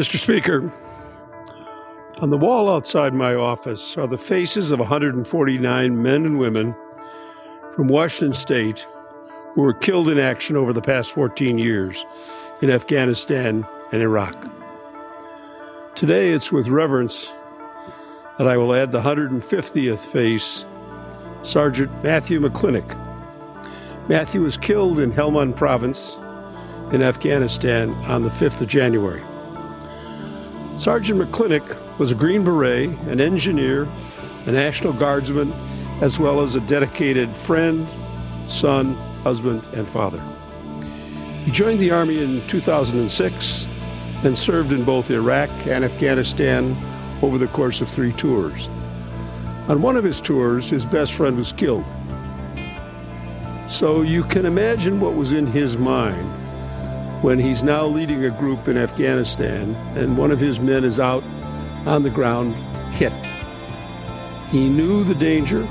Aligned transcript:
Mr. 0.00 0.16
Speaker, 0.16 0.72
on 2.22 2.30
the 2.30 2.38
wall 2.38 2.70
outside 2.70 3.12
my 3.12 3.34
office 3.34 3.98
are 3.98 4.06
the 4.06 4.16
faces 4.16 4.70
of 4.70 4.78
149 4.78 6.02
men 6.02 6.24
and 6.24 6.38
women 6.38 6.74
from 7.76 7.86
Washington 7.86 8.32
State 8.32 8.86
who 9.52 9.60
were 9.60 9.74
killed 9.74 10.08
in 10.08 10.18
action 10.18 10.56
over 10.56 10.72
the 10.72 10.80
past 10.80 11.12
14 11.12 11.58
years 11.58 12.02
in 12.62 12.70
Afghanistan 12.70 13.66
and 13.92 14.00
Iraq. 14.00 14.42
Today, 15.96 16.30
it's 16.30 16.50
with 16.50 16.68
reverence 16.68 17.34
that 18.38 18.48
I 18.48 18.56
will 18.56 18.72
add 18.72 18.92
the 18.92 19.02
150th 19.02 19.98
face, 19.98 20.64
Sergeant 21.42 21.92
Matthew 22.02 22.40
McClintock. 22.40 24.08
Matthew 24.08 24.40
was 24.40 24.56
killed 24.56 24.98
in 24.98 25.12
Helmand 25.12 25.56
Province 25.56 26.16
in 26.90 27.02
Afghanistan 27.02 27.90
on 28.06 28.22
the 28.22 28.30
5th 28.30 28.62
of 28.62 28.66
January. 28.68 29.22
Sergeant 30.80 31.20
McClintock 31.20 31.98
was 31.98 32.10
a 32.10 32.14
Green 32.14 32.42
Beret, 32.42 32.88
an 33.06 33.20
engineer, 33.20 33.82
a 34.46 34.50
National 34.50 34.94
Guardsman, 34.94 35.52
as 36.00 36.18
well 36.18 36.40
as 36.40 36.54
a 36.54 36.60
dedicated 36.60 37.36
friend, 37.36 37.86
son, 38.50 38.94
husband, 39.22 39.66
and 39.74 39.86
father. 39.86 40.22
He 41.44 41.50
joined 41.50 41.80
the 41.80 41.90
Army 41.90 42.22
in 42.22 42.46
2006 42.48 43.66
and 44.24 44.38
served 44.38 44.72
in 44.72 44.82
both 44.86 45.10
Iraq 45.10 45.50
and 45.66 45.84
Afghanistan 45.84 46.74
over 47.20 47.36
the 47.36 47.48
course 47.48 47.82
of 47.82 47.88
three 47.90 48.14
tours. 48.14 48.68
On 49.68 49.82
one 49.82 49.98
of 49.98 50.04
his 50.04 50.18
tours, 50.18 50.70
his 50.70 50.86
best 50.86 51.12
friend 51.12 51.36
was 51.36 51.52
killed. 51.52 51.84
So 53.68 54.00
you 54.00 54.24
can 54.24 54.46
imagine 54.46 54.98
what 54.98 55.14
was 55.14 55.34
in 55.34 55.44
his 55.44 55.76
mind 55.76 56.39
when 57.22 57.38
he's 57.38 57.62
now 57.62 57.84
leading 57.84 58.24
a 58.24 58.30
group 58.30 58.66
in 58.66 58.78
Afghanistan 58.78 59.74
and 59.94 60.16
one 60.16 60.30
of 60.30 60.40
his 60.40 60.58
men 60.58 60.84
is 60.84 60.98
out 60.98 61.22
on 61.86 62.02
the 62.02 62.10
ground 62.10 62.54
hit. 62.94 63.12
He 64.50 64.68
knew 64.68 65.04
the 65.04 65.14
danger, 65.14 65.68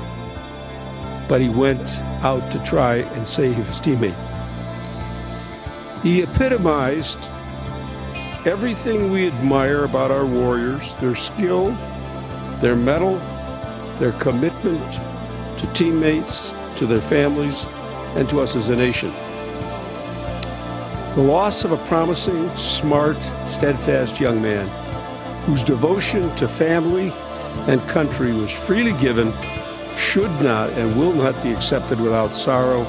but 1.28 1.40
he 1.40 1.48
went 1.48 2.00
out 2.22 2.50
to 2.52 2.58
try 2.60 2.96
and 2.96 3.26
save 3.26 3.66
his 3.66 3.80
teammate. 3.80 4.14
He 6.02 6.22
epitomized 6.22 7.18
everything 8.46 9.10
we 9.10 9.26
admire 9.26 9.84
about 9.84 10.10
our 10.10 10.24
warriors 10.24 10.94
their 10.94 11.14
skill, 11.14 11.72
their 12.60 12.76
mettle, 12.76 13.18
their 13.98 14.12
commitment 14.12 14.92
to 15.58 15.66
teammates, 15.74 16.52
to 16.76 16.86
their 16.86 17.02
families, 17.02 17.66
and 18.14 18.28
to 18.30 18.40
us 18.40 18.56
as 18.56 18.70
a 18.70 18.76
nation. 18.76 19.12
The 21.16 21.22
loss 21.22 21.64
of 21.64 21.72
a 21.72 21.76
promising, 21.88 22.56
smart, 22.56 23.18
steadfast 23.48 24.20
young 24.20 24.40
man 24.40 24.68
whose 25.44 25.64
devotion 25.64 26.32
to 26.36 26.46
family 26.46 27.12
and 27.66 27.80
country 27.88 28.32
was 28.32 28.52
freely 28.52 28.92
given 29.00 29.32
should 29.98 30.30
not 30.40 30.70
and 30.70 30.96
will 30.96 31.12
not 31.12 31.42
be 31.42 31.52
accepted 31.52 32.00
without 32.00 32.36
sorrow 32.36 32.82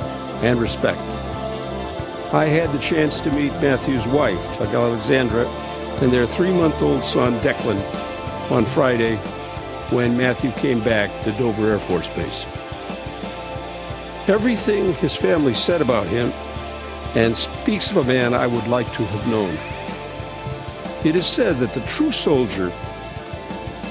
and 0.44 0.61
respect. 0.61 1.00
I 2.31 2.45
had 2.45 2.72
the 2.72 2.78
chance 2.78 3.19
to 3.22 3.31
meet 3.31 3.53
Matthew's 3.53 4.05
wife, 4.05 4.61
Alexandra, 4.61 5.47
and 6.02 6.13
their 6.13 6.28
three 6.28 6.53
month 6.53 6.80
old 6.80 7.03
son, 7.03 7.39
Declan, 7.39 7.81
on 8.52 8.66
Friday 8.66 9.16
when 9.89 10.16
Matthew 10.16 10.52
came 10.52 10.83
back 10.83 11.09
to 11.23 11.31
Dover 11.31 11.72
Air 11.72 11.80
Force 11.80 12.09
Base. 12.09 12.45
Everything 14.28 14.94
his 14.94 15.16
family 15.16 15.56
said 15.56 15.81
about 15.81 16.06
him 16.06 16.31
and 17.16 17.35
speaks 17.62 17.92
of 17.92 17.98
a 17.98 18.04
man 18.04 18.34
I 18.34 18.48
would 18.48 18.67
like 18.67 18.92
to 18.94 19.06
have 19.06 19.28
known. 19.28 19.56
It 21.06 21.16
is 21.16 21.28
said 21.28 21.59
that 21.59 21.76
the 21.76 21.81
true 21.81 22.12
soldier 22.12 22.72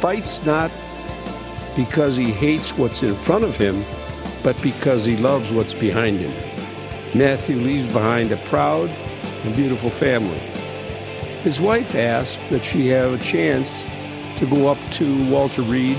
fights 0.00 0.44
not 0.44 0.72
because 1.76 2.16
he 2.16 2.32
hates 2.32 2.76
what's 2.76 3.04
in 3.04 3.14
front 3.14 3.44
of 3.44 3.54
him, 3.54 3.84
but 4.42 4.60
because 4.60 5.04
he 5.04 5.16
loves 5.16 5.52
what's 5.52 5.72
behind 5.72 6.18
him. 6.18 6.32
Matthew 7.16 7.54
leaves 7.54 7.86
behind 7.92 8.32
a 8.32 8.38
proud 8.48 8.90
and 9.44 9.54
beautiful 9.54 9.90
family. 9.90 10.40
His 11.44 11.60
wife 11.60 11.94
asked 11.94 12.40
that 12.50 12.64
she 12.64 12.88
have 12.88 13.12
a 13.12 13.22
chance 13.22 13.84
to 14.38 14.46
go 14.46 14.66
up 14.66 14.78
to 14.94 15.30
Walter 15.30 15.62
Reed 15.62 15.98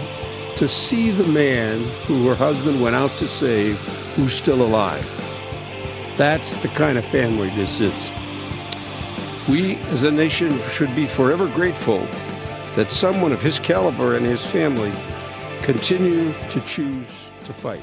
to 0.57 0.67
see 0.67 1.09
the 1.09 1.27
man 1.31 1.79
who 2.05 2.27
her 2.27 2.35
husband 2.35 2.81
went 2.81 2.97
out 2.97 3.17
to 3.19 3.27
save 3.27 3.77
who's 4.15 4.33
still 4.33 4.61
alive. 4.61 5.20
That's 6.21 6.59
the 6.59 6.67
kind 6.67 6.99
of 6.99 7.05
family 7.05 7.49
this 7.49 7.81
is. 7.81 8.11
We 9.49 9.77
as 9.89 10.03
a 10.03 10.11
nation 10.11 10.61
should 10.69 10.95
be 10.95 11.07
forever 11.07 11.47
grateful 11.47 12.05
that 12.75 12.91
someone 12.91 13.31
of 13.31 13.41
his 13.41 13.57
caliber 13.57 14.17
and 14.17 14.23
his 14.23 14.45
family 14.45 14.91
continue 15.63 16.31
to 16.51 16.61
choose 16.61 17.31
to 17.45 17.53
fight. 17.53 17.81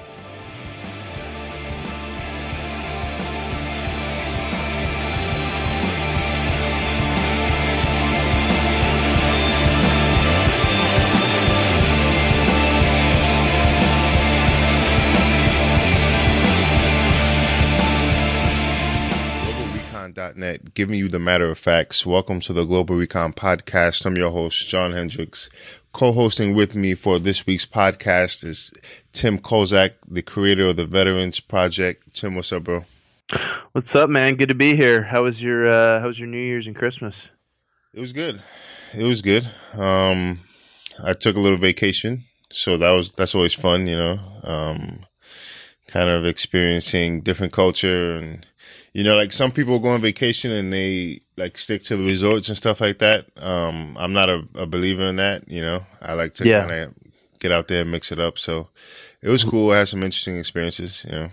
globalrecon.net, 20.38 20.74
giving 20.74 20.98
you 20.98 21.08
the 21.08 21.18
matter 21.18 21.50
of 21.50 21.58
facts. 21.58 22.06
Welcome 22.06 22.40
to 22.40 22.52
the 22.52 22.64
Global 22.64 22.96
Recon 22.96 23.32
Podcast. 23.32 24.06
I'm 24.06 24.16
your 24.16 24.30
host, 24.30 24.68
John 24.68 24.92
Hendricks. 24.92 25.50
Co-hosting 25.92 26.54
with 26.54 26.74
me 26.74 26.94
for 26.94 27.18
this 27.18 27.46
week's 27.46 27.66
podcast 27.66 28.44
is 28.44 28.72
Tim 29.12 29.38
Kozak, 29.38 29.94
the 30.06 30.22
creator 30.22 30.66
of 30.66 30.76
the 30.76 30.86
Veterans 30.86 31.40
Project. 31.40 32.14
Tim, 32.14 32.36
what's 32.36 32.52
up, 32.52 32.64
bro? 32.64 32.84
What's 33.72 33.94
up, 33.94 34.08
man? 34.08 34.36
Good 34.36 34.48
to 34.50 34.54
be 34.54 34.76
here. 34.76 35.02
How 35.02 35.24
was 35.24 35.42
your 35.42 35.68
uh, 35.68 36.00
How 36.00 36.06
was 36.06 36.18
your 36.18 36.28
New 36.28 36.38
Year's 36.38 36.66
and 36.66 36.76
Christmas? 36.76 37.28
It 37.92 38.00
was 38.00 38.12
good. 38.12 38.42
It 38.94 39.04
was 39.04 39.22
good. 39.22 39.50
Um, 39.74 40.40
I 41.02 41.12
took 41.12 41.36
a 41.36 41.40
little 41.40 41.58
vacation, 41.58 42.24
so 42.50 42.78
that 42.78 42.90
was 42.90 43.12
that's 43.12 43.34
always 43.34 43.54
fun, 43.54 43.86
you 43.86 43.96
know. 43.96 44.18
Um, 44.44 45.04
kind 45.88 46.08
of 46.08 46.24
experiencing 46.24 47.22
different 47.22 47.52
culture 47.52 48.14
and 48.14 48.46
you 48.98 49.04
know, 49.04 49.14
like 49.14 49.30
some 49.30 49.52
people 49.52 49.78
go 49.78 49.90
on 49.90 50.00
vacation 50.00 50.50
and 50.50 50.72
they 50.72 51.20
like 51.36 51.56
stick 51.56 51.84
to 51.84 51.96
the 51.96 52.02
resorts 52.04 52.48
and 52.48 52.56
stuff 52.56 52.80
like 52.80 52.98
that. 52.98 53.26
Um, 53.36 53.96
I'm 53.96 54.12
not 54.12 54.28
a, 54.28 54.42
a 54.56 54.66
believer 54.66 55.04
in 55.04 55.16
that. 55.16 55.48
You 55.48 55.62
know, 55.62 55.86
I 56.02 56.14
like 56.14 56.34
to 56.34 56.44
Yeah. 56.44 56.60
kind 56.66 56.72
of 56.72 56.94
get 57.38 57.52
out 57.52 57.68
there 57.68 57.82
and 57.82 57.92
mix 57.92 58.10
it 58.10 58.18
up. 58.18 58.38
So 58.38 58.70
it 59.22 59.28
was 59.28 59.44
cool. 59.44 59.70
I 59.70 59.78
had 59.78 59.88
some 59.88 60.02
interesting 60.02 60.36
experiences. 60.36 61.04
You 61.08 61.12
know, 61.12 61.28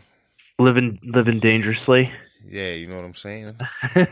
Living 0.60 1.00
living 1.04 1.40
dangerously. 1.40 2.12
yeah, 2.48 2.74
you 2.74 2.86
know 2.88 2.98
what 2.98 3.06
I'm 3.06 3.16
saying. 3.16 3.56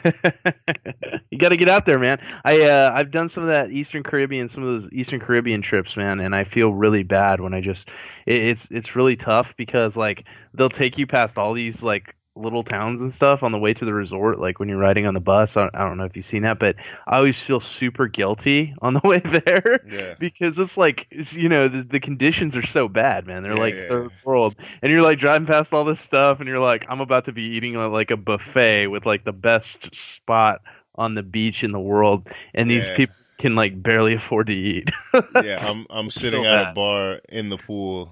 you 1.29 1.37
got 1.37 1.49
to 1.49 1.57
get 1.57 1.69
out 1.69 1.85
there, 1.85 1.99
man. 1.99 2.19
I 2.43 2.61
uh, 2.63 2.91
I've 2.93 3.11
done 3.11 3.29
some 3.29 3.43
of 3.43 3.49
that 3.49 3.69
Eastern 3.69 4.01
Caribbean, 4.01 4.49
some 4.49 4.63
of 4.63 4.69
those 4.69 4.91
Eastern 4.91 5.19
Caribbean 5.19 5.61
trips, 5.61 5.95
man, 5.95 6.19
and 6.19 6.35
I 6.35 6.43
feel 6.43 6.73
really 6.73 7.03
bad 7.03 7.39
when 7.39 7.53
I 7.53 7.61
just 7.61 7.87
it, 8.25 8.35
it's 8.37 8.71
it's 8.71 8.95
really 8.95 9.15
tough 9.15 9.55
because 9.57 9.95
like 9.95 10.25
they'll 10.55 10.69
take 10.69 10.97
you 10.97 11.05
past 11.05 11.37
all 11.37 11.53
these 11.53 11.83
like 11.83 12.15
little 12.35 12.63
towns 12.63 12.99
and 13.01 13.13
stuff 13.13 13.43
on 13.43 13.51
the 13.51 13.59
way 13.59 13.73
to 13.73 13.85
the 13.85 13.93
resort 13.93 14.39
like 14.39 14.59
when 14.59 14.67
you're 14.67 14.77
riding 14.77 15.05
on 15.05 15.13
the 15.13 15.19
bus. 15.19 15.55
I, 15.55 15.69
I 15.73 15.83
don't 15.83 15.97
know 15.97 16.05
if 16.05 16.15
you've 16.15 16.25
seen 16.25 16.41
that 16.43 16.57
but 16.57 16.77
i 17.05 17.17
always 17.17 17.39
feel 17.39 17.59
super 17.59 18.07
guilty 18.07 18.73
on 18.81 18.95
the 18.95 19.01
way 19.07 19.19
there 19.19 19.79
Yeah. 19.87 20.15
because 20.19 20.57
it's 20.57 20.75
like 20.75 21.05
it's, 21.11 21.33
you 21.33 21.47
know 21.49 21.67
the, 21.67 21.83
the 21.83 21.99
conditions 21.99 22.55
are 22.55 22.65
so 22.65 22.87
bad 22.87 23.27
man. 23.27 23.43
They're 23.43 23.53
Yeah, 23.53 23.59
like 23.59 23.75
yeah, 23.75 23.87
third 23.87 24.11
world. 24.25 24.55
And 24.81 24.91
you're 24.91 25.03
like 25.03 25.19
driving 25.19 25.45
past 25.45 25.73
all 25.73 25.85
this 25.85 25.99
stuff 25.99 26.39
and 26.39 26.47
you're 26.49 26.59
like 26.59 26.85
i'm 26.89 27.01
about 27.01 27.25
to 27.25 27.31
be 27.33 27.43
eating 27.55 27.77
uh, 27.77 27.89
like 27.89 28.09
a 28.11 28.17
buffet 28.17 28.87
with 28.87 29.05
like 29.05 29.23
the 29.23 29.31
best 29.33 29.95
spot 29.95 30.61
on 30.95 31.13
the 31.15 31.23
beach 31.23 31.63
in 31.63 31.71
the 31.71 31.79
world 31.79 32.27
and 32.53 32.69
these 32.69 32.87
people 32.89 33.15
can 33.39 33.55
like 33.55 33.81
barely 33.81 34.13
afford 34.13 34.47
to 34.47 34.53
eat. 34.53 34.89
Yeah, 35.43 35.57
I'm 35.61 35.85
I'm 35.89 36.09
sitting 36.09 36.43
So 36.43 36.49
at 36.49 36.71
a 36.71 36.73
bar 36.73 37.19
in 37.29 37.49
the 37.49 37.57
pool 37.57 38.11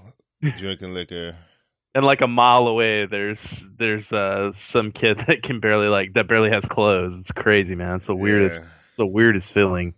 drinking 0.57 0.93
liquor. 0.93 1.35
And 1.93 2.05
like 2.05 2.21
a 2.21 2.27
mile 2.27 2.67
away 2.67 3.05
there's 3.05 3.67
there's 3.77 4.13
uh 4.13 4.51
some 4.51 4.91
kid 4.91 5.19
that 5.27 5.43
can 5.43 5.59
barely 5.59 5.87
like 5.87 6.13
that 6.13 6.27
barely 6.27 6.49
has 6.49 6.65
clothes. 6.65 7.17
It's 7.17 7.31
crazy 7.31 7.75
man. 7.75 7.97
It's 7.97 8.07
the 8.07 8.15
weirdest 8.15 8.65
it's 8.87 8.97
the 8.97 9.05
weirdest 9.05 9.53
feeling. 9.53 9.93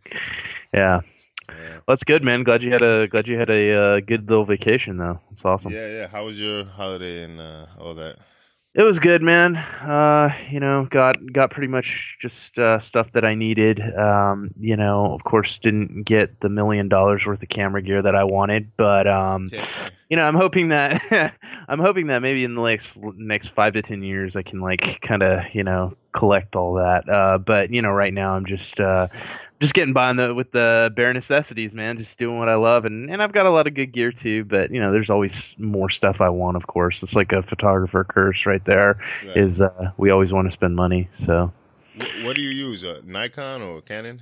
Yeah. 0.74 1.01
Yeah. 1.50 1.80
that's 1.88 2.04
good 2.04 2.24
man. 2.24 2.44
Glad 2.44 2.63
you 2.63 2.72
had 2.72 2.81
a 2.81 3.07
glad 3.07 3.28
you 3.28 3.38
had 3.38 3.50
a 3.50 3.74
uh, 3.74 4.00
good 4.00 4.30
little 4.30 4.45
vacation 4.45 4.98
though. 4.98 5.19
It's 5.31 5.44
awesome. 5.44 5.74
Yeah, 5.74 5.88
yeah. 5.88 6.07
How 6.07 6.25
was 6.25 6.40
your 6.40 6.63
holiday 6.63 7.24
and 7.24 7.40
uh, 7.40 7.66
all 7.80 7.96
that? 7.96 8.18
It 8.75 8.81
was 8.81 8.98
good, 8.98 9.22
man. 9.22 9.56
Uh, 9.56 10.36
you 10.50 10.60
know, 10.60 10.88
got 10.90 11.18
got 11.31 11.52
pretty 11.52 11.68
much 11.68 12.18
just 12.20 12.58
uh, 12.58 12.80
stuff 12.80 13.12
that 13.12 13.24
I 13.24 13.36
needed. 13.36 13.80
Um, 13.80 14.50
you 14.60 14.75
know, 14.75 15.14
of 15.14 15.24
course, 15.24 15.60
didn't 15.60 16.04
get 16.06 16.40
the 16.40 16.50
million 16.50 16.90
dollars 16.90 17.24
worth 17.24 17.44
of 17.44 17.50
camera 17.50 17.84
gear 17.84 18.02
that 18.02 18.16
I 18.16 18.24
wanted, 18.24 18.72
but 18.75 19.08
um, 19.08 19.50
Yeah. 19.54 19.64
you 20.10 20.18
know, 20.18 20.24
I'm 20.24 20.34
hoping 20.34 20.70
that 20.70 21.36
I'm 21.68 21.80
hoping 21.80 22.08
that 22.08 22.24
maybe 22.24 22.44
in 22.44 22.56
the 22.56 22.64
next 22.64 22.98
next 23.00 23.50
five 23.50 23.74
to 23.74 23.84
ten 23.84 24.02
years 24.02 24.36
I 24.36 24.42
can 24.42 24.60
like 24.60 25.00
kind 25.02 25.22
of 25.22 25.44
you 25.54 25.64
know 25.64 25.96
collect 26.12 26.56
all 26.56 26.74
that. 26.75 27.08
Uh, 27.08 27.38
but 27.38 27.72
you 27.72 27.84
know, 27.84 27.92
right 27.92 28.14
now 28.14 28.34
I'm 28.34 28.48
just 28.48 28.80
uh, 28.80 29.08
just 29.63 29.74
getting 29.74 29.94
by 29.94 30.12
the, 30.12 30.36
with 30.36 30.51
the 30.51 30.92
bare 30.94 31.13
necessities, 31.13 31.74
man. 31.74 31.98
Just 31.98 32.19
doing 32.19 32.38
what 32.38 32.50
I 32.50 32.56
love, 32.56 32.83
and 32.83 33.10
and 33.10 33.24
I've 33.24 33.31
got 33.31 33.45
a 33.45 33.50
lot 33.50 33.65
of 33.65 33.74
good 33.74 33.94
gear 33.94 34.12
too. 34.12 34.44
But 34.44 34.71
you 34.71 34.81
know, 34.81 34.92
there's 34.92 35.10
always 35.10 35.56
more 35.57 35.89
stuff 35.89 36.19
I 36.19 36.30
want. 36.30 36.57
Of 36.57 36.68
course, 36.68 37.01
it's 37.01 37.15
like 37.15 37.31
a 37.31 37.42
photographer 37.42 38.04
curse 38.04 38.45
right 38.45 38.63
there. 38.65 39.00
Right. 39.25 39.38
Is 39.38 39.62
uh, 39.62 39.92
we 39.95 40.10
always 40.10 40.33
want 40.33 40.48
to 40.48 40.51
spend 40.51 40.75
money. 40.75 41.07
So, 41.13 41.54
what, 41.95 42.12
what 42.25 42.36
do 42.36 42.42
you 42.42 42.50
use? 42.50 42.83
A 42.83 43.01
Nikon 43.06 43.62
or 43.62 43.77
a 43.77 43.81
Canon? 43.81 44.18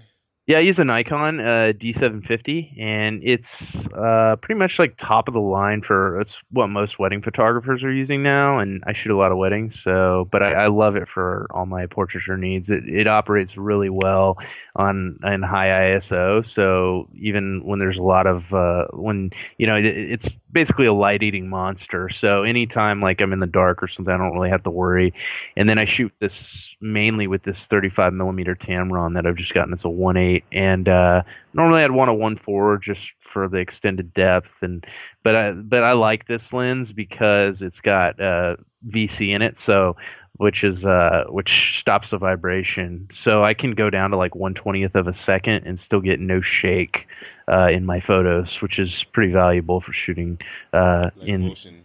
Yeah, 0.47 0.57
I 0.57 0.61
use 0.61 0.79
a 0.79 0.83
Nikon 0.83 1.39
uh, 1.39 1.71
D750, 1.77 2.73
and 2.79 3.21
it's 3.23 3.87
uh, 3.89 4.35
pretty 4.41 4.57
much 4.57 4.79
like 4.79 4.97
top 4.97 5.27
of 5.27 5.35
the 5.35 5.39
line 5.39 5.83
for 5.83 6.19
it's 6.19 6.41
what 6.49 6.67
most 6.67 6.97
wedding 6.97 7.21
photographers 7.21 7.83
are 7.83 7.91
using 7.91 8.23
now. 8.23 8.57
And 8.57 8.83
I 8.87 8.93
shoot 8.93 9.13
a 9.13 9.15
lot 9.15 9.31
of 9.31 9.37
weddings, 9.37 9.79
so 9.79 10.27
but 10.31 10.41
I, 10.41 10.63
I 10.63 10.67
love 10.67 10.95
it 10.95 11.07
for 11.07 11.45
all 11.51 11.67
my 11.67 11.85
portraiture 11.85 12.37
needs. 12.37 12.71
It 12.71 12.89
it 12.89 13.07
operates 13.07 13.55
really 13.55 13.89
well 13.89 14.39
on 14.75 15.19
in 15.23 15.43
high 15.43 15.93
ISO, 15.95 16.43
so 16.43 17.07
even 17.13 17.61
when 17.63 17.77
there's 17.77 17.99
a 17.99 18.03
lot 18.03 18.25
of 18.25 18.51
uh, 18.53 18.87
when 18.93 19.29
you 19.59 19.67
know 19.67 19.75
it, 19.75 19.85
it's 19.85 20.39
basically 20.51 20.85
a 20.85 20.93
light 20.93 21.23
eating 21.23 21.49
monster. 21.49 22.09
So 22.09 22.43
anytime 22.43 23.01
like 23.01 23.21
I'm 23.21 23.33
in 23.33 23.39
the 23.39 23.47
dark 23.47 23.81
or 23.83 23.87
something, 23.87 24.13
I 24.13 24.17
don't 24.17 24.33
really 24.33 24.49
have 24.49 24.63
to 24.63 24.71
worry. 24.71 25.13
And 25.55 25.67
then 25.69 25.77
I 25.77 25.85
shoot 25.85 26.11
this 26.19 26.75
mainly 26.81 27.27
with 27.27 27.43
this 27.43 27.67
35 27.67 28.13
millimeter 28.13 28.55
Tamron 28.55 29.15
that 29.15 29.25
I've 29.25 29.35
just 29.35 29.53
gotten. 29.53 29.73
It's 29.73 29.85
a 29.85 29.87
1.8, 29.87 30.30
and 30.51 30.87
uh, 30.87 31.23
normally 31.53 31.83
I'd 31.83 31.91
want 31.91 32.09
a 32.09 32.13
1.4 32.13 32.81
just 32.81 33.13
for 33.19 33.47
the 33.47 33.57
extended 33.57 34.13
depth. 34.13 34.63
And 34.63 34.85
but 35.23 35.35
I 35.35 35.51
but 35.53 35.83
I 35.83 35.93
like 35.93 36.25
this 36.25 36.53
lens 36.53 36.91
because 36.91 37.61
it's 37.61 37.81
got 37.81 38.19
uh, 38.19 38.57
VC 38.87 39.29
in 39.29 39.41
it, 39.41 39.57
so 39.57 39.97
which 40.37 40.63
is 40.63 40.85
uh, 40.85 41.25
which 41.29 41.79
stops 41.79 42.09
the 42.09 42.17
vibration. 42.17 43.07
So 43.11 43.43
I 43.43 43.53
can 43.53 43.71
go 43.71 43.89
down 43.89 44.11
to 44.11 44.17
like 44.17 44.31
120th 44.31 44.95
of 44.95 45.07
a 45.07 45.13
second 45.13 45.65
and 45.65 45.77
still 45.77 46.01
get 46.01 46.19
no 46.19 46.41
shake 46.41 47.07
uh, 47.47 47.67
in 47.71 47.85
my 47.85 47.99
photos, 47.99 48.61
which 48.61 48.79
is 48.79 49.03
pretty 49.03 49.31
valuable 49.31 49.81
for 49.81 49.93
shooting 49.93 50.39
uh, 50.73 51.11
like 51.15 51.27
in. 51.27 51.47
Motion. 51.47 51.81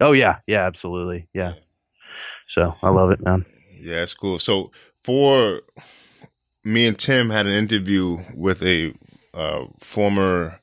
Oh 0.00 0.12
yeah, 0.12 0.38
yeah, 0.46 0.66
absolutely, 0.66 1.28
yeah. 1.32 1.54
yeah. 1.54 1.60
So 2.48 2.76
I 2.82 2.88
love 2.90 3.10
it, 3.10 3.20
man. 3.20 3.46
Yeah, 3.80 4.02
it's 4.02 4.14
cool. 4.14 4.38
So 4.38 4.72
for 5.04 5.62
me 6.64 6.86
and 6.86 6.98
Tim 6.98 7.30
had 7.30 7.46
an 7.46 7.52
interview 7.52 8.18
with 8.34 8.62
a 8.62 8.94
uh, 9.34 9.64
former 9.78 10.60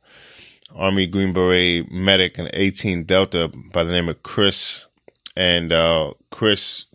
Army 0.75 1.07
Green 1.07 1.33
Beret 1.33 1.91
medic 1.91 2.37
in 2.37 2.49
18 2.53 3.03
Delta 3.05 3.49
by 3.71 3.83
the 3.83 3.91
name 3.91 4.09
of 4.09 4.21
Chris, 4.23 4.87
and 5.35 5.71
uh, 5.71 6.13
Chris 6.31 6.85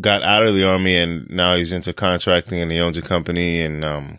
got 0.00 0.22
out 0.22 0.42
of 0.42 0.54
the 0.54 0.64
army 0.68 0.96
and 0.96 1.28
now 1.30 1.54
he's 1.54 1.72
into 1.72 1.92
contracting 1.92 2.60
and 2.60 2.72
he 2.72 2.80
owns 2.80 2.98
a 2.98 3.02
company 3.02 3.60
and 3.60 3.84
um 3.84 4.18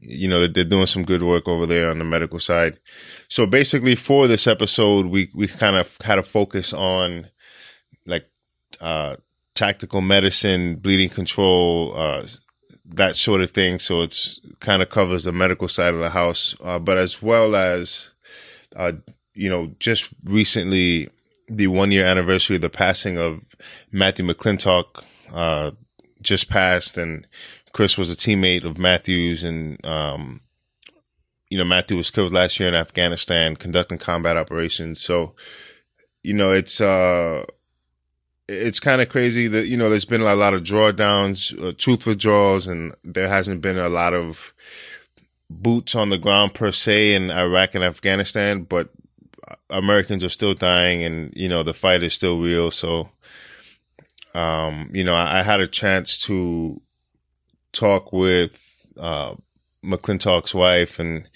you 0.00 0.28
know 0.28 0.46
they're 0.46 0.64
doing 0.64 0.86
some 0.86 1.04
good 1.04 1.22
work 1.22 1.48
over 1.48 1.66
there 1.66 1.90
on 1.90 1.98
the 1.98 2.04
medical 2.04 2.38
side. 2.38 2.78
So 3.28 3.46
basically 3.46 3.94
for 3.94 4.26
this 4.26 4.46
episode 4.46 5.06
we 5.06 5.30
we 5.34 5.46
kind 5.46 5.76
of 5.76 5.96
had 6.02 6.18
a 6.18 6.22
focus 6.22 6.72
on 6.72 7.26
like 8.06 8.26
uh 8.80 9.16
tactical 9.56 10.00
medicine 10.00 10.76
bleeding 10.76 11.08
control 11.08 11.92
uh 11.96 12.26
that 12.84 13.16
sort 13.16 13.40
of 13.40 13.50
thing 13.50 13.78
so 13.78 14.02
it's 14.02 14.40
kind 14.60 14.80
of 14.80 14.90
covers 14.90 15.24
the 15.24 15.32
medical 15.32 15.66
side 15.66 15.92
of 15.92 16.00
the 16.00 16.10
house 16.10 16.54
uh, 16.62 16.78
but 16.78 16.96
as 16.96 17.20
well 17.20 17.56
as 17.56 18.10
uh 18.76 18.92
you 19.34 19.50
know 19.50 19.74
just 19.80 20.12
recently 20.24 21.08
the 21.48 21.66
one 21.68 21.92
year 21.92 22.04
anniversary 22.04 22.56
of 22.56 22.62
the 22.62 22.70
passing 22.70 23.18
of 23.18 23.40
Matthew 23.92 24.24
McClintock 24.24 25.04
uh, 25.32 25.70
just 26.20 26.48
passed, 26.48 26.98
and 26.98 27.26
Chris 27.72 27.96
was 27.96 28.10
a 28.10 28.16
teammate 28.16 28.64
of 28.64 28.78
Matthew's, 28.78 29.44
and 29.44 29.84
um, 29.86 30.40
you 31.50 31.58
know 31.58 31.64
Matthew 31.64 31.96
was 31.96 32.10
killed 32.10 32.32
last 32.32 32.58
year 32.58 32.68
in 32.68 32.74
Afghanistan 32.74 33.56
conducting 33.56 33.98
combat 33.98 34.36
operations. 34.36 35.00
So, 35.00 35.34
you 36.22 36.34
know, 36.34 36.52
it's 36.52 36.80
uh, 36.80 37.44
it's 38.48 38.80
kind 38.80 39.00
of 39.00 39.08
crazy 39.08 39.48
that 39.48 39.66
you 39.66 39.76
know 39.76 39.88
there's 39.88 40.04
been 40.04 40.20
a 40.20 40.34
lot 40.34 40.54
of 40.54 40.62
drawdowns, 40.62 41.52
uh, 41.62 41.72
truth 41.76 42.06
withdrawals, 42.06 42.66
and 42.66 42.94
there 43.04 43.28
hasn't 43.28 43.60
been 43.60 43.78
a 43.78 43.88
lot 43.88 44.14
of 44.14 44.52
boots 45.48 45.94
on 45.94 46.10
the 46.10 46.18
ground 46.18 46.54
per 46.54 46.72
se 46.72 47.14
in 47.14 47.30
Iraq 47.30 47.74
and 47.74 47.84
Afghanistan, 47.84 48.62
but 48.62 48.90
Americans 49.70 50.24
are 50.24 50.28
still 50.28 50.54
dying 50.54 51.02
and, 51.02 51.32
you 51.36 51.48
know, 51.48 51.62
the 51.62 51.74
fight 51.74 52.02
is 52.02 52.14
still 52.14 52.38
real. 52.40 52.70
So, 52.70 53.10
um, 54.34 54.90
you 54.92 55.04
know, 55.04 55.14
I, 55.14 55.40
I 55.40 55.42
had 55.42 55.60
a 55.60 55.68
chance 55.68 56.20
to 56.22 56.80
talk 57.72 58.12
with, 58.12 58.62
uh, 58.98 59.34
McClintock's 59.84 60.54
wife 60.54 60.98
and, 60.98 61.28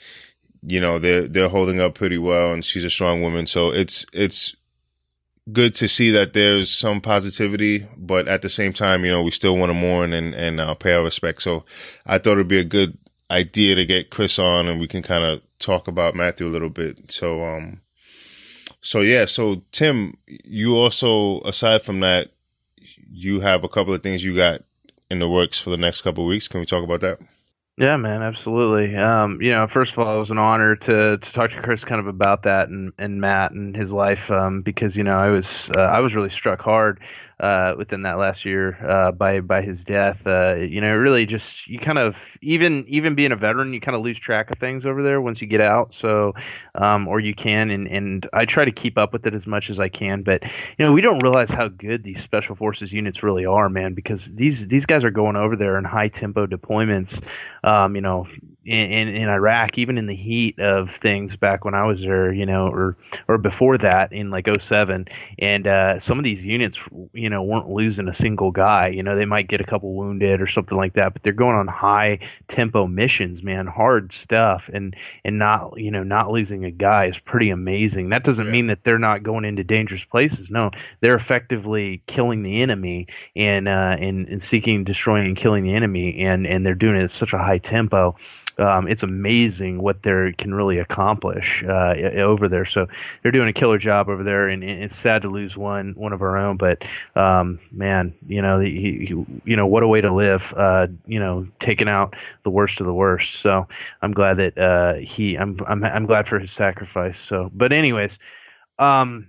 you 0.62 0.80
know, 0.80 0.98
they're, 0.98 1.28
they're 1.28 1.48
holding 1.48 1.80
up 1.80 1.94
pretty 1.94 2.18
well 2.18 2.52
and 2.52 2.64
she's 2.64 2.84
a 2.84 2.90
strong 2.90 3.22
woman. 3.22 3.46
So 3.46 3.70
it's, 3.70 4.04
it's 4.12 4.56
good 5.52 5.74
to 5.76 5.88
see 5.88 6.10
that 6.10 6.32
there's 6.32 6.70
some 6.70 7.00
positivity, 7.00 7.86
but 7.96 8.28
at 8.28 8.42
the 8.42 8.48
same 8.48 8.72
time, 8.72 9.04
you 9.04 9.10
know, 9.10 9.22
we 9.22 9.30
still 9.30 9.56
want 9.56 9.70
to 9.70 9.74
mourn 9.74 10.12
and, 10.12 10.34
and, 10.34 10.60
uh, 10.60 10.74
pay 10.74 10.92
our 10.92 11.02
respect. 11.02 11.42
So 11.42 11.64
I 12.06 12.18
thought 12.18 12.32
it'd 12.32 12.48
be 12.48 12.58
a 12.58 12.64
good 12.64 12.96
idea 13.30 13.74
to 13.74 13.86
get 13.86 14.10
Chris 14.10 14.38
on 14.38 14.68
and 14.68 14.80
we 14.80 14.88
can 14.88 15.02
kind 15.02 15.24
of 15.24 15.40
talk 15.58 15.88
about 15.88 16.14
Matthew 16.14 16.46
a 16.46 16.48
little 16.48 16.68
bit. 16.68 17.10
So, 17.10 17.44
um, 17.44 17.80
so 18.80 19.00
yeah, 19.00 19.26
so 19.26 19.62
Tim, 19.72 20.14
you 20.26 20.76
also 20.76 21.40
aside 21.42 21.82
from 21.82 22.00
that, 22.00 22.30
you 23.12 23.40
have 23.40 23.64
a 23.64 23.68
couple 23.68 23.92
of 23.92 24.02
things 24.02 24.24
you 24.24 24.34
got 24.36 24.62
in 25.10 25.18
the 25.18 25.28
works 25.28 25.58
for 25.58 25.70
the 25.70 25.76
next 25.76 26.02
couple 26.02 26.24
of 26.24 26.28
weeks. 26.28 26.48
Can 26.48 26.60
we 26.60 26.66
talk 26.66 26.84
about 26.84 27.00
that? 27.00 27.18
Yeah, 27.80 27.96
man, 27.96 28.22
absolutely. 28.22 28.94
Um, 28.94 29.40
you 29.40 29.52
know, 29.52 29.66
first 29.66 29.94
of 29.94 30.00
all, 30.00 30.14
it 30.14 30.18
was 30.18 30.30
an 30.30 30.36
honor 30.36 30.76
to 30.76 31.16
to 31.16 31.32
talk 31.32 31.50
to 31.52 31.62
Chris 31.62 31.82
kind 31.82 31.98
of 31.98 32.08
about 32.08 32.42
that 32.42 32.68
and, 32.68 32.92
and 32.98 33.22
Matt 33.22 33.52
and 33.52 33.74
his 33.74 33.90
life 33.90 34.30
um, 34.30 34.60
because 34.60 34.98
you 34.98 35.02
know 35.02 35.16
I 35.16 35.30
was 35.30 35.70
uh, 35.74 35.80
I 35.80 36.00
was 36.00 36.14
really 36.14 36.28
struck 36.28 36.60
hard 36.60 37.00
uh, 37.40 37.74
within 37.76 38.02
that 38.02 38.18
last 38.18 38.44
year 38.44 38.76
uh, 38.86 39.12
by 39.12 39.40
by 39.40 39.62
his 39.62 39.84
death. 39.84 40.26
Uh, 40.26 40.54
you 40.56 40.80
know, 40.80 40.94
really 40.94 41.24
just 41.26 41.66
you 41.66 41.78
kind 41.78 41.98
of 41.98 42.36
even 42.42 42.84
even 42.86 43.14
being 43.14 43.32
a 43.32 43.36
veteran, 43.36 43.72
you 43.72 43.80
kind 43.80 43.96
of 43.96 44.02
lose 44.02 44.18
track 44.18 44.50
of 44.50 44.58
things 44.58 44.84
over 44.84 45.02
there 45.02 45.20
once 45.20 45.40
you 45.40 45.46
get 45.46 45.60
out. 45.60 45.92
So, 45.94 46.34
um, 46.74 47.08
or 47.08 47.18
you 47.18 47.34
can, 47.34 47.70
and 47.70 47.88
and 47.88 48.26
I 48.32 48.44
try 48.44 48.64
to 48.64 48.72
keep 48.72 48.98
up 48.98 49.12
with 49.12 49.26
it 49.26 49.34
as 49.34 49.46
much 49.46 49.70
as 49.70 49.80
I 49.80 49.88
can. 49.88 50.22
But 50.22 50.42
you 50.44 50.84
know, 50.84 50.92
we 50.92 51.00
don't 51.00 51.22
realize 51.22 51.50
how 51.50 51.68
good 51.68 52.04
these 52.04 52.22
special 52.22 52.54
forces 52.54 52.92
units 52.92 53.22
really 53.22 53.46
are, 53.46 53.68
man, 53.68 53.94
because 53.94 54.26
these 54.26 54.68
these 54.68 54.84
guys 54.84 55.02
are 55.04 55.10
going 55.10 55.36
over 55.36 55.56
there 55.56 55.78
in 55.78 55.84
high 55.84 56.08
tempo 56.08 56.46
deployments. 56.46 57.24
Um, 57.64 57.94
you 57.94 58.02
know, 58.02 58.26
in, 58.64 58.90
in, 58.90 59.08
in 59.08 59.28
Iraq, 59.28 59.78
even 59.78 59.96
in 59.96 60.06
the 60.06 60.14
heat 60.14 60.58
of 60.58 60.90
things 60.90 61.36
back 61.36 61.64
when 61.64 61.74
I 61.74 61.86
was 61.86 62.02
there, 62.02 62.32
you 62.32 62.44
know, 62.44 62.68
or 62.68 62.96
or 63.26 63.38
before 63.38 63.78
that 63.78 64.12
in 64.12 64.30
like 64.30 64.48
07. 64.60 65.06
And 65.38 65.66
uh, 65.66 65.98
some 65.98 66.18
of 66.18 66.24
these 66.24 66.44
units, 66.44 66.78
you 67.12 67.30
know, 67.30 67.42
weren't 67.42 67.70
losing 67.70 68.08
a 68.08 68.14
single 68.14 68.50
guy. 68.50 68.88
You 68.88 69.02
know, 69.02 69.16
they 69.16 69.24
might 69.24 69.48
get 69.48 69.60
a 69.60 69.64
couple 69.64 69.94
wounded 69.94 70.42
or 70.42 70.46
something 70.46 70.76
like 70.76 70.94
that, 70.94 71.14
but 71.14 71.22
they're 71.22 71.32
going 71.32 71.56
on 71.56 71.68
high 71.68 72.18
tempo 72.48 72.86
missions, 72.86 73.42
man, 73.42 73.66
hard 73.66 74.12
stuff, 74.12 74.68
and 74.72 74.94
and 75.24 75.38
not 75.38 75.78
you 75.78 75.90
know 75.90 76.02
not 76.02 76.30
losing 76.30 76.64
a 76.64 76.70
guy 76.70 77.06
is 77.06 77.18
pretty 77.18 77.50
amazing. 77.50 78.10
That 78.10 78.24
doesn't 78.24 78.46
yeah. 78.46 78.52
mean 78.52 78.66
that 78.66 78.84
they're 78.84 78.98
not 78.98 79.22
going 79.22 79.46
into 79.46 79.64
dangerous 79.64 80.04
places. 80.04 80.50
No, 80.50 80.70
they're 81.00 81.16
effectively 81.16 82.02
killing 82.06 82.42
the 82.42 82.60
enemy 82.60 83.06
and 83.34 83.68
uh, 83.68 83.96
and, 83.98 84.28
and 84.28 84.42
seeking, 84.42 84.84
destroying, 84.84 85.26
and 85.26 85.36
killing 85.36 85.64
the 85.64 85.74
enemy, 85.74 86.18
and 86.20 86.46
and 86.46 86.66
they're 86.66 86.74
doing 86.74 86.96
it 86.96 87.04
at 87.04 87.10
such 87.10 87.32
a 87.32 87.38
high 87.38 87.58
tempo 87.58 88.16
um, 88.60 88.86
it's 88.86 89.02
amazing 89.02 89.80
what 89.82 90.02
they 90.02 90.32
can 90.36 90.54
really 90.54 90.78
accomplish 90.78 91.64
uh, 91.64 91.94
over 92.16 92.48
there. 92.48 92.64
So 92.64 92.86
they're 93.22 93.32
doing 93.32 93.48
a 93.48 93.52
killer 93.52 93.78
job 93.78 94.08
over 94.08 94.22
there, 94.22 94.48
and 94.48 94.62
it's 94.62 94.96
sad 94.96 95.22
to 95.22 95.28
lose 95.28 95.56
one 95.56 95.94
one 95.96 96.12
of 96.12 96.22
our 96.22 96.36
own. 96.36 96.56
But 96.56 96.86
um, 97.16 97.58
man, 97.72 98.14
you 98.26 98.42
know, 98.42 98.60
he, 98.60 99.06
he, 99.06 99.26
you 99.44 99.56
know, 99.56 99.66
what 99.66 99.82
a 99.82 99.88
way 99.88 100.00
to 100.00 100.12
live. 100.12 100.52
Uh, 100.56 100.88
you 101.06 101.18
know, 101.18 101.48
taking 101.58 101.88
out 101.88 102.14
the 102.42 102.50
worst 102.50 102.80
of 102.80 102.86
the 102.86 102.94
worst. 102.94 103.40
So 103.40 103.66
I'm 104.02 104.12
glad 104.12 104.34
that 104.34 104.58
uh, 104.58 104.94
he. 104.94 105.36
I'm 105.36 105.58
I'm 105.66 105.82
I'm 105.82 106.06
glad 106.06 106.28
for 106.28 106.38
his 106.38 106.52
sacrifice. 106.52 107.18
So, 107.18 107.50
but 107.54 107.72
anyways. 107.72 108.18
Um, 108.78 109.28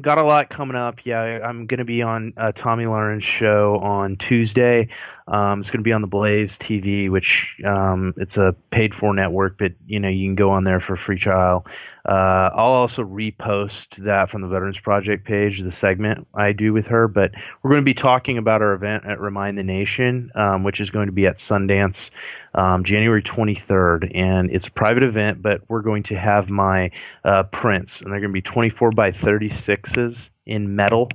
got 0.00 0.18
a 0.18 0.22
lot 0.22 0.48
coming 0.48 0.76
up. 0.76 1.04
Yeah, 1.04 1.40
I'm 1.42 1.66
going 1.66 1.78
to 1.78 1.84
be 1.84 2.02
on 2.02 2.32
uh, 2.36 2.52
Tomi 2.52 2.84
Lahren's 2.86 3.24
show 3.24 3.78
on 3.78 4.16
Tuesday. 4.16 4.88
Um, 5.26 5.60
it's 5.60 5.70
going 5.70 5.80
to 5.80 5.84
be 5.84 5.92
on 5.92 6.00
the 6.00 6.08
Blaze 6.08 6.58
TV, 6.58 7.08
which 7.08 7.56
um, 7.64 8.14
it's 8.16 8.36
a 8.36 8.54
paid 8.70 8.94
for 8.94 9.14
network, 9.14 9.56
but 9.58 9.72
you 9.86 10.00
know 10.00 10.08
you 10.08 10.26
can 10.26 10.34
go 10.34 10.50
on 10.50 10.64
there 10.64 10.80
for 10.80 10.94
a 10.94 10.98
free 10.98 11.18
trial. 11.18 11.66
Uh, 12.04 12.50
I'll 12.52 12.72
also 12.72 13.04
repost 13.04 13.96
that 14.04 14.28
from 14.28 14.42
the 14.42 14.48
Veterans 14.48 14.80
Project 14.80 15.24
page, 15.24 15.60
the 15.60 15.70
segment 15.70 16.26
I 16.34 16.52
do 16.52 16.72
with 16.72 16.88
her. 16.88 17.06
But 17.06 17.32
we're 17.62 17.70
going 17.70 17.82
to 17.82 17.84
be 17.84 17.94
talking 17.94 18.38
about 18.38 18.60
our 18.62 18.72
event 18.72 19.04
at 19.06 19.20
Remind 19.20 19.56
the 19.56 19.62
Nation, 19.62 20.32
um, 20.34 20.64
which 20.64 20.80
is 20.80 20.90
going 20.90 21.06
to 21.06 21.12
be 21.12 21.26
at 21.26 21.36
Sundance 21.36 22.10
um, 22.54 22.82
January 22.82 23.22
23rd, 23.22 24.10
and 24.14 24.50
it's 24.50 24.66
a 24.66 24.72
private 24.72 25.04
event. 25.04 25.40
But 25.40 25.62
we're 25.68 25.82
going 25.82 26.02
to 26.04 26.16
have 26.16 26.50
my 26.50 26.90
uh, 27.24 27.44
prints, 27.44 28.00
and 28.00 28.12
they're 28.12 28.20
going 28.20 28.30
to 28.30 28.34
be 28.34 28.42
24 28.42 28.90
by 28.90 29.12
36s 29.12 30.30
in 30.44 30.74
metal. 30.74 31.08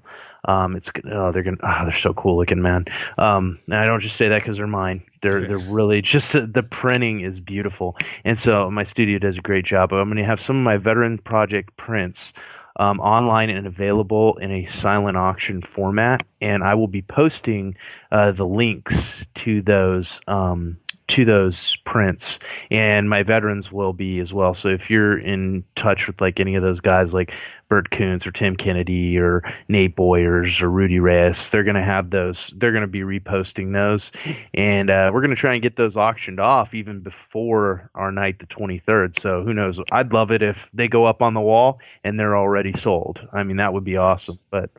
Um, 0.47 0.75
it's 0.75 0.89
oh, 1.05 1.31
they're 1.31 1.43
gonna 1.43 1.57
oh, 1.61 1.83
they're 1.83 1.91
so 1.91 2.13
cool 2.13 2.37
looking, 2.37 2.61
man. 2.61 2.85
Um, 3.17 3.59
and 3.67 3.75
I 3.75 3.85
don't 3.85 3.99
just 3.99 4.15
say 4.15 4.29
that 4.29 4.41
because 4.41 4.57
they're 4.57 4.67
mine. 4.67 5.03
They're 5.21 5.41
they're 5.41 5.57
really 5.57 6.01
just 6.01 6.33
the 6.33 6.63
printing 6.63 7.19
is 7.19 7.39
beautiful, 7.39 7.97
and 8.23 8.39
so 8.39 8.71
my 8.71 8.83
studio 8.85 9.19
does 9.19 9.37
a 9.37 9.41
great 9.41 9.65
job. 9.65 9.91
I'm 9.93 10.07
going 10.07 10.17
to 10.17 10.23
have 10.23 10.39
some 10.39 10.57
of 10.57 10.63
my 10.63 10.77
veteran 10.77 11.17
project 11.17 11.75
prints. 11.77 12.33
Um, 12.79 12.99
online 12.99 13.49
and 13.49 13.65
available 13.65 14.37
in 14.37 14.51
a 14.51 14.65
silent 14.65 15.17
auction 15.17 15.63
format, 15.63 16.23
and 16.39 16.63
I 16.63 16.75
will 16.75 16.87
be 16.87 17.01
posting 17.01 17.75
uh, 18.11 18.33
the 18.33 18.45
links 18.45 19.25
to 19.33 19.63
those 19.63 20.21
um, 20.27 20.77
to 21.07 21.23
those 21.23 21.77
prints 21.77 22.37
and 22.69 23.09
my 23.09 23.23
veterans 23.23 23.71
will 23.71 23.93
be 23.93 24.19
as 24.19 24.33
well 24.33 24.53
so 24.53 24.67
if 24.67 24.89
you're 24.89 25.17
in 25.17 25.63
touch 25.73 26.07
with 26.07 26.19
like 26.19 26.39
any 26.39 26.55
of 26.55 26.63
those 26.63 26.81
guys 26.81 27.13
like 27.13 27.33
Bert 27.69 27.89
Koontz 27.91 28.25
or 28.25 28.31
Tim 28.31 28.55
Kennedy 28.55 29.17
or 29.19 29.43
Nate 29.67 29.95
Boyers 29.95 30.61
or 30.61 30.69
Rudy 30.69 30.99
Reyes. 30.99 31.49
They're 31.49 31.63
going 31.63 31.75
to 31.75 31.83
have 31.83 32.09
those. 32.09 32.51
They're 32.55 32.71
going 32.71 32.81
to 32.81 32.87
be 32.87 33.01
reposting 33.01 33.73
those, 33.73 34.11
and 34.53 34.89
uh, 34.89 35.11
we're 35.13 35.21
going 35.21 35.31
to 35.31 35.35
try 35.35 35.53
and 35.53 35.61
get 35.61 35.75
those 35.75 35.97
auctioned 35.97 36.39
off 36.39 36.73
even 36.73 37.01
before 37.01 37.89
our 37.93 38.11
night, 38.11 38.39
the 38.39 38.47
23rd. 38.47 39.19
So 39.19 39.43
who 39.43 39.53
knows? 39.53 39.79
I'd 39.91 40.13
love 40.13 40.31
it 40.31 40.41
if 40.41 40.69
they 40.73 40.87
go 40.87 41.05
up 41.05 41.21
on 41.21 41.33
the 41.33 41.41
wall 41.41 41.79
and 42.03 42.19
they're 42.19 42.37
already 42.37 42.73
sold. 42.73 43.27
I 43.33 43.43
mean, 43.43 43.57
that 43.57 43.73
would 43.73 43.83
be 43.83 43.97
awesome. 43.97 44.39
But 44.49 44.69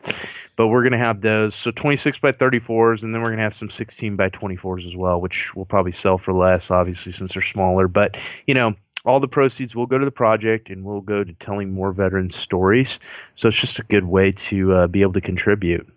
but 0.56 0.68
we're 0.68 0.82
going 0.82 0.92
to 0.92 0.98
have 0.98 1.20
those. 1.20 1.54
So 1.54 1.70
26 1.70 2.18
by 2.18 2.32
34s, 2.32 3.04
and 3.04 3.14
then 3.14 3.20
we're 3.20 3.28
going 3.28 3.38
to 3.38 3.44
have 3.44 3.54
some 3.54 3.70
16 3.70 4.16
by 4.16 4.28
24s 4.30 4.88
as 4.88 4.96
well, 4.96 5.20
which 5.20 5.54
will 5.54 5.66
probably 5.66 5.92
sell 5.92 6.18
for 6.18 6.32
less, 6.32 6.70
obviously, 6.70 7.12
since 7.12 7.32
they're 7.32 7.42
smaller. 7.42 7.86
But 7.86 8.16
you 8.46 8.54
know 8.54 8.74
all 9.04 9.20
the 9.20 9.28
proceeds 9.28 9.74
will 9.74 9.86
go 9.86 9.98
to 9.98 10.04
the 10.04 10.10
project 10.10 10.70
and 10.70 10.84
will 10.84 11.00
go 11.00 11.24
to 11.24 11.32
telling 11.34 11.72
more 11.72 11.92
veterans 11.92 12.36
stories. 12.36 12.98
So 13.34 13.48
it's 13.48 13.56
just 13.56 13.78
a 13.78 13.84
good 13.84 14.04
way 14.04 14.32
to 14.32 14.72
uh, 14.74 14.86
be 14.86 15.02
able 15.02 15.14
to 15.14 15.20
contribute. 15.20 15.88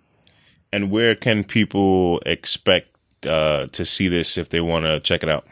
And 0.71 0.91
where 0.91 1.15
can 1.15 1.43
people 1.43 2.21
expect 2.25 2.95
uh, 3.25 3.67
to 3.67 3.85
see 3.85 4.07
this 4.07 4.37
if 4.37 4.49
they 4.49 4.61
want 4.61 4.85
to 4.85 4.99
check 4.99 5.23
it 5.23 5.29
out? 5.29 5.45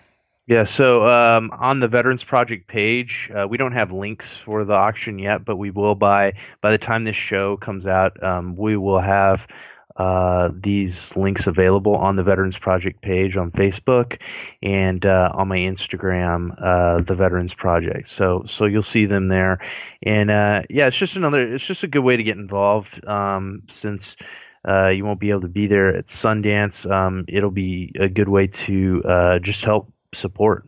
Yeah, 0.48 0.64
so 0.64 1.06
um, 1.06 1.52
on 1.52 1.80
the 1.80 1.88
Veterans 1.88 2.24
Project 2.24 2.68
page, 2.68 3.30
uh, 3.36 3.48
we 3.48 3.58
don't 3.58 3.74
have 3.74 3.92
links 3.92 4.36
for 4.36 4.66
the 4.66 4.74
auction 4.74 5.20
yet, 5.20 5.46
but 5.46 5.58
we 5.58 5.70
will 5.70 5.94
by 5.94 6.34
by 6.60 6.72
the 6.72 6.80
time 6.80 7.04
this 7.04 7.16
show 7.16 7.56
comes 7.56 7.86
out. 7.86 8.24
Um, 8.24 8.56
we 8.56 8.76
will 8.76 9.00
have 9.00 9.48
uh, 10.00 10.50
these 10.54 11.14
links 11.18 11.46
available 11.46 11.94
on 11.94 12.16
the 12.16 12.24
Veterans 12.24 12.58
Project 12.58 13.02
page 13.02 13.36
on 13.36 13.52
Facebook 13.52 14.22
and 14.64 15.06
uh, 15.06 15.30
on 15.34 15.50
my 15.50 15.58
Instagram, 15.58 16.56
uh, 16.58 17.02
the 17.02 17.16
Veterans 17.16 17.54
Project. 17.54 18.08
So 18.08 18.46
so 18.48 18.66
you'll 18.66 18.82
see 18.82 19.06
them 19.06 19.28
there, 19.28 19.60
and 20.02 20.32
uh, 20.32 20.64
yeah, 20.70 20.88
it's 20.88 20.96
just 20.96 21.18
another. 21.18 21.54
It's 21.54 21.66
just 21.66 21.84
a 21.84 21.88
good 21.88 22.00
way 22.00 22.16
to 22.16 22.24
get 22.24 22.38
involved 22.38 23.06
um, 23.06 23.64
since. 23.70 24.16
Uh, 24.68 24.90
you 24.90 25.06
won't 25.06 25.22
be 25.22 25.30
able 25.30 25.42
to 25.42 25.48
be 25.48 25.68
there 25.68 25.96
at 25.96 26.08
Sundance. 26.08 26.90
Um, 26.90 27.24
it'll 27.30 27.50
be 27.50 27.94
a 27.98 28.10
good 28.10 28.28
way 28.28 28.48
to 28.48 29.02
uh, 29.06 29.40
just 29.40 29.64
help 29.64 29.94
support. 30.14 30.68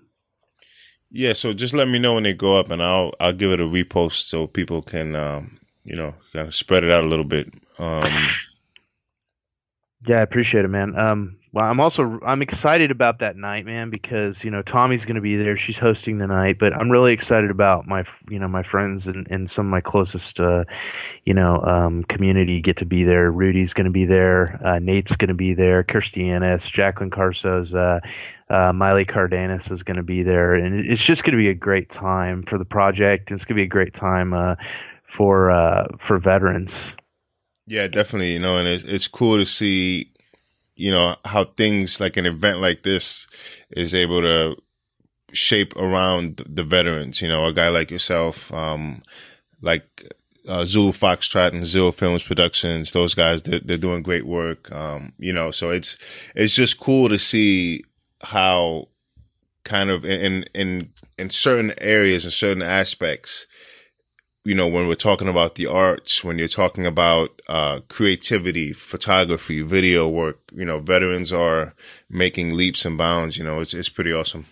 Yeah, 1.11 1.33
so 1.33 1.51
just 1.51 1.73
let 1.73 1.89
me 1.89 1.99
know 1.99 2.13
when 2.13 2.23
they 2.23 2.33
go 2.33 2.57
up, 2.57 2.69
and 2.69 2.81
I'll 2.81 3.13
I'll 3.19 3.33
give 3.33 3.51
it 3.51 3.61
a 3.61 3.65
repost 3.65 4.27
so 4.27 4.47
people 4.47 4.81
can 4.81 5.15
um, 5.15 5.59
you 5.85 5.95
know 5.95 6.15
kind 6.33 6.47
of 6.47 6.55
spread 6.55 6.83
it 6.83 6.91
out 6.91 7.05
a 7.05 7.07
little 7.07 7.25
bit. 7.25 7.53
Yeah, 10.07 10.17
I 10.17 10.21
appreciate 10.21 10.65
it, 10.65 10.69
man. 10.69 10.97
Um, 10.97 11.37
well, 11.53 11.65
I'm 11.65 11.81
also 11.81 12.17
I'm 12.25 12.41
excited 12.41 12.91
about 12.91 13.19
that 13.19 13.35
night, 13.35 13.65
man, 13.65 13.89
because 13.89 14.43
you 14.43 14.49
know 14.51 14.61
Tomi's 14.61 15.03
going 15.03 15.15
to 15.15 15.21
be 15.21 15.35
there. 15.35 15.57
She's 15.57 15.77
hosting 15.77 16.17
the 16.17 16.27
night, 16.27 16.57
but 16.57 16.73
I'm 16.73 16.89
really 16.89 17.11
excited 17.11 17.51
about 17.51 17.87
my 17.87 18.05
you 18.29 18.39
know 18.39 18.47
my 18.47 18.63
friends 18.63 19.07
and, 19.07 19.27
and 19.29 19.49
some 19.49 19.65
of 19.65 19.69
my 19.69 19.81
closest 19.81 20.39
uh, 20.39 20.63
you 21.25 21.33
know 21.33 21.61
um, 21.61 22.03
community 22.05 22.61
get 22.61 22.77
to 22.77 22.85
be 22.85 23.03
there. 23.03 23.29
Rudy's 23.29 23.73
going 23.73 23.85
to 23.85 23.91
be 23.91 24.05
there. 24.05 24.59
Uh, 24.63 24.79
Nate's 24.79 25.17
going 25.17 25.27
to 25.27 25.33
be 25.33 25.53
there. 25.53 25.83
Kirstie 25.83 26.29
Ennis, 26.29 26.69
Jacqueline 26.69 27.11
Carrizosa. 27.11 28.01
Uh, 28.01 28.07
uh, 28.53 28.73
Miley 28.73 29.05
Cardenas 29.05 29.71
is 29.71 29.83
going 29.83 29.97
to 29.97 30.03
be 30.03 30.23
there, 30.23 30.55
and 30.55 30.77
it's 30.79 31.03
just 31.03 31.23
going 31.23 31.31
to 31.31 31.37
be 31.37 31.49
a 31.49 31.53
great 31.53 31.89
time 31.89 32.43
for 32.43 32.57
the 32.57 32.65
project. 32.65 33.31
It's 33.31 33.45
going 33.45 33.55
to 33.55 33.61
be 33.61 33.63
a 33.63 33.67
great 33.67 33.93
time 33.93 34.33
uh, 34.33 34.55
for 35.03 35.51
uh, 35.51 35.87
for 35.97 36.17
veterans. 36.17 36.93
Yeah, 37.67 37.87
definitely. 37.87 38.33
You 38.33 38.39
know, 38.39 38.57
and 38.57 38.67
it's, 38.67 38.83
it's 38.83 39.07
cool 39.07 39.37
to 39.37 39.45
see, 39.45 40.11
you 40.75 40.91
know, 40.91 41.15
how 41.25 41.45
things 41.45 41.99
like 41.99 42.17
an 42.17 42.25
event 42.25 42.59
like 42.59 42.83
this 42.83 43.27
is 43.71 43.93
able 43.93 44.21
to 44.21 44.55
shape 45.31 45.75
around 45.75 46.43
the 46.47 46.63
veterans. 46.63 47.21
You 47.21 47.27
know, 47.27 47.45
a 47.45 47.53
guy 47.53 47.69
like 47.69 47.91
yourself, 47.91 48.51
um, 48.53 49.03
like 49.61 50.13
uh, 50.47 50.65
Zulu 50.65 50.91
Foxtrot 50.91 51.53
and 51.53 51.65
Zero 51.65 51.91
Films 51.91 52.23
Productions, 52.23 52.91
those 52.91 53.13
guys, 53.13 53.43
they're, 53.43 53.59
they're 53.59 53.77
doing 53.77 54.01
great 54.01 54.25
work. 54.25 54.71
Um, 54.71 55.13
you 55.17 55.31
know, 55.31 55.51
so 55.51 55.69
it's, 55.69 55.97
it's 56.35 56.55
just 56.55 56.79
cool 56.79 57.09
to 57.09 57.19
see 57.19 57.83
how 58.21 58.87
kind 59.63 59.91
of 59.91 60.03
in, 60.03 60.43
in, 60.55 60.91
in 61.17 61.29
certain 61.29 61.73
areas 61.77 62.25
and 62.25 62.33
certain 62.33 62.63
aspects, 62.63 63.45
you 64.43 64.55
know, 64.55 64.67
when 64.67 64.87
we're 64.87 64.95
talking 64.95 65.27
about 65.27 65.55
the 65.55 65.67
arts, 65.67 66.23
when 66.23 66.39
you're 66.39 66.47
talking 66.47 66.85
about 66.85 67.41
uh, 67.47 67.81
creativity, 67.89 68.73
photography, 68.73 69.61
video 69.61 70.07
work, 70.07 70.39
you 70.53 70.65
know, 70.65 70.79
veterans 70.79 71.31
are 71.31 71.73
making 72.09 72.53
leaps 72.53 72.85
and 72.85 72.97
bounds. 72.97 73.37
You 73.37 73.43
know, 73.43 73.59
it's 73.59 73.73
it's 73.73 73.89
pretty 73.89 74.11
awesome. 74.11 74.47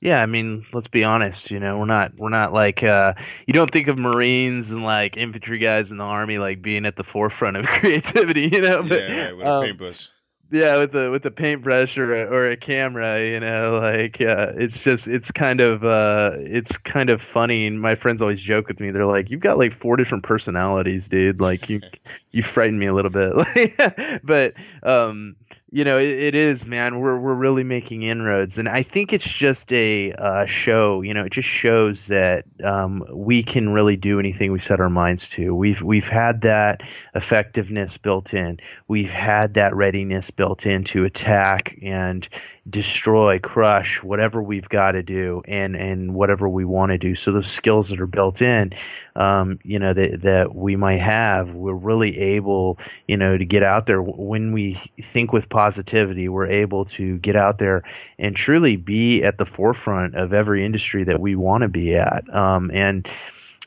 Yeah, 0.00 0.22
I 0.22 0.26
mean, 0.26 0.66
let's 0.72 0.88
be 0.88 1.04
honest. 1.04 1.50
You 1.50 1.60
know, 1.60 1.78
we're 1.78 1.84
not 1.86 2.12
we're 2.16 2.30
not 2.30 2.52
like 2.52 2.82
uh, 2.82 3.14
you 3.46 3.52
don't 3.52 3.70
think 3.70 3.88
of 3.88 3.98
Marines 3.98 4.70
and 4.70 4.82
like 4.82 5.16
infantry 5.16 5.58
guys 5.58 5.90
in 5.90 5.98
the 5.98 6.04
army 6.04 6.38
like 6.38 6.62
being 6.62 6.86
at 6.86 6.96
the 6.96 7.04
forefront 7.04 7.58
of 7.58 7.66
creativity. 7.66 8.48
You 8.48 8.62
know, 8.62 8.82
but, 8.82 9.08
yeah, 9.08 9.24
right, 9.24 9.36
with 9.36 9.46
um, 9.46 9.62
a 9.62 9.66
paintbrush 9.66 10.10
yeah 10.50 10.78
with 10.78 10.92
the 10.92 11.10
with 11.10 11.22
the 11.22 11.30
paintbrush 11.30 11.98
or 11.98 12.14
a, 12.14 12.24
or 12.24 12.50
a 12.50 12.56
camera 12.56 13.20
you 13.20 13.40
know 13.40 13.78
like 13.80 14.20
uh, 14.20 14.52
it's 14.56 14.82
just 14.82 15.08
it's 15.08 15.30
kind 15.30 15.60
of 15.60 15.84
uh 15.84 16.32
it's 16.36 16.76
kind 16.78 17.10
of 17.10 17.20
funny 17.20 17.66
and 17.66 17.80
my 17.80 17.94
friends 17.94 18.22
always 18.22 18.40
joke 18.40 18.68
with 18.68 18.80
me. 18.80 18.90
They're 18.90 19.06
like 19.06 19.30
you've 19.30 19.40
got 19.40 19.58
like 19.58 19.72
four 19.72 19.96
different 19.96 20.24
personalities 20.24 21.08
dude. 21.08 21.40
Like 21.40 21.68
you 21.68 21.80
you 22.30 22.42
frighten 22.42 22.78
me 22.78 22.86
a 22.86 22.94
little 22.94 23.10
bit. 23.10 24.20
But 24.22 24.54
um 24.82 25.36
you 25.72 25.82
know, 25.82 25.98
it, 25.98 26.08
it 26.08 26.34
is, 26.36 26.66
man. 26.66 27.00
We're 27.00 27.18
we're 27.18 27.34
really 27.34 27.64
making 27.64 28.02
inroads, 28.02 28.56
and 28.56 28.68
I 28.68 28.84
think 28.84 29.12
it's 29.12 29.26
just 29.26 29.72
a 29.72 30.12
uh, 30.12 30.46
show. 30.46 31.02
You 31.02 31.12
know, 31.12 31.24
it 31.24 31.32
just 31.32 31.48
shows 31.48 32.06
that 32.06 32.44
um, 32.62 33.04
we 33.10 33.42
can 33.42 33.70
really 33.70 33.96
do 33.96 34.20
anything 34.20 34.52
we 34.52 34.60
set 34.60 34.80
our 34.80 34.90
minds 34.90 35.28
to. 35.30 35.54
We've 35.54 35.82
we've 35.82 36.06
had 36.06 36.42
that 36.42 36.82
effectiveness 37.16 37.96
built 37.96 38.32
in. 38.32 38.60
We've 38.86 39.10
had 39.10 39.54
that 39.54 39.74
readiness 39.74 40.30
built 40.30 40.66
in 40.66 40.84
to 40.84 41.04
attack 41.04 41.76
and 41.82 42.28
destroy, 42.68 43.38
crush, 43.38 44.02
whatever 44.02 44.42
we've 44.42 44.68
got 44.68 44.92
to 44.92 45.02
do, 45.02 45.42
and 45.46 45.76
and 45.76 46.14
whatever 46.14 46.48
we 46.48 46.64
want 46.64 46.90
to 46.90 46.98
do. 46.98 47.14
So 47.14 47.32
those 47.32 47.46
skills 47.46 47.90
that 47.90 48.00
are 48.00 48.06
built 48.06 48.42
in, 48.42 48.72
um, 49.14 49.58
you 49.62 49.78
know, 49.78 49.92
that 49.92 50.22
that 50.22 50.54
we 50.54 50.76
might 50.76 51.00
have, 51.00 51.52
we're 51.52 51.74
really 51.74 52.18
able, 52.18 52.78
you 53.06 53.16
know, 53.16 53.36
to 53.36 53.44
get 53.44 53.62
out 53.62 53.86
there 53.86 54.02
when 54.02 54.52
we 54.52 54.74
think 55.00 55.32
with 55.32 55.48
positivity. 55.48 56.28
We're 56.28 56.48
able 56.48 56.86
to 56.86 57.18
get 57.18 57.36
out 57.36 57.58
there 57.58 57.84
and 58.18 58.34
truly 58.34 58.76
be 58.76 59.22
at 59.22 59.38
the 59.38 59.46
forefront 59.46 60.14
of 60.14 60.32
every 60.32 60.64
industry 60.64 61.04
that 61.04 61.20
we 61.20 61.36
want 61.36 61.62
to 61.62 61.68
be 61.68 61.96
at. 61.96 62.32
Um, 62.34 62.70
and 62.72 63.08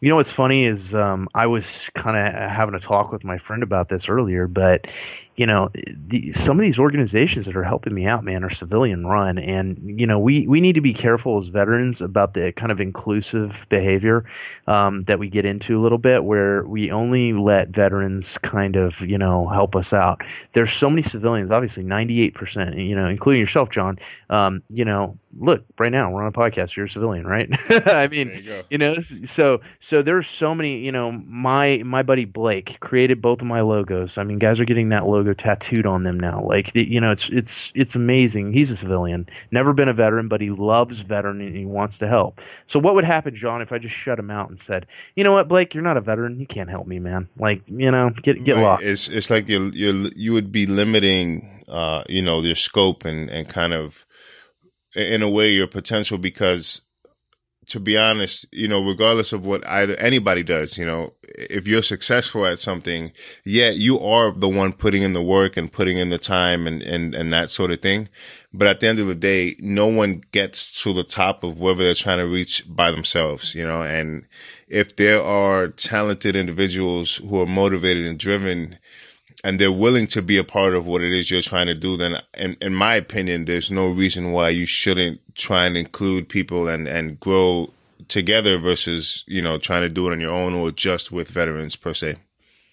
you 0.01 0.09
know 0.09 0.15
what's 0.15 0.31
funny 0.31 0.63
is 0.63 0.93
um, 0.93 1.27
I 1.33 1.47
was 1.47 1.89
kind 1.93 2.15
of 2.15 2.33
having 2.33 2.73
a 2.75 2.79
talk 2.79 3.11
with 3.11 3.23
my 3.25 3.37
friend 3.37 3.63
about 3.63 3.89
this 3.89 4.07
earlier, 4.07 4.47
but 4.47 4.87
you 5.39 5.45
know, 5.45 5.69
the, 5.73 6.33
some 6.33 6.59
of 6.59 6.63
these 6.63 6.77
organizations 6.77 7.45
that 7.45 7.55
are 7.55 7.63
helping 7.63 7.93
me 7.93 8.05
out, 8.05 8.25
man, 8.25 8.43
are 8.43 8.49
civilian 8.49 9.07
run, 9.07 9.37
and 9.37 9.97
you 9.97 10.05
know, 10.05 10.19
we 10.19 10.45
we 10.45 10.59
need 10.59 10.75
to 10.75 10.81
be 10.81 10.93
careful 10.93 11.37
as 11.37 11.47
veterans 11.47 12.01
about 12.01 12.33
the 12.33 12.51
kind 12.51 12.73
of 12.73 12.81
inclusive 12.81 13.65
behavior 13.69 14.25
um, 14.67 15.03
that 15.03 15.17
we 15.17 15.29
get 15.29 15.45
into 15.45 15.79
a 15.79 15.81
little 15.81 15.97
bit, 15.97 16.25
where 16.25 16.65
we 16.65 16.91
only 16.91 17.31
let 17.31 17.69
veterans 17.69 18.37
kind 18.39 18.75
of 18.75 18.99
you 18.99 19.17
know 19.17 19.47
help 19.47 19.77
us 19.77 19.93
out. 19.93 20.23
There's 20.51 20.73
so 20.73 20.89
many 20.89 21.03
civilians, 21.03 21.51
obviously, 21.51 21.83
98 21.83 22.33
percent, 22.33 22.75
you 22.75 22.97
know, 22.97 23.07
including 23.07 23.39
yourself, 23.39 23.69
John. 23.69 23.97
Um, 24.29 24.61
you 24.67 24.83
know, 24.83 25.17
look, 25.37 25.63
right 25.77 25.91
now 25.91 26.11
we're 26.11 26.21
on 26.21 26.27
a 26.27 26.31
podcast. 26.31 26.75
You're 26.75 26.87
a 26.87 26.89
civilian, 26.89 27.25
right? 27.25 27.49
I 27.69 28.07
mean, 28.07 28.41
you, 28.43 28.63
you, 28.69 28.77
know, 28.77 28.95
so 29.25 29.61
so 29.79 30.01
there's 30.01 30.27
so 30.27 30.55
many. 30.55 30.79
You 30.79 30.91
know, 30.91 31.11
my 31.11 31.81
my 31.85 32.03
buddy 32.03 32.25
Blake 32.25 32.79
created 32.79 33.21
both 33.21 33.41
of 33.41 33.47
my 33.47 33.61
logos. 33.61 34.17
I 34.17 34.23
mean, 34.23 34.39
guys 34.39 34.59
are 34.59 34.65
getting 34.65 34.89
that 34.89 35.07
logo 35.07 35.33
tattooed 35.33 35.85
on 35.85 36.03
them 36.03 36.19
now. 36.19 36.43
Like 36.43 36.75
you 36.75 36.99
know, 36.99 37.11
it's 37.11 37.29
it's 37.29 37.71
it's 37.75 37.95
amazing. 37.95 38.53
He's 38.53 38.71
a 38.71 38.75
civilian, 38.75 39.27
never 39.51 39.73
been 39.73 39.89
a 39.89 39.93
veteran, 39.93 40.27
but 40.27 40.41
he 40.41 40.49
loves 40.49 40.99
veteran 40.99 41.41
and 41.41 41.55
he 41.55 41.65
wants 41.65 41.99
to 41.99 42.07
help. 42.07 42.41
So 42.67 42.79
what 42.79 42.95
would 42.95 43.05
happen, 43.05 43.35
John, 43.35 43.61
if 43.61 43.71
I 43.71 43.77
just 43.77 43.95
shut 43.95 44.19
him 44.19 44.31
out 44.31 44.49
and 44.49 44.59
said, 44.59 44.87
you 45.15 45.23
know 45.23 45.33
what, 45.33 45.47
Blake, 45.47 45.73
you're 45.73 45.83
not 45.83 45.97
a 45.97 46.01
veteran, 46.01 46.39
you 46.39 46.47
can't 46.47 46.69
help 46.69 46.87
me, 46.87 46.99
man. 46.99 47.29
Like 47.37 47.61
you 47.67 47.91
know, 47.91 48.09
get 48.09 48.43
get 48.43 48.55
right. 48.55 48.63
lost. 48.63 48.83
It's 48.83 49.09
it's 49.09 49.29
like 49.29 49.47
you 49.47 49.71
you 49.73 50.11
you 50.15 50.33
would 50.33 50.51
be 50.51 50.65
limiting, 50.65 51.63
uh, 51.67 52.03
you 52.09 52.21
know, 52.21 52.41
your 52.41 52.55
scope 52.55 53.05
and 53.05 53.29
and 53.29 53.47
kind 53.47 53.73
of 53.73 54.05
in 54.95 55.21
a 55.21 55.29
way 55.29 55.51
your 55.51 55.67
potential 55.67 56.17
because 56.17 56.81
to 57.69 57.79
be 57.79 57.95
honest, 57.95 58.47
you 58.51 58.67
know, 58.67 58.83
regardless 58.83 59.31
of 59.31 59.45
what 59.45 59.65
either 59.67 59.95
anybody 59.97 60.41
does, 60.41 60.75
you 60.75 60.85
know, 60.85 61.13
if 61.23 61.67
you're 61.67 61.83
successful 61.83 62.43
at 62.45 62.59
something, 62.59 63.11
yeah, 63.45 63.69
you 63.69 63.99
are 63.99 64.31
the 64.31 64.49
one 64.49 64.73
putting 64.73 65.03
in 65.03 65.13
the 65.13 65.21
work 65.21 65.55
and 65.55 65.71
putting 65.71 65.97
in 65.97 66.09
the 66.09 66.17
time 66.17 66.65
and, 66.65 66.81
and, 66.81 67.13
and 67.13 67.31
that 67.31 67.51
sort 67.51 67.69
of 67.69 67.79
thing. 67.79 68.09
But 68.51 68.67
at 68.67 68.79
the 68.79 68.87
end 68.87 68.97
of 68.97 69.05
the 69.05 69.13
day, 69.13 69.55
no 69.59 69.85
one 69.85 70.23
gets 70.31 70.81
to 70.81 70.93
the 70.93 71.03
top 71.03 71.43
of 71.43 71.59
wherever 71.59 71.83
they're 71.83 71.93
trying 71.93 72.17
to 72.17 72.27
reach 72.27 72.63
by 72.67 72.89
themselves, 72.89 73.53
you 73.53 73.65
know, 73.65 73.83
and 73.83 74.25
if 74.67 74.95
there 74.95 75.21
are 75.21 75.67
talented 75.67 76.35
individuals 76.35 77.17
who 77.17 77.39
are 77.39 77.45
motivated 77.45 78.05
and 78.07 78.17
driven, 78.17 78.79
and 79.43 79.59
they're 79.59 79.71
willing 79.71 80.07
to 80.07 80.21
be 80.21 80.37
a 80.37 80.43
part 80.43 80.73
of 80.73 80.85
what 80.85 81.01
it 81.01 81.13
is 81.13 81.31
you're 81.31 81.41
trying 81.41 81.67
to 81.67 81.75
do, 81.75 81.97
then 81.97 82.21
in, 82.37 82.57
in 82.61 82.73
my 82.73 82.95
opinion, 82.95 83.45
there's 83.45 83.71
no 83.71 83.89
reason 83.89 84.31
why 84.31 84.49
you 84.49 84.65
shouldn't 84.65 85.21
try 85.35 85.65
and 85.65 85.77
include 85.77 86.29
people 86.29 86.67
and, 86.67 86.87
and 86.87 87.19
grow 87.19 87.71
together 88.07 88.57
versus, 88.57 89.23
you 89.27 89.41
know, 89.41 89.57
trying 89.57 89.81
to 89.81 89.89
do 89.89 90.07
it 90.07 90.11
on 90.11 90.19
your 90.19 90.31
own 90.31 90.53
or 90.53 90.71
just 90.71 91.11
with 91.11 91.29
veterans 91.29 91.75
per 91.75 91.93
se. 91.93 92.17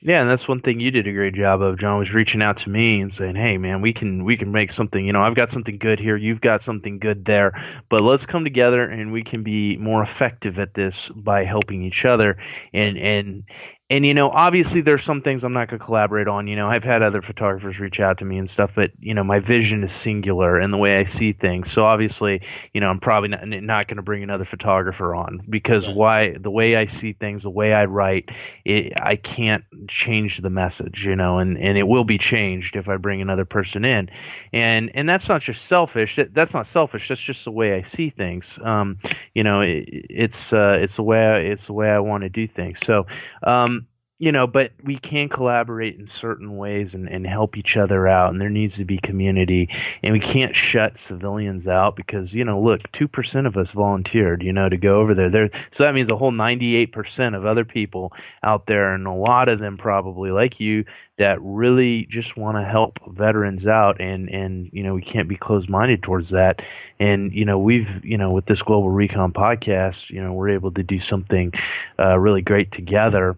Yeah, 0.02 0.20
and 0.20 0.30
that's 0.30 0.46
one 0.46 0.60
thing 0.60 0.78
you 0.78 0.90
did 0.90 1.08
a 1.08 1.12
great 1.12 1.34
job 1.34 1.62
of, 1.62 1.78
John, 1.78 1.98
was 1.98 2.12
reaching 2.14 2.42
out 2.42 2.58
to 2.58 2.70
me 2.70 3.00
and 3.00 3.12
saying, 3.12 3.34
"Hey, 3.34 3.56
man, 3.56 3.80
we 3.80 3.94
can 3.94 4.24
we 4.24 4.36
can 4.36 4.52
make 4.52 4.70
something. 4.70 5.04
You 5.04 5.12
know, 5.12 5.22
I've 5.22 5.34
got 5.34 5.50
something 5.50 5.78
good 5.78 5.98
here. 5.98 6.16
You've 6.16 6.42
got 6.42 6.60
something 6.60 6.98
good 6.98 7.24
there, 7.24 7.60
but 7.88 8.02
let's 8.02 8.26
come 8.26 8.44
together 8.44 8.82
and 8.82 9.10
we 9.10 9.22
can 9.22 9.42
be 9.42 9.78
more 9.78 10.02
effective 10.02 10.58
at 10.58 10.74
this 10.74 11.08
by 11.08 11.44
helping 11.44 11.82
each 11.82 12.04
other." 12.04 12.36
And 12.74 12.98
and 12.98 13.44
and 13.88 14.04
you 14.04 14.14
know 14.14 14.28
obviously 14.30 14.80
there's 14.80 15.04
some 15.04 15.22
things 15.22 15.44
i'm 15.44 15.52
not 15.52 15.68
going 15.68 15.78
to 15.78 15.84
collaborate 15.84 16.26
on 16.26 16.46
you 16.48 16.56
know. 16.56 16.68
I've 16.68 16.84
had 16.84 17.02
other 17.02 17.22
photographers 17.22 17.78
reach 17.78 18.00
out 18.00 18.18
to 18.18 18.24
me 18.24 18.38
and 18.38 18.50
stuff 18.50 18.74
but 18.74 18.90
you 18.98 19.14
know 19.14 19.22
my 19.22 19.38
vision 19.38 19.82
is 19.84 19.92
singular 19.92 20.58
and 20.58 20.72
the 20.72 20.76
way 20.76 20.98
i 20.98 21.04
see 21.04 21.32
things. 21.32 21.70
So 21.70 21.84
obviously 21.84 22.42
you 22.74 22.80
know 22.80 22.88
i'm 22.88 22.98
probably 22.98 23.28
not, 23.28 23.46
not 23.46 23.86
going 23.86 23.96
to 23.96 24.02
bring 24.02 24.22
another 24.22 24.44
photographer 24.44 25.14
on 25.14 25.40
because 25.48 25.86
right. 25.86 25.96
why 25.96 26.36
the 26.38 26.50
way 26.50 26.76
i 26.76 26.86
see 26.86 27.12
things 27.12 27.44
the 27.44 27.50
way 27.50 27.72
i 27.72 27.84
write 27.84 28.30
it, 28.64 28.92
i 29.00 29.16
can't 29.16 29.64
change 29.88 30.38
the 30.38 30.50
message 30.50 31.06
you 31.06 31.14
know 31.14 31.38
and 31.38 31.56
and 31.58 31.78
it 31.78 31.86
will 31.86 32.04
be 32.04 32.18
changed 32.18 32.76
if 32.76 32.88
i 32.88 32.96
bring 32.96 33.20
another 33.20 33.44
person 33.44 33.84
in. 33.84 34.10
And 34.52 34.90
and 34.94 35.08
that's 35.08 35.28
not 35.28 35.42
just 35.42 35.64
selfish 35.64 36.16
that, 36.16 36.34
that's 36.34 36.54
not 36.54 36.66
selfish 36.66 37.08
that's 37.08 37.20
just 37.20 37.44
the 37.44 37.52
way 37.52 37.74
i 37.74 37.82
see 37.82 38.10
things. 38.10 38.58
Um 38.62 38.98
you 39.32 39.44
know 39.44 39.60
it, 39.60 39.86
it's 40.10 40.52
uh 40.52 40.78
it's 40.80 40.96
the 40.96 41.04
way 41.04 41.24
I, 41.24 41.36
it's 41.38 41.66
the 41.66 41.72
way 41.72 41.88
i 41.88 42.00
want 42.00 42.24
to 42.24 42.28
do 42.28 42.48
things. 42.48 42.80
So 42.84 43.06
um 43.44 43.75
you 44.18 44.32
know, 44.32 44.46
but 44.46 44.72
we 44.82 44.96
can 44.96 45.28
collaborate 45.28 45.96
in 45.96 46.06
certain 46.06 46.56
ways 46.56 46.94
and, 46.94 47.06
and 47.06 47.26
help 47.26 47.58
each 47.58 47.76
other 47.76 48.08
out. 48.08 48.30
And 48.30 48.40
there 48.40 48.48
needs 48.48 48.76
to 48.76 48.84
be 48.86 48.96
community. 48.96 49.68
And 50.02 50.14
we 50.14 50.20
can't 50.20 50.56
shut 50.56 50.96
civilians 50.96 51.68
out 51.68 51.96
because, 51.96 52.32
you 52.32 52.42
know, 52.42 52.58
look, 52.58 52.90
2% 52.92 53.46
of 53.46 53.58
us 53.58 53.72
volunteered, 53.72 54.42
you 54.42 54.54
know, 54.54 54.70
to 54.70 54.78
go 54.78 55.00
over 55.00 55.14
there. 55.14 55.28
there. 55.28 55.50
So 55.70 55.84
that 55.84 55.94
means 55.94 56.10
a 56.10 56.16
whole 56.16 56.32
98% 56.32 57.36
of 57.36 57.44
other 57.44 57.66
people 57.66 58.14
out 58.42 58.66
there, 58.66 58.94
and 58.94 59.06
a 59.06 59.12
lot 59.12 59.50
of 59.50 59.58
them 59.58 59.76
probably 59.76 60.30
like 60.30 60.60
you, 60.60 60.86
that 61.18 61.38
really 61.42 62.06
just 62.06 62.38
want 62.38 62.56
to 62.56 62.64
help 62.64 62.98
veterans 63.06 63.66
out. 63.66 64.00
And, 64.00 64.30
and, 64.30 64.70
you 64.72 64.82
know, 64.82 64.94
we 64.94 65.02
can't 65.02 65.28
be 65.28 65.36
closed 65.36 65.68
minded 65.68 66.02
towards 66.02 66.30
that. 66.30 66.62
And, 66.98 67.34
you 67.34 67.44
know, 67.44 67.58
we've, 67.58 68.02
you 68.02 68.16
know, 68.16 68.30
with 68.30 68.46
this 68.46 68.62
Global 68.62 68.88
Recon 68.88 69.32
podcast, 69.32 70.08
you 70.08 70.22
know, 70.22 70.32
we're 70.32 70.50
able 70.50 70.72
to 70.72 70.82
do 70.82 71.00
something 71.00 71.52
uh, 71.98 72.18
really 72.18 72.42
great 72.42 72.72
together 72.72 73.36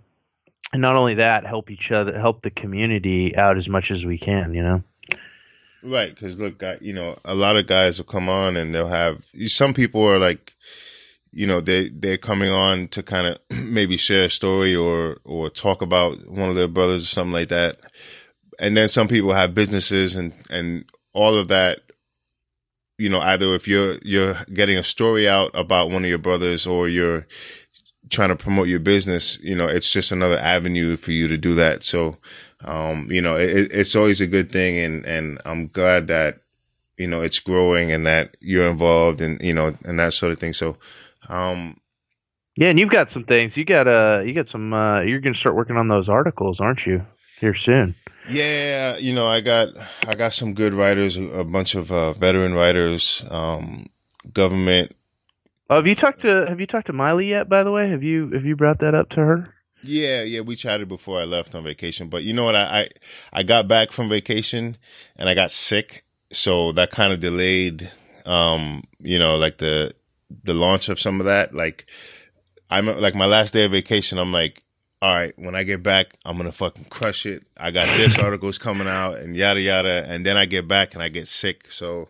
and 0.72 0.82
not 0.82 0.96
only 0.96 1.14
that, 1.14 1.46
help 1.46 1.70
each 1.70 1.90
other, 1.90 2.18
help 2.18 2.42
the 2.42 2.50
community 2.50 3.34
out 3.36 3.56
as 3.56 3.68
much 3.68 3.90
as 3.90 4.04
we 4.04 4.18
can. 4.18 4.54
You 4.54 4.62
know. 4.62 4.82
Right, 5.82 6.12
because 6.12 6.38
look, 6.38 6.62
you 6.80 6.92
know, 6.92 7.18
a 7.24 7.34
lot 7.34 7.56
of 7.56 7.68
guys 7.68 7.98
will 7.98 8.06
come 8.06 8.28
on 8.28 8.56
and 8.56 8.74
they'll 8.74 8.88
have 8.88 9.24
some 9.46 9.72
people 9.72 10.02
are 10.02 10.18
like, 10.18 10.54
you 11.30 11.46
know, 11.46 11.60
they 11.60 11.88
they're 11.90 12.18
coming 12.18 12.50
on 12.50 12.88
to 12.88 13.02
kind 13.02 13.28
of 13.28 13.38
maybe 13.64 13.96
share 13.96 14.24
a 14.24 14.30
story 14.30 14.74
or 14.74 15.18
or 15.24 15.50
talk 15.50 15.80
about 15.80 16.28
one 16.28 16.48
of 16.48 16.56
their 16.56 16.68
brothers 16.68 17.04
or 17.04 17.06
something 17.06 17.32
like 17.32 17.48
that, 17.48 17.78
and 18.58 18.76
then 18.76 18.88
some 18.88 19.08
people 19.08 19.32
have 19.32 19.54
businesses 19.54 20.16
and 20.16 20.32
and 20.50 20.84
all 21.12 21.34
of 21.34 21.48
that. 21.48 21.80
You 22.98 23.08
know, 23.08 23.20
either 23.20 23.54
if 23.54 23.68
you're 23.68 23.98
you're 24.02 24.38
getting 24.52 24.76
a 24.76 24.82
story 24.82 25.28
out 25.28 25.52
about 25.54 25.90
one 25.90 26.02
of 26.02 26.08
your 26.08 26.18
brothers 26.18 26.66
or 26.66 26.88
you're 26.88 27.28
trying 28.10 28.30
to 28.30 28.36
promote 28.36 28.68
your 28.68 28.80
business, 28.80 29.38
you 29.40 29.54
know, 29.54 29.66
it's 29.66 29.90
just 29.90 30.12
another 30.12 30.38
avenue 30.38 30.96
for 30.96 31.12
you 31.12 31.28
to 31.28 31.36
do 31.36 31.54
that. 31.54 31.84
So, 31.84 32.16
um, 32.64 33.08
you 33.10 33.20
know, 33.20 33.36
it, 33.36 33.72
it's 33.72 33.94
always 33.94 34.20
a 34.20 34.26
good 34.26 34.50
thing. 34.52 34.78
And, 34.78 35.06
and 35.06 35.40
I'm 35.44 35.68
glad 35.68 36.06
that, 36.08 36.40
you 36.96 37.06
know, 37.06 37.22
it's 37.22 37.38
growing 37.38 37.92
and 37.92 38.06
that 38.06 38.36
you're 38.40 38.68
involved 38.68 39.20
and, 39.20 39.40
you 39.40 39.54
know, 39.54 39.76
and 39.84 39.98
that 39.98 40.14
sort 40.14 40.32
of 40.32 40.38
thing. 40.38 40.52
So, 40.52 40.76
um, 41.28 41.80
yeah, 42.58 42.70
and 42.70 42.78
you've 42.80 42.90
got 42.90 43.08
some 43.08 43.22
things. 43.22 43.56
You 43.56 43.64
got 43.64 43.86
uh, 43.86 44.22
you 44.24 44.34
got 44.34 44.48
some. 44.48 44.74
Uh, 44.74 45.02
you're 45.02 45.20
going 45.20 45.32
to 45.32 45.38
start 45.38 45.54
working 45.54 45.76
on 45.76 45.86
those 45.86 46.08
articles, 46.08 46.58
aren't 46.58 46.86
you? 46.86 47.06
Here 47.38 47.54
soon. 47.54 47.94
Yeah, 48.28 48.96
you 48.96 49.14
know, 49.14 49.28
I 49.28 49.40
got 49.40 49.68
I 50.08 50.16
got 50.16 50.32
some 50.32 50.54
good 50.54 50.74
writers, 50.74 51.14
a 51.16 51.44
bunch 51.44 51.76
of 51.76 51.92
uh, 51.92 52.14
veteran 52.14 52.54
writers, 52.54 53.24
um, 53.30 53.86
government 54.32 54.96
Oh, 55.70 55.76
have 55.76 55.86
you 55.86 55.94
talked 55.94 56.20
to 56.22 56.46
Have 56.46 56.60
you 56.60 56.66
talked 56.66 56.86
to 56.86 56.92
Miley 56.92 57.28
yet? 57.28 57.48
By 57.48 57.62
the 57.62 57.70
way, 57.70 57.88
have 57.90 58.02
you 58.02 58.30
have 58.30 58.44
you 58.44 58.56
brought 58.56 58.78
that 58.78 58.94
up 58.94 59.10
to 59.10 59.20
her? 59.20 59.54
Yeah, 59.82 60.22
yeah, 60.22 60.40
we 60.40 60.56
chatted 60.56 60.88
before 60.88 61.20
I 61.20 61.24
left 61.24 61.54
on 61.54 61.62
vacation. 61.62 62.08
But 62.08 62.24
you 62.24 62.32
know 62.32 62.44
what? 62.44 62.56
I 62.56 62.80
I, 62.80 62.88
I 63.32 63.42
got 63.42 63.68
back 63.68 63.92
from 63.92 64.08
vacation 64.08 64.76
and 65.16 65.28
I 65.28 65.34
got 65.34 65.50
sick, 65.50 66.04
so 66.32 66.72
that 66.72 66.90
kind 66.90 67.12
of 67.12 67.20
delayed, 67.20 67.90
um, 68.24 68.82
you 68.98 69.18
know, 69.18 69.36
like 69.36 69.58
the 69.58 69.94
the 70.44 70.54
launch 70.54 70.88
of 70.88 70.98
some 70.98 71.20
of 71.20 71.26
that. 71.26 71.54
Like 71.54 71.88
I'm 72.70 72.86
like 72.86 73.14
my 73.14 73.26
last 73.26 73.52
day 73.52 73.64
of 73.64 73.72
vacation. 73.72 74.18
I'm 74.18 74.32
like, 74.32 74.62
all 75.02 75.14
right, 75.14 75.34
when 75.38 75.54
I 75.54 75.64
get 75.64 75.82
back, 75.82 76.16
I'm 76.24 76.38
gonna 76.38 76.50
fucking 76.50 76.86
crush 76.86 77.26
it. 77.26 77.46
I 77.58 77.72
got 77.72 77.86
this 77.96 78.18
article's 78.22 78.56
coming 78.56 78.88
out 78.88 79.18
and 79.18 79.36
yada 79.36 79.60
yada, 79.60 80.04
and 80.08 80.24
then 80.24 80.38
I 80.38 80.46
get 80.46 80.66
back 80.66 80.94
and 80.94 81.02
I 81.02 81.08
get 81.08 81.28
sick. 81.28 81.70
So, 81.70 82.08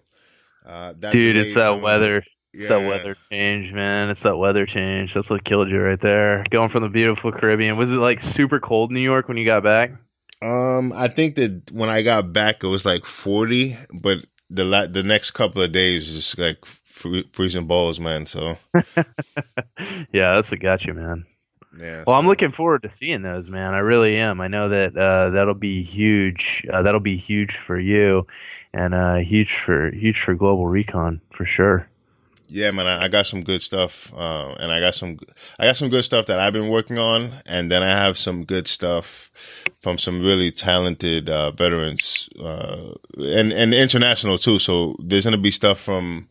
uh, 0.65 0.93
dude, 0.93 1.37
it's 1.37 1.55
that 1.55 1.81
weather. 1.83 2.23
It's 2.53 2.63
yeah. 2.63 2.69
that 2.69 2.89
weather 2.89 3.17
change, 3.31 3.73
man. 3.73 4.11
It's 4.11 4.23
that 4.23 4.37
weather 4.37 4.67
change. 4.67 5.15
That's 5.15 5.29
what 5.29 5.45
killed 5.45 5.69
you 5.69 5.81
right 5.81 6.01
there. 6.01 6.45
Going 6.51 6.71
from 6.71 6.83
the 6.83 6.89
beautiful 6.89 7.31
Caribbean. 7.31 7.77
Was 7.77 7.93
it 7.93 7.97
like 7.97 8.21
super 8.21 8.59
cold 8.59 8.91
in 8.91 8.95
New 8.95 9.01
York 9.01 9.29
when 9.29 9.37
you 9.37 9.45
got 9.45 9.63
back? 9.63 9.93
Um, 10.41 10.93
I 10.95 11.09
think 11.09 11.35
that 11.35 11.71
when 11.73 11.89
I 11.89 12.03
got 12.03 12.33
back, 12.33 12.63
it 12.63 12.69
was 12.69 12.87
like 12.87 13.05
40, 13.05 13.77
but 13.93 14.19
the 14.51 14.65
la- 14.65 14.87
the 14.87 15.03
next 15.03 15.33
couple 15.33 15.63
of 15.63 15.73
days 15.73 16.07
was 16.07 16.15
just 16.15 16.39
like 16.39 16.65
freezing 16.65 17.67
balls, 17.67 18.01
man. 18.01 18.27
So, 18.27 18.57
yeah, 20.13 20.35
that's 20.35 20.51
what 20.51 20.61
got 20.61 20.85
you, 20.85 20.95
man. 20.95 21.27
Yeah. 21.79 22.05
Well, 22.07 22.15
so. 22.17 22.21
I'm 22.21 22.27
looking 22.27 22.53
forward 22.53 22.83
to 22.83 22.93
seeing 22.93 23.23
those, 23.23 23.51
man. 23.51 23.75
I 23.75 23.79
really 23.79 24.17
am. 24.17 24.41
I 24.41 24.49
know 24.49 24.69
that 24.69 24.97
uh, 24.97 25.31
that'll 25.31 25.55
be 25.55 25.83
huge. 25.83 26.67
Uh, 26.73 26.83
that'll 26.83 27.01
be 27.01 27.17
huge 27.17 27.57
for 27.57 27.79
you, 27.79 28.27
and 28.73 28.95
uh, 28.95 29.17
huge 29.17 29.55
for 29.55 29.91
huge 29.91 30.21
for 30.21 30.35
Global 30.35 30.67
Recon 30.67 31.21
for 31.31 31.45
sure. 31.45 31.89
Yeah, 32.51 32.71
man, 32.71 32.87
I, 32.87 33.09
got 33.09 33.27
some 33.27 33.43
good 33.43 33.61
stuff, 33.61 34.11
uh, 34.15 34.55
and 34.59 34.73
I 34.73 34.81
got 34.81 34.95
some, 34.95 35.19
I 35.59 35.67
got 35.67 35.77
some 35.77 35.91
good 35.91 36.03
stuff 36.03 36.27
that 36.27 36.41
I've 36.41 36.55
been 36.55 36.71
working 36.71 36.99
on, 36.99 37.35
and 37.45 37.71
then 37.71 37.83
I 37.83 37.91
have 37.91 38.17
some 38.17 38.45
good 38.45 38.67
stuff 38.67 39.31
from 39.81 39.99
some 39.99 40.23
really 40.23 40.51
talented 40.51 41.29
uh, 41.29 41.51
veterans, 41.51 42.29
uh, 42.43 42.95
and 43.19 43.53
and 43.53 43.75
international 43.75 44.39
too. 44.39 44.59
So 44.59 44.97
there's 44.99 45.25
gonna 45.25 45.37
be 45.37 45.51
stuff 45.51 45.79
from 45.79 46.31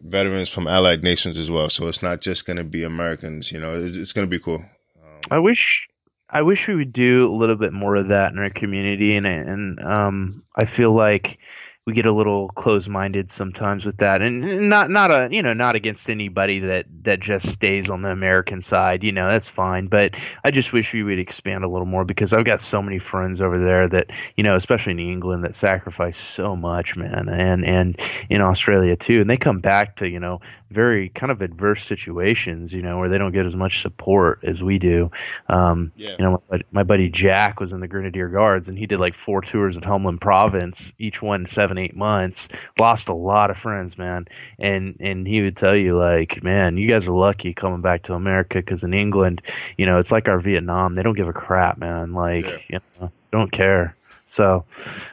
veterans 0.00 0.48
from 0.48 0.66
allied 0.66 1.04
nations 1.04 1.38
as 1.38 1.50
well. 1.50 1.70
So 1.70 1.86
it's 1.86 2.02
not 2.02 2.20
just 2.20 2.46
gonna 2.46 2.64
be 2.64 2.82
Americans. 2.82 3.52
You 3.52 3.60
know, 3.60 3.80
it's, 3.80 3.96
it's 3.96 4.12
gonna 4.12 4.26
be 4.26 4.40
cool. 4.40 4.56
Um, 4.56 5.20
I 5.30 5.38
wish 5.38 5.88
I 6.30 6.42
wish 6.42 6.66
we 6.66 6.74
would 6.74 6.92
do 6.92 7.32
a 7.32 7.34
little 7.34 7.56
bit 7.56 7.72
more 7.72 7.94
of 7.94 8.08
that 8.08 8.32
in 8.32 8.38
our 8.38 8.50
community, 8.50 9.14
and 9.14 9.24
and 9.24 9.80
um, 9.84 10.42
I 10.56 10.64
feel 10.64 10.92
like 10.92 11.38
we 11.86 11.92
get 11.92 12.06
a 12.06 12.12
little 12.12 12.48
close-minded 12.48 13.30
sometimes 13.30 13.84
with 13.84 13.98
that. 13.98 14.22
And 14.22 14.70
not 14.70 14.88
not 14.88 15.10
a 15.10 15.28
you 15.30 15.42
know 15.42 15.52
not 15.52 15.76
against 15.76 16.08
anybody 16.08 16.60
that 16.60 16.86
that 17.02 17.20
just 17.20 17.46
stays 17.46 17.90
on 17.90 18.00
the 18.00 18.08
american 18.08 18.62
side 18.62 19.04
you 19.04 19.12
know 19.12 19.28
that's 19.28 19.50
fine. 19.50 19.88
But 19.88 20.14
i 20.44 20.50
just 20.50 20.72
wish 20.72 20.94
we 20.94 21.02
would 21.02 21.18
expand 21.18 21.62
a 21.62 21.68
little 21.68 21.86
more 21.86 22.04
because 22.04 22.32
i've 22.32 22.46
got 22.46 22.60
so 22.60 22.80
many 22.80 22.98
friends 22.98 23.42
over 23.42 23.58
there 23.58 23.86
that 23.88 24.10
you 24.36 24.42
know 24.42 24.56
especially 24.56 24.92
in 24.92 24.98
england 24.98 25.44
that 25.44 25.54
sacrifice 25.54 26.16
so 26.16 26.56
much 26.56 26.96
man 26.96 27.28
and 27.28 27.64
and 27.66 28.00
in 28.30 28.40
australia 28.40 28.96
too. 28.96 29.20
And 29.20 29.28
they 29.28 29.36
come 29.36 29.60
back 29.60 29.96
to 29.96 30.08
you 30.08 30.20
know 30.20 30.40
very 30.70 31.10
kind 31.10 31.30
of 31.30 31.42
adverse 31.42 31.84
situations 31.84 32.72
you 32.72 32.80
know 32.82 32.98
where 32.98 33.10
they 33.10 33.18
don't 33.18 33.32
get 33.32 33.44
as 33.44 33.54
much 33.54 33.82
support 33.82 34.40
as 34.42 34.62
we 34.62 34.78
do. 34.78 35.10
Um 35.48 35.92
yeah. 35.96 36.16
you 36.18 36.24
know 36.24 36.42
my, 36.50 36.60
my 36.72 36.82
buddy 36.82 37.10
jack 37.10 37.60
was 37.60 37.74
in 37.74 37.80
the 37.80 37.88
grenadier 37.88 38.28
guards 38.28 38.70
and 38.70 38.78
he 38.78 38.86
did 38.86 39.00
like 39.00 39.14
four 39.14 39.42
tours 39.42 39.76
of 39.76 39.82
helmand 39.82 40.20
province 40.20 40.94
each 40.98 41.20
one 41.20 41.44
seven 41.44 41.73
seven, 41.74 41.84
eight 41.84 41.96
months, 41.96 42.48
lost 42.78 43.08
a 43.08 43.14
lot 43.14 43.50
of 43.50 43.58
friends, 43.58 43.98
man. 43.98 44.26
And 44.58 44.96
and 45.00 45.26
he 45.26 45.42
would 45.42 45.56
tell 45.56 45.76
you 45.76 45.96
like, 45.96 46.42
man, 46.42 46.76
you 46.76 46.88
guys 46.88 47.06
are 47.06 47.12
lucky 47.12 47.54
coming 47.54 47.80
back 47.80 48.02
to 48.04 48.14
America 48.14 48.58
because 48.58 48.84
in 48.84 48.94
England, 48.94 49.42
you 49.76 49.86
know, 49.86 49.98
it's 49.98 50.12
like 50.12 50.28
our 50.28 50.40
Vietnam. 50.40 50.94
They 50.94 51.02
don't 51.02 51.16
give 51.16 51.28
a 51.28 51.32
crap, 51.32 51.78
man. 51.78 52.12
Like, 52.12 52.46
yeah. 52.46 52.56
you 52.68 52.80
know, 53.00 53.12
don't 53.32 53.52
care. 53.52 53.96
So, 54.26 54.64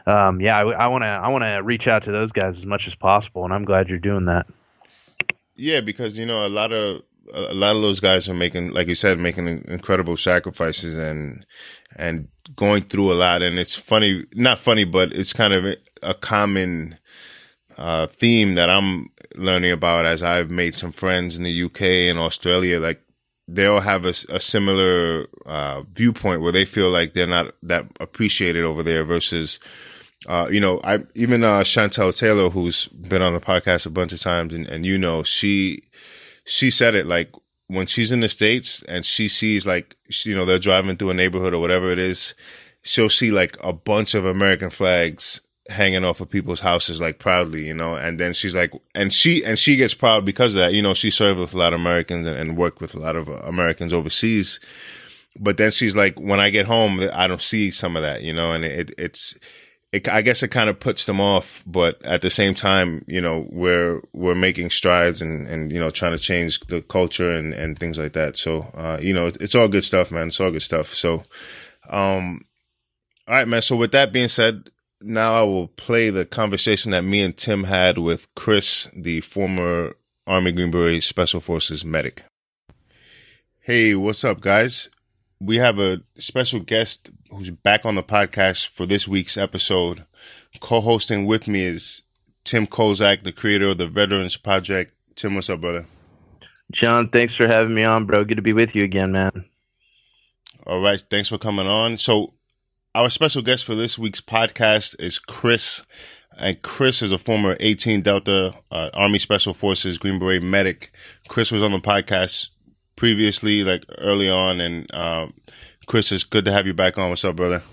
um, 0.06 0.40
yeah, 0.40 0.58
I 0.58 0.88
want 0.88 1.04
to 1.04 1.08
I 1.08 1.28
want 1.28 1.44
to 1.44 1.62
reach 1.64 1.88
out 1.88 2.04
to 2.04 2.12
those 2.12 2.32
guys 2.32 2.58
as 2.58 2.66
much 2.66 2.88
as 2.88 2.96
possible, 2.96 3.44
and 3.44 3.54
I'm 3.54 3.66
glad 3.66 3.90
you're 3.90 4.00
doing 4.00 4.26
that. 4.26 4.48
Yeah, 5.56 5.82
because 5.82 6.18
you 6.18 6.26
know 6.26 6.46
a 6.46 6.50
lot 6.50 6.72
of 6.72 7.04
a 7.34 7.54
lot 7.54 7.76
of 7.76 7.82
those 7.82 8.00
guys 8.00 8.28
are 8.28 8.34
making, 8.34 8.72
like 8.72 8.88
you 8.88 8.96
said, 8.96 9.20
making 9.20 9.48
incredible 9.68 10.18
sacrifices 10.18 10.98
and 10.98 11.46
and 11.96 12.30
going 12.56 12.84
through 12.84 13.12
a 13.12 13.16
lot. 13.16 13.42
And 13.42 13.60
it's 13.60 13.76
funny, 13.76 14.26
not 14.34 14.60
funny, 14.60 14.86
but 14.86 15.14
it's 15.14 15.34
kind 15.34 15.54
of 15.54 15.76
a 16.04 16.14
common 16.14 16.98
uh, 17.78 18.08
theme 18.08 18.56
that 18.56 18.70
I'm 18.70 19.10
learning 19.36 19.72
about 19.72 20.06
as 20.06 20.24
I've 20.24 20.52
made 20.52 20.76
some 20.76 20.92
friends 20.92 21.38
in 21.38 21.44
the 21.44 21.64
UK 21.64 21.82
and 21.82 22.20
Australia. 22.20 22.80
Like 22.80 23.02
they 23.48 23.66
all 23.66 23.80
have 23.80 24.06
a, 24.06 24.14
a 24.30 24.40
similar 24.40 25.28
uh, 25.46 25.82
viewpoint 25.94 26.42
where 26.42 26.52
they 26.52 26.66
feel 26.66 26.90
like 26.90 27.14
they're 27.14 27.28
not 27.28 27.56
that 27.64 27.86
appreciated 28.00 28.64
over 28.64 28.84
there 28.84 29.04
versus. 29.04 29.60
Uh, 30.28 30.48
you 30.52 30.60
know, 30.60 30.80
I 30.84 31.00
even 31.16 31.44
uh, 31.44 31.64
Chantelle 31.64 32.14
Taylor, 32.14 32.52
who's 32.52 32.88
been 32.90 33.24
on 33.24 33.34
the 33.34 33.40
podcast 33.40 33.88
a 33.88 33.90
bunch 33.90 34.14
of 34.14 34.22
times, 34.22 34.54
and, 34.54 34.68
and 34.68 34.86
you 34.86 35.00
know, 35.00 35.24
she 35.24 35.82
she 36.46 36.70
said 36.70 36.94
it 36.94 37.08
like 37.08 37.32
when 37.66 37.88
she's 37.88 38.12
in 38.12 38.20
the 38.20 38.30
states 38.30 38.84
and 38.84 39.04
she 39.04 39.28
sees 39.28 39.66
like 39.66 39.96
you 40.24 40.36
know 40.36 40.46
they're 40.46 40.60
driving 40.60 40.96
through 40.96 41.10
a 41.10 41.16
neighborhood 41.16 41.56
or 41.56 41.60
whatever 41.60 41.90
it 41.90 41.98
is, 41.98 42.36
she'll 42.84 43.10
see 43.10 43.32
like 43.32 43.58
a 43.64 43.74
bunch 43.74 44.14
of 44.14 44.26
American 44.26 44.70
flags 44.70 45.42
hanging 45.72 46.06
off 46.06 46.22
of 46.22 46.30
people's 46.30 46.60
houses 46.60 47.02
like 47.02 47.18
proudly, 47.18 47.68
you 47.68 47.74
know, 47.74 47.96
and 47.96 48.20
then 48.20 48.34
she's 48.34 48.56
like, 48.56 48.72
and 48.94 49.12
she, 49.12 49.44
and 49.44 49.58
she 49.58 49.76
gets 49.76 49.94
proud 49.94 50.26
because 50.26 50.54
of 50.54 50.60
that, 50.60 50.74
you 50.74 50.82
know, 50.82 50.94
she 50.94 51.10
served 51.10 51.40
with 51.40 51.54
a 51.54 51.58
lot 51.58 51.74
of 51.74 51.80
Americans 51.80 52.28
and, 52.28 52.38
and 52.38 52.58
worked 52.58 52.82
with 52.82 52.94
a 52.94 53.00
lot 53.00 53.16
of 53.16 53.30
uh, 53.30 53.34
Americans 53.44 53.94
overseas. 53.94 54.60
But 55.40 55.58
then 55.58 55.72
she's 55.72 55.96
like, 55.96 56.20
when 56.20 56.40
I 56.40 56.50
get 56.50 56.66
home, 56.66 57.00
I 57.14 57.28
don't 57.28 57.42
see 57.42 57.72
some 57.72 57.96
of 57.96 58.04
that, 58.04 58.22
you 58.22 58.34
know, 58.34 58.52
and 58.52 58.66
it, 58.66 58.94
it's, 58.98 59.38
it, 59.94 60.08
I 60.08 60.22
guess 60.22 60.44
it 60.44 60.50
kind 60.50 60.70
of 60.70 60.80
puts 60.80 61.06
them 61.06 61.20
off, 61.20 61.64
but 61.66 62.06
at 62.06 62.22
the 62.22 62.30
same 62.30 62.54
time, 62.54 63.04
you 63.08 63.22
know, 63.22 63.48
we're, 63.50 64.02
we're 64.14 64.36
making 64.36 64.70
strides 64.70 65.22
and, 65.22 65.48
and, 65.48 65.72
you 65.72 65.80
know, 65.80 65.90
trying 65.90 66.12
to 66.14 66.20
change 66.20 66.60
the 66.68 66.82
culture 66.82 67.32
and, 67.32 67.54
and 67.54 67.80
things 67.80 67.98
like 67.98 68.14
that. 68.14 68.38
So, 68.38 68.62
uh, 68.74 69.00
you 69.02 69.14
know, 69.14 69.28
it's 69.28 69.56
all 69.56 69.68
good 69.68 69.84
stuff, 69.84 70.12
man. 70.12 70.28
It's 70.28 70.40
all 70.40 70.52
good 70.52 70.62
stuff. 70.62 70.94
So, 70.94 71.24
um, 71.90 72.46
all 73.28 73.36
right, 73.36 73.48
man. 73.48 73.62
So 73.62 73.76
with 73.76 73.94
that 73.94 74.12
being 74.12 74.28
said, 74.28 74.70
now 75.02 75.34
I 75.34 75.44
will 75.44 75.68
play 75.68 76.10
the 76.10 76.26
conversation 76.26 76.92
that 76.92 77.04
me 77.04 77.22
and 77.22 77.36
Tim 77.36 77.64
had 77.66 77.98
with 77.98 78.28
Chris, 78.36 78.90
the 78.96 79.22
former 79.22 79.96
Army 80.28 80.52
Green 80.52 80.72
Beret 80.72 81.04
Special 81.04 81.40
Forces 81.40 81.84
medic. 81.84 82.24
Hey, 83.62 83.96
what's 83.96 84.24
up, 84.24 84.42
guys? 84.42 84.90
We 85.40 85.58
have 85.58 85.80
a 85.80 86.02
special 86.18 86.60
guest 86.60 87.10
who's 87.32 87.50
back 87.50 87.86
on 87.86 87.96
the 87.96 88.04
podcast 88.04 88.68
for 88.68 88.86
this 88.86 89.08
week's 89.08 89.38
episode. 89.38 90.06
Co 90.60 90.82
hosting 90.82 91.26
with 91.26 91.48
me 91.48 91.64
is 91.64 92.04
Tim 92.44 92.68
Kozak, 92.68 93.24
the 93.24 93.32
creator 93.32 93.70
of 93.70 93.78
the 93.78 93.88
Veterans 93.88 94.38
Project. 94.38 94.94
Tim, 95.16 95.36
what's 95.36 95.50
up, 95.50 95.62
brother? 95.62 95.86
John, 96.72 97.10
thanks 97.10 97.34
for 97.34 97.48
having 97.48 97.74
me 97.74 97.84
on, 97.84 98.06
bro. 98.06 98.24
Good 98.24 98.36
to 98.36 98.42
be 98.42 98.54
with 98.54 98.76
you 98.76 98.84
again, 98.84 99.12
man. 99.12 99.46
All 100.66 100.80
right. 100.80 101.04
Thanks 101.10 101.30
for 101.30 101.38
coming 101.38 101.68
on. 101.68 101.98
So, 101.98 102.34
our 102.94 103.10
special 103.10 103.42
guest 103.42 103.64
for 103.64 103.76
this 103.76 103.98
week's 103.98 104.22
podcast 104.22 104.96
is 105.00 105.20
Chris. 105.20 105.84
And 106.38 106.62
Chris 106.62 107.02
is 107.02 107.12
a 107.12 107.18
former 107.18 107.56
18 107.60 108.02
Delta 108.02 108.54
uh, 108.72 108.90
Army 108.94 109.20
Special 109.20 109.54
Forces 109.54 109.98
Green 109.98 110.20
Beret 110.20 110.42
medic. 110.42 110.92
Chris 111.28 111.52
was 111.52 111.62
on 111.62 111.72
the 111.72 111.80
podcast 111.80 112.50
previously, 112.96 113.64
like 113.64 113.84
early 113.98 114.30
on. 114.30 114.60
And 114.60 114.94
um, 114.94 115.34
Chris, 115.88 116.12
it's 116.12 116.24
good 116.24 116.46
to 116.46 116.52
have 116.52 116.68
you 116.68 116.74
back 116.74 116.98
on. 116.98 117.10
What's 117.10 117.26
up, 117.26 117.36
brother? 117.36 117.64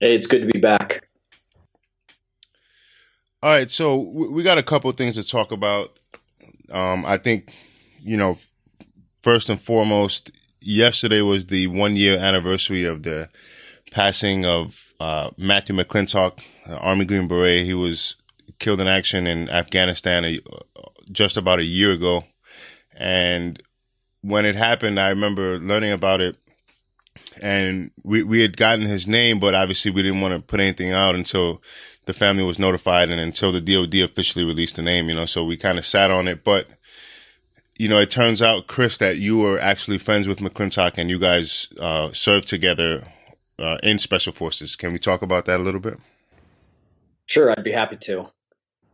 Hey, 0.00 0.14
it's 0.14 0.26
good 0.26 0.40
to 0.40 0.46
be 0.46 0.60
back. 0.60 1.08
All 3.42 3.50
right. 3.50 3.70
So 3.70 3.96
we 3.96 4.42
got 4.42 4.58
a 4.58 4.62
couple 4.62 4.90
things 4.92 5.16
to 5.16 5.26
talk 5.26 5.52
about. 5.52 5.98
Um, 6.70 7.04
I 7.04 7.18
think, 7.18 7.54
you 8.00 8.16
know, 8.16 8.38
first 9.22 9.48
and 9.48 9.60
foremost, 9.60 10.30
yesterday 10.60 11.20
was 11.20 11.46
the 11.46 11.66
one 11.68 11.96
year 11.96 12.18
anniversary 12.18 12.84
of 12.84 13.02
the 13.02 13.28
passing 13.96 14.44
of 14.44 14.92
uh, 15.00 15.30
Matthew 15.38 15.74
McClintock, 15.74 16.40
uh, 16.68 16.74
Army 16.74 17.06
Green 17.06 17.26
Beret. 17.26 17.64
He 17.64 17.72
was 17.72 18.16
killed 18.58 18.78
in 18.78 18.86
action 18.86 19.26
in 19.26 19.48
Afghanistan 19.48 20.22
a, 20.26 20.38
just 21.10 21.38
about 21.38 21.60
a 21.60 21.64
year 21.64 21.92
ago. 21.92 22.24
And 22.94 23.60
when 24.20 24.44
it 24.44 24.54
happened, 24.54 25.00
I 25.00 25.08
remember 25.08 25.58
learning 25.58 25.92
about 25.92 26.20
it. 26.20 26.36
And 27.40 27.90
we, 28.04 28.22
we 28.22 28.42
had 28.42 28.58
gotten 28.58 28.84
his 28.84 29.08
name, 29.08 29.40
but 29.40 29.54
obviously 29.54 29.90
we 29.90 30.02
didn't 30.02 30.20
want 30.20 30.34
to 30.34 30.40
put 30.40 30.60
anything 30.60 30.92
out 30.92 31.14
until 31.14 31.62
the 32.04 32.12
family 32.12 32.44
was 32.44 32.58
notified 32.58 33.08
and 33.08 33.18
until 33.18 33.50
the 33.50 33.62
DOD 33.62 33.94
officially 33.94 34.44
released 34.44 34.76
the 34.76 34.82
name, 34.82 35.08
you 35.08 35.14
know, 35.14 35.24
so 35.24 35.42
we 35.42 35.56
kind 35.56 35.78
of 35.78 35.86
sat 35.86 36.10
on 36.10 36.28
it. 36.28 36.44
But, 36.44 36.68
you 37.78 37.88
know, 37.88 37.98
it 37.98 38.10
turns 38.10 38.42
out, 38.42 38.66
Chris, 38.66 38.98
that 38.98 39.16
you 39.16 39.38
were 39.38 39.58
actually 39.58 39.96
friends 39.96 40.28
with 40.28 40.40
McClintock 40.40 40.98
and 40.98 41.08
you 41.08 41.18
guys 41.18 41.68
uh, 41.80 42.12
served 42.12 42.46
together 42.46 43.02
uh, 43.58 43.78
in 43.82 43.98
special 43.98 44.32
forces. 44.32 44.76
Can 44.76 44.92
we 44.92 44.98
talk 44.98 45.22
about 45.22 45.44
that 45.46 45.60
a 45.60 45.62
little 45.62 45.80
bit? 45.80 45.98
Sure, 47.26 47.50
I'd 47.50 47.64
be 47.64 47.72
happy 47.72 47.96
to. 47.96 48.28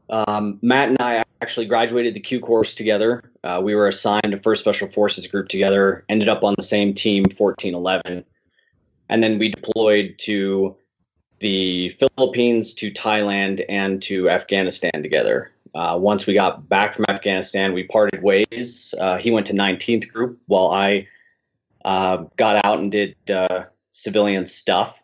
Um, 0.09 0.59
Matt 0.63 0.89
and 0.89 0.99
I 1.01 1.25
actually 1.41 1.67
graduated 1.67 2.15
the 2.15 2.21
Q 2.21 2.41
course 2.41 2.75
together. 2.75 3.23
Uh, 3.45 3.61
we 3.63 3.75
were 3.75 3.89
assigned 3.89 4.31
to 4.31 4.41
First 4.41 4.63
Special 4.63 4.89
Forces 4.89 5.27
group 5.27 5.49
together. 5.49 6.05
Ended 6.09 6.29
up 6.29 6.45
on 6.45 6.55
the 6.57 6.63
same 6.63 6.95
team, 6.95 7.25
1411, 7.25 8.25
and 9.09 9.23
then 9.23 9.39
we 9.39 9.51
deployed 9.51 10.17
to 10.19 10.77
the 11.41 11.91
Philippines, 12.17 12.73
to 12.75 12.91
Thailand, 12.91 13.65
and 13.69 14.01
to 14.03 14.31
Afghanistan 14.31 15.03
together. 15.03 15.51
Uh, 15.75 15.97
once 15.99 16.27
we 16.27 16.35
got 16.35 16.69
back 16.69 16.95
from 16.95 17.07
Afghanistan, 17.09 17.73
we 17.73 17.83
parted 17.85 18.23
ways. 18.23 18.95
Uh, 19.01 19.17
he 19.17 19.31
went 19.31 19.47
to 19.47 19.53
19th 19.53 20.13
Group 20.13 20.39
while 20.47 20.69
I 20.69 21.09
uh, 21.85 22.25
got 22.37 22.65
out 22.65 22.79
and 22.79 22.93
did 22.93 23.17
uh, 23.29 23.65
civilian 23.93 24.47
stuff. 24.47 24.97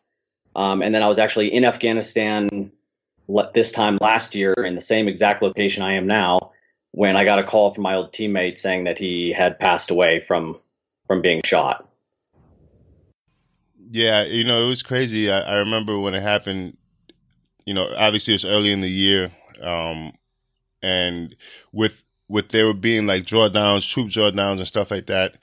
Um, 0.56 0.82
and 0.82 0.92
then 0.92 1.04
I 1.04 1.08
was 1.08 1.20
actually 1.20 1.54
in 1.54 1.64
Afghanistan 1.64 2.72
this 3.54 3.70
time 3.70 3.98
last 4.00 4.34
year 4.34 4.54
in 4.54 4.74
the 4.74 4.80
same 4.80 5.06
exact 5.06 5.42
location 5.42 5.82
I 5.82 5.92
am 5.92 6.06
now 6.06 6.52
when 6.90 7.16
I 7.16 7.24
got 7.24 7.38
a 7.38 7.44
call 7.44 7.72
from 7.72 7.82
my 7.82 7.94
old 7.94 8.12
teammate 8.12 8.58
saying 8.58 8.84
that 8.84 8.98
he 8.98 9.32
had 9.32 9.60
passed 9.60 9.90
away 9.90 10.20
from 10.20 10.58
from 11.06 11.22
being 11.22 11.42
shot. 11.44 11.88
Yeah, 13.90 14.24
you 14.24 14.44
know, 14.44 14.64
it 14.64 14.68
was 14.68 14.82
crazy. 14.82 15.30
I, 15.30 15.40
I 15.40 15.54
remember 15.56 15.98
when 15.98 16.14
it 16.14 16.22
happened, 16.22 16.76
you 17.64 17.72
know, 17.72 17.88
obviously 17.96 18.34
it 18.34 18.42
was 18.42 18.44
early 18.44 18.72
in 18.72 18.80
the 18.80 18.90
year. 18.90 19.32
Um, 19.62 20.12
and 20.82 21.34
with 21.72 22.04
with 22.28 22.48
there 22.50 22.72
being 22.74 23.06
like 23.06 23.24
drawdowns, 23.24 23.88
troop 23.88 24.08
drawdowns 24.08 24.58
and 24.58 24.66
stuff 24.66 24.90
like 24.90 25.06
that, 25.06 25.36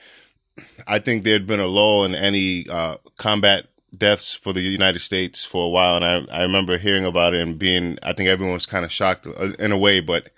I 0.88 1.00
think 1.00 1.24
there'd 1.24 1.48
been 1.48 1.60
a 1.60 1.68
lull 1.68 2.06
in 2.06 2.16
any 2.16 2.68
uh, 2.70 2.98
combat 3.18 3.68
deaths 3.98 4.34
for 4.34 4.54
the 4.54 4.62
United 4.62 5.00
States 5.00 5.44
for 5.44 5.66
a 5.66 5.70
while, 5.70 5.96
and 5.96 6.06
I 6.06 6.40
I 6.40 6.42
remember 6.44 6.78
hearing 6.78 7.06
about 7.06 7.34
it 7.34 7.42
and 7.42 7.58
being 7.58 7.98
I 8.04 8.14
think 8.14 8.30
everyone 8.30 8.54
was 8.54 8.66
kind 8.66 8.86
of 8.86 8.92
shocked 8.92 9.28
uh, 9.28 9.54
in 9.60 9.72
a 9.72 9.78
way, 9.78 10.00
but 10.00 10.30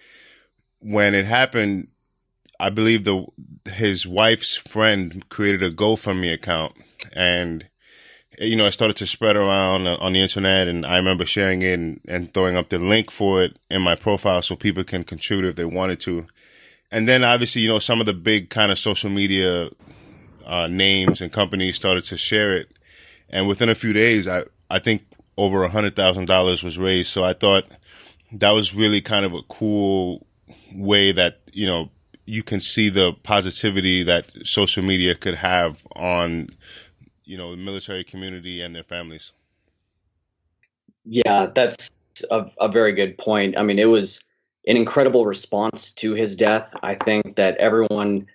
when 0.80 1.16
it 1.16 1.26
happened, 1.26 1.90
I 2.60 2.70
believe 2.70 3.04
the 3.04 3.26
his 3.66 4.08
wife's 4.08 4.56
friend 4.56 5.28
created 5.30 5.64
a 5.64 5.72
GoFundMe 5.72 6.34
account, 6.34 6.74
and 7.14 7.70
you 8.40 8.56
know 8.56 8.66
it 8.66 8.72
started 8.72 8.98
to 8.98 9.08
spread 9.08 9.36
around 9.36 9.88
on 9.88 10.14
the 10.14 10.22
internet, 10.22 10.68
and 10.68 10.86
I 10.86 10.98
remember 10.98 11.26
sharing 11.26 11.62
it 11.62 11.74
and, 11.74 12.02
and 12.08 12.34
throwing 12.34 12.58
up 12.58 12.70
the 12.70 12.80
link 12.80 13.12
for 13.12 13.44
it 13.44 13.58
in 13.70 13.82
my 13.82 13.96
profile 13.96 14.42
so 14.42 14.56
people 14.56 14.84
can 14.84 15.04
contribute 15.04 15.50
if 15.50 15.56
they 15.56 15.66
wanted 15.66 16.00
to. 16.02 16.28
And 16.90 17.08
then 17.08 17.24
obviously, 17.24 17.62
you 17.62 17.68
know, 17.68 17.80
some 17.80 18.00
of 18.00 18.06
the 18.06 18.14
big 18.14 18.50
kind 18.50 18.72
of 18.72 18.80
social 18.80 19.10
media 19.10 19.70
uh, 20.48 20.68
names 20.68 21.22
and 21.22 21.32
companies 21.32 21.76
started 21.76 22.06
to 22.06 22.18
share 22.18 22.54
it, 22.56 22.72
and 23.30 23.48
within 23.48 23.70
a 23.70 23.76
few 23.76 23.94
days, 23.94 24.28
I 24.28 24.46
I 24.70 24.80
think 24.80 25.04
over 25.38 25.64
a 25.64 25.70
hundred 25.70 25.96
thousand 25.96 26.26
dollars 26.26 26.64
was 26.64 26.80
raised. 26.80 27.12
So 27.12 27.24
I 27.24 27.34
thought 27.34 27.66
that 28.32 28.52
was 28.52 28.74
really 28.74 29.02
kind 29.02 29.26
of 29.26 29.34
a 29.34 29.42
cool 29.44 30.26
way 30.74 31.12
that 31.12 31.42
you 31.52 31.68
know 31.68 31.92
you 32.26 32.44
can 32.44 32.60
see 32.60 32.90
the 32.90 33.14
positivity 33.24 34.04
that 34.04 34.32
social 34.44 34.84
media 34.84 35.16
could 35.16 35.36
have 35.36 35.86
on 35.96 36.50
you 37.26 37.38
know 37.38 37.52
the 37.52 37.58
military 37.58 38.04
community 38.04 38.62
and 38.62 38.74
their 38.74 38.84
families. 38.84 39.34
Yeah, 41.06 41.48
that's 41.54 41.90
a, 42.32 42.46
a 42.60 42.70
very 42.70 42.94
good 42.94 43.18
point. 43.18 43.58
I 43.58 43.64
mean, 43.64 43.80
it 43.80 43.86
was 43.86 44.24
an 44.66 44.78
incredible 44.78 45.26
response 45.26 45.92
to 45.94 46.14
his 46.14 46.36
death. 46.36 46.74
I 46.84 46.96
think 46.96 47.36
that 47.36 47.58
everyone 47.58 48.28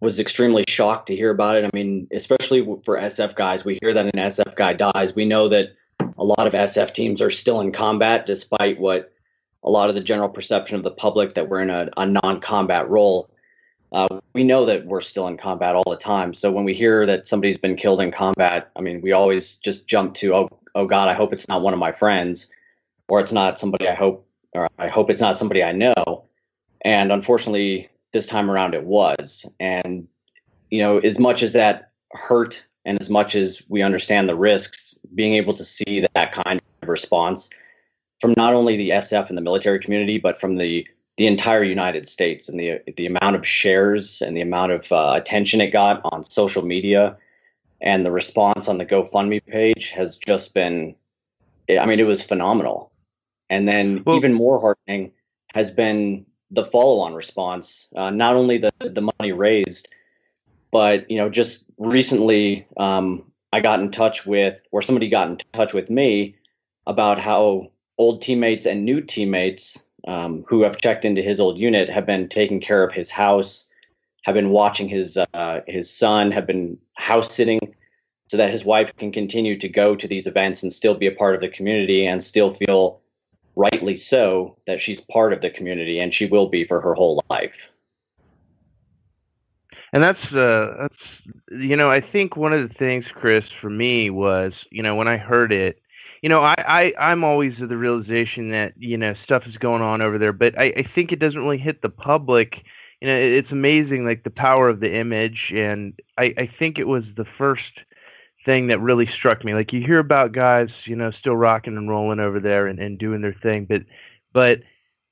was 0.00 0.18
extremely 0.18 0.64
shocked 0.66 1.06
to 1.08 1.16
hear 1.16 1.30
about 1.30 1.56
it. 1.56 1.64
I 1.64 1.70
mean, 1.74 2.08
especially 2.12 2.62
for 2.84 2.96
SF 2.96 3.34
guys, 3.34 3.64
we 3.64 3.78
hear 3.82 3.92
that 3.92 4.06
an 4.06 4.12
SF 4.12 4.56
guy 4.56 4.72
dies. 4.72 5.14
We 5.14 5.26
know 5.26 5.48
that 5.48 5.74
a 6.18 6.24
lot 6.24 6.46
of 6.46 6.54
SF 6.54 6.94
teams 6.94 7.20
are 7.20 7.30
still 7.30 7.60
in 7.60 7.72
combat, 7.72 8.26
despite 8.26 8.80
what 8.80 9.12
a 9.62 9.70
lot 9.70 9.90
of 9.90 9.94
the 9.94 10.00
general 10.00 10.28
perception 10.28 10.76
of 10.76 10.82
the 10.82 10.90
public 10.90 11.34
that 11.34 11.48
we're 11.48 11.60
in 11.60 11.70
a, 11.70 11.90
a 11.98 12.06
non-combat 12.06 12.88
role. 12.88 13.28
Uh, 13.92 14.20
we 14.32 14.44
know 14.44 14.64
that 14.64 14.86
we're 14.86 15.00
still 15.02 15.26
in 15.26 15.36
combat 15.36 15.74
all 15.74 15.90
the 15.90 15.96
time. 15.96 16.32
So 16.32 16.50
when 16.50 16.64
we 16.64 16.72
hear 16.72 17.04
that 17.06 17.28
somebody's 17.28 17.58
been 17.58 17.76
killed 17.76 18.00
in 18.00 18.10
combat, 18.10 18.70
I 18.76 18.80
mean, 18.80 19.02
we 19.02 19.12
always 19.12 19.56
just 19.56 19.86
jump 19.86 20.14
to, 20.14 20.34
oh, 20.34 20.48
oh 20.74 20.86
God, 20.86 21.08
I 21.08 21.12
hope 21.12 21.32
it's 21.32 21.48
not 21.48 21.60
one 21.60 21.74
of 21.74 21.80
my 21.80 21.92
friends, 21.92 22.46
or 23.08 23.20
it's 23.20 23.32
not 23.32 23.60
somebody 23.60 23.88
I 23.88 23.94
hope, 23.94 24.26
or 24.52 24.68
I 24.78 24.88
hope 24.88 25.10
it's 25.10 25.20
not 25.20 25.38
somebody 25.38 25.62
I 25.62 25.72
know. 25.72 26.24
And 26.82 27.12
unfortunately, 27.12 27.89
this 28.12 28.26
time 28.26 28.50
around 28.50 28.74
it 28.74 28.84
was. 28.84 29.46
And, 29.58 30.08
you 30.70 30.80
know, 30.80 30.98
as 30.98 31.18
much 31.18 31.42
as 31.42 31.52
that 31.52 31.92
hurt 32.12 32.62
and 32.84 33.00
as 33.00 33.10
much 33.10 33.34
as 33.34 33.62
we 33.68 33.82
understand 33.82 34.28
the 34.28 34.36
risks, 34.36 34.98
being 35.14 35.34
able 35.34 35.54
to 35.54 35.64
see 35.64 36.06
that 36.14 36.32
kind 36.32 36.60
of 36.82 36.88
response 36.88 37.50
from 38.20 38.34
not 38.36 38.54
only 38.54 38.76
the 38.76 38.90
SF 38.90 39.28
and 39.28 39.36
the 39.36 39.42
military 39.42 39.80
community, 39.80 40.18
but 40.18 40.40
from 40.40 40.56
the 40.56 40.86
the 41.16 41.26
entire 41.26 41.62
United 41.62 42.08
States 42.08 42.48
and 42.48 42.58
the 42.58 42.80
the 42.96 43.06
amount 43.06 43.36
of 43.36 43.46
shares 43.46 44.22
and 44.22 44.36
the 44.36 44.40
amount 44.40 44.72
of 44.72 44.90
uh, 44.90 45.12
attention 45.16 45.60
it 45.60 45.70
got 45.70 46.00
on 46.04 46.24
social 46.24 46.62
media 46.62 47.16
and 47.80 48.04
the 48.04 48.10
response 48.10 48.68
on 48.68 48.78
the 48.78 48.86
GoFundMe 48.86 49.44
page 49.46 49.90
has 49.90 50.16
just 50.16 50.54
been, 50.54 50.94
I 51.68 51.86
mean, 51.86 51.98
it 51.98 52.06
was 52.06 52.22
phenomenal. 52.22 52.92
And 53.48 53.68
then 53.68 54.02
well, 54.04 54.16
even 54.16 54.34
more 54.34 54.60
heartening 54.60 55.12
has 55.54 55.70
been 55.70 56.26
the 56.50 56.64
follow-on 56.64 57.14
response. 57.14 57.86
Uh, 57.94 58.10
not 58.10 58.36
only 58.36 58.58
the 58.58 58.72
the 58.80 59.10
money 59.18 59.32
raised, 59.32 59.88
but 60.70 61.10
you 61.10 61.16
know, 61.16 61.28
just 61.28 61.64
recently, 61.78 62.66
um, 62.76 63.30
I 63.52 63.60
got 63.60 63.80
in 63.80 63.90
touch 63.90 64.26
with, 64.26 64.60
or 64.70 64.82
somebody 64.82 65.08
got 65.08 65.28
in 65.28 65.38
touch 65.52 65.72
with 65.72 65.90
me 65.90 66.36
about 66.86 67.18
how 67.18 67.70
old 67.98 68.22
teammates 68.22 68.66
and 68.66 68.84
new 68.84 69.00
teammates 69.00 69.82
um, 70.08 70.44
who 70.48 70.62
have 70.62 70.78
checked 70.78 71.04
into 71.04 71.22
his 71.22 71.40
old 71.40 71.58
unit 71.58 71.90
have 71.90 72.06
been 72.06 72.28
taking 72.28 72.60
care 72.60 72.82
of 72.82 72.92
his 72.92 73.10
house, 73.10 73.66
have 74.22 74.34
been 74.34 74.50
watching 74.50 74.88
his 74.88 75.16
uh, 75.16 75.60
his 75.66 75.90
son, 75.90 76.30
have 76.32 76.46
been 76.46 76.78
house 76.94 77.34
sitting, 77.34 77.60
so 78.28 78.36
that 78.36 78.50
his 78.50 78.64
wife 78.64 78.92
can 78.96 79.12
continue 79.12 79.58
to 79.58 79.68
go 79.68 79.94
to 79.96 80.08
these 80.08 80.26
events 80.26 80.62
and 80.62 80.72
still 80.72 80.94
be 80.94 81.06
a 81.06 81.12
part 81.12 81.34
of 81.34 81.40
the 81.40 81.48
community 81.48 82.06
and 82.06 82.22
still 82.22 82.54
feel 82.54 83.00
rightly 83.56 83.96
so 83.96 84.56
that 84.66 84.80
she's 84.80 85.00
part 85.00 85.32
of 85.32 85.40
the 85.40 85.50
community 85.50 86.00
and 86.00 86.14
she 86.14 86.26
will 86.26 86.48
be 86.48 86.64
for 86.64 86.80
her 86.80 86.94
whole 86.94 87.22
life. 87.30 87.54
And 89.92 90.02
that's 90.02 90.32
uh 90.34 90.76
that's 90.78 91.28
you 91.50 91.76
know 91.76 91.90
i 91.90 91.98
think 92.00 92.36
one 92.36 92.52
of 92.52 92.60
the 92.60 92.72
things 92.72 93.10
chris 93.10 93.50
for 93.50 93.68
me 93.68 94.08
was 94.08 94.64
you 94.70 94.84
know 94.84 94.94
when 94.94 95.08
i 95.08 95.16
heard 95.16 95.52
it 95.52 95.80
you 96.22 96.28
know 96.28 96.40
i, 96.40 96.92
i'm 96.96 97.24
always 97.24 97.60
of 97.60 97.68
the 97.68 97.76
realization 97.76 98.50
that 98.50 98.72
you 98.78 98.96
know 98.96 99.14
stuff 99.14 99.48
is 99.48 99.58
going 99.58 99.82
on 99.82 100.00
over 100.00 100.16
there 100.16 100.32
but 100.32 100.56
i, 100.56 100.72
I 100.76 100.82
think 100.84 101.10
it 101.10 101.18
doesn't 101.18 101.42
really 101.42 101.58
hit 101.58 101.82
the 101.82 101.90
public. 101.90 102.64
You 103.00 103.08
know 103.08 103.16
it's 103.16 103.50
amazing 103.50 104.04
like 104.04 104.22
the 104.22 104.30
power 104.30 104.68
of 104.68 104.78
the 104.78 104.94
image 104.94 105.52
and 105.56 105.98
i 106.18 106.34
i 106.38 106.46
think 106.46 106.78
it 106.78 106.86
was 106.86 107.14
the 107.14 107.24
first 107.24 107.84
thing 108.44 108.68
that 108.68 108.80
really 108.80 109.06
struck 109.06 109.44
me 109.44 109.54
like 109.54 109.72
you 109.72 109.82
hear 109.82 109.98
about 109.98 110.32
guys 110.32 110.86
you 110.86 110.96
know 110.96 111.10
still 111.10 111.36
rocking 111.36 111.76
and 111.76 111.90
rolling 111.90 112.20
over 112.20 112.40
there 112.40 112.66
and, 112.66 112.78
and 112.78 112.98
doing 112.98 113.20
their 113.20 113.34
thing 113.34 113.66
but 113.66 113.82
but 114.32 114.60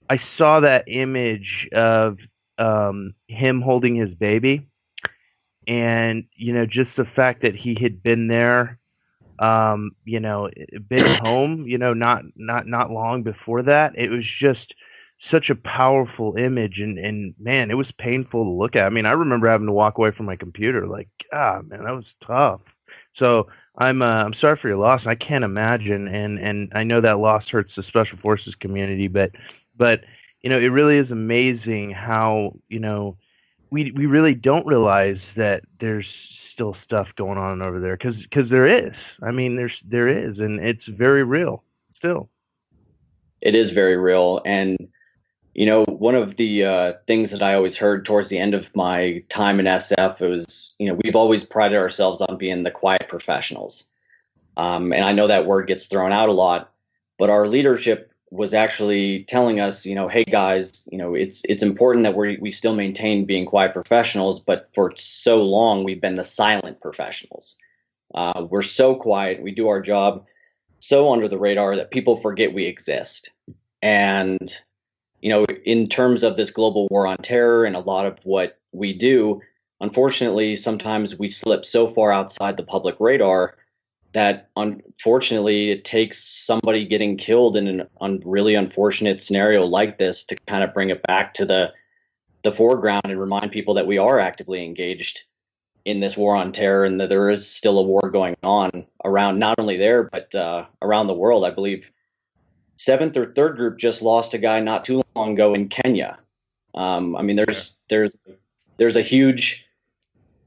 i 0.08 0.16
saw 0.16 0.60
that 0.60 0.84
image 0.86 1.68
of 1.72 2.18
um, 2.58 3.14
him 3.28 3.62
holding 3.62 3.94
his 3.94 4.14
baby, 4.14 4.66
and 5.66 6.24
you 6.34 6.52
know 6.52 6.66
just 6.66 6.96
the 6.96 7.04
fact 7.04 7.42
that 7.42 7.54
he 7.54 7.76
had 7.80 8.02
been 8.02 8.26
there, 8.26 8.78
um, 9.38 9.92
you 10.04 10.20
know, 10.20 10.50
been 10.88 11.06
home, 11.24 11.66
you 11.66 11.78
know, 11.78 11.94
not 11.94 12.24
not 12.36 12.66
not 12.66 12.90
long 12.90 13.22
before 13.22 13.62
that. 13.62 13.92
It 13.96 14.10
was 14.10 14.26
just 14.26 14.74
such 15.18 15.50
a 15.50 15.56
powerful 15.56 16.36
image, 16.36 16.80
and 16.80 16.98
and 16.98 17.34
man, 17.38 17.70
it 17.70 17.74
was 17.74 17.92
painful 17.92 18.44
to 18.44 18.50
look 18.50 18.76
at. 18.76 18.86
I 18.86 18.90
mean, 18.90 19.06
I 19.06 19.12
remember 19.12 19.48
having 19.48 19.68
to 19.68 19.72
walk 19.72 19.98
away 19.98 20.10
from 20.10 20.26
my 20.26 20.36
computer, 20.36 20.86
like, 20.86 21.08
ah, 21.32 21.60
man, 21.64 21.84
that 21.84 21.94
was 21.94 22.14
tough. 22.20 22.60
So 23.18 23.48
I'm 23.76 24.00
uh, 24.00 24.22
I'm 24.24 24.32
sorry 24.32 24.56
for 24.56 24.68
your 24.68 24.76
loss. 24.76 25.08
I 25.08 25.16
can't 25.16 25.42
imagine, 25.42 26.06
and 26.06 26.38
and 26.38 26.70
I 26.72 26.84
know 26.84 27.00
that 27.00 27.18
loss 27.18 27.48
hurts 27.48 27.74
the 27.74 27.82
special 27.82 28.16
forces 28.16 28.54
community, 28.54 29.08
but 29.08 29.32
but 29.76 30.04
you 30.40 30.50
know, 30.50 30.58
it 30.58 30.68
really 30.68 30.96
is 30.96 31.10
amazing 31.10 31.90
how, 31.90 32.52
you 32.68 32.78
know, 32.78 33.16
we 33.70 33.90
we 33.90 34.06
really 34.06 34.36
don't 34.36 34.66
realize 34.66 35.34
that 35.34 35.64
there's 35.78 36.08
still 36.08 36.72
stuff 36.72 37.12
going 37.16 37.38
on 37.38 37.60
over 37.60 37.80
there 37.80 37.96
cuz 37.96 38.24
cuz 38.30 38.50
there 38.50 38.66
is. 38.66 39.18
I 39.20 39.32
mean, 39.32 39.56
there's 39.56 39.80
there 39.80 40.06
is 40.06 40.38
and 40.38 40.60
it's 40.60 40.86
very 40.86 41.24
real 41.24 41.64
still. 41.92 42.30
It 43.40 43.56
is 43.56 43.72
very 43.72 43.96
real 43.96 44.40
and 44.44 44.76
you 45.58 45.66
know, 45.66 45.82
one 45.88 46.14
of 46.14 46.36
the 46.36 46.64
uh, 46.64 46.92
things 47.08 47.32
that 47.32 47.42
I 47.42 47.54
always 47.54 47.76
heard 47.76 48.04
towards 48.04 48.28
the 48.28 48.38
end 48.38 48.54
of 48.54 48.70
my 48.76 49.24
time 49.28 49.58
in 49.58 49.66
SF 49.66 50.20
was, 50.20 50.72
you 50.78 50.86
know, 50.86 50.96
we've 51.02 51.16
always 51.16 51.42
prided 51.42 51.76
ourselves 51.76 52.20
on 52.20 52.38
being 52.38 52.62
the 52.62 52.70
quiet 52.70 53.08
professionals. 53.08 53.84
Um, 54.56 54.92
and 54.92 55.02
I 55.02 55.10
know 55.10 55.26
that 55.26 55.46
word 55.46 55.66
gets 55.66 55.86
thrown 55.86 56.12
out 56.12 56.28
a 56.28 56.32
lot, 56.32 56.72
but 57.18 57.28
our 57.28 57.48
leadership 57.48 58.12
was 58.30 58.54
actually 58.54 59.24
telling 59.24 59.58
us, 59.58 59.84
you 59.84 59.96
know, 59.96 60.06
hey 60.06 60.22
guys, 60.22 60.86
you 60.92 60.96
know, 60.96 61.16
it's 61.16 61.42
it's 61.48 61.64
important 61.64 62.04
that 62.04 62.14
we 62.14 62.38
we 62.40 62.52
still 62.52 62.76
maintain 62.76 63.24
being 63.24 63.44
quiet 63.44 63.72
professionals, 63.72 64.38
but 64.38 64.70
for 64.76 64.92
so 64.94 65.42
long 65.42 65.82
we've 65.82 66.00
been 66.00 66.14
the 66.14 66.22
silent 66.22 66.80
professionals. 66.80 67.56
Uh, 68.14 68.46
we're 68.48 68.62
so 68.62 68.94
quiet, 68.94 69.42
we 69.42 69.50
do 69.50 69.66
our 69.66 69.80
job 69.80 70.24
so 70.78 71.12
under 71.12 71.26
the 71.26 71.36
radar 71.36 71.74
that 71.74 71.90
people 71.90 72.16
forget 72.16 72.54
we 72.54 72.66
exist. 72.66 73.30
And 73.82 74.56
you 75.20 75.30
know, 75.30 75.44
in 75.64 75.88
terms 75.88 76.22
of 76.22 76.36
this 76.36 76.50
global 76.50 76.86
war 76.90 77.06
on 77.06 77.16
terror 77.18 77.64
and 77.64 77.76
a 77.76 77.80
lot 77.80 78.06
of 78.06 78.18
what 78.24 78.58
we 78.72 78.92
do, 78.92 79.40
unfortunately, 79.80 80.56
sometimes 80.56 81.18
we 81.18 81.28
slip 81.28 81.64
so 81.64 81.88
far 81.88 82.12
outside 82.12 82.56
the 82.56 82.62
public 82.62 82.96
radar 82.98 83.56
that 84.12 84.48
unfortunately 84.56 85.70
it 85.70 85.84
takes 85.84 86.24
somebody 86.24 86.84
getting 86.84 87.16
killed 87.16 87.56
in 87.56 87.68
an 87.68 87.86
un- 88.00 88.22
really 88.24 88.54
unfortunate 88.54 89.22
scenario 89.22 89.64
like 89.64 89.98
this 89.98 90.24
to 90.24 90.36
kind 90.46 90.64
of 90.64 90.72
bring 90.72 90.90
it 90.90 91.02
back 91.02 91.34
to 91.34 91.44
the 91.44 91.72
the 92.42 92.52
foreground 92.52 93.02
and 93.04 93.20
remind 93.20 93.50
people 93.50 93.74
that 93.74 93.86
we 93.86 93.98
are 93.98 94.20
actively 94.20 94.64
engaged 94.64 95.22
in 95.84 96.00
this 96.00 96.16
war 96.16 96.36
on 96.36 96.52
terror 96.52 96.84
and 96.84 97.00
that 97.00 97.08
there 97.08 97.30
is 97.30 97.48
still 97.48 97.78
a 97.78 97.82
war 97.82 98.10
going 98.10 98.36
on 98.42 98.86
around 99.04 99.38
not 99.38 99.58
only 99.58 99.76
there 99.76 100.04
but 100.04 100.34
uh, 100.34 100.64
around 100.80 101.06
the 101.06 101.14
world. 101.14 101.44
I 101.44 101.50
believe 101.50 101.90
seventh 102.78 103.16
or 103.16 103.32
third 103.32 103.56
group 103.56 103.76
just 103.76 104.00
lost 104.00 104.32
a 104.32 104.38
guy 104.38 104.60
not 104.60 104.84
too 104.84 105.02
long 105.14 105.32
ago 105.32 105.52
in 105.52 105.68
Kenya. 105.68 106.16
Um, 106.74 107.16
I 107.16 107.22
mean, 107.22 107.36
there's 107.36 107.76
there's 107.90 108.16
there's 108.78 108.96
a 108.96 109.02
huge 109.02 109.66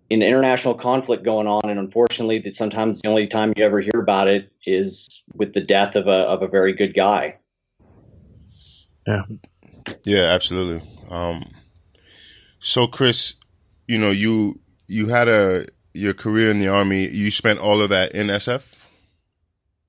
in 0.09 0.21
international 0.21 0.73
conflict 0.73 1.23
going 1.23 1.47
on, 1.47 1.69
and 1.69 1.79
unfortunately, 1.79 2.39
that 2.39 2.55
sometimes 2.55 3.01
the 3.01 3.09
only 3.09 3.27
time 3.27 3.53
you 3.55 3.63
ever 3.63 3.79
hear 3.81 3.99
about 3.99 4.27
it 4.27 4.51
is 4.65 5.23
with 5.35 5.53
the 5.53 5.61
death 5.61 5.95
of 5.95 6.07
a 6.07 6.11
of 6.11 6.41
a 6.41 6.47
very 6.47 6.73
good 6.73 6.93
guy. 6.93 7.35
Yeah, 9.05 9.23
yeah, 10.03 10.23
absolutely. 10.23 10.87
Um, 11.09 11.51
so, 12.59 12.87
Chris, 12.87 13.35
you 13.87 13.97
know 13.97 14.11
you 14.11 14.59
you 14.87 15.07
had 15.07 15.27
a 15.27 15.65
your 15.93 16.13
career 16.13 16.49
in 16.49 16.59
the 16.59 16.67
army. 16.67 17.07
You 17.07 17.29
spent 17.29 17.59
all 17.59 17.81
of 17.81 17.89
that 17.89 18.13
in 18.13 18.27
SF. 18.27 18.80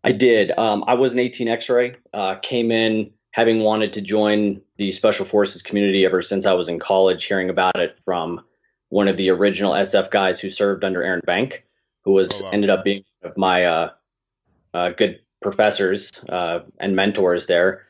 I 0.04 0.12
did. 0.12 0.56
Um, 0.58 0.84
I 0.86 0.94
was 0.94 1.12
an 1.12 1.18
18 1.20 1.48
X-ray. 1.48 1.96
Uh, 2.12 2.36
came 2.36 2.70
in 2.70 3.10
having 3.32 3.60
wanted 3.60 3.92
to 3.94 4.00
join 4.00 4.60
the 4.76 4.92
Special 4.92 5.24
Forces 5.24 5.62
community 5.62 6.04
ever 6.04 6.22
since 6.22 6.46
I 6.46 6.52
was 6.52 6.68
in 6.68 6.78
college, 6.78 7.24
hearing 7.24 7.50
about 7.50 7.76
it 7.76 7.98
from 8.04 8.42
one 8.90 9.08
of 9.08 9.16
the 9.16 9.30
original 9.30 9.72
SF 9.72 10.10
guys 10.10 10.38
who 10.38 10.50
served 10.50 10.84
under 10.84 11.02
Aaron 11.02 11.22
Bank, 11.24 11.64
who 12.04 12.12
was 12.12 12.28
oh, 12.34 12.44
wow. 12.44 12.50
ended 12.50 12.70
up 12.70 12.84
being 12.84 13.04
one 13.20 13.30
of 13.30 13.38
my 13.38 13.64
uh, 13.64 13.90
uh, 14.74 14.90
good 14.90 15.20
professors 15.40 16.10
uh, 16.28 16.60
and 16.78 16.94
mentors 16.94 17.46
there. 17.46 17.86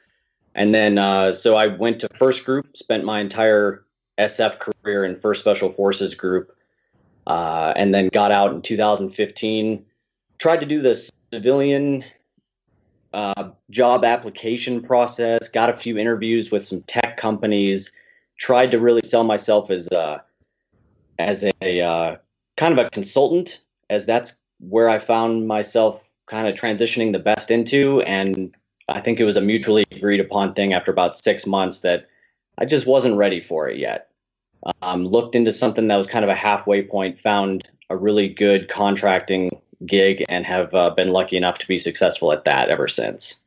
And 0.55 0.75
then, 0.75 0.99
uh, 0.99 1.33
so 1.33 1.57
I 1.57 1.67
went 1.67 2.01
to 2.01 2.09
First 2.19 2.45
Group, 2.45 2.77
spent 2.77 3.05
my 3.05 3.21
entire 3.21 3.85
SF 4.19 4.59
career 4.59 5.05
in 5.05 5.19
First 5.19 5.41
Special 5.41 5.73
Forces 5.73 6.15
Group, 6.15 6.55
uh, 7.27 7.73
and 7.75 7.95
then 7.95 8.09
got 8.09 8.31
out 8.31 8.53
in 8.53 8.63
2015. 8.63 9.85
Tried 10.39 10.61
to 10.61 10.67
do 10.67 10.83
the 10.83 11.11
civilian 11.33 12.05
uh, 13.13 13.51
job 13.71 14.05
application 14.05 14.83
process, 14.83 15.49
got 15.49 15.71
a 15.71 15.77
few 15.77 15.99
interviews 15.99 16.51
with 16.51 16.67
some 16.67 16.83
tech 16.83 17.17
companies, 17.17 17.93
tried 18.39 18.71
to 18.71 18.81
really 18.81 19.03
sell 19.05 19.25
myself 19.25 19.71
as 19.71 19.89
a 19.89 20.23
as 21.19 21.45
a 21.61 21.81
uh, 21.81 22.17
kind 22.57 22.79
of 22.79 22.85
a 22.85 22.91
consultant, 22.91 23.61
as 23.91 24.07
that's 24.07 24.35
where 24.61 24.89
I 24.89 24.99
found 24.99 25.47
myself 25.47 26.03
kind 26.27 26.49
of 26.49 26.55
transitioning 26.55 27.13
the 27.13 27.19
best 27.19 27.51
into. 27.51 28.01
And 28.03 28.55
I 28.89 29.01
think 29.01 29.21
it 29.21 29.25
was 29.25 29.37
a 29.37 29.41
mutually 29.41 29.85
agreed 29.91 30.21
upon 30.21 30.55
thing 30.55 30.73
after 30.73 30.91
about 30.91 31.23
six 31.23 31.47
months 31.47 31.81
that 31.81 32.09
I 32.59 32.65
just 32.65 32.87
wasn't 32.87 33.17
ready 33.17 33.41
for 33.41 33.69
it 33.69 33.79
yet. 33.79 34.09
Um, 34.81 35.05
looked 35.05 35.35
into 35.35 35.53
something 35.53 35.89
that 35.89 35.97
was 35.97 36.07
kind 36.07 36.25
of 36.25 36.31
a 36.31 36.35
halfway 36.35 36.83
point, 36.83 37.21
found 37.21 37.69
a 37.91 37.97
really 37.97 38.29
good 38.29 38.69
contracting 38.69 39.51
gig, 39.87 40.25
and 40.29 40.45
have 40.47 40.75
uh, 40.75 40.91
been 40.91 41.13
lucky 41.13 41.37
enough 41.37 41.59
to 41.59 41.69
be 41.69 41.79
successful 41.79 42.33
at 42.33 42.45
that 42.45 42.69
ever 42.69 42.89
since. 42.89 43.39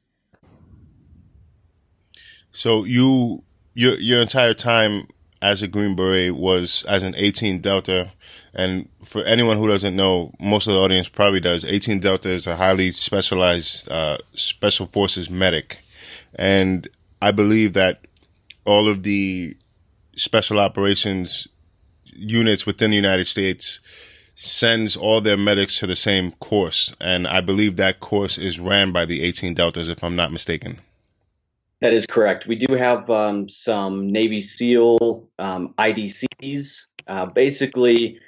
So 2.51 2.83
you 2.83 3.43
your 3.73 3.99
your 3.99 4.21
entire 4.21 4.53
time 4.53 5.07
as 5.41 5.61
a 5.61 5.67
Green 5.67 5.95
Beret 5.95 6.35
was 6.35 6.83
as 6.87 7.03
an 7.03 7.13
18 7.15 7.59
Delta. 7.59 8.11
And 8.53 8.89
for 9.03 9.23
anyone 9.25 9.57
who 9.57 9.67
doesn't 9.67 9.95
know, 9.95 10.33
most 10.39 10.65
of 10.65 10.73
the 10.73 10.79
audience 10.79 11.09
probably 11.09 11.41
does. 11.41 11.65
18 11.65 11.99
Delta 11.99 12.29
is 12.29 12.47
a 12.47 12.55
highly 12.55 12.91
specialized 12.91 13.91
uh, 13.91 14.17
special 14.33 14.87
forces 14.87 15.29
medic, 15.29 15.79
and 16.35 16.87
I 17.21 17.31
believe 17.31 17.73
that 17.73 18.01
all 18.65 18.87
of 18.87 19.03
the 19.03 19.55
special 20.15 20.59
operations 20.59 21.47
units 22.05 22.65
within 22.65 22.89
the 22.89 22.95
United 22.95 23.27
States 23.27 23.81
sends 24.35 24.95
all 24.97 25.21
their 25.21 25.37
medics 25.37 25.79
to 25.79 25.87
the 25.87 25.95
same 25.95 26.33
course, 26.33 26.93
and 26.99 27.25
I 27.27 27.41
believe 27.41 27.77
that 27.77 28.01
course 28.01 28.37
is 28.37 28.59
ran 28.59 28.91
by 28.91 29.05
the 29.05 29.23
18 29.23 29.53
Deltas, 29.53 29.87
if 29.87 30.03
I'm 30.03 30.15
not 30.15 30.31
mistaken. 30.31 30.79
That 31.79 31.93
is 31.93 32.05
correct. 32.05 32.45
We 32.45 32.55
do 32.55 32.75
have 32.75 33.09
um, 33.09 33.49
some 33.49 34.07
Navy 34.07 34.41
SEAL 34.41 35.27
um, 35.39 35.73
IDCs. 35.77 36.87
Uh, 37.07 37.25
basically, 37.25 38.19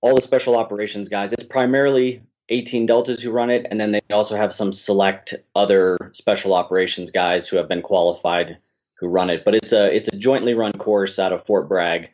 all 0.00 0.14
the 0.14 0.22
special 0.22 0.56
operations 0.56 1.08
guys. 1.08 1.32
It's 1.32 1.44
primarily 1.44 2.22
18 2.50 2.86
Deltas 2.86 3.20
who 3.20 3.30
run 3.30 3.50
it, 3.50 3.66
and 3.70 3.80
then 3.80 3.92
they 3.92 4.00
also 4.10 4.36
have 4.36 4.54
some 4.54 4.72
select 4.72 5.34
other 5.54 5.96
special 6.12 6.54
operations 6.54 7.10
guys 7.10 7.48
who 7.48 7.56
have 7.56 7.68
been 7.68 7.82
qualified 7.82 8.58
who 8.94 9.08
run 9.08 9.30
it. 9.30 9.44
But 9.44 9.54
it's 9.54 9.72
a 9.72 9.94
it's 9.94 10.08
a 10.12 10.16
jointly 10.16 10.54
run 10.54 10.72
course 10.72 11.18
out 11.18 11.32
of 11.32 11.44
Fort 11.46 11.68
Bragg. 11.68 12.10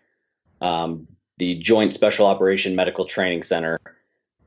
Um, 0.61 1.09
the 1.39 1.57
Joint 1.57 1.93
Special 1.93 2.27
Operation 2.27 2.77
Medical 2.77 3.05
Training 3.05 3.43
Center, 3.43 3.79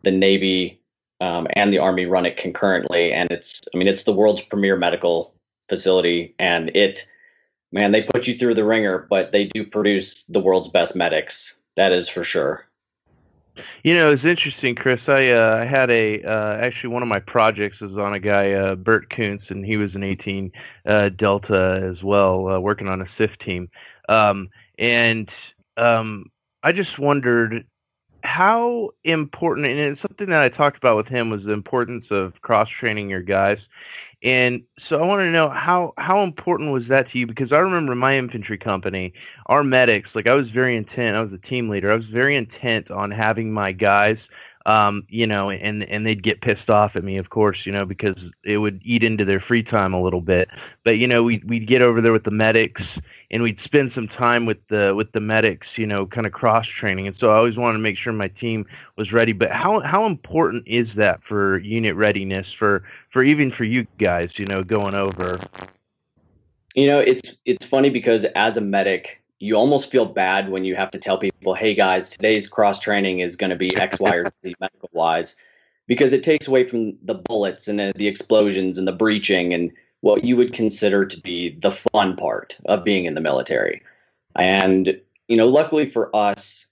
the 0.03 0.11
Navy 0.11 0.81
um, 1.19 1.47
and 1.53 1.73
the 1.73 1.79
Army 1.79 2.05
run 2.05 2.25
it 2.25 2.37
concurrently, 2.37 3.11
and 3.11 3.31
it's 3.31 3.61
I 3.73 3.77
mean 3.77 3.87
it's 3.87 4.03
the 4.03 4.13
world's 4.13 4.41
premier 4.41 4.75
medical 4.75 5.33
facility, 5.67 6.35
and 6.39 6.69
it 6.75 7.05
man 7.71 7.91
they 7.91 8.03
put 8.03 8.27
you 8.27 8.35
through 8.35 8.53
the 8.53 8.63
wringer, 8.63 9.07
but 9.09 9.31
they 9.31 9.45
do 9.45 9.65
produce 9.65 10.23
the 10.23 10.39
world's 10.39 10.69
best 10.69 10.95
medics. 10.95 11.59
That 11.75 11.91
is 11.91 12.07
for 12.07 12.23
sure. 12.23 12.67
You 13.83 13.95
know, 13.95 14.11
it's 14.11 14.25
interesting, 14.25 14.75
Chris. 14.75 15.09
I 15.09 15.29
uh, 15.29 15.65
had 15.65 15.89
a 15.89 16.21
uh, 16.21 16.57
actually 16.57 16.93
one 16.93 17.01
of 17.01 17.09
my 17.09 17.19
projects 17.19 17.81
is 17.81 17.97
on 17.97 18.13
a 18.13 18.19
guy, 18.19 18.53
uh, 18.53 18.75
Bert 18.75 19.09
Kuntz, 19.09 19.49
and 19.49 19.65
he 19.65 19.77
was 19.77 19.95
an 19.95 20.03
18 20.03 20.51
uh, 20.85 21.09
Delta 21.09 21.81
as 21.83 22.03
well, 22.03 22.47
uh, 22.47 22.59
working 22.59 22.87
on 22.87 23.01
a 23.01 23.07
SIF 23.07 23.37
team. 23.39 23.69
Um, 24.09 24.49
and 24.77 25.33
um, 25.75 26.25
I 26.63 26.71
just 26.71 26.99
wondered 26.99 27.65
how 28.23 28.89
important, 29.03 29.67
and 29.67 29.79
it's 29.79 30.01
something 30.01 30.29
that 30.29 30.41
I 30.41 30.49
talked 30.49 30.77
about 30.77 30.97
with 30.97 31.07
him 31.07 31.29
was 31.29 31.45
the 31.45 31.53
importance 31.53 32.11
of 32.11 32.41
cross 32.41 32.69
training 32.69 33.09
your 33.09 33.21
guys. 33.21 33.69
And 34.23 34.63
so 34.79 35.01
I 35.01 35.05
want 35.07 35.21
to 35.21 35.31
know 35.31 35.49
how 35.49 35.93
how 35.97 36.23
important 36.23 36.71
was 36.71 36.87
that 36.87 37.07
to 37.09 37.19
you? 37.19 37.27
Because 37.27 37.53
I 37.53 37.59
remember 37.59 37.93
my 37.93 38.17
infantry 38.17 38.57
company, 38.57 39.13
our 39.45 39.63
medics, 39.63 40.15
like 40.15 40.25
I 40.27 40.33
was 40.33 40.49
very 40.49 40.75
intent. 40.75 41.15
I 41.15 41.21
was 41.21 41.33
a 41.33 41.37
team 41.37 41.69
leader. 41.69 41.91
I 41.91 41.95
was 41.95 42.09
very 42.09 42.35
intent 42.35 42.89
on 42.89 43.11
having 43.11 43.53
my 43.53 43.71
guys 43.71 44.27
um, 44.67 45.03
you 45.07 45.25
know, 45.25 45.49
and 45.49 45.85
and 45.85 46.05
they'd 46.05 46.21
get 46.21 46.41
pissed 46.41 46.69
off 46.69 46.97
at 46.97 47.03
me, 47.03 47.15
of 47.15 47.29
course, 47.29 47.65
you 47.65 47.71
know, 47.71 47.85
because 47.85 48.29
it 48.43 48.57
would 48.57 48.81
eat 48.83 49.01
into 49.01 49.23
their 49.23 49.39
free 49.39 49.63
time 49.63 49.93
a 49.93 50.01
little 50.01 50.19
bit. 50.19 50.49
But 50.83 50.97
you 50.97 51.07
know, 51.07 51.23
we 51.23 51.41
we'd 51.45 51.67
get 51.67 51.81
over 51.81 52.01
there 52.01 52.11
with 52.11 52.25
the 52.25 52.31
medics, 52.31 52.99
and 53.31 53.41
we'd 53.41 53.61
spend 53.61 53.93
some 53.93 54.09
time 54.09 54.45
with 54.45 54.57
the 54.67 54.93
with 54.93 55.13
the 55.13 55.21
medics, 55.21 55.77
you 55.77 55.87
know, 55.87 56.05
kind 56.05 56.27
of 56.27 56.33
cross 56.33 56.67
training. 56.67 57.07
And 57.07 57.15
so 57.15 57.31
I 57.31 57.37
always 57.37 57.57
wanted 57.57 57.77
to 57.77 57.81
make 57.81 57.97
sure 57.97 58.11
my 58.11 58.27
team 58.27 58.65
was 58.97 59.13
ready. 59.13 59.31
But 59.31 59.51
how 59.53 59.79
how 59.79 60.05
important 60.05 60.67
is 60.67 60.95
that 60.95 61.23
for 61.23 61.59
unit 61.59 61.95
readiness 61.95 62.51
for 62.51 62.83
for 63.09 63.23
even 63.23 63.49
for 63.49 63.63
you 63.63 63.87
guys, 63.99 64.37
you 64.37 64.45
know, 64.45 64.65
going 64.65 64.95
over? 64.95 65.45
You 66.75 66.87
know, 66.87 66.99
it's 66.99 67.37
it's 67.45 67.65
funny 67.65 67.89
because 67.89 68.25
as 68.35 68.57
a 68.57 68.61
medic, 68.61 69.23
you 69.39 69.55
almost 69.55 69.91
feel 69.91 70.05
bad 70.05 70.49
when 70.49 70.65
you 70.65 70.75
have 70.75 70.91
to 70.91 70.97
tell 70.97 71.17
people, 71.17 71.53
hey 71.53 71.73
guys, 71.73 72.09
today's 72.09 72.47
cross 72.47 72.79
training 72.79 73.19
is 73.19 73.35
going 73.35 73.49
to 73.49 73.55
be 73.55 73.75
X, 73.77 73.99
Y, 73.99 74.15
or 74.15 74.25
Z 74.43 74.55
medical 74.59 74.89
wise, 74.93 75.35
because 75.85 76.13
it 76.13 76.23
takes 76.23 76.47
away 76.47 76.67
from 76.67 76.97
the 77.03 77.13
bullets 77.13 77.67
and 77.67 77.79
the 77.79 78.07
explosions 78.07 78.77
and 78.77 78.87
the 78.87 78.91
breaching 78.91 79.53
and 79.53 79.71
what 80.01 80.23
you 80.23 80.35
would 80.37 80.53
consider 80.53 81.05
to 81.05 81.19
be 81.21 81.57
the 81.59 81.71
fun 81.71 82.15
part 82.15 82.57
of 82.65 82.83
being 82.83 83.05
in 83.05 83.13
the 83.13 83.21
military. 83.21 83.81
And, 84.35 84.99
you 85.27 85.37
know, 85.37 85.47
luckily 85.47 85.85
for 85.85 86.15
us, 86.15 86.65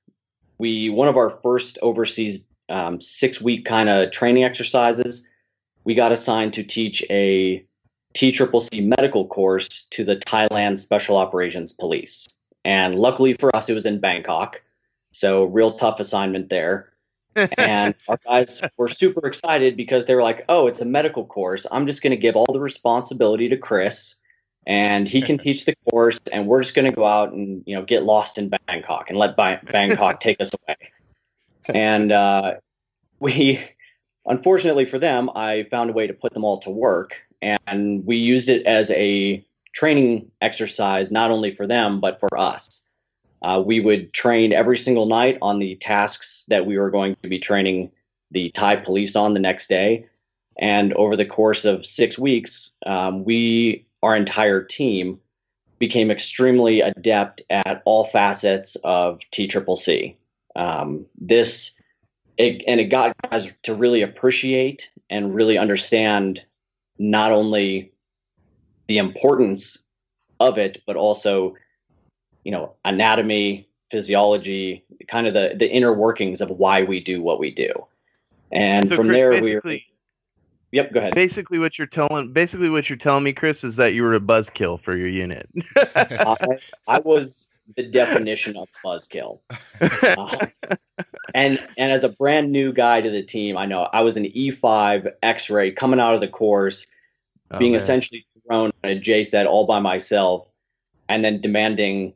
we, 0.57 0.89
one 0.89 1.07
of 1.07 1.17
our 1.17 1.29
first 1.29 1.77
overseas 1.81 2.45
um, 2.69 2.99
six 3.01 3.41
week 3.41 3.65
kind 3.65 3.89
of 3.89 4.11
training 4.11 4.43
exercises, 4.43 5.25
we 5.83 5.93
got 5.93 6.11
assigned 6.11 6.53
to 6.53 6.63
teach 6.63 7.03
a 7.09 7.63
TCCC 8.15 8.85
medical 8.85 9.27
course 9.27 9.85
to 9.91 10.03
the 10.03 10.15
Thailand 10.15 10.79
Special 10.79 11.17
Operations 11.17 11.73
Police. 11.73 12.27
And 12.65 12.95
luckily 12.95 13.33
for 13.33 13.55
us, 13.55 13.69
it 13.69 13.73
was 13.73 13.85
in 13.85 13.99
Bangkok. 14.01 14.61
So, 15.13 15.45
real 15.45 15.77
tough 15.77 16.01
assignment 16.01 16.49
there. 16.49 16.91
and 17.57 17.95
our 18.07 18.19
guys 18.25 18.61
were 18.77 18.87
super 18.87 19.27
excited 19.27 19.77
because 19.77 20.05
they 20.05 20.15
were 20.15 20.23
like, 20.23 20.45
oh, 20.49 20.67
it's 20.67 20.79
a 20.79 20.85
medical 20.85 21.25
course. 21.25 21.65
I'm 21.69 21.85
just 21.85 22.01
going 22.01 22.11
to 22.11 22.17
give 22.17 22.35
all 22.35 22.51
the 22.51 22.61
responsibility 22.61 23.49
to 23.49 23.57
Chris 23.57 24.15
and 24.67 25.07
he 25.07 25.21
can 25.21 25.37
teach 25.37 25.65
the 25.65 25.75
course 25.89 26.19
and 26.31 26.47
we're 26.47 26.61
just 26.61 26.75
going 26.75 26.89
to 26.89 26.95
go 26.95 27.05
out 27.05 27.33
and 27.33 27.63
you 27.65 27.75
know 27.75 27.83
get 27.83 28.03
lost 28.03 28.37
in 28.37 28.49
bangkok 28.67 29.09
and 29.09 29.17
let 29.17 29.37
bangkok 29.37 30.19
take 30.19 30.41
us 30.41 30.51
away 30.53 30.75
and 31.67 32.11
uh, 32.11 32.55
we 33.19 33.61
unfortunately 34.25 34.85
for 34.85 34.97
them 34.97 35.29
i 35.35 35.63
found 35.69 35.89
a 35.89 35.93
way 35.93 36.07
to 36.07 36.13
put 36.13 36.33
them 36.33 36.43
all 36.43 36.59
to 36.59 36.69
work 36.69 37.21
and 37.41 38.05
we 38.05 38.17
used 38.17 38.49
it 38.49 38.65
as 38.65 38.89
a 38.91 39.45
training 39.75 40.31
exercise 40.41 41.11
not 41.11 41.29
only 41.29 41.53
for 41.53 41.67
them 41.67 41.99
but 41.99 42.19
for 42.19 42.35
us. 42.37 42.81
Uh, 43.41 43.61
we 43.63 43.79
would 43.79 44.11
train 44.11 44.53
every 44.53 44.77
single 44.77 45.05
night 45.05 45.37
on 45.41 45.59
the 45.59 45.75
tasks 45.75 46.45
that 46.47 46.65
we 46.65 46.79
were 46.79 46.89
going 46.89 47.15
to 47.21 47.29
be 47.29 47.37
training 47.37 47.91
the 48.31 48.49
Thai 48.49 48.77
police 48.77 49.15
on 49.15 49.33
the 49.33 49.39
next 49.39 49.67
day. 49.67 50.07
And 50.57 50.93
over 50.93 51.15
the 51.15 51.25
course 51.25 51.65
of 51.65 51.85
six 51.85 52.17
weeks, 52.17 52.71
um, 52.85 53.23
we, 53.23 53.85
our 54.01 54.15
entire 54.15 54.63
team, 54.63 55.19
became 55.77 56.09
extremely 56.09 56.81
adept 56.81 57.41
at 57.49 57.83
all 57.85 58.05
facets 58.05 58.77
of 58.83 59.19
TCCC. 59.31 60.15
Um, 60.55 61.05
this, 61.19 61.77
it, 62.37 62.63
and 62.67 62.79
it 62.79 62.85
got 62.85 63.15
guys 63.29 63.51
to 63.63 63.75
really 63.75 64.01
appreciate 64.01 64.89
and 65.09 65.35
really 65.35 65.57
understand 65.57 66.41
not 66.97 67.31
only 67.31 67.91
the 68.87 68.97
importance 68.97 69.83
of 70.39 70.57
it, 70.57 70.81
but 70.85 70.95
also, 70.95 71.55
you 72.43 72.51
know, 72.51 72.73
anatomy, 72.83 73.67
physiology, 73.89 74.83
kind 75.07 75.27
of 75.27 75.33
the 75.33 75.55
the 75.57 75.69
inner 75.69 75.93
workings 75.93 76.41
of 76.41 76.49
why 76.49 76.83
we 76.83 76.99
do 76.99 77.21
what 77.21 77.39
we 77.39 77.51
do. 77.51 77.71
And 78.51 78.89
so 78.89 78.95
from 78.95 79.07
Chris, 79.07 79.19
there, 79.19 79.41
we. 79.41 79.55
Are. 79.55 79.79
Yep, 80.71 80.93
go 80.93 80.99
ahead. 80.99 81.15
Basically, 81.15 81.57
what 81.57 81.77
you're 81.77 81.87
telling, 81.87 82.33
basically 82.33 82.69
what 82.69 82.89
you're 82.89 82.97
telling 82.97 83.23
me, 83.23 83.31
Chris, 83.31 83.63
is 83.63 83.77
that 83.77 83.93
you 83.93 84.03
were 84.03 84.13
a 84.13 84.19
buzzkill 84.19 84.81
for 84.81 84.97
your 84.97 85.07
unit. 85.07 85.47
I, 85.95 86.57
I, 86.87 86.99
was 86.99 87.49
the 87.77 87.83
definition 87.83 88.57
of 88.57 88.67
buzzkill. 88.83 89.39
Uh, 90.17 90.45
and 91.33 91.59
and 91.77 91.91
as 91.91 92.03
a 92.03 92.09
brand 92.09 92.51
new 92.51 92.71
guy 92.71 93.01
to 93.01 93.09
the 93.09 93.23
team, 93.23 93.57
I 93.57 93.65
know 93.65 93.89
I 93.91 94.01
was 94.01 94.15
an 94.17 94.25
E5 94.25 95.11
X-ray 95.21 95.71
coming 95.71 95.99
out 95.99 96.13
of 96.13 96.21
the 96.21 96.27
course, 96.27 96.85
oh, 97.51 97.57
being 97.57 97.73
man. 97.73 97.81
essentially 97.81 98.25
thrown 98.47 98.71
a 98.83 98.99
JCET 98.99 99.45
all 99.45 99.65
by 99.65 99.79
myself 99.79 100.49
and 101.09 101.23
then 101.23 101.41
demanding 101.41 102.13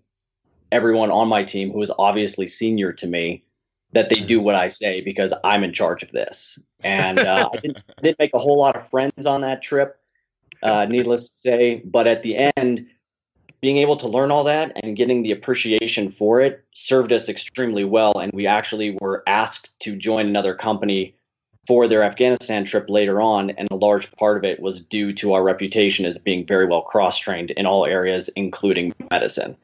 everyone 0.71 1.11
on 1.11 1.27
my 1.27 1.43
team 1.43 1.71
who 1.71 1.81
is 1.81 1.91
obviously 1.97 2.47
senior 2.47 2.93
to 2.93 3.07
me 3.07 3.43
that 3.93 4.09
they 4.09 4.17
do 4.17 4.39
what 4.39 4.55
I 4.55 4.67
say 4.67 5.01
because 5.01 5.33
I'm 5.43 5.63
in 5.63 5.73
charge 5.73 6.03
of 6.03 6.11
this. 6.11 6.59
And 6.83 7.19
uh, 7.19 7.49
I, 7.51 7.57
didn't, 7.57 7.81
didn't, 8.03 8.19
make 8.19 8.33
a 8.33 8.39
whole 8.39 8.57
lot 8.57 8.75
of 8.75 8.87
friends 8.89 9.25
on 9.25 9.41
that 9.41 9.63
trip, 9.63 9.99
uh, 10.61 10.85
needless 10.85 11.29
to 11.29 11.35
say. 11.35 11.81
But 11.83 12.05
at 12.05 12.21
the 12.21 12.51
end, 12.55 12.87
being 13.61 13.77
able 13.77 13.97
to 13.97 14.07
learn 14.07 14.31
all 14.31 14.43
that 14.45 14.71
and 14.83 14.95
getting 14.95 15.23
the 15.23 15.31
appreciation 15.31 16.11
for 16.11 16.39
it 16.39 16.63
served 16.71 17.11
us 17.11 17.29
extremely 17.29 17.83
well. 17.83 18.13
And 18.19 18.31
we 18.31 18.47
actually 18.47 18.97
were 19.01 19.23
asked 19.27 19.77
to 19.81 19.95
join 19.95 20.27
another 20.27 20.53
company 20.53 21.15
for 21.67 21.87
their 21.87 22.03
Afghanistan 22.03 22.65
trip 22.65 22.89
later 22.89 23.21
on, 23.21 23.51
and 23.51 23.67
a 23.71 23.75
large 23.75 24.11
part 24.13 24.37
of 24.37 24.43
it 24.43 24.59
was 24.59 24.83
due 24.83 25.13
to 25.13 25.33
our 25.33 25.43
reputation 25.43 26.05
as 26.05 26.17
being 26.17 26.45
very 26.45 26.65
well 26.65 26.81
cross 26.81 27.17
trained 27.17 27.51
in 27.51 27.65
all 27.65 27.85
areas, 27.85 28.29
including 28.35 28.93
medicine. 29.11 29.55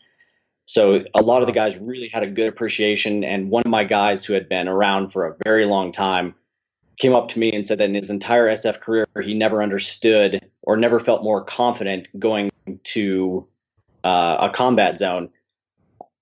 So 0.67 1.03
a 1.13 1.21
lot 1.21 1.41
of 1.41 1.47
the 1.47 1.53
guys 1.53 1.77
really 1.77 2.07
had 2.07 2.23
a 2.23 2.27
good 2.27 2.47
appreciation, 2.47 3.23
and 3.23 3.49
one 3.49 3.63
of 3.65 3.69
my 3.69 3.83
guys 3.83 4.25
who 4.25 4.33
had 4.33 4.49
been 4.49 4.67
around 4.67 5.11
for 5.11 5.25
a 5.25 5.35
very 5.43 5.65
long 5.65 5.91
time 5.91 6.35
came 6.97 7.13
up 7.13 7.29
to 7.29 7.39
me 7.39 7.51
and 7.51 7.65
said 7.65 7.77
that 7.79 7.89
in 7.89 7.95
his 7.95 8.09
entire 8.09 8.47
SF 8.47 8.79
career, 8.79 9.07
he 9.21 9.33
never 9.33 9.61
understood 9.61 10.43
or 10.61 10.77
never 10.77 10.99
felt 10.99 11.23
more 11.23 11.43
confident 11.43 12.07
going 12.17 12.51
to 12.83 13.47
uh, 14.03 14.37
a 14.41 14.49
combat 14.49 14.97
zone 14.97 15.29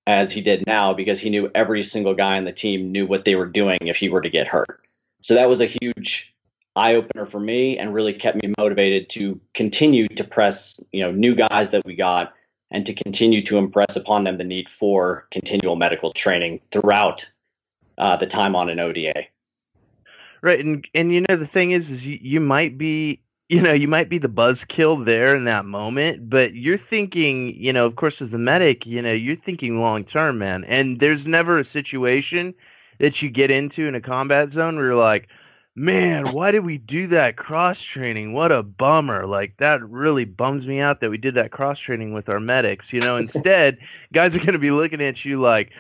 as 0.08 0.32
he 0.32 0.41
did 0.41 0.66
now 0.68 0.93
because 0.93 1.20
he 1.20 1.30
knew 1.30 1.50
every 1.56 1.84
single 1.84 2.14
guy 2.14 2.38
on 2.38 2.43
the 2.43 2.52
team 2.52 2.91
knew 2.91 3.06
what 3.06 3.26
they 3.26 3.36
were 3.36 3.45
doing 3.45 3.78
if 3.82 3.95
he 3.95 4.10
were 4.10 4.22
to 4.22 4.30
get 4.30 4.48
hurt. 4.48 4.83
So 5.24 5.36
that 5.36 5.50
was 5.50 5.62
a 5.62 5.66
huge 5.66 6.36
eye 6.76 6.96
opener 6.96 7.26
for 7.26 7.40
me 7.40 7.78
and 7.78 7.94
really 7.94 8.14
kept 8.14 8.44
me 8.44 8.54
motivated 8.58 9.10
to 9.12 9.40
continue 9.54 10.08
to 10.10 10.24
press, 10.24 10.80
you 10.92 11.02
know, 11.02 11.12
new 11.12 11.34
guys 11.34 11.70
that 11.70 11.86
we 11.86 11.96
got 11.96 12.34
and 12.72 12.86
to 12.86 12.94
continue 12.94 13.42
to 13.44 13.58
impress 13.58 13.96
upon 13.96 14.26
them 14.26 14.38
the 14.38 14.44
need 14.44 14.70
for 14.70 15.28
continual 15.32 15.78
medical 15.78 16.12
training 16.12 16.60
throughout 16.72 17.26
uh, 17.98 18.18
the 18.18 18.28
time 18.28 18.56
on 18.56 18.70
an 18.70 18.80
ODA. 18.80 19.26
Right, 20.42 20.60
and 20.60 20.86
and 20.94 21.14
you 21.14 21.22
know 21.22 21.38
the 21.38 21.48
thing 21.48 21.72
is, 21.72 21.90
is 21.90 22.06
you, 22.06 22.20
you 22.22 22.42
might 22.42 22.78
be 22.78 23.22
you 23.50 23.62
know, 23.62 23.74
you 23.74 23.88
might 23.88 24.10
be 24.10 24.18
the 24.18 24.30
buzzkill 24.30 25.06
there 25.06 25.36
in 25.36 25.44
that 25.44 25.64
moment, 25.64 26.30
but 26.30 26.56
you're 26.56 26.78
thinking, 26.78 27.54
you 27.56 27.72
know, 27.72 27.86
of 27.86 27.96
course, 27.96 28.22
as 28.22 28.34
a 28.34 28.38
medic, 28.38 28.86
you 28.86 29.02
know, 29.02 29.14
you're 29.14 29.36
thinking 29.36 29.80
long 29.80 30.04
term, 30.04 30.40
man. 30.40 30.64
And 30.64 31.00
there's 31.00 31.28
never 31.28 31.60
a 31.60 31.66
situation 31.66 32.56
that 33.00 33.22
you 33.22 33.30
get 33.30 33.52
into 33.52 33.88
in 33.88 33.96
a 33.96 34.02
combat 34.02 34.52
zone 34.52 34.76
where 34.76 34.86
you're 34.86 34.96
like, 34.96 35.30
man, 35.76 36.32
why 36.32 36.52
did 36.52 36.66
we 36.66 36.78
do 36.78 37.08
that 37.08 37.36
cross 37.36 37.82
training? 37.82 38.34
What 38.34 38.52
a 38.52 38.64
bummer. 38.64 39.26
Like, 39.26 39.58
that 39.58 39.84
really 39.88 40.26
bums 40.26 40.68
me 40.68 40.80
out 40.80 41.02
that 41.02 41.10
we 41.10 41.18
did 41.18 41.36
that 41.36 41.52
cross 41.52 41.80
training 41.80 42.14
with 42.14 42.30
our 42.30 42.39
medics. 42.39 42.94
You 42.94 43.02
know, 43.02 43.16
instead, 43.18 43.80
guys 44.14 44.36
are 44.36 44.39
going 44.39 44.54
to 44.54 44.60
be 44.60 44.72
looking 44.72 45.02
at 45.02 45.26
you 45.26 45.41
like, 45.41 45.72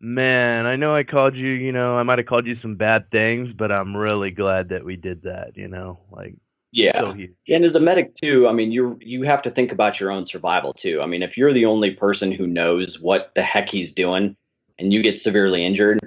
man, 0.00 0.66
I 0.66 0.76
know 0.76 0.94
I 0.94 1.04
called 1.04 1.36
you, 1.36 1.50
you 1.50 1.72
know, 1.72 1.94
I 1.94 2.02
might 2.02 2.18
have 2.18 2.26
called 2.26 2.46
you 2.46 2.54
some 2.54 2.76
bad 2.76 3.10
things, 3.10 3.52
but 3.52 3.70
I'm 3.70 3.96
really 3.96 4.30
glad 4.30 4.70
that 4.70 4.84
we 4.84 4.96
did 4.96 5.22
that, 5.22 5.56
you 5.56 5.68
know, 5.68 6.00
like, 6.10 6.34
yeah. 6.72 6.92
So 6.92 7.14
and 7.48 7.64
as 7.64 7.74
a 7.74 7.80
medic 7.80 8.14
too, 8.14 8.48
I 8.48 8.52
mean, 8.52 8.72
you 8.72 8.98
you 9.00 9.24
have 9.24 9.42
to 9.42 9.50
think 9.50 9.72
about 9.72 10.00
your 10.00 10.10
own 10.10 10.24
survival 10.24 10.72
too. 10.72 11.02
I 11.02 11.06
mean, 11.06 11.22
if 11.22 11.36
you're 11.36 11.52
the 11.52 11.66
only 11.66 11.90
person 11.90 12.32
who 12.32 12.46
knows 12.46 12.98
what 12.98 13.30
the 13.34 13.42
heck 13.42 13.68
he's 13.68 13.92
doing 13.92 14.34
and 14.78 14.90
you 14.90 15.02
get 15.02 15.18
severely 15.18 15.66
injured, 15.66 16.00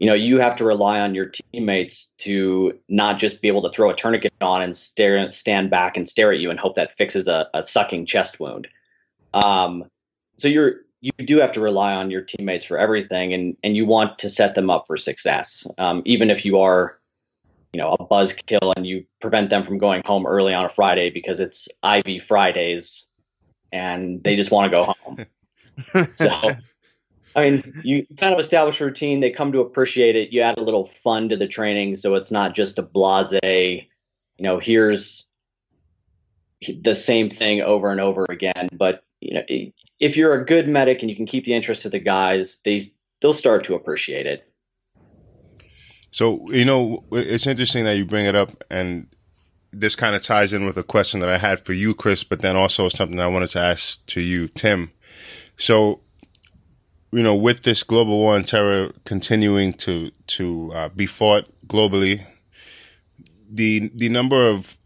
you 0.00 0.06
know, 0.06 0.14
you 0.14 0.38
have 0.38 0.56
to 0.56 0.64
rely 0.64 0.98
on 0.98 1.14
your 1.14 1.26
teammates 1.26 2.06
to 2.18 2.72
not 2.88 3.18
just 3.18 3.42
be 3.42 3.48
able 3.48 3.62
to 3.62 3.70
throw 3.70 3.90
a 3.90 3.94
tourniquet 3.94 4.32
on 4.40 4.62
and 4.62 4.74
stare, 4.74 5.30
stand 5.30 5.68
back 5.68 5.96
and 5.96 6.08
stare 6.08 6.32
at 6.32 6.40
you 6.40 6.50
and 6.50 6.58
hope 6.58 6.74
that 6.74 6.96
fixes 6.96 7.28
a, 7.28 7.48
a 7.52 7.62
sucking 7.62 8.06
chest 8.06 8.40
wound. 8.40 8.66
Um, 9.34 9.84
so 10.38 10.48
you're 10.48 10.76
you 11.02 11.12
do 11.24 11.38
have 11.38 11.52
to 11.52 11.60
rely 11.60 11.94
on 11.94 12.10
your 12.10 12.22
teammates 12.22 12.64
for 12.64 12.76
everything, 12.78 13.32
and 13.32 13.56
and 13.62 13.76
you 13.76 13.86
want 13.86 14.18
to 14.18 14.30
set 14.30 14.54
them 14.54 14.70
up 14.70 14.86
for 14.86 14.96
success, 14.96 15.66
um, 15.78 16.02
even 16.04 16.30
if 16.30 16.44
you 16.44 16.58
are, 16.58 16.98
you 17.72 17.78
know, 17.78 17.96
a 17.98 18.06
buzzkill 18.06 18.72
and 18.76 18.86
you 18.86 19.04
prevent 19.20 19.48
them 19.50 19.64
from 19.64 19.78
going 19.78 20.02
home 20.04 20.26
early 20.26 20.52
on 20.52 20.64
a 20.64 20.68
Friday 20.68 21.10
because 21.10 21.40
it's 21.40 21.68
ivy 21.82 22.18
Fridays, 22.18 23.06
and 23.72 24.22
they 24.24 24.36
just 24.36 24.50
want 24.50 24.64
to 24.64 24.70
go 24.70 24.84
home. 24.84 26.06
so 26.16 26.56
I 27.34 27.48
mean, 27.48 27.80
you 27.84 28.06
kind 28.18 28.34
of 28.34 28.40
establish 28.40 28.80
a 28.80 28.86
routine. 28.86 29.20
They 29.20 29.30
come 29.30 29.52
to 29.52 29.60
appreciate 29.60 30.16
it. 30.16 30.32
You 30.32 30.40
add 30.40 30.58
a 30.58 30.62
little 30.62 30.86
fun 30.86 31.28
to 31.28 31.36
the 31.36 31.46
training, 31.46 31.96
so 31.96 32.14
it's 32.14 32.30
not 32.30 32.54
just 32.54 32.78
a 32.78 32.82
blase. 32.82 33.32
You 33.42 33.86
know, 34.40 34.58
here's 34.58 35.26
the 36.82 36.94
same 36.94 37.30
thing 37.30 37.60
over 37.60 37.90
and 37.90 38.00
over 38.00 38.26
again. 38.28 38.68
But 38.72 39.04
you 39.20 39.34
know, 39.34 39.42
if 40.00 40.16
you're 40.16 40.34
a 40.34 40.44
good 40.44 40.68
medic 40.68 41.02
and 41.02 41.10
you 41.10 41.16
can 41.16 41.26
keep 41.26 41.44
the 41.44 41.54
interest 41.54 41.84
of 41.84 41.92
the 41.92 41.98
guys, 41.98 42.58
they 42.64 42.90
they'll 43.20 43.32
start 43.32 43.64
to 43.64 43.74
appreciate 43.74 44.26
it. 44.26 44.46
So 46.10 46.50
you 46.50 46.64
know, 46.64 47.04
it's 47.12 47.46
interesting 47.46 47.84
that 47.84 47.96
you 47.96 48.04
bring 48.04 48.26
it 48.26 48.34
up, 48.34 48.64
and 48.70 49.06
this 49.72 49.94
kind 49.94 50.16
of 50.16 50.22
ties 50.22 50.52
in 50.52 50.66
with 50.66 50.76
a 50.76 50.82
question 50.82 51.20
that 51.20 51.28
I 51.28 51.38
had 51.38 51.64
for 51.64 51.74
you, 51.74 51.94
Chris, 51.94 52.24
but 52.24 52.40
then 52.40 52.56
also 52.56 52.88
something 52.88 53.20
I 53.20 53.28
wanted 53.28 53.50
to 53.50 53.60
ask 53.60 54.04
to 54.06 54.20
you, 54.20 54.48
Tim. 54.48 54.90
So 55.56 56.00
you 57.12 57.22
know, 57.22 57.34
with 57.34 57.62
this 57.62 57.82
global 57.82 58.18
war 58.18 58.34
on 58.34 58.44
terror 58.44 58.92
continuing 59.04 59.72
to 59.74 60.10
to 60.28 60.72
uh, 60.74 60.88
be 60.90 61.06
fought 61.06 61.46
globally, 61.66 62.24
the 63.50 63.90
the 63.94 64.08
number 64.08 64.48
of 64.48 64.76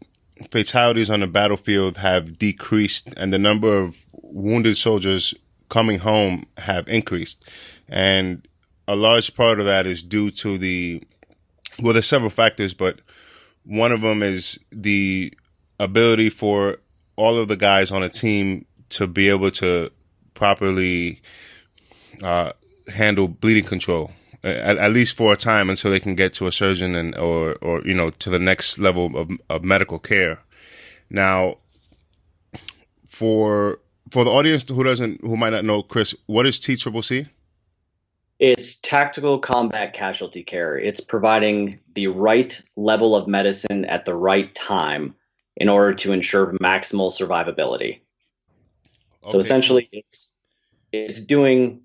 fatalities 0.49 1.09
on 1.09 1.19
the 1.21 1.27
battlefield 1.27 1.97
have 1.97 2.37
decreased, 2.37 3.13
and 3.15 3.31
the 3.31 3.39
number 3.39 3.77
of 3.77 4.05
wounded 4.11 4.77
soldiers 4.77 5.33
coming 5.69 5.99
home 5.99 6.45
have 6.57 6.87
increased, 6.87 7.45
and 7.87 8.47
a 8.87 8.95
large 8.95 9.35
part 9.35 9.59
of 9.59 9.65
that 9.65 9.85
is 9.85 10.03
due 10.03 10.31
to 10.31 10.57
the 10.57 11.03
well, 11.79 11.93
there's 11.93 12.07
several 12.07 12.29
factors, 12.29 12.73
but 12.73 13.01
one 13.65 13.91
of 13.91 14.01
them 14.01 14.23
is 14.23 14.59
the 14.71 15.33
ability 15.79 16.29
for 16.29 16.77
all 17.15 17.37
of 17.37 17.47
the 17.47 17.57
guys 17.57 17.91
on 17.91 18.03
a 18.03 18.09
team 18.09 18.65
to 18.89 19.07
be 19.07 19.29
able 19.29 19.51
to 19.51 19.91
properly 20.33 21.21
uh, 22.23 22.53
handle 22.87 23.27
bleeding 23.27 23.65
control 23.65 24.11
at, 24.45 24.77
at, 24.77 24.91
least 24.91 25.17
for 25.17 25.33
a 25.33 25.37
time 25.37 25.69
until 25.69 25.91
they 25.91 25.99
can 25.99 26.15
get 26.15 26.33
to 26.35 26.47
a 26.47 26.51
surgeon 26.51 26.95
and 26.95 27.15
or 27.15 27.55
or 27.55 27.81
you 27.85 27.93
know 27.93 28.11
to 28.11 28.29
the 28.29 28.39
next 28.39 28.77
level 28.77 29.17
of, 29.17 29.29
of 29.49 29.63
medical 29.63 29.99
care. 29.99 30.39
Now, 31.09 31.57
for 33.07 33.79
for 34.11 34.23
the 34.23 34.29
audience 34.29 34.67
who 34.69 34.83
doesn't 34.83 35.21
who 35.21 35.35
might 35.35 35.51
not 35.51 35.65
know, 35.65 35.81
Chris, 35.81 36.15
what 36.27 36.45
is 36.45 36.59
T 36.59 36.75
Triple 36.75 37.01
C? 37.01 37.27
It's 38.37 38.75
tactical 38.81 39.39
combat 39.39 39.93
casualty 39.93 40.43
care. 40.43 40.77
It's 40.77 40.99
providing 40.99 41.79
the 41.93 42.07
right 42.07 42.61
level 42.75 43.15
of 43.15 43.27
medicine 43.27 43.85
at 43.85 44.03
the 44.03 44.13
right 44.13 44.53
time 44.53 45.15
in 45.55 45.69
order 45.69 45.93
to 45.93 46.11
ensure 46.11 46.51
maximal 46.61 47.11
survivability. 47.11 48.01
Okay. 49.23 49.31
So 49.31 49.39
essentially, 49.39 49.89
it's 49.91 50.35
it's 50.91 51.19
doing 51.19 51.84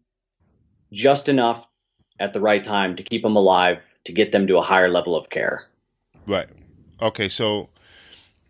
just 0.93 1.29
enough 1.29 1.67
at 2.19 2.33
the 2.33 2.41
right 2.41 2.63
time 2.63 2.97
to 2.97 3.03
keep 3.03 3.23
them 3.23 3.37
alive 3.37 3.79
to 4.05 4.13
get 4.13 4.33
them 4.33 4.47
to 4.47 4.59
a 4.59 4.63
higher 4.63 4.89
level 4.89 5.17
of 5.17 5.31
care. 5.31 5.67
Right. 6.27 6.49
Okay. 7.01 7.29
So 7.29 7.69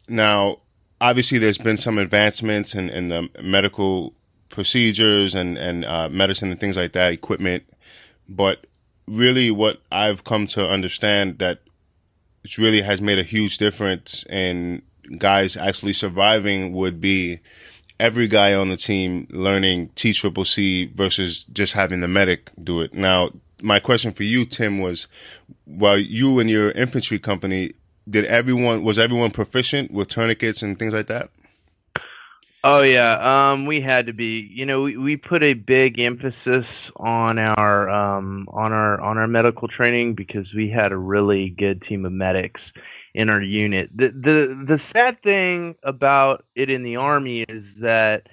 now, 0.08 0.58
obviously, 1.00 1.38
there's 1.38 1.58
been 1.58 1.76
some 1.76 1.98
advancements 1.98 2.74
in, 2.74 2.88
in 2.88 3.08
the 3.08 3.28
medical 3.42 4.14
procedures 4.48 5.34
and 5.34 5.56
and 5.56 5.84
uh, 5.84 6.08
medicine 6.08 6.50
and 6.50 6.60
things 6.60 6.76
like 6.76 6.92
that, 6.92 7.12
equipment. 7.12 7.64
But 8.28 8.66
really, 9.06 9.50
what 9.50 9.80
I've 9.90 10.24
come 10.24 10.46
to 10.48 10.68
understand 10.68 11.38
that 11.38 11.60
it 12.44 12.58
really 12.58 12.82
has 12.82 13.00
made 13.00 13.18
a 13.18 13.24
huge 13.24 13.58
difference 13.58 14.24
in 14.28 14.82
guys 15.18 15.56
actually 15.56 15.92
surviving 15.92 16.72
would 16.72 17.00
be 17.00 17.40
every 18.00 18.26
guy 18.26 18.54
on 18.54 18.70
the 18.70 18.76
team 18.76 19.26
learning 19.30 19.90
T 19.94 20.12
Triple 20.12 20.44
C 20.44 20.86
versus 20.86 21.44
just 21.44 21.74
having 21.74 22.00
the 22.00 22.08
medic 22.08 22.50
do 22.62 22.80
it. 22.80 22.94
Now, 22.94 23.30
my 23.62 23.78
question 23.78 24.12
for 24.12 24.22
you, 24.22 24.44
Tim, 24.44 24.78
was 24.78 25.06
while 25.66 25.98
you 25.98 26.38
and 26.40 26.48
your 26.48 26.70
infantry 26.72 27.18
company, 27.18 27.72
did 28.08 28.24
everyone 28.24 28.82
was 28.82 28.98
everyone 28.98 29.30
proficient 29.30 29.92
with 29.92 30.08
tourniquets 30.08 30.62
and 30.62 30.78
things 30.78 30.94
like 30.94 31.06
that? 31.06 31.30
Oh 32.62 32.82
yeah, 32.82 33.52
um, 33.52 33.64
we 33.64 33.80
had 33.80 34.06
to 34.06 34.12
be. 34.12 34.40
You 34.40 34.66
know, 34.66 34.82
we, 34.82 34.96
we 34.96 35.16
put 35.16 35.42
a 35.42 35.54
big 35.54 35.98
emphasis 35.98 36.90
on 36.96 37.38
our 37.38 37.88
um, 37.88 38.46
on 38.50 38.72
our 38.72 39.00
on 39.00 39.16
our 39.16 39.28
medical 39.28 39.68
training 39.68 40.14
because 40.14 40.52
we 40.52 40.68
had 40.68 40.92
a 40.92 40.98
really 40.98 41.48
good 41.48 41.80
team 41.80 42.04
of 42.04 42.12
medics 42.12 42.72
in 43.14 43.28
our 43.28 43.40
unit. 43.40 43.90
The 43.94 44.08
the 44.08 44.62
the 44.66 44.78
sad 44.78 45.22
thing 45.22 45.76
about 45.82 46.44
it 46.54 46.70
in 46.70 46.82
the 46.82 46.96
army 46.96 47.42
is 47.42 47.76
that 47.76 48.28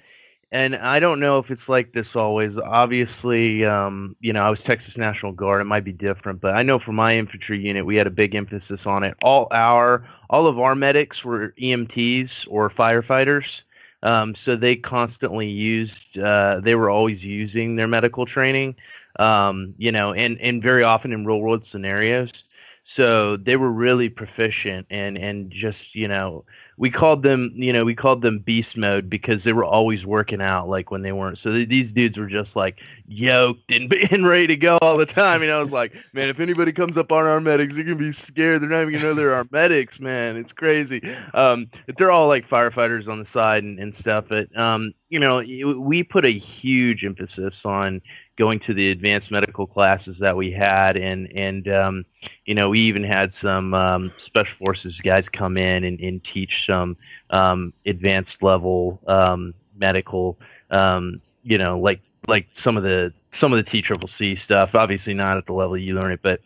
and 0.50 0.76
I 0.76 0.98
don't 0.98 1.20
know 1.20 1.38
if 1.38 1.50
it's 1.50 1.68
like 1.68 1.92
this 1.92 2.16
always. 2.16 2.58
Obviously, 2.58 3.66
um, 3.66 4.16
you 4.20 4.32
know, 4.32 4.42
I 4.42 4.48
was 4.48 4.62
Texas 4.62 4.96
National 4.96 5.32
Guard. 5.32 5.60
It 5.60 5.64
might 5.64 5.84
be 5.84 5.92
different, 5.92 6.40
but 6.40 6.54
I 6.54 6.62
know 6.62 6.78
for 6.78 6.92
my 6.92 7.16
infantry 7.16 7.60
unit, 7.60 7.84
we 7.84 7.96
had 7.96 8.06
a 8.06 8.10
big 8.10 8.34
emphasis 8.34 8.86
on 8.86 9.04
it. 9.04 9.14
All 9.22 9.48
our, 9.50 10.08
all 10.30 10.46
of 10.46 10.58
our 10.58 10.74
medics 10.74 11.22
were 11.22 11.52
EMTs 11.60 12.46
or 12.48 12.70
firefighters, 12.70 13.62
um, 14.02 14.34
so 14.34 14.56
they 14.56 14.74
constantly 14.74 15.48
used. 15.48 16.18
Uh, 16.18 16.60
they 16.62 16.74
were 16.74 16.88
always 16.88 17.22
using 17.22 17.76
their 17.76 17.88
medical 17.88 18.24
training, 18.24 18.74
um, 19.18 19.74
you 19.76 19.92
know, 19.92 20.14
and 20.14 20.40
and 20.40 20.62
very 20.62 20.82
often 20.82 21.12
in 21.12 21.26
real 21.26 21.40
world 21.40 21.66
scenarios. 21.66 22.44
So 22.90 23.36
they 23.36 23.56
were 23.56 23.70
really 23.70 24.08
proficient 24.08 24.86
and 24.88 25.18
and 25.18 25.50
just 25.50 25.94
you 25.94 26.08
know 26.08 26.46
we 26.78 26.88
called 26.88 27.22
them 27.22 27.52
you 27.54 27.70
know 27.70 27.84
we 27.84 27.94
called 27.94 28.22
them 28.22 28.38
beast 28.38 28.78
mode 28.78 29.10
because 29.10 29.44
they 29.44 29.52
were 29.52 29.64
always 29.64 30.06
working 30.06 30.40
out 30.40 30.70
like 30.70 30.90
when 30.90 31.02
they 31.02 31.12
weren't. 31.12 31.36
So 31.36 31.52
th- 31.52 31.68
these 31.68 31.92
dudes 31.92 32.16
were 32.16 32.28
just 32.28 32.56
like 32.56 32.80
yoked 33.06 33.70
and, 33.72 33.92
and 34.10 34.26
ready 34.26 34.46
to 34.46 34.56
go 34.56 34.78
all 34.80 34.96
the 34.96 35.04
time. 35.04 35.42
And 35.42 35.52
I 35.52 35.60
was 35.60 35.70
like, 35.70 35.94
man, 36.14 36.30
if 36.30 36.40
anybody 36.40 36.72
comes 36.72 36.96
up 36.96 37.12
on 37.12 37.26
our 37.26 37.42
medics, 37.42 37.74
they're 37.74 37.84
gonna 37.84 37.96
be 37.96 38.10
scared. 38.10 38.62
They're 38.62 38.70
not 38.70 38.80
even 38.80 38.94
gonna 38.94 39.04
know 39.04 39.14
they're 39.14 39.34
our 39.34 39.46
medics, 39.50 40.00
man. 40.00 40.38
It's 40.38 40.54
crazy. 40.54 41.02
Um, 41.34 41.68
they're 41.98 42.10
all 42.10 42.26
like 42.26 42.48
firefighters 42.48 43.06
on 43.06 43.18
the 43.18 43.26
side 43.26 43.64
and, 43.64 43.78
and 43.78 43.94
stuff. 43.94 44.24
But 44.30 44.58
um, 44.58 44.94
you 45.10 45.20
know, 45.20 45.42
we 45.78 46.02
put 46.04 46.24
a 46.24 46.32
huge 46.32 47.04
emphasis 47.04 47.66
on 47.66 48.00
going 48.38 48.60
to 48.60 48.72
the 48.72 48.90
advanced 48.90 49.30
medical 49.32 49.66
classes 49.66 50.20
that 50.20 50.36
we 50.36 50.50
had, 50.50 50.96
and 50.96 51.30
and 51.36 51.68
um, 51.68 52.04
you 52.46 52.54
know 52.54 52.70
we 52.70 52.80
even 52.80 53.02
had 53.02 53.32
some 53.32 53.74
um, 53.74 54.12
special 54.16 54.56
forces 54.64 55.00
guys 55.00 55.28
come 55.28 55.58
in 55.58 55.84
and, 55.84 56.00
and 56.00 56.24
teach 56.24 56.64
some 56.64 56.96
um, 57.30 57.74
advanced 57.84 58.42
level 58.42 59.00
um, 59.06 59.52
medical, 59.76 60.38
um, 60.70 61.20
you 61.42 61.58
know, 61.58 61.78
like 61.80 62.00
like 62.26 62.46
some 62.52 62.76
of 62.76 62.84
the 62.84 63.12
some 63.32 63.52
of 63.52 63.58
the 63.58 63.68
T 63.68 63.82
triple 63.82 64.08
C 64.08 64.36
stuff. 64.36 64.74
Obviously 64.74 65.14
not 65.14 65.36
at 65.36 65.44
the 65.44 65.52
level 65.52 65.76
you 65.76 65.94
learn 65.94 66.12
it, 66.12 66.20
but 66.22 66.40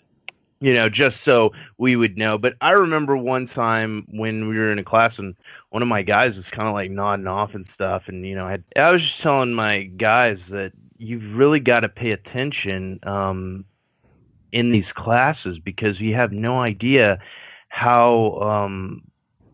you 0.61 0.75
know, 0.75 0.89
just 0.89 1.23
so 1.23 1.53
we 1.77 1.95
would 1.97 2.17
know. 2.17 2.39
But 2.39 2.55
I 2.61 2.71
remember 2.71 3.17
one 3.17 3.47
time 3.47 4.07
when 4.09 4.49
we 4.49 4.57
were 4.57 4.71
in 4.71 4.79
a 4.79 4.85
class 4.85 5.19
and 5.19 5.35
one 5.71 5.83
of 5.83 5.89
my 5.89 6.03
guys 6.03 6.37
was 6.37 6.51
kind 6.51 6.69
of 6.69 6.75
like 6.75 6.91
nodding 6.91 7.27
off 7.27 7.55
and 7.55 7.67
stuff, 7.67 8.09
and 8.09 8.25
you 8.25 8.35
know, 8.35 8.47
I, 8.47 8.51
had, 8.53 8.65
I 8.77 8.93
was 8.93 9.03
just 9.03 9.21
telling 9.21 9.53
my 9.53 9.83
guys 9.83 10.49
that 10.49 10.73
you've 11.03 11.37
really 11.37 11.61
got 11.61 11.81
to 11.81 11.89
pay 11.89 12.13
attention 12.13 13.01
um, 13.03 13.65
in 14.53 14.71
these 14.71 14.93
classes 14.93 15.59
because 15.59 16.01
you 16.01 16.15
have 16.15 16.33
no 16.33 16.61
idea 16.61 17.19
how 17.69 18.39
um, 18.41 19.03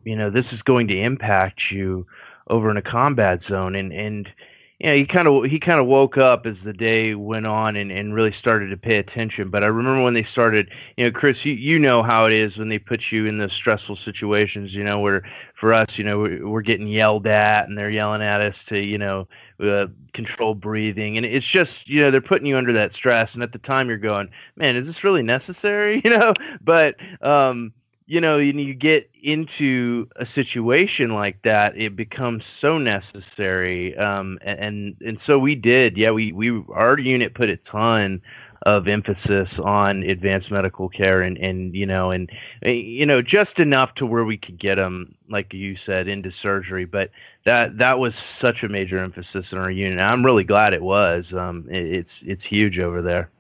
you 0.09 0.17
know, 0.17 0.31
this 0.31 0.55
is 0.55 0.63
going 0.63 0.89
to 0.89 0.99
impact 0.99 1.71
you 1.71 2.07
over 2.49 2.71
in 2.71 2.79
a 2.79 2.83
combat 2.83 3.43
zone. 3.43 3.75
And, 3.75 3.93
and, 3.93 4.33
know, 4.87 4.95
he 4.95 5.07
kind 5.07 5.27
of 5.27 5.45
he 5.45 5.59
kind 5.59 5.81
of 5.81 5.87
woke 5.87 6.17
up 6.17 6.47
as 6.47 6.63
the 6.63 6.73
day 6.73 7.15
went 7.15 7.47
on 7.47 7.75
and, 7.75 7.91
and 7.91 8.15
really 8.15 8.31
started 8.31 8.69
to 8.69 8.77
pay 8.77 8.99
attention. 8.99 9.51
But 9.51 9.65
I 9.65 9.67
remember 9.67 10.05
when 10.05 10.15
they 10.15 10.23
started, 10.23 10.71
you 10.97 11.05
know, 11.05 11.11
Chris, 11.11 11.45
you, 11.45 11.55
you 11.55 11.81
know 11.81 12.03
how 12.05 12.27
it 12.27 12.33
is 12.33 12.59
when 12.59 12.69
they 12.69 12.79
put 12.79 13.11
you 13.11 13.27
in 13.27 13.39
those 13.39 13.53
stressful 13.53 13.97
situations. 13.97 14.75
You 14.75 14.85
know, 14.85 15.01
where 15.01 15.25
for 15.55 15.75
us, 15.75 15.99
you 15.99 16.05
know, 16.05 16.21
we're, 16.21 16.49
we're 16.49 16.63
getting 16.63 16.87
yelled 16.87 17.27
at 17.27 17.69
and 17.69 17.77
they're 17.77 17.91
yelling 17.91 18.23
at 18.23 18.41
us 18.41 18.65
to, 18.67 18.79
you 18.79 18.99
know, 18.99 19.27
uh, 19.61 19.89
control 20.13 20.55
breathing, 20.55 21.17
and 21.17 21.27
it's 21.27 21.47
just, 21.47 21.89
you 21.89 22.01
know, 22.01 22.13
they're 22.13 22.21
putting 22.21 22.47
you 22.47 22.57
under 22.57 22.75
that 22.75 22.93
stress. 22.93 23.35
And 23.35 23.43
at 23.43 23.51
the 23.51 23.59
time, 23.59 23.89
you're 23.89 23.99
going, 23.99 24.29
man, 24.55 24.77
is 24.77 24.87
this 24.87 25.03
really 25.05 25.23
necessary? 25.23 26.03
You 26.09 26.17
know, 26.17 26.33
but 26.63 26.95
um, 27.21 27.73
you 28.09 28.23
know, 28.23 28.39
and 28.39 28.59
you 28.59 28.73
get 28.73 29.11
into 29.23 30.09
a 30.17 30.25
situation 30.25 31.13
like 31.13 31.43
that, 31.43 31.77
it 31.77 31.95
becomes 31.95 32.47
so 32.47 32.79
necessary. 32.79 33.95
Um, 33.99 34.39
and 34.41 34.97
and 35.05 35.21
so 35.21 35.39
we 35.39 35.55
did. 35.55 35.99
Yeah, 35.99 36.13
we 36.13 36.33
we 36.33 36.65
our 36.73 36.99
unit 36.99 37.35
put 37.35 37.51
a 37.51 37.59
ton 37.59 38.23
of 38.63 38.89
emphasis 38.89 39.59
on 39.59 40.03
advanced 40.05 40.51
medical 40.51 40.89
care 40.89 41.21
and 41.21 41.37
and 41.39 41.77
you 41.77 41.87
know 41.87 42.11
and 42.11 42.31
eh, 42.63 42.73
you 42.73 43.07
know 43.07 43.23
just 43.23 43.61
enough 43.61 43.95
to 43.95 44.05
where 44.05 44.25
we 44.25 44.37
could 44.37 44.59
get 44.59 44.75
them 44.75 45.15
like 45.31 45.55
you 45.55 45.77
said 45.77 46.09
into 46.09 46.29
surgery 46.29 46.85
but 46.85 47.11
that 47.45 47.79
that 47.79 48.01
was 48.01 48.17
such 48.17 48.65
a 48.65 48.69
major 48.69 48.99
emphasis 48.99 49.53
in 49.53 49.59
our 49.59 49.71
unit 49.71 50.01
i'm 50.01 50.27
really 50.27 50.43
glad 50.43 50.75
it 50.75 50.83
was 50.83 51.33
um, 51.33 51.67
it, 51.71 51.87
it's 51.87 52.23
it's 52.27 52.43
huge 52.43 52.81
over 52.81 53.01
there 53.01 53.31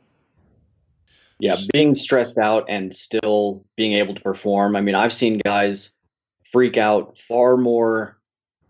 yeah, 1.39 1.57
being 1.73 1.95
stressed 1.95 2.39
out 2.39 2.65
and 2.69 2.95
still 2.95 3.65
being 3.77 3.93
able 3.93 4.15
to 4.15 4.21
perform. 4.21 4.77
I 4.77 4.81
mean, 4.81 4.95
I've 4.95 5.13
seen 5.13 5.41
guys 5.45 5.93
freak 6.51 6.77
out 6.77 7.17
far 7.19 7.57
more 7.57 8.19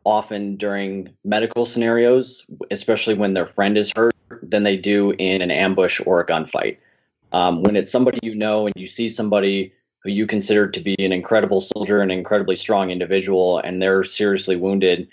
often 0.05 0.57
during 0.57 1.09
medical 1.25 1.67
scenarios, 1.67 2.47
especially 2.71 3.15
when 3.15 3.35
their 3.35 3.47
friend 3.47 3.77
is 3.79 3.93
hurt, 3.95 4.15
than 4.43 4.63
they 4.63 4.77
do 4.77 5.13
in 5.19 5.43
an 5.43 5.51
ambush 5.51 6.01
or 6.05 6.21
a 6.21 6.27
gunfight. 6.27 6.79
Um, 7.33 7.63
when 7.63 7.77
it's 7.77 7.93
somebody 7.93 8.19
you 8.23 8.35
know 8.35 8.67
and 8.67 8.75
you 8.77 8.87
see 8.87 9.09
somebody 9.09 9.73
who 10.03 10.11
you 10.11 10.27
consider 10.27 10.69
to 10.69 10.81
be 10.81 10.95
an 10.99 11.13
incredible 11.13 11.61
soldier, 11.61 12.01
an 12.01 12.11
incredibly 12.11 12.57
strong 12.57 12.91
individual, 12.91 13.59
and 13.59 13.83
they're 13.83 14.05
seriously 14.05 14.57
wounded, 14.57 15.09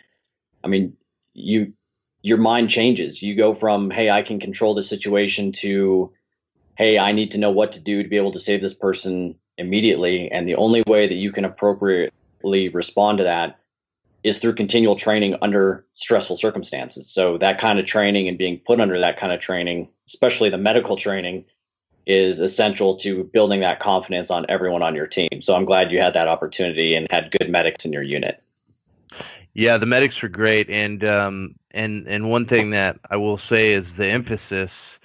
I 0.64 0.68
mean, 0.68 0.96
you 1.34 1.74
your 2.22 2.38
mind 2.38 2.70
changes. 2.70 3.22
You 3.22 3.36
go 3.36 3.54
from, 3.54 3.92
hey, 3.92 4.10
I 4.10 4.24
can 4.24 4.40
control 4.40 4.74
the 4.74 4.82
situation 4.82 5.52
to 5.54 6.12
hey, 6.78 7.00
I 7.00 7.12
need 7.12 7.32
to 7.32 7.38
know 7.38 7.52
what 7.52 7.74
to 7.74 7.80
do 7.80 8.04
to 8.04 8.10
be 8.10 8.18
able 8.18 8.32
to 8.34 8.40
save 8.40 8.62
this 8.62 8.74
person 8.74 9.36
immediately. 9.58 10.32
And 10.32 10.48
the 10.48 10.56
only 10.56 10.84
way 10.88 11.08
that 11.08 11.16
you 11.16 11.32
can 11.32 11.46
appropriately 11.46 12.70
respond 12.70 13.20
to 13.20 13.24
that 13.24 13.60
is 14.24 14.40
through 14.40 14.56
continual 14.56 14.96
training 14.96 15.36
under 15.42 15.86
stressful 15.94 16.36
circumstances. 16.36 17.10
So 17.10 17.38
that 17.38 17.60
kind 17.60 17.80
of 17.80 17.86
training 17.86 18.28
and 18.28 18.38
being 18.38 18.60
put 18.60 18.82
under 18.82 19.00
that 19.00 19.18
kind 19.18 19.32
of 19.32 19.40
training, 19.40 19.90
especially 20.08 20.50
the 20.50 20.58
medical 20.58 20.98
training, 20.98 21.46
is 22.08 22.40
essential 22.40 22.98
to 22.98 23.24
building 23.24 23.62
that 23.62 23.80
confidence 23.80 24.30
on 24.32 24.46
everyone 24.50 24.82
on 24.82 24.96
your 24.96 25.08
team. 25.08 25.42
So 25.42 25.56
I'm 25.56 25.66
glad 25.66 25.92
you 25.92 26.00
had 26.00 26.14
that 26.16 26.28
opportunity 26.28 26.96
and 26.96 27.08
had 27.10 27.32
good 27.32 27.50
medics 27.50 27.86
in 27.86 27.94
your 27.94 28.04
unit. 28.04 28.42
Yeah, 29.54 29.78
the 29.78 29.86
medics 29.86 30.22
were 30.22 30.30
great, 30.30 30.70
and 30.70 31.04
um, 31.06 31.56
and 31.72 32.08
and 32.10 32.30
one 32.30 32.46
thing 32.46 32.72
that 32.72 33.00
I 33.10 33.16
will 33.16 33.38
say 33.38 33.72
is 33.72 33.96
the 33.96 34.08
emphasis 34.08 35.00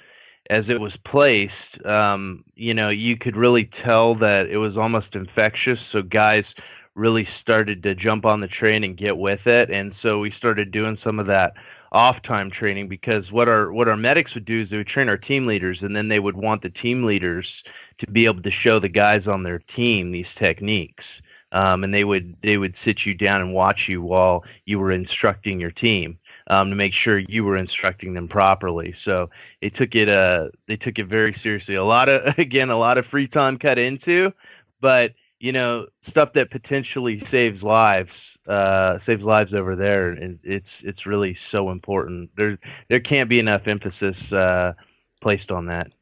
as 0.51 0.69
it 0.69 0.81
was 0.81 0.97
placed, 0.97 1.83
um, 1.87 2.45
you 2.57 2.75
know, 2.75 2.89
you 2.89 3.17
could 3.17 3.37
really 3.37 3.65
tell 3.65 4.17
that 4.17 4.49
it 4.49 4.57
was 4.57 4.77
almost 4.77 5.15
infectious. 5.15 5.81
So 5.81 6.03
guys 6.03 6.57
really 6.97 7.25
started 7.25 7.85
to 7.85 7.95
jump 7.95 8.27
on 8.27 8.41
the 8.41 8.49
train 8.49 8.83
and 8.83 8.97
get 8.97 9.17
with 9.17 9.47
it, 9.47 9.71
and 9.71 9.95
so 9.95 10.19
we 10.19 10.29
started 10.29 10.73
doing 10.73 10.97
some 10.97 11.21
of 11.21 11.27
that 11.27 11.55
off 11.93 12.21
time 12.21 12.51
training 12.51 12.89
because 12.89 13.31
what 13.31 13.49
our 13.49 13.73
what 13.73 13.89
our 13.89 13.97
medics 13.97 14.35
would 14.35 14.45
do 14.45 14.61
is 14.61 14.71
they 14.71 14.77
would 14.77 14.89
train 14.89 15.09
our 15.09 15.17
team 15.17 15.47
leaders, 15.47 15.85
and 15.85 15.95
then 15.95 16.09
they 16.09 16.19
would 16.19 16.37
want 16.37 16.63
the 16.63 16.71
team 16.71 17.05
leaders 17.05 17.63
to 17.99 18.07
be 18.09 18.27
able 18.27 18.43
to 18.43 18.51
show 18.51 18.81
the 18.81 18.89
guys 18.89 19.29
on 19.29 19.45
their 19.45 19.61
team 19.61 20.11
these 20.11 20.35
techniques. 20.35 21.23
Um, 21.53 21.85
and 21.85 21.95
they 21.95 22.05
would 22.05 22.37
they 22.43 22.59
would 22.59 22.77
sit 22.77 23.07
you 23.07 23.15
down 23.15 23.41
and 23.41 23.55
watch 23.55 23.89
you 23.89 24.03
while 24.03 24.45
you 24.67 24.81
were 24.81 24.93
instructing 24.93 25.61
your 25.61 25.73
team 25.73 26.19
um, 26.51 26.69
to 26.69 26.77
make 26.77 26.93
sure 26.93 27.17
you 27.17 27.45
were 27.45 27.57
instructing 27.57 28.13
them 28.13 28.29
properly. 28.29 28.93
So 28.93 29.31
it 29.61 29.73
took 29.73 29.95
it 29.95 30.09
uh 30.09 30.49
they 30.67 30.77
took 30.77 30.99
it 30.99 31.07
very 31.07 31.33
seriously. 31.33 31.77
A 31.77 31.85
lot 31.85 32.09
of 32.09 32.39
again 32.39 32.69
a 32.69 32.77
lot 32.77 32.99
of 32.99 33.07
free 33.07 33.29
time 33.29 33.57
cut 33.57 33.79
into, 33.79 34.35
but 34.81 35.15
you 35.39 35.53
know 35.53 35.87
stuff 36.03 36.35
that 36.35 36.51
potentially 36.51 37.21
saves 37.21 37.63
lives 37.63 38.37
uh, 38.47 38.99
saves 38.99 39.25
lives 39.25 39.55
over 39.55 39.77
there, 39.77 40.11
and 40.11 40.41
it's 40.43 40.83
it's 40.83 41.07
really 41.07 41.35
so 41.35 41.71
important. 41.71 42.31
There 42.37 42.59
there 42.89 43.01
can't 43.01 43.31
be 43.31 43.39
enough 43.39 43.69
emphasis 43.69 44.33
uh, 44.33 44.75
placed 45.21 45.53
on 45.53 45.67
that. 45.67 45.93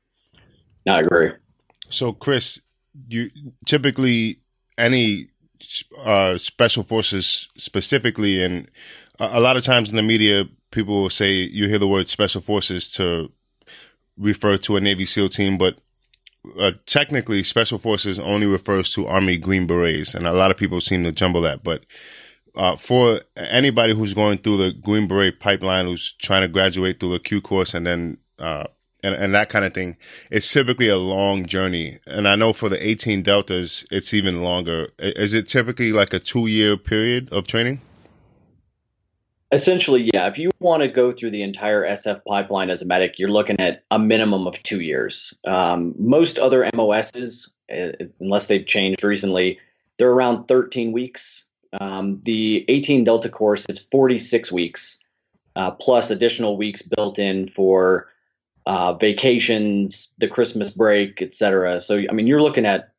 I 0.88 1.00
agree. 1.00 1.32
So, 1.90 2.12
Chris, 2.12 2.62
you 3.08 3.30
typically 3.66 4.40
any 4.78 5.28
uh, 6.02 6.38
special 6.38 6.82
forces 6.82 7.48
specifically, 7.56 8.42
and 8.42 8.70
a 9.18 9.40
lot 9.40 9.56
of 9.56 9.64
times 9.64 9.90
in 9.90 9.96
the 9.96 10.02
media, 10.02 10.44
people 10.70 11.02
will 11.02 11.10
say 11.10 11.32
you 11.32 11.68
hear 11.68 11.78
the 11.78 11.88
word 11.88 12.08
special 12.08 12.40
forces 12.40 12.90
to 12.92 13.32
refer 14.16 14.56
to 14.58 14.76
a 14.76 14.80
Navy 14.80 15.06
SEAL 15.06 15.28
team, 15.30 15.58
but 15.58 15.78
uh, 16.58 16.72
technically, 16.86 17.42
special 17.42 17.78
forces 17.78 18.18
only 18.18 18.46
refers 18.46 18.90
to 18.90 19.06
Army 19.06 19.36
Green 19.36 19.66
Berets, 19.66 20.14
and 20.14 20.26
a 20.26 20.32
lot 20.32 20.50
of 20.50 20.56
people 20.56 20.80
seem 20.80 21.02
to 21.04 21.12
jumble 21.12 21.42
that. 21.42 21.62
But 21.62 21.84
uh, 22.54 22.76
for 22.76 23.20
anybody 23.36 23.94
who's 23.94 24.14
going 24.14 24.38
through 24.38 24.58
the 24.58 24.72
Green 24.72 25.08
Beret 25.08 25.40
pipeline, 25.40 25.86
who's 25.86 26.12
trying 26.14 26.42
to 26.42 26.48
graduate 26.48 27.00
through 27.00 27.12
the 27.12 27.18
Q 27.18 27.40
course 27.40 27.74
and 27.74 27.86
then 27.86 28.18
uh, 28.38 28.64
and, 29.02 29.14
and 29.14 29.34
that 29.34 29.48
kind 29.48 29.64
of 29.64 29.74
thing, 29.74 29.96
it's 30.30 30.52
typically 30.52 30.88
a 30.88 30.96
long 30.96 31.46
journey. 31.46 31.98
And 32.06 32.26
I 32.26 32.34
know 32.34 32.52
for 32.52 32.68
the 32.68 32.84
18 32.84 33.22
Deltas, 33.22 33.86
it's 33.90 34.12
even 34.12 34.42
longer. 34.42 34.88
Is 34.98 35.34
it 35.34 35.48
typically 35.48 35.92
like 35.92 36.12
a 36.12 36.18
two 36.18 36.46
year 36.46 36.76
period 36.76 37.28
of 37.32 37.46
training? 37.46 37.80
Essentially, 39.50 40.10
yeah. 40.12 40.26
If 40.26 40.36
you 40.36 40.50
want 40.60 40.82
to 40.82 40.88
go 40.88 41.10
through 41.10 41.30
the 41.30 41.42
entire 41.42 41.82
SF 41.82 42.20
pipeline 42.26 42.68
as 42.68 42.82
a 42.82 42.84
medic, 42.84 43.18
you're 43.18 43.30
looking 43.30 43.58
at 43.58 43.82
a 43.90 43.98
minimum 43.98 44.46
of 44.46 44.62
two 44.62 44.80
years. 44.80 45.32
Um, 45.46 45.94
most 45.98 46.38
other 46.38 46.68
MOSs, 46.74 47.50
uh, 47.74 47.92
unless 48.20 48.46
they've 48.46 48.66
changed 48.66 49.02
recently, 49.02 49.58
they're 49.96 50.10
around 50.10 50.48
13 50.48 50.92
weeks. 50.92 51.46
Um, 51.80 52.20
the 52.24 52.66
18 52.68 53.04
Delta 53.04 53.30
course 53.30 53.64
is 53.70 53.78
46 53.90 54.52
weeks, 54.52 54.98
uh, 55.56 55.70
plus 55.70 56.10
additional 56.10 56.58
weeks 56.58 56.82
built 56.82 57.18
in 57.18 57.48
for 57.48 58.08
uh, 58.66 58.92
vacations, 58.94 60.12
the 60.18 60.28
Christmas 60.28 60.72
break, 60.72 61.22
etc. 61.22 61.80
So, 61.80 62.02
I 62.10 62.12
mean, 62.12 62.26
you're 62.26 62.42
looking 62.42 62.66
at 62.66 62.92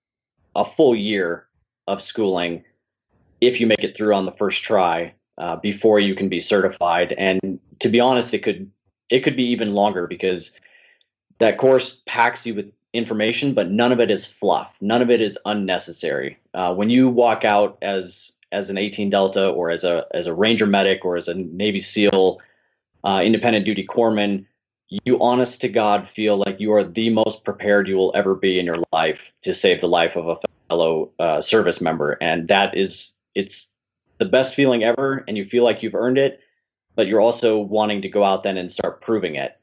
a 0.55 0.65
full 0.65 0.95
year 0.95 1.45
of 1.85 2.01
schooling 2.01 2.63
if 3.39 3.59
you 3.59 3.67
make 3.67 3.83
it 3.83 3.95
through 3.95 4.15
on 4.15 4.25
the 4.25 4.31
first 4.31 4.63
try 4.63 5.13
uh, 5.39 5.55
before 5.55 5.99
you 5.99 6.15
can 6.15 6.29
be 6.29 6.39
certified. 6.39 7.13
And 7.17 7.59
to 7.79 7.89
be 7.89 7.99
honest, 7.99 8.33
it 8.33 8.43
could 8.43 8.69
it 9.09 9.21
could 9.21 9.35
be 9.35 9.49
even 9.49 9.73
longer 9.73 10.05
because 10.05 10.51
that 11.39 11.57
course 11.57 12.01
packs 12.05 12.45
you 12.45 12.53
with 12.53 12.71
information, 12.93 13.53
but 13.53 13.71
none 13.71 13.91
of 13.91 13.99
it 13.99 14.11
is 14.11 14.25
fluff. 14.25 14.73
None 14.81 15.01
of 15.01 15.09
it 15.09 15.21
is 15.21 15.37
unnecessary. 15.45 16.37
Uh, 16.53 16.73
when 16.73 16.89
you 16.89 17.09
walk 17.09 17.43
out 17.45 17.77
as 17.81 18.33
as 18.51 18.69
an 18.69 18.77
18 18.77 19.09
Delta 19.09 19.47
or 19.47 19.69
as 19.69 19.83
a 19.83 20.05
as 20.11 20.27
a 20.27 20.33
Ranger 20.33 20.65
medic 20.65 21.05
or 21.05 21.17
as 21.17 21.27
a 21.27 21.33
Navy 21.33 21.81
SEAL 21.81 22.39
uh, 23.03 23.21
independent 23.23 23.65
duty 23.65 23.85
corpsman, 23.85 24.45
you 24.89 25.21
honest 25.21 25.61
to 25.61 25.69
God 25.69 26.09
feel 26.09 26.37
like 26.37 26.59
you 26.59 26.73
are 26.73 26.83
the 26.83 27.09
most 27.09 27.43
prepared 27.43 27.87
you 27.87 27.95
will 27.95 28.11
ever 28.15 28.35
be 28.35 28.59
in 28.59 28.65
your 28.65 28.77
life 28.91 29.31
to 29.43 29.53
save 29.53 29.81
the 29.81 29.87
life 29.87 30.15
of 30.15 30.27
a 30.27 30.37
fellow 30.67 31.11
uh, 31.19 31.39
service 31.41 31.79
member, 31.79 32.17
and 32.21 32.47
that 32.47 32.75
is 32.75 33.13
it's 33.35 33.68
the 34.19 34.25
best 34.25 34.53
feeling 34.53 34.83
ever 34.83 35.23
and 35.27 35.37
you 35.37 35.45
feel 35.45 35.63
like 35.63 35.81
you've 35.81 35.95
earned 35.95 36.17
it, 36.17 36.39
but 36.95 37.07
you're 37.07 37.21
also 37.21 37.57
wanting 37.57 38.01
to 38.03 38.09
go 38.09 38.23
out 38.23 38.43
then 38.43 38.57
and 38.57 38.71
start 38.71 39.01
proving 39.01 39.35
it. 39.35 39.57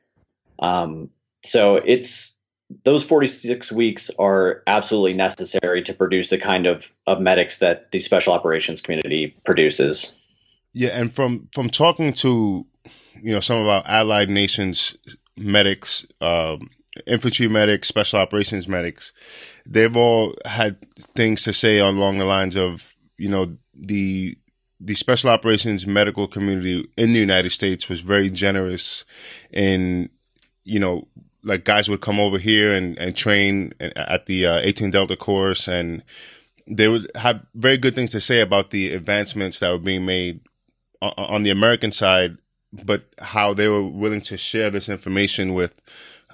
Um, 0.59 1.11
so 1.45 1.77
it's 1.77 2.37
those 2.85 3.05
46 3.05 3.71
weeks 3.71 4.11
are 4.19 4.63
absolutely 4.67 5.13
necessary 5.13 5.83
to 5.83 5.95
produce 5.95 6.31
the 6.31 6.39
kind 6.39 6.67
of, 6.67 6.91
of 7.07 7.21
medics 7.21 7.59
that 7.59 7.93
the 7.93 8.01
special 8.01 8.33
operations 8.33 8.81
community 8.81 9.37
produces. 9.45 10.17
Yeah, 10.73 10.91
and 10.91 11.15
from 11.15 11.49
from 11.55 11.71
talking 11.71 12.13
to 12.15 12.67
you 13.23 13.33
know 13.33 13.41
some 13.41 13.59
of 13.59 13.67
our 13.67 13.83
allied 13.87 14.29
nations 14.29 14.97
medics, 15.37 16.05
um, 16.21 16.69
infantry 17.07 17.49
medics, 17.49 17.89
special 17.89 18.19
operations 18.19 18.69
medics, 18.69 19.13
they've 19.65 19.97
all 19.97 20.35
had 20.45 20.77
things 21.15 21.43
to 21.45 21.53
say 21.53 21.79
along 21.79 22.19
the 22.19 22.27
lines 22.27 22.57
of 22.57 22.95
you 23.17 23.29
know 23.31 23.57
the 23.75 24.37
the 24.79 24.95
special 24.95 25.31
operations 25.31 25.87
medical 25.87 26.29
community 26.29 26.89
in 26.97 27.13
the 27.13 27.19
United 27.19 27.51
States 27.51 27.89
was 27.89 28.01
very 28.01 28.31
generous 28.31 29.05
in, 29.51 30.11
you 30.65 30.79
know, 30.79 31.07
like 31.43 31.65
guys 31.65 31.89
would 31.89 32.01
come 32.01 32.19
over 32.19 32.39
here 32.39 32.75
and, 32.75 32.99
and 32.99 33.17
train 33.17 33.73
at 33.81 34.27
the 34.27 34.47
uh, 34.47 34.59
18 34.63 34.91
Delta 34.91 35.17
course 35.17 35.69
and 35.69 36.03
they 36.67 36.89
would 36.89 37.11
have 37.15 37.47
very 37.55 37.79
good 37.79 37.95
things 37.95 38.11
to 38.11 38.21
say 38.21 38.41
about 38.41 38.71
the 38.71 38.93
advancements 38.93 39.61
that 39.61 39.71
were 39.71 39.79
being 39.79 40.05
made 40.05 40.41
on 41.01 41.43
the 41.43 41.51
American 41.51 41.93
side, 41.93 42.39
but 42.73 43.05
how 43.19 43.55
they 43.55 43.69
were 43.69 43.83
willing 43.83 44.21
to 44.23 44.37
share 44.37 44.71
this 44.71 44.89
information 44.89 45.55
with 45.55 45.75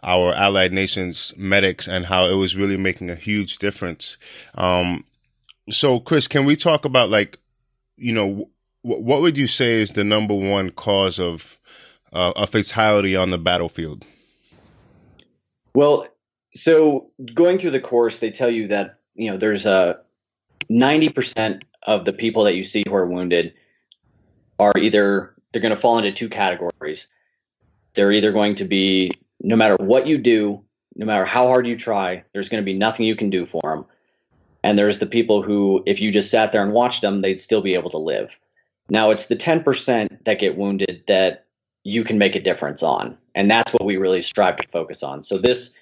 our 0.02 0.34
allied 0.34 0.72
nations 0.72 1.32
medics 1.36 1.86
and 1.86 2.06
how 2.06 2.28
it 2.28 2.34
was 2.34 2.56
really 2.56 2.76
making 2.76 3.10
a 3.10 3.14
huge 3.14 3.58
difference. 3.58 4.16
Um, 4.54 5.04
so, 5.70 6.00
Chris, 6.00 6.26
can 6.26 6.44
we 6.44 6.56
talk 6.56 6.84
about 6.84 7.10
like, 7.10 7.38
you 7.96 8.12
know, 8.12 8.48
w- 8.84 9.02
what 9.02 9.22
would 9.22 9.38
you 9.38 9.46
say 9.46 9.80
is 9.82 9.92
the 9.92 10.04
number 10.04 10.34
one 10.34 10.70
cause 10.70 11.18
of 11.18 11.58
uh, 12.12 12.32
a 12.36 12.46
fatality 12.46 13.16
on 13.16 13.30
the 13.30 13.38
battlefield? 13.38 14.04
Well, 15.74 16.06
so 16.54 17.10
going 17.34 17.58
through 17.58 17.70
the 17.70 17.80
course, 17.80 18.18
they 18.18 18.30
tell 18.30 18.50
you 18.50 18.68
that 18.68 18.98
you 19.14 19.30
know 19.30 19.36
there's 19.36 19.66
a 19.66 20.00
90% 20.70 21.62
of 21.84 22.04
the 22.04 22.12
people 22.12 22.44
that 22.44 22.54
you 22.54 22.64
see 22.64 22.84
who 22.86 22.94
are 22.94 23.06
wounded 23.06 23.54
are 24.58 24.72
either 24.78 25.34
they're 25.52 25.62
going 25.62 25.74
to 25.74 25.80
fall 25.80 25.98
into 25.98 26.12
two 26.12 26.28
categories. 26.28 27.08
They're 27.94 28.12
either 28.12 28.32
going 28.32 28.54
to 28.56 28.64
be 28.64 29.12
no 29.40 29.56
matter 29.56 29.76
what 29.76 30.06
you 30.06 30.18
do, 30.18 30.62
no 30.94 31.06
matter 31.06 31.24
how 31.24 31.46
hard 31.46 31.66
you 31.66 31.76
try, 31.76 32.24
there's 32.32 32.48
going 32.48 32.62
to 32.62 32.64
be 32.64 32.76
nothing 32.76 33.06
you 33.06 33.16
can 33.16 33.30
do 33.30 33.44
for 33.44 33.60
them. 33.64 33.84
And 34.62 34.78
there's 34.78 34.98
the 34.98 35.06
people 35.06 35.42
who, 35.42 35.82
if 35.86 36.00
you 36.00 36.12
just 36.12 36.30
sat 36.30 36.52
there 36.52 36.62
and 36.62 36.72
watched 36.72 37.02
them, 37.02 37.20
they'd 37.20 37.40
still 37.40 37.62
be 37.62 37.74
able 37.74 37.90
to 37.90 37.98
live. 37.98 38.38
Now, 38.88 39.10
it's 39.10 39.26
the 39.26 39.36
10% 39.36 40.24
that 40.24 40.38
get 40.38 40.56
wounded 40.56 41.02
that 41.08 41.46
you 41.84 42.04
can 42.04 42.18
make 42.18 42.36
a 42.36 42.40
difference 42.40 42.82
on. 42.82 43.16
And 43.34 43.50
that's 43.50 43.72
what 43.72 43.84
we 43.84 43.96
really 43.96 44.22
strive 44.22 44.56
to 44.58 44.68
focus 44.68 45.02
on. 45.02 45.22
So, 45.22 45.38
this 45.38 45.74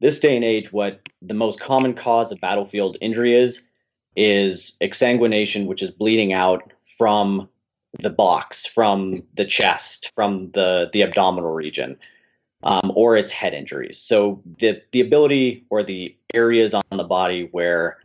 this 0.00 0.18
day 0.18 0.34
and 0.34 0.44
age, 0.44 0.72
what 0.72 1.00
the 1.22 1.34
most 1.34 1.60
common 1.60 1.94
cause 1.94 2.30
of 2.32 2.40
battlefield 2.40 2.98
injury 3.00 3.34
is, 3.34 3.62
is 4.16 4.76
exsanguination, 4.82 5.66
which 5.66 5.82
is 5.82 5.90
bleeding 5.90 6.32
out 6.32 6.72
from 6.98 7.48
the 8.00 8.10
box, 8.10 8.66
from 8.66 9.22
the 9.34 9.44
chest, 9.44 10.12
from 10.14 10.50
the, 10.50 10.90
the 10.92 11.02
abdominal 11.02 11.52
region, 11.52 11.96
um, 12.64 12.92
or 12.94 13.16
it's 13.16 13.32
head 13.32 13.54
injuries. 13.54 13.98
So 13.98 14.42
the, 14.58 14.82
the 14.92 15.00
ability 15.00 15.64
or 15.70 15.82
the 15.82 16.14
areas 16.34 16.74
on 16.74 16.82
the 16.90 17.04
body 17.04 17.48
where 17.52 17.98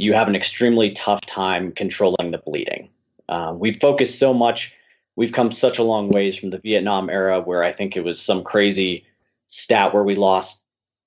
you 0.00 0.14
have 0.14 0.28
an 0.28 0.36
extremely 0.36 0.90
tough 0.92 1.20
time 1.26 1.72
controlling 1.72 2.30
the 2.30 2.38
bleeding. 2.38 2.88
Um, 3.28 3.58
we've 3.58 3.78
focused 3.78 4.18
so 4.18 4.32
much, 4.32 4.72
we've 5.14 5.32
come 5.32 5.52
such 5.52 5.78
a 5.78 5.82
long 5.82 6.08
ways 6.08 6.38
from 6.38 6.50
the 6.50 6.58
Vietnam 6.58 7.10
era 7.10 7.40
where 7.40 7.62
I 7.62 7.72
think 7.72 7.96
it 7.96 8.04
was 8.04 8.20
some 8.20 8.42
crazy 8.42 9.04
stat 9.46 9.92
where 9.92 10.02
we 10.02 10.14
lost 10.14 10.62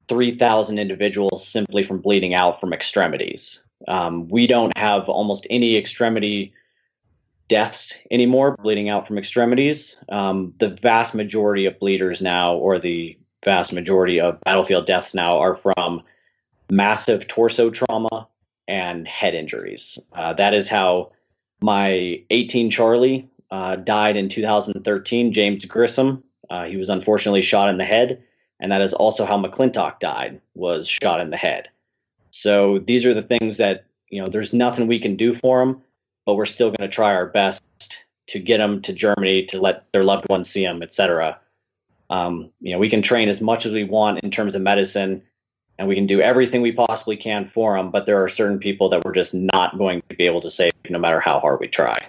3,000 0.10 0.78
individuals 0.78 1.48
simply 1.48 1.82
from 1.82 2.02
bleeding 2.02 2.36
out 2.36 2.60
from 2.60 2.72
extremities. 2.72 3.66
Um, 3.88 4.28
we 4.30 4.46
don't 4.46 4.78
have 4.78 5.10
almost 5.10 5.48
any 5.50 5.76
extremity 5.76 6.54
deaths 7.48 7.94
anymore, 8.12 8.56
bleeding 8.62 8.90
out 8.90 9.08
from 9.08 9.18
extremities. 9.18 9.98
Um, 10.10 10.54
the 10.60 10.70
vast 10.70 11.16
majority 11.16 11.66
of 11.66 11.80
bleeders 11.80 12.22
now, 12.22 12.56
or 12.56 12.78
the 12.78 13.18
vast 13.44 13.74
majority 13.74 14.22
of 14.22 14.40
battlefield 14.42 14.86
deaths 14.86 15.16
now, 15.16 15.40
are 15.40 15.56
from 15.56 16.04
massive 16.70 17.28
torso 17.28 17.72
trauma 17.72 18.28
and 18.68 19.08
head 19.08 19.34
injuries. 19.36 20.00
Uh, 20.14 20.34
that 20.34 20.54
is 20.54 20.68
how 20.68 21.12
my 21.62 22.24
18 22.30 22.70
Charlie 22.70 23.30
uh, 23.52 23.76
died 23.76 24.18
in 24.18 24.30
2013, 24.30 25.34
James 25.34 25.66
Grissom. 25.66 26.24
Uh, 26.50 26.66
he 26.66 26.78
was 26.78 26.90
unfortunately 26.90 27.42
shot 27.42 27.70
in 27.70 27.78
the 27.78 27.86
head, 27.86 28.22
and 28.60 28.72
that 28.72 28.82
is 28.82 28.94
also 28.94 29.26
how 29.26 29.42
McClintock 29.42 30.00
died, 30.00 30.42
was 30.56 30.88
shot 30.88 31.22
in 31.22 31.30
the 31.30 31.38
head. 31.38 31.70
So 32.32 32.80
these 32.80 33.06
are 33.06 33.14
the 33.14 33.22
things 33.22 33.58
that 33.58 33.86
you 34.10 34.22
know. 34.22 34.28
There's 34.28 34.54
nothing 34.54 34.88
we 34.88 35.00
can 35.00 35.16
do 35.16 35.34
for 35.34 35.60
them, 35.60 35.82
but 36.26 36.34
we're 36.34 36.46
still 36.46 36.70
going 36.70 36.90
to 36.90 36.94
try 36.94 37.14
our 37.14 37.28
best 37.28 37.62
to 38.28 38.40
get 38.40 38.58
them 38.58 38.82
to 38.82 38.94
Germany 38.94 39.46
to 39.46 39.62
let 39.62 39.92
their 39.92 40.04
loved 40.04 40.28
ones 40.30 40.50
see 40.50 40.64
them, 40.64 40.82
etc. 40.82 41.40
Um, 42.10 42.50
you 42.60 42.72
know, 42.72 42.80
we 42.80 42.90
can 42.90 43.02
train 43.02 43.30
as 43.30 43.42
much 43.42 43.66
as 43.66 43.72
we 43.72 43.84
want 43.84 44.20
in 44.24 44.32
terms 44.32 44.56
of 44.56 44.62
medicine, 44.62 45.24
and 45.78 45.88
we 45.88 45.96
can 45.96 46.06
do 46.06 46.22
everything 46.22 46.62
we 46.62 46.72
possibly 46.72 47.18
can 47.18 47.48
for 47.48 47.76
them. 47.78 47.92
But 47.92 48.06
there 48.06 48.24
are 48.24 48.30
certain 48.30 48.60
people 48.60 48.90
that 48.90 49.04
we're 49.04 49.14
just 49.14 49.34
not 49.34 49.78
going 49.78 50.02
to 50.10 50.16
be 50.16 50.26
able 50.26 50.42
to 50.42 50.52
save, 50.52 50.74
no 50.90 51.00
matter 51.00 51.20
how 51.20 51.40
hard 51.40 51.60
we 51.60 51.68
try. 51.68 52.06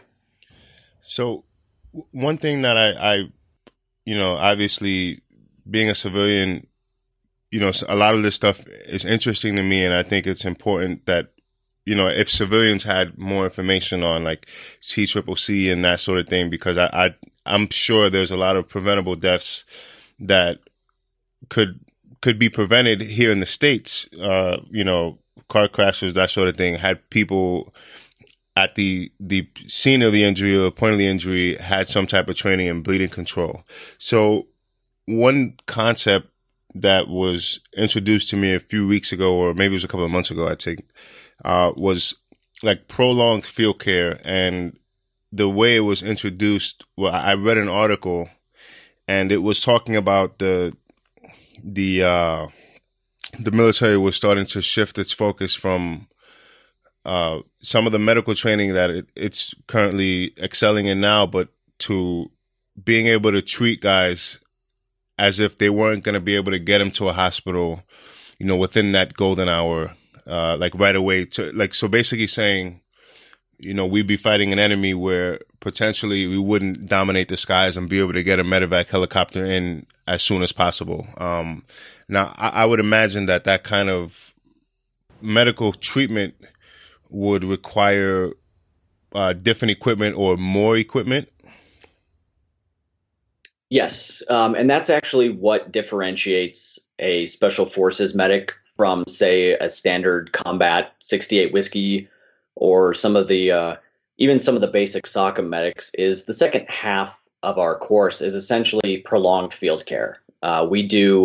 So, 1.01 1.45
one 2.11 2.39
thing 2.39 2.63
that 2.63 2.77
I, 2.77 2.91
I 2.91 3.15
you 4.05 4.17
know, 4.17 4.35
obviously 4.35 5.23
being 5.69 5.89
a 5.89 5.95
civilian 5.95 6.67
you 7.55 7.61
know, 7.61 7.71
a 7.89 7.95
lot 7.95 8.17
of 8.17 8.25
this 8.25 8.35
stuff 8.35 8.67
is 8.67 9.05
interesting 9.05 9.55
to 9.55 9.63
me, 9.63 9.85
and 9.85 9.95
I 9.95 10.03
think 10.03 10.27
it's 10.27 10.45
important 10.45 11.07
that 11.07 11.29
you 11.87 11.95
know 11.95 12.09
if 12.09 12.29
civilians 12.29 12.83
had 12.83 13.17
more 13.17 13.45
information 13.45 14.03
on 14.03 14.25
like 14.25 14.49
T 14.81 15.07
triple 15.07 15.37
C 15.37 15.71
and 15.71 15.85
that 15.85 16.01
sort 16.01 16.19
of 16.19 16.27
thing, 16.27 16.51
because 16.51 16.77
I, 16.77 16.87
I 16.87 17.15
I'm 17.47 17.71
sure 17.71 18.11
there's 18.11 18.33
a 18.33 18.37
lot 18.37 18.57
of 18.57 18.69
preventable 18.69 19.15
deaths 19.15 19.65
that 20.19 20.59
could 21.49 21.79
could 22.25 22.39
be 22.39 22.49
prevented 22.49 23.03
here 23.03 23.31
in 23.31 23.41
the 23.41 23.45
states. 23.45 24.09
Uh, 24.19 24.57
you 24.71 24.83
know, 24.83 25.19
car 25.51 25.69
crashes, 25.69 26.15
that 26.15 26.31
sort 26.31 26.49
of 26.49 26.57
thing, 26.57 26.75
had 26.77 27.11
people 27.11 27.75
at 28.57 28.77
the 28.77 29.13
the 29.21 29.47
scene 29.67 30.01
of 30.01 30.11
the 30.11 30.25
injury 30.25 30.57
or 30.57 30.71
point 30.71 30.95
of 30.95 30.99
the 30.99 31.07
injury 31.07 31.57
had 31.57 31.87
some 31.87 32.07
type 32.07 32.27
of 32.27 32.35
training 32.35 32.67
in 32.67 32.81
bleeding 32.81 33.11
control. 33.11 33.63
So 33.99 34.47
one 35.05 35.59
concept 35.67 36.29
that 36.75 37.09
was 37.09 37.61
introduced 37.77 38.31
to 38.31 38.37
me 38.37 38.55
a 38.55 38.61
few 38.61 38.89
weeks 38.89 39.13
ago, 39.13 39.35
or 39.35 39.53
maybe 39.53 39.75
it 39.75 39.81
was 39.81 39.85
a 39.85 39.89
couple 39.89 40.07
of 40.07 40.11
months 40.11 40.31
ago, 40.31 40.49
I 40.49 40.55
think, 40.55 40.81
uh, 41.45 41.73
was 41.77 42.15
like 42.63 42.89
prolonged 42.89 43.45
field 43.45 43.81
care. 43.81 44.19
And 44.25 44.79
the 45.31 45.51
way 45.51 45.77
it 45.77 45.81
was 45.81 46.03
introduced, 46.03 46.87
well, 46.97 47.13
I 47.13 47.35
read 47.35 47.59
an 47.59 47.69
article 47.69 48.31
and 49.07 49.31
it 49.31 49.43
was 49.43 49.61
talking 49.61 49.95
about 49.95 50.39
the, 50.39 50.75
the, 51.63 52.03
uh, 52.03 52.47
the 53.39 53.51
military 53.51 53.99
was 53.99 54.17
starting 54.17 54.47
to 54.47 54.63
shift 54.63 54.99
its 54.99 55.13
focus 55.13 55.55
from, 55.55 56.09
uh, 57.05 57.41
some 57.61 57.87
of 57.87 57.93
the 57.93 57.99
medical 57.99 58.35
training 58.35 58.73
that 58.75 58.91
it, 58.91 59.07
it's 59.15 59.55
currently 59.67 60.33
excelling 60.39 60.87
in 60.87 61.01
now, 61.01 61.27
but 61.27 61.49
to 61.79 62.31
being 62.83 63.07
able 63.07 63.31
to 63.31 63.43
treat 63.43 63.81
guys 63.81 64.41
as 65.19 65.39
if 65.39 65.59
they 65.59 65.71
weren't 65.71 66.05
going 66.05 66.15
to 66.15 66.21
be 66.21 66.37
able 66.37 66.53
to 66.53 66.59
get 66.59 66.79
them 66.79 66.91
to 66.91 67.09
a 67.09 67.13
hospital, 67.13 67.83
you 68.39 68.47
know, 68.47 68.57
within 68.57 68.93
that 68.93 69.15
golden 69.15 69.49
hour, 69.49 69.95
uh, 70.27 70.57
like 70.57 70.75
right 70.75 70.97
away. 70.97 71.25
To 71.27 71.53
like, 71.53 71.75
so 71.75 71.89
basically 71.89 72.27
saying, 72.27 72.81
you 73.59 73.75
know, 73.75 73.87
we'd 73.87 74.07
be 74.07 74.17
fighting 74.17 74.53
an 74.53 74.59
enemy 74.59 74.95
where 74.95 75.41
potentially 75.61 76.27
we 76.27 76.39
wouldn't 76.39 76.89
dominate 76.89 77.29
the 77.29 77.37
skies 77.37 77.77
and 77.77 77.89
be 77.89 77.99
able 77.99 78.13
to 78.13 78.23
get 78.23 78.39
a 78.39 78.45
medevac 78.45 78.89
helicopter 78.89 79.45
in 79.45 79.87
as 80.07 80.23
soon 80.23 80.43
as 80.43 80.53
possible. 80.53 81.07
Um, 81.17 81.65
now, 82.09 82.35
I, 82.37 82.49
I 82.49 82.65
would 82.65 82.81
imagine 82.81 83.27
that 83.27 83.45
that 83.45 83.65
kind 83.65 83.89
of 83.89 84.35
medical 85.21 85.73
treatment 85.73 86.35
would 87.09 87.45
require 87.45 88.33
uh, 89.15 89.33
different 89.33 89.71
equipment 89.71 90.17
or 90.17 90.37
more 90.37 90.77
equipment 90.77 91.29
Yes, 93.75 94.23
um, 94.29 94.55
and 94.55 94.71
that's 94.71 94.89
actually 94.89 95.31
what 95.31 95.73
differentiates 95.73 96.79
a 97.01 97.27
special 97.27 97.67
forces 97.67 98.15
medic 98.15 98.53
from, 98.77 99.05
say, 99.09 99.55
a 99.55 99.69
standard 99.69 100.33
combat 100.33 100.93
68 101.03 101.53
whiskey 101.53 102.09
or 102.57 102.95
some 102.95 103.17
of 103.17 103.29
the 103.29 103.51
uh, 103.51 103.77
even 104.19 104.41
some 104.41 104.55
of 104.55 104.61
the 104.61 104.69
basic 104.69 105.05
SOCM 105.05 105.49
medics. 105.49 105.91
Is 105.95 106.25
the 106.25 106.35
second 106.35 106.67
half 106.69 107.19
of 107.43 107.59
our 107.59 107.77
course 107.77 108.21
is 108.21 108.35
essentially 108.35 108.99
prolonged 108.99 109.53
field 109.53 109.87
care. 109.87 110.19
Uh, 110.43 110.67
we 110.69 110.83
do 110.83 111.25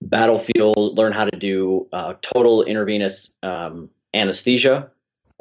battlefield, 0.00 0.96
learn 0.96 1.12
how 1.12 1.24
to 1.24 1.36
do 1.38 1.86
uh, 1.92 2.14
total 2.22 2.62
intravenous 2.62 3.30
um, 3.42 3.88
anesthesia. 4.14 4.90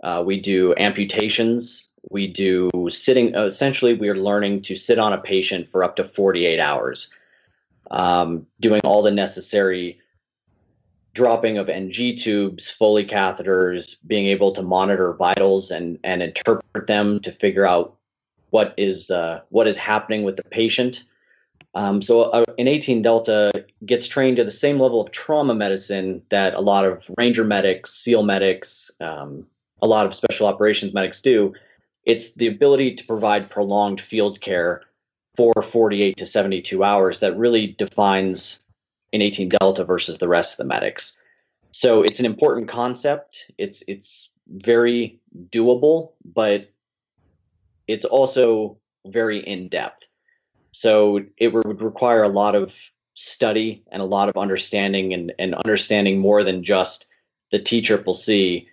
Uh, 0.04 0.24
we 0.26 0.40
do 0.40 0.74
amputations 0.78 1.92
we 2.10 2.28
do 2.28 2.70
sitting 2.90 3.36
essentially 3.36 3.94
we 3.94 4.10
are 4.10 4.16
learning 4.16 4.62
to 4.62 4.76
sit 4.76 4.98
on 4.98 5.14
a 5.14 5.18
patient 5.18 5.70
for 5.70 5.84
up 5.84 5.96
to 5.98 6.04
48 6.04 6.60
hours 6.60 7.10
um, 7.92 8.48
doing 8.60 8.82
all 8.84 9.04
the 9.04 9.12
necessary 9.12 10.00
dropping 11.14 11.58
of 11.58 11.70
ng 11.70 12.16
tubes 12.16 12.72
foley 12.72 13.06
catheters 13.06 13.98
being 14.08 14.28
able 14.28 14.52
to 14.52 14.62
monitor 14.62 15.14
vitals 15.14 15.72
and 15.72 16.00
and 16.04 16.22
interpret 16.22 16.88
them 16.88 17.20
to 17.20 17.32
figure 17.32 17.66
out 17.66 17.98
what 18.52 18.74
is 18.78 19.12
uh, 19.12 19.42
what 19.50 19.68
is 19.68 19.78
happening 19.78 20.24
with 20.24 20.38
the 20.38 20.44
patient. 20.44 21.04
Um, 21.74 22.02
so 22.02 22.24
uh, 22.24 22.44
an 22.58 22.68
18 22.68 23.02
delta 23.02 23.50
gets 23.86 24.06
trained 24.06 24.36
to 24.38 24.44
the 24.44 24.52
same 24.52 24.78
level 24.78 25.00
of 25.00 25.12
trauma 25.12 25.56
medicine 25.56 26.22
that 26.30 26.54
a 26.54 26.60
lot 26.60 26.86
of 26.86 27.10
ranger 27.18 27.46
medics 27.46 27.94
seal 27.94 28.24
medics 28.24 28.92
um, 29.00 29.46
a 29.82 29.88
lot 29.88 30.06
of 30.06 30.14
special 30.14 30.48
operations 30.48 30.94
medics 30.94 31.22
do. 31.22 31.54
It's 32.06 32.34
the 32.34 32.48
ability 32.48 32.96
to 32.96 33.06
provide 33.06 33.50
prolonged 33.50 34.02
field 34.02 34.42
care 34.42 34.82
for 35.36 35.54
48 35.62 36.18
to 36.18 36.26
72 36.26 36.84
hours 36.84 37.20
that 37.20 37.38
really 37.38 37.68
defines 37.68 38.61
an 39.14 39.22
18 39.22 39.50
Delta 39.50 39.84
versus 39.84 40.18
the 40.18 40.28
rest 40.28 40.54
of 40.54 40.58
the 40.58 40.66
medics. 40.66 41.18
So 41.72 42.04
it's 42.04 42.20
an 42.20 42.26
important 42.26 42.68
concept. 42.68 43.52
It's 43.58 43.84
it's 43.88 44.30
very 44.48 45.20
doable, 45.50 46.12
but 46.26 46.70
it's 47.88 48.06
also 48.06 48.78
very 49.06 49.40
in 49.40 49.70
depth. 49.70 50.04
So 50.72 51.22
it 51.38 51.54
would 51.54 51.82
require 51.82 52.24
a 52.24 52.30
lot 52.30 52.56
of 52.56 52.74
study 53.14 53.84
and 53.92 54.02
a 54.02 54.06
lot 54.06 54.30
of 54.30 54.38
understanding 54.38 55.14
and, 55.14 55.34
and 55.38 55.54
understanding 55.56 56.20
more 56.20 56.44
than 56.44 56.64
just 56.64 57.06
the 57.52 57.60
T 57.60 57.82
Triple 57.82 58.14
C 58.14 58.68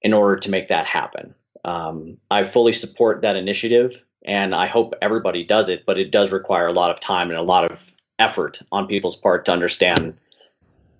in 0.00 0.12
order 0.12 0.36
to 0.40 0.50
make 0.50 0.68
that 0.68 0.86
happen. 0.86 1.34
Um, 1.64 2.16
I 2.30 2.44
fully 2.44 2.72
support 2.72 3.22
that 3.22 3.36
initiative 3.36 4.02
and 4.24 4.54
I 4.54 4.66
hope 4.66 4.94
everybody 5.00 5.44
does 5.44 5.68
it, 5.68 5.84
but 5.86 5.98
it 5.98 6.10
does 6.10 6.32
require 6.32 6.66
a 6.66 6.72
lot 6.72 6.90
of 6.90 7.00
time 7.00 7.30
and 7.30 7.38
a 7.38 7.42
lot 7.42 7.70
of 7.70 7.84
effort 8.18 8.60
on 8.70 8.86
people's 8.86 9.16
part 9.16 9.44
to 9.46 9.52
understand 9.52 10.16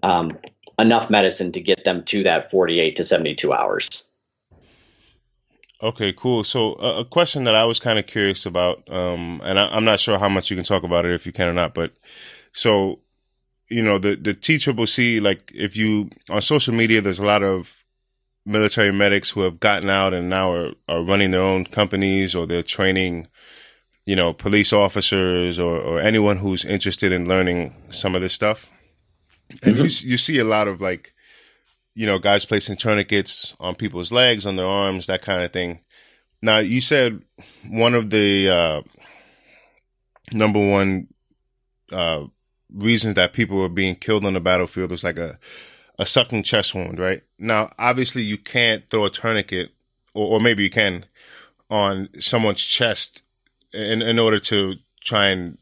um, 0.02 0.36
enough 0.78 1.10
medicine 1.10 1.52
to 1.52 1.60
get 1.60 1.84
them 1.84 2.04
to 2.04 2.22
that 2.24 2.50
48 2.50 2.96
to 2.96 3.04
72 3.04 3.52
hours. 3.52 4.04
Okay, 5.82 6.12
cool. 6.12 6.44
So 6.44 6.74
uh, 6.74 7.00
a 7.00 7.04
question 7.04 7.44
that 7.44 7.56
I 7.56 7.64
was 7.64 7.80
kind 7.80 7.98
of 7.98 8.06
curious 8.06 8.46
about, 8.46 8.88
um, 8.88 9.40
and 9.44 9.58
I, 9.58 9.76
am 9.76 9.84
not 9.84 9.98
sure 9.98 10.18
how 10.18 10.28
much 10.28 10.48
you 10.48 10.56
can 10.56 10.64
talk 10.64 10.84
about 10.84 11.04
it 11.04 11.12
if 11.12 11.26
you 11.26 11.32
can 11.32 11.48
or 11.48 11.52
not, 11.52 11.74
but 11.74 11.92
so 12.52 13.00
you 13.68 13.82
know 13.82 13.98
the 13.98 14.14
the 14.14 14.34
T 14.34 14.58
Triple 14.58 14.86
C, 14.86 15.18
like 15.18 15.50
if 15.52 15.76
you 15.76 16.10
on 16.30 16.40
social 16.40 16.72
media, 16.72 17.00
there's 17.00 17.18
a 17.18 17.24
lot 17.24 17.42
of 17.42 17.82
military 18.46 18.92
medics 18.92 19.30
who 19.30 19.40
have 19.40 19.58
gotten 19.60 19.88
out 19.88 20.14
and 20.14 20.28
now 20.28 20.52
are, 20.52 20.72
are 20.88 21.02
running 21.02 21.30
their 21.30 21.42
own 21.42 21.64
companies 21.64 22.34
or 22.34 22.46
they're 22.46 22.62
training, 22.62 23.26
you 24.04 24.16
know, 24.16 24.32
police 24.32 24.72
officers 24.72 25.58
or, 25.58 25.78
or 25.78 26.00
anyone 26.00 26.38
who's 26.38 26.64
interested 26.64 27.12
in 27.12 27.28
learning 27.28 27.74
some 27.90 28.14
of 28.14 28.22
this 28.22 28.32
stuff. 28.32 28.68
And 29.62 29.76
mm-hmm. 29.76 29.82
you 29.82 30.12
you 30.12 30.18
see 30.18 30.38
a 30.38 30.44
lot 30.44 30.68
of 30.68 30.80
like 30.80 31.12
you 31.94 32.06
know, 32.06 32.18
guys 32.18 32.44
placing 32.44 32.76
tourniquets 32.76 33.54
on 33.60 33.74
people's 33.74 34.12
legs, 34.12 34.46
on 34.46 34.56
their 34.56 34.66
arms, 34.66 35.06
that 35.06 35.22
kind 35.22 35.44
of 35.44 35.52
thing. 35.52 35.80
Now, 36.40 36.58
you 36.58 36.80
said 36.80 37.22
one 37.68 37.94
of 37.94 38.10
the 38.10 38.48
uh, 38.48 38.82
number 40.32 40.58
one 40.58 41.08
uh, 41.90 42.24
reasons 42.72 43.14
that 43.14 43.32
people 43.32 43.58
were 43.58 43.68
being 43.68 43.94
killed 43.94 44.24
on 44.24 44.32
the 44.32 44.40
battlefield 44.40 44.90
was 44.90 45.04
like 45.04 45.18
a, 45.18 45.38
a 45.98 46.06
sucking 46.06 46.42
chest 46.42 46.74
wound, 46.74 46.98
right? 46.98 47.22
Now, 47.38 47.72
obviously, 47.78 48.22
you 48.22 48.38
can't 48.38 48.88
throw 48.90 49.04
a 49.04 49.10
tourniquet, 49.10 49.70
or, 50.14 50.34
or 50.36 50.40
maybe 50.40 50.64
you 50.64 50.70
can, 50.70 51.04
on 51.70 52.08
someone's 52.18 52.60
chest 52.60 53.21
in, 53.72 54.02
in 54.02 54.18
order 54.18 54.38
to 54.38 54.74
try 55.00 55.28
and 55.28 55.58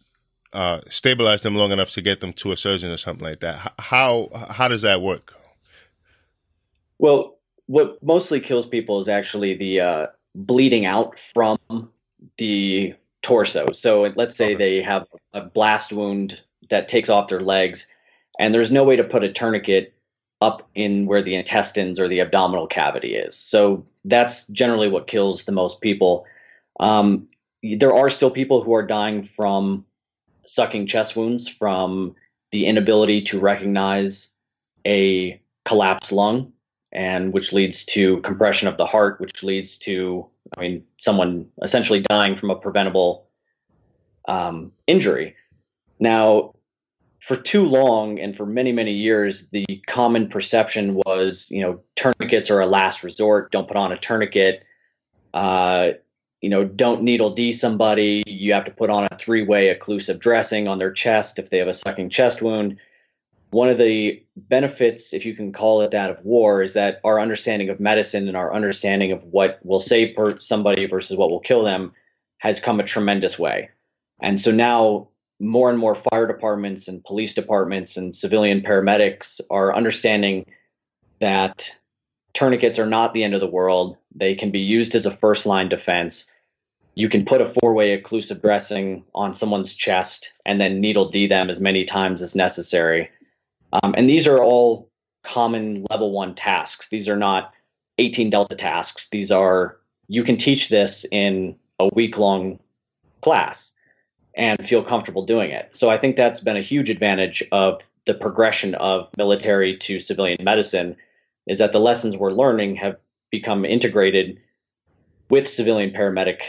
uh, 0.52 0.80
stabilize 0.88 1.42
them 1.42 1.54
long 1.54 1.72
enough 1.72 1.90
to 1.90 2.02
get 2.02 2.20
them 2.20 2.32
to 2.34 2.52
a 2.52 2.56
surgeon 2.56 2.90
or 2.90 2.96
something 2.96 3.24
like 3.24 3.40
that. 3.40 3.72
How 3.78 4.28
how 4.50 4.68
does 4.68 4.82
that 4.82 5.00
work? 5.00 5.34
Well, 6.98 7.38
what 7.66 8.02
mostly 8.02 8.40
kills 8.40 8.66
people 8.66 8.98
is 8.98 9.08
actually 9.08 9.56
the 9.56 9.80
uh, 9.80 10.06
bleeding 10.34 10.86
out 10.86 11.18
from 11.32 11.58
the 12.36 12.94
torso. 13.22 13.72
So 13.72 14.12
let's 14.16 14.36
say 14.36 14.54
okay. 14.54 14.56
they 14.56 14.82
have 14.82 15.06
a 15.32 15.42
blast 15.42 15.92
wound 15.92 16.40
that 16.68 16.88
takes 16.88 17.08
off 17.08 17.28
their 17.28 17.40
legs, 17.40 17.86
and 18.38 18.54
there's 18.54 18.72
no 18.72 18.84
way 18.84 18.96
to 18.96 19.04
put 19.04 19.22
a 19.22 19.32
tourniquet 19.32 19.94
up 20.40 20.68
in 20.74 21.06
where 21.06 21.22
the 21.22 21.34
intestines 21.34 22.00
or 22.00 22.08
the 22.08 22.20
abdominal 22.20 22.66
cavity 22.66 23.14
is. 23.14 23.36
So 23.36 23.86
that's 24.04 24.46
generally 24.48 24.88
what 24.88 25.06
kills 25.06 25.44
the 25.44 25.52
most 25.52 25.80
people. 25.80 26.24
Um, 26.80 27.28
there 27.62 27.94
are 27.94 28.10
still 28.10 28.30
people 28.30 28.62
who 28.62 28.74
are 28.74 28.86
dying 28.86 29.22
from 29.22 29.84
sucking 30.46 30.86
chest 30.86 31.16
wounds 31.16 31.48
from 31.48 32.14
the 32.50 32.66
inability 32.66 33.22
to 33.22 33.38
recognize 33.38 34.30
a 34.86 35.40
collapsed 35.64 36.12
lung 36.12 36.52
and 36.92 37.32
which 37.32 37.52
leads 37.52 37.84
to 37.84 38.20
compression 38.22 38.66
of 38.66 38.76
the 38.76 38.86
heart, 38.86 39.20
which 39.20 39.42
leads 39.42 39.78
to, 39.78 40.26
I 40.56 40.60
mean, 40.60 40.84
someone 40.96 41.46
essentially 41.62 42.00
dying 42.00 42.34
from 42.34 42.50
a 42.50 42.56
preventable 42.56 43.28
um, 44.26 44.72
injury. 44.86 45.36
Now, 46.00 46.54
for 47.20 47.36
too 47.36 47.66
long 47.66 48.18
and 48.18 48.34
for 48.34 48.46
many, 48.46 48.72
many 48.72 48.92
years, 48.92 49.48
the 49.50 49.66
common 49.86 50.28
perception 50.28 50.94
was, 50.94 51.48
you 51.50 51.60
know, 51.60 51.80
tourniquets 51.94 52.50
are 52.50 52.60
a 52.60 52.66
last 52.66 53.04
resort. 53.04 53.52
Don't 53.52 53.68
put 53.68 53.76
on 53.76 53.92
a 53.92 53.98
tourniquet. 53.98 54.64
Uh, 55.32 55.90
you 56.40 56.48
know, 56.48 56.64
don't 56.64 57.02
needle 57.02 57.30
D 57.30 57.52
somebody. 57.52 58.22
You 58.26 58.52
have 58.52 58.64
to 58.64 58.70
put 58.70 58.90
on 58.90 59.06
a 59.10 59.18
three 59.18 59.42
way 59.42 59.74
occlusive 59.74 60.18
dressing 60.18 60.68
on 60.68 60.78
their 60.78 60.92
chest 60.92 61.38
if 61.38 61.50
they 61.50 61.58
have 61.58 61.68
a 61.68 61.74
sucking 61.74 62.10
chest 62.10 62.42
wound 62.42 62.78
one 63.50 63.68
of 63.68 63.78
the 63.78 64.22
benefits, 64.36 65.12
if 65.12 65.26
you 65.26 65.34
can 65.34 65.52
call 65.52 65.82
it 65.82 65.90
that, 65.90 66.10
of 66.10 66.24
war 66.24 66.62
is 66.62 66.72
that 66.74 67.00
our 67.04 67.20
understanding 67.20 67.68
of 67.68 67.80
medicine 67.80 68.28
and 68.28 68.36
our 68.36 68.54
understanding 68.54 69.10
of 69.12 69.22
what 69.24 69.58
will 69.64 69.80
save 69.80 70.16
somebody 70.38 70.86
versus 70.86 71.16
what 71.16 71.30
will 71.30 71.40
kill 71.40 71.64
them 71.64 71.92
has 72.38 72.60
come 72.60 72.78
a 72.78 72.84
tremendous 72.84 73.38
way. 73.38 73.68
And 74.20 74.38
so 74.38 74.50
now 74.50 75.08
more 75.40 75.68
and 75.68 75.78
more 75.78 75.94
fire 75.94 76.26
departments 76.26 76.86
and 76.86 77.02
police 77.04 77.34
departments 77.34 77.96
and 77.96 78.14
civilian 78.14 78.60
paramedics 78.60 79.40
are 79.50 79.74
understanding 79.74 80.46
that 81.18 81.74
tourniquets 82.34 82.78
are 82.78 82.86
not 82.86 83.14
the 83.14 83.24
end 83.24 83.34
of 83.34 83.40
the 83.40 83.46
world. 83.46 83.96
They 84.14 84.34
can 84.34 84.50
be 84.50 84.60
used 84.60 84.94
as 84.94 85.06
a 85.06 85.16
first 85.16 85.46
line 85.46 85.68
defense. 85.68 86.26
You 86.94 87.08
can 87.08 87.24
put 87.24 87.40
a 87.40 87.52
four 87.60 87.72
way 87.74 87.96
occlusive 87.96 88.40
dressing 88.40 89.04
on 89.14 89.34
someone's 89.34 89.74
chest 89.74 90.32
and 90.44 90.60
then 90.60 90.80
needle 90.80 91.08
D 91.08 91.26
them 91.26 91.50
as 91.50 91.60
many 91.60 91.84
times 91.84 92.20
as 92.20 92.34
necessary 92.34 93.10
um, 93.72 93.94
and 93.96 94.08
these 94.08 94.26
are 94.26 94.42
all 94.42 94.90
common 95.22 95.86
level 95.90 96.12
one 96.12 96.34
tasks. 96.34 96.88
These 96.88 97.08
are 97.08 97.16
not 97.16 97.52
18 97.98 98.30
Delta 98.30 98.54
tasks. 98.54 99.08
These 99.10 99.30
are, 99.30 99.76
you 100.08 100.24
can 100.24 100.36
teach 100.36 100.68
this 100.68 101.04
in 101.10 101.56
a 101.78 101.88
week 101.94 102.18
long 102.18 102.58
class 103.22 103.72
and 104.34 104.66
feel 104.66 104.82
comfortable 104.82 105.24
doing 105.24 105.50
it. 105.50 105.74
So 105.74 105.90
I 105.90 105.98
think 105.98 106.16
that's 106.16 106.40
been 106.40 106.56
a 106.56 106.62
huge 106.62 106.88
advantage 106.88 107.42
of 107.52 107.82
the 108.06 108.14
progression 108.14 108.74
of 108.76 109.08
military 109.16 109.76
to 109.76 110.00
civilian 110.00 110.42
medicine 110.42 110.96
is 111.46 111.58
that 111.58 111.72
the 111.72 111.80
lessons 111.80 112.16
we're 112.16 112.32
learning 112.32 112.76
have 112.76 112.96
become 113.30 113.64
integrated 113.64 114.40
with 115.28 115.48
civilian 115.48 115.90
paramedic 115.90 116.40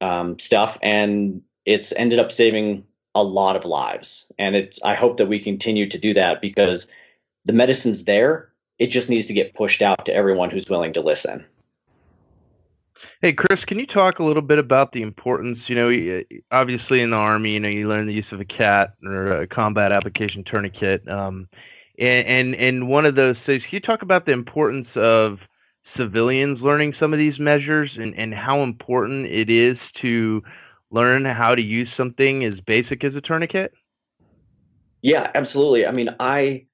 um, 0.00 0.38
stuff 0.38 0.78
and 0.82 1.42
it's 1.66 1.92
ended 1.92 2.18
up 2.18 2.32
saving 2.32 2.84
a 3.14 3.22
lot 3.22 3.56
of 3.56 3.64
lives. 3.64 4.30
And 4.38 4.56
it's 4.56 4.80
I 4.82 4.94
hope 4.94 5.18
that 5.18 5.26
we 5.26 5.40
continue 5.40 5.88
to 5.88 5.98
do 5.98 6.14
that 6.14 6.40
because 6.40 6.88
the 7.44 7.52
medicine's 7.52 8.04
there. 8.04 8.50
It 8.78 8.88
just 8.88 9.10
needs 9.10 9.26
to 9.26 9.34
get 9.34 9.54
pushed 9.54 9.82
out 9.82 10.06
to 10.06 10.14
everyone 10.14 10.50
who's 10.50 10.68
willing 10.68 10.94
to 10.94 11.00
listen. 11.00 11.44
Hey, 13.22 13.32
Chris, 13.32 13.64
can 13.64 13.78
you 13.78 13.86
talk 13.86 14.18
a 14.18 14.24
little 14.24 14.42
bit 14.42 14.58
about 14.58 14.92
the 14.92 15.02
importance? 15.02 15.68
You 15.68 15.76
know, 15.76 16.22
obviously 16.50 17.00
in 17.00 17.10
the 17.10 17.16
Army, 17.16 17.52
you 17.52 17.60
know, 17.60 17.68
you 17.68 17.88
learn 17.88 18.06
the 18.06 18.14
use 18.14 18.32
of 18.32 18.40
a 18.40 18.44
CAT 18.44 18.94
or 19.04 19.42
a 19.42 19.46
combat 19.46 19.92
application 19.92 20.44
tourniquet. 20.44 21.06
Um, 21.08 21.48
and, 21.98 22.26
and, 22.26 22.54
and 22.54 22.88
one 22.88 23.06
of 23.06 23.14
those 23.14 23.44
things, 23.44 23.66
can 23.66 23.76
you 23.76 23.80
talk 23.80 24.02
about 24.02 24.24
the 24.24 24.32
importance 24.32 24.96
of 24.96 25.46
civilians 25.82 26.62
learning 26.62 26.92
some 26.92 27.12
of 27.12 27.18
these 27.18 27.40
measures 27.40 27.96
and, 27.96 28.14
and 28.16 28.34
how 28.34 28.60
important 28.60 29.26
it 29.26 29.50
is 29.50 29.90
to 29.92 30.42
learn 30.90 31.24
how 31.24 31.54
to 31.54 31.62
use 31.62 31.92
something 31.92 32.44
as 32.44 32.60
basic 32.60 33.04
as 33.04 33.16
a 33.16 33.20
tourniquet? 33.20 33.72
Yeah, 35.02 35.30
absolutely. 35.34 35.86
I 35.86 35.92
mean, 35.92 36.14
I 36.20 36.66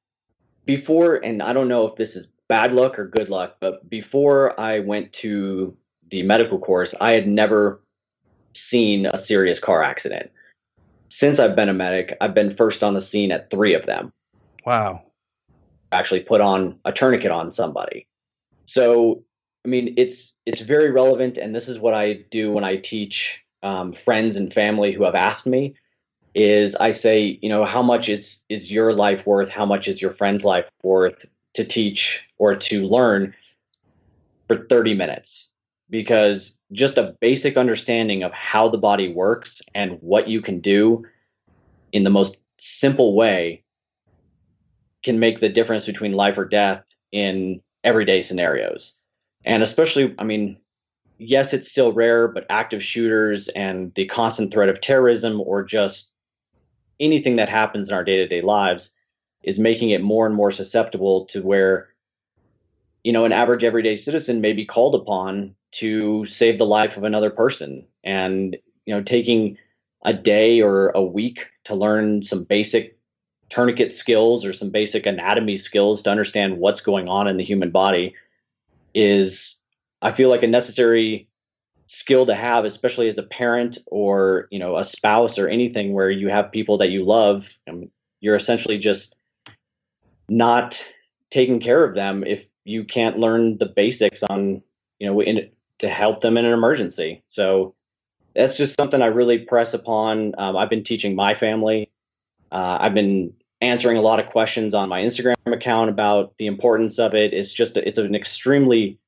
before, 0.65 1.17
and 1.17 1.43
I 1.43 1.53
don't 1.53 1.69
know 1.69 1.87
if 1.87 1.97
this 1.97 2.17
is 2.17 2.29
bad 2.49 2.73
luck 2.73 2.99
or 2.99 3.07
good 3.07 3.29
luck, 3.29 3.57
but 3.61 3.89
before 3.89 4.59
I 4.59 4.81
went 4.81 5.13
to 5.15 5.77
the 6.11 6.23
medical 6.23 6.59
course, 6.59 6.95
I 7.01 7.13
had 7.13 7.29
never 7.29 7.81
seen 8.55 9.07
a 9.07 9.17
serious 9.17 9.61
car 9.61 9.83
accident. 9.83 10.31
Since 11.09 11.39
I've 11.39 11.57
been 11.57 11.69
a 11.69 11.75
medic, 11.75 12.17
I've 12.21 12.35
been 12.35 12.55
first 12.55 12.83
on 12.83 12.95
the 12.95 13.01
scene 13.01 13.31
at 13.31 13.51
three 13.51 13.75
of 13.75 13.87
them. 13.87 14.13
Wow. 14.65 15.03
Actually 15.93 16.21
put 16.21 16.41
on 16.41 16.79
a 16.85 16.93
tourniquet 16.93 17.31
on 17.31 17.53
somebody. 17.53 18.09
So, 18.67 19.23
I 19.65 19.69
mean, 19.69 19.95
it's 19.97 20.37
it's 20.45 20.61
very 20.61 20.91
relevant 20.91 21.39
and 21.39 21.55
this 21.55 21.69
is 21.69 21.79
what 21.79 21.95
I 21.95 22.25
do 22.31 22.53
when 22.53 22.65
I 22.65 22.77
teach 22.77 23.43
um, 23.63 23.93
friends 23.93 24.37
and 24.37 24.53
family 24.53 24.93
who 24.93 25.05
have 25.05 25.15
asked 25.15 25.47
me 25.47 25.75
is 26.35 26.77
I 26.77 26.91
say, 26.91 27.39
you 27.41 27.49
know, 27.49 27.65
how 27.65 27.83
much 27.83 28.09
is 28.09 28.45
is 28.49 28.71
your 28.71 28.93
life 28.93 29.27
worth? 29.27 29.49
How 29.49 29.65
much 29.65 29.89
is 29.89 30.03
your 30.03 30.13
friend's 30.13 30.45
life 30.45 30.69
worth 30.83 31.25
to 31.55 31.65
teach 31.65 32.25
or 32.39 32.55
to 32.55 32.87
learn 32.87 33.35
for 34.47 34.67
30 34.69 34.95
minutes? 34.95 35.53
Because 35.89 36.59
just 36.73 36.99
a 36.99 37.17
basic 37.21 37.57
understanding 37.57 38.23
of 38.23 38.33
how 38.33 38.69
the 38.69 38.79
body 38.79 39.13
works 39.13 39.63
and 39.75 39.99
what 40.01 40.29
you 40.29 40.43
can 40.43 40.61
do 40.61 41.05
in 41.93 42.05
the 42.05 42.11
most 42.11 42.37
simple 42.59 43.15
way 43.15 43.63
can 45.03 45.19
make 45.19 45.41
the 45.41 45.49
difference 45.49 45.87
between 45.87 46.13
life 46.13 46.37
or 46.37 46.45
death 46.45 46.85
in 47.13 47.63
everyday 47.85 48.23
scenarios. 48.23 48.99
And 49.45 49.63
especially, 49.63 50.15
I 50.19 50.25
mean, 50.25 50.59
yes, 51.19 51.53
it's 51.53 51.71
still 51.71 51.93
rare, 51.93 52.29
but 52.29 52.47
active 52.51 52.83
shooters 52.83 53.49
and 53.49 53.95
the 53.95 54.07
constant 54.07 54.53
threat 54.53 54.69
of 54.69 54.81
terrorism 54.81 55.41
or 55.41 55.63
just 55.63 56.13
anything 56.99 57.37
that 57.37 57.49
happens 57.49 57.89
in 57.89 57.95
our 57.95 58.05
day 58.05 58.17
to 58.17 58.27
day 58.27 58.43
lives 58.43 58.93
is 59.43 59.59
making 59.59 59.91
it 59.91 60.03
more 60.03 60.27
and 60.27 60.35
more 60.35 60.51
susceptible 60.51 61.27
to 61.27 61.43
where 61.43 61.89
you 63.07 63.13
know, 63.13 63.25
an 63.25 63.31
average 63.31 63.63
everyday 63.63 63.95
citizen 63.95 64.41
may 64.41 64.53
be 64.53 64.65
called 64.65 64.97
upon 64.97 65.55
to 65.71 66.27
save 66.27 66.59
the 66.59 66.67
life 66.67 66.97
of 66.97 67.05
another 67.05 67.31
person. 67.31 67.87
And, 68.03 68.57
you 68.85 68.93
know, 68.93 69.01
taking 69.01 69.59
a 70.05 70.13
day 70.13 70.61
or 70.61 70.89
a 70.89 71.05
week 71.05 71.47
to 71.67 71.77
learn 71.77 72.25
some 72.25 72.43
basic 72.43 72.96
tourniquet 73.49 73.93
skills 73.93 74.45
or 74.45 74.53
some 74.53 74.71
basic 74.71 75.07
anatomy 75.07 75.57
skills 75.57 76.03
to 76.03 76.11
understand 76.11 76.59
what's 76.59 76.81
going 76.81 77.09
on 77.09 77.29
in 77.29 77.37
the 77.37 77.45
human 77.45 77.71
body 77.71 78.15
is, 78.95 79.63
I 80.03 80.13
feel 80.13 80.29
like, 80.29 80.43
a 80.43 80.49
necessary 80.49 81.29
skill 81.87 82.27
to 82.27 82.35
have, 82.35 82.65
especially 82.65 83.09
as 83.09 83.19
a 83.19 83.23
parent 83.23 83.79
or, 83.87 84.49
you 84.51 84.59
know, 84.59 84.77
a 84.77 84.85
spouse 84.85 85.39
or 85.39 85.49
anything 85.49 85.93
where 85.93 86.11
you 86.11 86.29
have 86.29 86.51
people 86.51 86.79
that 86.79 86.91
you 86.91 87.05
love. 87.05 87.57
you're 88.21 88.35
essentially 88.35 88.79
just 88.79 89.15
not 90.29 90.83
taking 91.31 91.61
care 91.61 91.85
of 91.85 91.95
them 91.95 92.25
if 92.25 92.47
you 92.65 92.85
can't 92.85 93.19
learn 93.19 93.59
the 93.59 93.67
basics 93.67 94.23
on 94.23 94.63
you 94.99 95.07
know 95.07 95.23
in, 95.23 95.49
to 95.79 95.89
help 95.89 96.21
them 96.21 96.37
in 96.37 96.45
an 96.45 96.53
emergency 96.53 97.23
so 97.27 97.75
that's 98.35 98.57
just 98.57 98.77
something 98.77 99.03
i 99.03 99.07
really 99.07 99.39
press 99.39 99.75
upon 99.75 100.35
um, 100.39 100.57
i've 100.57 100.71
been 100.71 100.85
teaching 100.85 101.15
my 101.15 101.35
family 101.35 101.91
uh, 102.53 102.79
i've 102.81 102.95
been 102.95 103.33
answering 103.61 103.97
a 103.97 104.03
lot 104.03 104.21
of 104.21 104.27
questions 104.27 104.75
on 104.75 104.89
my 104.89 105.01
instagram 105.01 105.35
account 105.53 105.91
about 105.91 106.37
the 106.39 106.47
importance 106.47 106.99
of 106.99 107.15
it. 107.15 107.33
It's 107.33 107.53
just 107.53 107.77
it's 107.77 107.99
an 107.99 108.15
extremely 108.15 108.99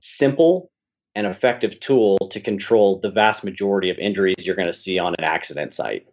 simple 0.00 0.70
and 1.14 1.26
effective 1.26 1.78
tool 1.80 2.18
to 2.30 2.40
control 2.40 2.98
the 2.98 3.10
vast 3.10 3.44
majority 3.44 3.90
of 3.90 3.98
injuries 3.98 4.34
you're 4.40 4.56
going 4.56 4.66
to 4.66 4.72
see 4.72 4.98
on 4.98 5.14
an 5.18 5.24
accident 5.24 5.72
site 5.72 6.06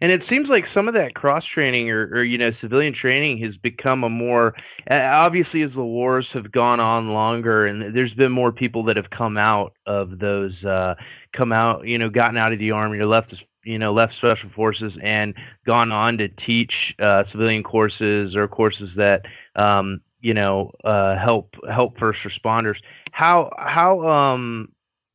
and 0.00 0.12
it 0.12 0.22
seems 0.22 0.48
like 0.48 0.66
some 0.66 0.88
of 0.88 0.94
that 0.94 1.14
cross 1.14 1.44
training 1.44 1.90
or, 1.90 2.06
or, 2.12 2.22
you 2.22 2.38
know 2.38 2.50
civilian 2.50 2.92
training 2.92 3.38
has 3.38 3.56
become 3.56 4.04
a 4.04 4.08
more 4.08 4.54
obviously 4.90 5.62
as 5.62 5.74
the 5.74 5.84
wars 5.84 6.32
have 6.32 6.50
gone 6.50 6.80
on 6.80 7.12
longer 7.12 7.66
and 7.66 7.94
there's 7.94 8.14
been 8.14 8.32
more 8.32 8.52
people 8.52 8.82
that 8.84 8.96
have 8.96 9.10
come 9.10 9.36
out 9.36 9.74
of 9.86 10.18
those 10.18 10.64
uh, 10.64 10.94
come 11.32 11.52
out 11.52 11.86
you 11.86 11.98
know 11.98 12.10
gotten 12.10 12.36
out 12.36 12.52
of 12.52 12.58
the 12.58 12.70
army 12.70 12.98
or 12.98 13.06
left 13.06 13.32
you 13.64 13.78
know 13.78 13.92
left 13.92 14.14
special 14.14 14.48
forces 14.48 14.98
and 15.02 15.34
gone 15.64 15.92
on 15.92 16.18
to 16.18 16.28
teach 16.28 16.94
uh, 16.98 17.22
civilian 17.22 17.62
courses 17.62 18.36
or 18.36 18.48
courses 18.48 18.94
that 18.94 19.26
um, 19.56 20.00
you 20.20 20.34
know 20.34 20.70
uh, 20.84 21.16
help 21.16 21.56
help 21.68 21.98
first 21.98 22.22
responders. 22.22 22.80
How 23.12 23.52
how 23.58 24.06
um 24.08 24.68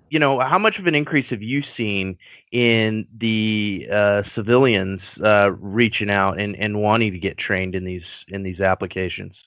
you 0.10 0.20
know, 0.20 0.40
how 0.40 0.58
much 0.58 0.80
of 0.80 0.88
an 0.88 0.96
increase 0.96 1.32
have 1.32 1.42
you 1.42 1.62
seen 1.62 2.18
in 2.52 3.08
the 3.18 3.88
uh, 3.92 4.24
civilians 4.24 5.20
uh, 5.20 5.52
reaching 5.60 6.10
out 6.10 6.40
and, 6.40 6.56
and 6.56 6.82
wanting 6.82 7.14
to 7.14 7.20
get 7.20 7.38
trained 7.38 7.76
in 7.76 7.84
these 7.84 8.26
in 8.28 8.44
these 8.44 8.62
applications? 8.62 9.44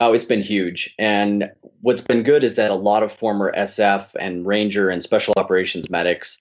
Oh, 0.00 0.12
it's 0.12 0.24
been 0.24 0.42
huge. 0.42 0.94
And 0.98 1.52
what's 1.80 2.02
been 2.02 2.24
good 2.24 2.42
is 2.42 2.56
that 2.56 2.72
a 2.72 2.74
lot 2.74 3.04
of 3.04 3.12
former 3.12 3.52
SF 3.56 4.08
and 4.18 4.44
Ranger 4.44 4.90
and 4.90 5.00
Special 5.02 5.32
Operations 5.36 5.88
medics 5.88 6.40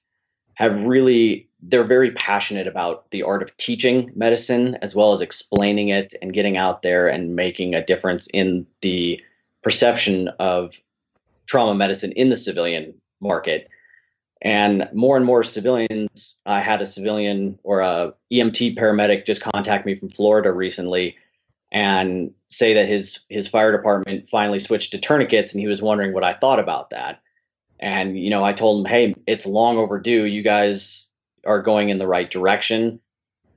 have 0.56 0.82
really 0.82 1.48
they're 1.62 1.84
very 1.84 2.12
passionate 2.12 2.66
about 2.66 3.10
the 3.12 3.22
art 3.22 3.44
of 3.44 3.56
teaching 3.58 4.12
medicine 4.16 4.78
as 4.82 4.96
well 4.96 5.14
as 5.14 5.22
explaining 5.22 5.90
it 5.90 6.16
and 6.22 6.34
getting 6.34 6.58
out 6.58 6.82
there 6.82 7.08
and 7.08 7.36
making 7.36 7.76
a 7.76 7.86
difference 7.86 8.28
in 8.34 8.66
the 8.82 9.22
perception 9.62 10.28
of 10.40 10.74
trauma 11.46 11.76
medicine 11.76 12.12
in 12.14 12.30
the 12.30 12.38
civilian 12.38 12.96
market. 13.22 13.70
And 14.42 14.90
more 14.94 15.18
and 15.18 15.26
more 15.26 15.44
civilians, 15.44 16.42
I 16.46 16.62
had 16.62 16.82
a 16.82 16.86
civilian 16.86 17.60
or 17.64 17.82
a 17.82 18.14
EMT 18.32 18.76
paramedic 18.76 19.26
just 19.26 19.42
contact 19.42 19.86
me 19.86 19.96
from 19.96 20.10
Florida 20.10 20.52
recently 20.52 21.16
and 21.72 22.34
say 22.48 22.74
that 22.74 22.88
his 22.88 23.20
his 23.30 23.48
fire 23.48 23.72
department 23.72 24.30
finally 24.30 24.60
switched 24.60 24.92
to 24.92 24.98
tourniquets 24.98 25.54
and 25.54 25.62
he 25.62 25.68
was 25.68 25.82
wondering 25.82 26.14
what 26.14 26.24
I 26.24 26.34
thought 26.34 26.60
about 26.60 26.90
that. 26.90 27.22
And 27.80 28.18
you 28.18 28.30
know, 28.30 28.44
I 28.44 28.54
told 28.54 28.86
him, 28.86 28.92
"Hey, 28.92 29.16
it's 29.28 29.46
long 29.46 29.78
overdue. 29.78 30.26
You 30.26 30.42
guys 30.42 31.10
are 31.46 31.62
going 31.62 31.90
in 31.90 32.00
the 32.00 32.08
right 32.08 32.30
direction. 32.30 33.00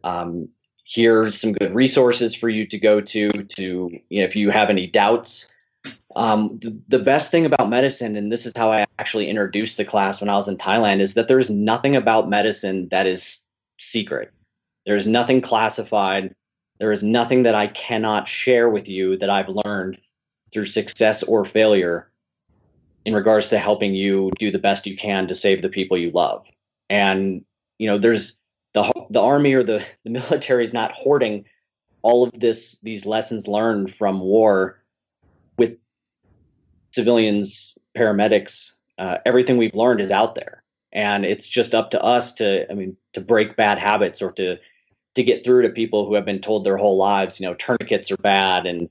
Um, 0.04 0.50
here's 0.84 1.40
some 1.40 1.52
good 1.52 1.74
resources 1.74 2.34
for 2.34 2.48
you 2.48 2.66
to 2.66 2.78
go 2.78 3.00
to 3.00 3.30
to 3.30 3.90
you 4.08 4.20
know, 4.20 4.26
if 4.26 4.36
you 4.36 4.50
have 4.50 4.70
any 4.70 4.86
doubts 4.86 5.48
um, 6.16 6.58
the, 6.60 6.78
the 6.88 6.98
best 6.98 7.30
thing 7.30 7.44
about 7.44 7.68
medicine, 7.68 8.16
and 8.16 8.30
this 8.30 8.46
is 8.46 8.52
how 8.56 8.70
I 8.70 8.86
actually 8.98 9.28
introduced 9.28 9.76
the 9.76 9.84
class 9.84 10.20
when 10.20 10.30
I 10.30 10.36
was 10.36 10.48
in 10.48 10.56
Thailand, 10.56 11.00
is 11.00 11.14
that 11.14 11.28
there's 11.28 11.50
nothing 11.50 11.96
about 11.96 12.28
medicine 12.28 12.88
that 12.90 13.06
is 13.06 13.40
secret. 13.78 14.30
There's 14.86 15.06
nothing 15.06 15.40
classified. 15.40 16.34
There 16.78 16.92
is 16.92 17.02
nothing 17.02 17.44
that 17.44 17.54
I 17.54 17.66
cannot 17.68 18.28
share 18.28 18.68
with 18.68 18.88
you 18.88 19.16
that 19.18 19.30
I've 19.30 19.48
learned 19.48 19.98
through 20.52 20.66
success 20.66 21.22
or 21.22 21.44
failure 21.44 22.10
in 23.04 23.14
regards 23.14 23.48
to 23.48 23.58
helping 23.58 23.94
you 23.94 24.30
do 24.38 24.50
the 24.50 24.58
best 24.58 24.86
you 24.86 24.96
can 24.96 25.26
to 25.26 25.34
save 25.34 25.62
the 25.62 25.68
people 25.68 25.98
you 25.98 26.10
love. 26.10 26.46
And 26.88 27.44
you 27.78 27.88
know, 27.88 27.98
there's 27.98 28.38
the 28.72 28.90
the 29.10 29.20
army 29.20 29.54
or 29.54 29.62
the 29.62 29.84
the 30.04 30.10
military 30.10 30.64
is 30.64 30.72
not 30.72 30.92
hoarding 30.92 31.44
all 32.02 32.24
of 32.24 32.38
this 32.38 32.78
these 32.82 33.06
lessons 33.06 33.48
learned 33.48 33.94
from 33.94 34.20
war 34.20 34.78
civilians, 36.94 37.76
paramedics, 37.96 38.74
uh, 38.98 39.18
everything 39.26 39.56
we've 39.56 39.74
learned 39.74 40.00
is 40.00 40.12
out 40.12 40.36
there, 40.36 40.62
and 40.92 41.24
it's 41.24 41.48
just 41.48 41.74
up 41.74 41.90
to 41.90 42.00
us 42.00 42.34
to, 42.34 42.70
I 42.70 42.74
mean, 42.74 42.96
to 43.14 43.20
break 43.20 43.56
bad 43.56 43.78
habits 43.78 44.22
or 44.22 44.30
to 44.32 44.58
to 45.16 45.22
get 45.22 45.44
through 45.44 45.62
to 45.62 45.68
people 45.70 46.06
who 46.06 46.14
have 46.14 46.24
been 46.24 46.40
told 46.40 46.64
their 46.64 46.76
whole 46.76 46.96
lives, 46.96 47.38
you 47.38 47.46
know, 47.46 47.54
tourniquets 47.54 48.10
are 48.10 48.16
bad 48.16 48.66
and 48.66 48.88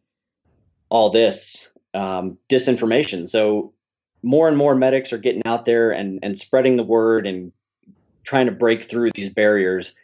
all 0.89 1.09
this 1.09 1.69
um, 1.93 2.37
disinformation. 2.49 3.27
So 3.27 3.73
more 4.21 4.47
and 4.47 4.57
more 4.57 4.73
medics 4.75 5.11
are 5.11 5.17
getting 5.17 5.45
out 5.45 5.65
there 5.65 5.91
and 5.91 6.19
and 6.23 6.37
spreading 6.37 6.75
the 6.75 6.83
word 6.83 7.25
and 7.25 7.51
trying 8.23 8.45
to 8.47 8.51
break 8.51 8.83
through 8.83 9.11
these 9.15 9.29
barriers. 9.29 9.95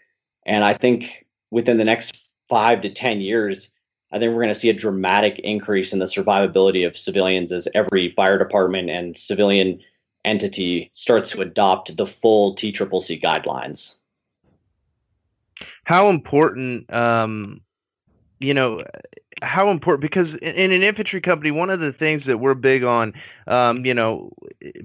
And 0.45 0.63
I 0.63 0.73
think 0.73 1.25
within 1.51 1.77
the 1.77 1.85
next 1.85 2.17
five 2.47 2.81
to 2.81 2.89
ten 2.89 3.21
years, 3.21 3.71
I 4.11 4.17
think 4.17 4.31
we're 4.31 4.41
going 4.41 4.53
to 4.53 4.59
see 4.59 4.69
a 4.69 4.73
dramatic 4.73 5.39
increase 5.39 5.93
in 5.93 5.99
the 5.99 6.05
survivability 6.05 6.85
of 6.85 6.97
civilians 6.97 7.51
as 7.51 7.67
every 7.75 8.11
fire 8.11 8.37
department 8.37 8.89
and 8.89 9.17
civilian 9.17 9.79
entity 10.25 10.89
starts 10.93 11.31
to 11.31 11.41
adopt 11.41 11.95
the 11.95 12.07
full 12.07 12.55
TCCC 12.55 13.21
guidelines. 13.21 13.97
How 15.83 16.09
important, 16.09 16.91
um, 16.91 17.61
you 18.39 18.53
know, 18.53 18.83
how 19.41 19.69
important 19.69 20.01
because 20.01 20.35
in 20.35 20.71
an 20.71 20.81
infantry 20.81 21.21
company, 21.21 21.51
one 21.51 21.69
of 21.69 21.79
the 21.79 21.93
things 21.93 22.25
that 22.25 22.39
we're 22.39 22.55
big 22.55 22.83
on, 22.83 23.13
um, 23.47 23.85
you 23.85 23.93
know, 23.93 24.31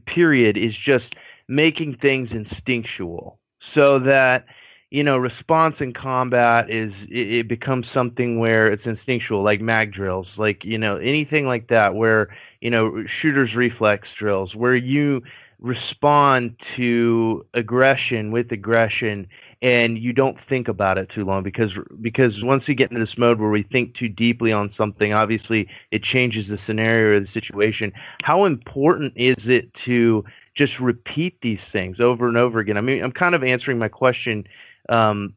period, 0.05 0.59
is 0.59 0.77
just 0.77 1.17
making 1.49 1.95
things 1.95 2.33
instinctual 2.33 3.39
so 3.61 3.99
that 3.99 4.47
you 4.91 5.03
know, 5.03 5.17
response 5.17 5.81
in 5.81 5.93
combat 5.93 6.71
is 6.71 7.05
it, 7.05 7.35
it, 7.35 7.49
becomes 7.49 7.89
something 7.89 8.39
where 8.39 8.71
it's 8.71 8.87
instinctual, 8.87 9.43
like 9.43 9.61
mag 9.61 9.93
drills, 9.93 10.39
like 10.39 10.65
you 10.65 10.79
know, 10.79 10.97
anything 10.97 11.47
like 11.47 11.69
that, 11.69 11.95
where 11.95 12.35
you 12.61 12.71
know, 12.71 13.05
shooters 13.07 13.57
reflex 13.57 14.13
drills, 14.13 14.55
where 14.55 14.77
you 14.77 15.23
respond 15.65 16.59
to 16.59 17.45
aggression 17.55 18.31
with 18.31 18.53
aggression 18.53 19.27
and 19.63 19.99
you 19.99 20.13
don't 20.13 20.39
think 20.39 20.69
about 20.69 20.99
it 20.99 21.09
too 21.09 21.25
long 21.25 21.43
because 21.43 21.79
because 22.03 22.45
once 22.45 22.69
we 22.69 22.75
get 22.75 22.91
into 22.91 23.01
this 23.01 23.17
mode 23.17 23.41
where 23.41 23.49
we 23.49 23.63
think 23.63 23.95
too 23.95 24.09
deeply 24.09 24.53
on 24.53 24.69
something 24.69 25.15
obviously 25.15 25.67
it 25.91 26.03
changes 26.03 26.49
the 26.49 26.59
scenario 26.59 27.17
or 27.17 27.21
the 27.21 27.27
situation. 27.27 27.93
How 28.23 28.45
important 28.45 29.15
is 29.17 29.49
it 29.49 29.73
to 29.75 30.25
just 30.53 30.81
repeat 30.81 31.41
these 31.41 31.67
things 31.67 31.99
over 31.99 32.29
and 32.29 32.37
over 32.37 32.59
again? 32.59 32.77
I 32.77 32.83
mean 32.83 33.03
i'm 33.03 33.13
kind 33.13 33.35
of 33.35 33.43
answering 33.43 33.79
my 33.79 33.89
question 33.89 34.47
um, 34.89 35.35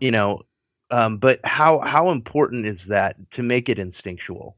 you 0.00 0.10
know, 0.10 0.42
um, 0.90 1.18
but 1.18 1.40
how 1.44 1.80
how 1.80 2.10
important 2.10 2.66
is 2.66 2.86
that 2.86 3.16
to 3.32 3.42
make 3.42 3.68
it 3.68 3.78
instinctual? 3.78 4.56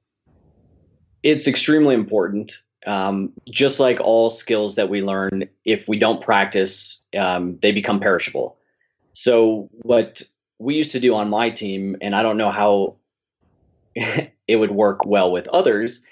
It's 1.22 1.47
extremely 1.47 1.95
important. 1.95 2.59
Um, 2.86 3.32
just 3.49 3.78
like 3.78 4.01
all 4.01 4.30
skills 4.30 4.76
that 4.76 4.88
we 4.88 5.03
learn, 5.03 5.49
if 5.64 5.86
we 5.86 5.99
don't 5.99 6.22
practice, 6.22 7.03
um, 7.14 7.59
they 7.61 7.72
become 7.72 8.01
perishable. 8.01 8.57
So 9.12 9.68
what 9.72 10.22
we 10.59 10.76
used 10.76 10.93
to 10.93 11.01
do 11.01 11.14
on 11.14 11.28
my 11.28 11.51
team, 11.51 11.97
and 12.01 12.14
I 12.14 12.22
don't 12.22 12.38
know 12.38 12.51
how 12.51 12.97
it 13.95 14.57
would 14.57 14.70
work 14.70 15.05
well 15.05 15.30
with 15.30 15.49
others, 15.49 16.03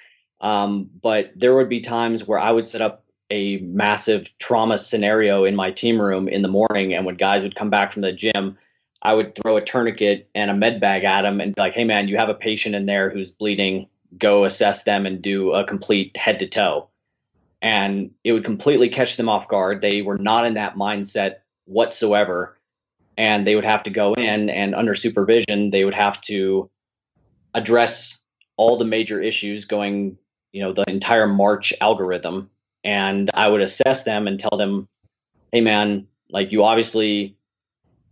um, 0.41 0.91
but 1.03 1.33
there 1.37 1.55
would 1.55 1.69
be 1.69 1.81
times 1.81 2.27
where 2.27 2.39
I 2.39 2.51
would 2.51 2.67
set 2.67 2.83
up 2.83 3.05
a 3.31 3.59
massive 3.59 4.29
trauma 4.39 4.79
scenario 4.79 5.45
in 5.45 5.55
my 5.55 5.71
team 5.71 6.01
room 6.01 6.29
in 6.29 6.43
the 6.43 6.49
morning, 6.49 6.95
and 6.95 7.05
when 7.05 7.17
guys 7.17 7.43
would 7.43 7.55
come 7.55 7.71
back 7.71 7.93
from 7.93 8.03
the 8.03 8.13
gym, 8.13 8.57
I 9.03 9.15
would 9.15 9.35
throw 9.35 9.57
a 9.57 9.65
tourniquet 9.65 10.29
and 10.35 10.51
a 10.51 10.55
med 10.55 10.81
bag 10.81 11.05
at 11.05 11.23
them 11.23 11.41
and 11.41 11.55
be 11.55 11.61
like, 11.61 11.75
"Hey, 11.75 11.85
man, 11.85 12.09
you 12.09 12.17
have 12.17 12.29
a 12.29 12.35
patient 12.35 12.75
in 12.75 12.87
there 12.87 13.11
who's 13.11 13.31
bleeding. 13.31 13.87
Go 14.19 14.45
assess 14.45 14.83
them 14.83 15.07
and 15.07 15.23
do 15.23 15.53
a 15.53 15.65
complete 15.65 16.17
head 16.17 16.39
to 16.41 16.47
toe." 16.47 16.89
And 17.61 18.13
it 18.25 18.33
would 18.33 18.45
completely 18.45 18.89
catch 18.89 19.17
them 19.17 19.29
off 19.29 19.49
guard. 19.49 19.83
They 19.83 20.03
were 20.03 20.19
not 20.19 20.47
in 20.47 20.55
that 20.55 20.77
mindset 20.77 21.37
whatsoever, 21.67 22.59
and 23.17 23.47
they 23.47 23.55
would 23.55 23.65
have 23.65 23.83
to 23.83 23.91
go 23.91 24.15
in 24.15 24.49
and 24.49 24.75
under 24.75 24.95
supervision, 24.95 25.71
they 25.71 25.85
would 25.85 25.95
have 25.95 26.21
to 26.23 26.71
address 27.55 28.19
all 28.57 28.77
the 28.77 28.85
major 28.85 29.21
issues 29.21 29.65
going, 29.65 30.17
you 30.53 30.63
know, 30.63 30.73
the 30.73 30.85
entire 30.89 31.27
March 31.27 31.73
algorithm, 31.81 32.51
and 32.89 33.29
I 33.35 33.49
would 33.49 33.61
assess 33.61 34.05
them 34.05 34.27
and 34.27 34.41
tell 34.41 34.57
them, 34.57 34.89
"Hey, 35.53 35.61
man, 35.61 36.07
like 36.31 36.53
you 36.53 36.65
obviously 36.65 37.37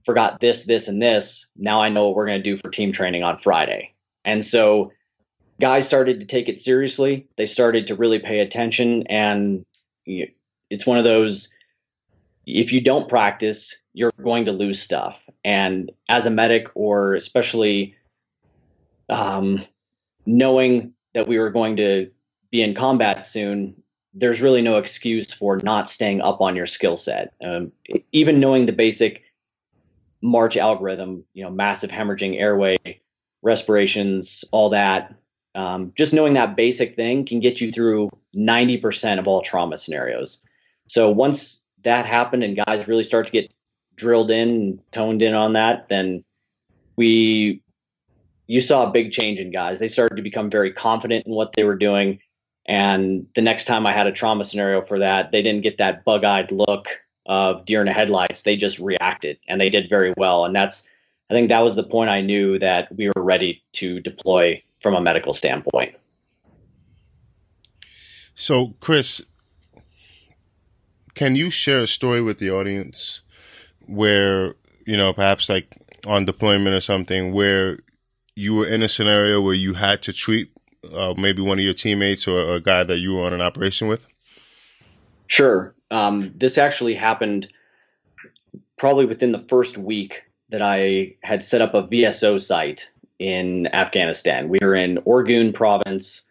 forgot 0.05 0.41
this, 0.41 0.67
this, 0.67 0.87
and 0.87 1.01
this. 1.01 1.47
Now 1.57 1.81
I 1.81 1.89
know 1.89 2.07
what 2.07 2.15
we're 2.15 2.27
going 2.27 2.43
to 2.43 2.51
do 2.51 2.59
for 2.59 2.69
team 2.69 2.93
training 2.93 3.23
on 3.23 3.39
Friday." 3.39 3.95
And 4.27 4.45
so 4.45 4.93
guys 5.63 5.87
started 5.87 6.21
to 6.21 6.27
take 6.27 6.51
it 6.51 6.61
seriously. 6.61 7.27
They 7.39 7.47
started 7.47 7.87
to 7.87 7.95
really 7.95 8.19
pay 8.19 8.41
attention, 8.41 9.07
and 9.07 9.65
it's 10.05 10.87
one 10.87 10.99
of 10.99 11.05
those. 11.05 11.49
If 12.45 12.71
you 12.71 12.83
don't 12.83 13.09
practice, 13.09 13.75
you're 13.95 14.13
going 14.23 14.45
to 14.45 14.53
lose 14.53 14.79
stuff. 14.79 15.19
And 15.43 15.91
as 16.11 16.27
a 16.27 16.31
medic, 16.31 16.69
or 16.75 17.15
especially 17.15 17.97
um, 19.09 19.65
knowing 20.27 20.93
that 21.15 21.27
we 21.27 21.39
were 21.39 21.51
going 21.51 21.77
to 21.77 22.11
be 22.51 22.63
in 22.63 22.75
combat 22.75 23.27
soon, 23.27 23.83
there's 24.17 24.41
really 24.41 24.63
no 24.63 24.79
excuse 24.79 25.33
for 25.33 25.59
not 25.63 25.91
staying 25.91 26.23
up 26.23 26.41
on 26.41 26.57
your 26.57 26.67
skill 26.67 26.97
set. 26.97 27.35
Um, 27.45 27.71
even 28.13 28.41
knowing 28.41 28.65
the 28.65 28.73
basic 28.73 29.23
March 30.23 30.57
algorithm, 30.57 31.25
you 31.35 31.45
know, 31.45 31.51
massive 31.51 31.91
hemorrhaging 31.91 32.41
airway, 32.41 32.79
respirations, 33.43 34.43
all 34.53 34.71
that, 34.71 35.15
um, 35.55 35.93
just 35.97 36.15
knowing 36.15 36.33
that 36.33 36.57
basic 36.57 36.97
thing 36.97 37.27
can 37.27 37.41
get 37.41 37.61
you 37.61 37.71
through 37.71 38.11
90% 38.35 39.19
of 39.19 39.29
all 39.29 39.43
trauma 39.43 39.77
scenarios. 39.77 40.41
So 40.89 41.11
once 41.11 41.63
that 41.83 42.07
happened 42.07 42.43
and 42.43 42.57
guys 42.67 42.89
really 42.89 43.03
start 43.03 43.27
to 43.27 43.33
get 43.33 43.51
drilled 43.97 44.31
in 44.31 44.49
and 44.49 44.93
toned 44.93 45.23
in 45.23 45.35
on 45.35 45.53
that, 45.53 45.89
then 45.89 46.25
we 46.97 47.63
you 48.47 48.61
saw 48.61 48.87
a 48.87 48.93
big 48.93 49.11
change 49.11 49.41
in 49.41 49.51
guys. 49.51 49.79
They 49.79 49.89
started 49.89 50.17
to 50.17 50.23
become 50.23 50.51
very 50.51 50.73
confident 50.73 51.27
in 51.27 51.33
what 51.33 51.53
they 51.55 51.65
were 51.65 51.75
doing. 51.75 52.21
And 52.67 53.27
the 53.35 53.43
next 53.43 53.65
time 53.65 53.87
I 53.87 53.93
had 53.93 54.07
a 54.07 54.13
trauma 54.13 54.45
scenario 54.45 54.83
for 54.83 54.99
that, 54.99 55.33
they 55.33 55.43
didn't 55.43 55.63
get 55.63 55.79
that 55.79 56.05
bug-eyed 56.05 56.51
look 56.51 56.89
of 57.25 57.65
deer 57.65 57.81
in 57.81 57.87
the 57.87 57.93
headlights. 57.93 58.43
They 58.43 58.57
just 58.57 58.79
reacted 58.79 59.39
and 59.49 59.61
they 59.61 59.71
did 59.71 59.89
very 59.89 60.13
well. 60.17 60.45
And 60.45 60.55
that's 60.55 60.89
I 61.31 61.35
think 61.35 61.49
that 61.49 61.65
was 61.65 61.75
the 61.75 61.83
point 61.83 62.11
I 62.11 62.21
knew 62.21 62.59
that 62.61 62.95
we 62.95 63.09
were 63.09 63.23
ready 63.23 63.63
to 63.75 64.01
deploy 64.01 64.63
from 64.81 64.95
a 64.95 65.01
medical 65.01 65.33
standpoint. 65.33 65.97
So, 68.35 68.75
Chris, 68.81 69.23
can 71.15 71.35
you 71.35 71.51
share 71.51 71.81
a 71.81 71.89
story 71.89 72.21
with 72.21 72.39
the 72.39 72.51
audience 72.51 73.23
where, 73.87 74.55
you 74.85 74.97
know, 74.97 75.13
perhaps 75.13 75.49
like 75.49 75.77
on 76.07 76.27
deployment 76.27 76.77
or 76.77 76.81
something, 76.81 77.33
where 77.33 77.81
you 78.37 78.55
were 78.55 78.67
in 78.67 78.83
a 78.83 78.89
scenario 78.89 79.41
where 79.41 79.55
you 79.55 79.75
had 79.75 80.03
to 80.03 80.13
treat 80.13 80.53
uh, 80.93 81.15
maybe 81.17 81.43
one 81.43 81.59
of 81.59 81.65
your 81.65 81.75
teammates 81.75 82.27
or 82.27 82.55
a 82.55 82.61
guy 82.61 82.85
that 82.85 82.99
you 82.99 83.15
were 83.15 83.25
on 83.25 83.33
an 83.33 83.41
operation 83.41 83.89
with? 83.89 84.07
Sure. 85.27 85.75
Um, 85.91 86.33
this 86.35 86.59
actually 86.59 86.95
happened 86.95 87.49
probably 88.77 89.07
within 89.07 89.33
the 89.33 89.45
first 89.49 89.79
week 89.79 90.23
that 90.51 90.63
I 90.63 91.15
had 91.23 91.43
set 91.43 91.61
up 91.61 91.75
a 91.75 91.83
VSO 91.83 92.41
site 92.41 92.91
in 93.19 93.67
Afghanistan. 93.69 94.49
We 94.49 94.59
were 94.61 94.75
in 94.75 94.99
Orgun 94.99 95.53
province, 95.53 96.23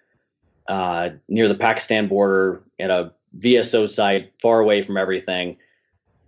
uh, 0.68 1.10
near 1.28 1.47
the 1.47 1.56
Pakistan 1.56 2.08
border, 2.08 2.64
at 2.80 2.89
a 2.89 3.12
VSO 3.39 3.89
site, 3.89 4.34
far 4.41 4.60
away 4.60 4.82
from 4.82 4.97
everything. 4.97 5.58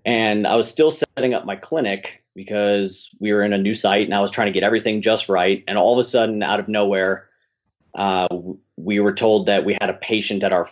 And 0.06 0.48
I 0.48 0.56
was 0.56 0.68
still 0.68 0.92
setting 0.92 1.34
up 1.34 1.46
my 1.46 1.56
clinic 1.56 2.24
because 2.34 3.10
we 3.20 3.34
were 3.34 3.44
in 3.44 3.54
a 3.54 3.58
new 3.58 3.74
site 3.74 4.06
and 4.06 4.14
I 4.14 4.20
was 4.20 4.32
trying 4.32 4.48
to 4.48 4.54
get 4.54 4.64
everything 4.64 5.02
just 5.02 5.28
right. 5.28 5.64
And 5.68 5.78
all 5.78 5.94
of 5.94 6.00
a 6.00 6.08
sudden, 6.08 6.44
out 6.44 6.60
of 6.60 6.68
nowhere, 6.68 7.27
uh, 7.98 8.28
we 8.78 9.00
were 9.00 9.14
told 9.14 9.48
that 9.48 9.66
we 9.66 9.74
had 9.82 9.90
a 9.90 9.94
patient 9.94 10.44
at 10.44 10.54
our 10.54 10.70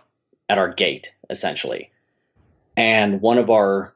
at 0.47 0.57
our 0.57 0.71
gate, 0.71 1.13
essentially. 1.29 1.91
And 2.77 3.19
one 3.19 3.39
of 3.39 3.49
our 3.49 3.95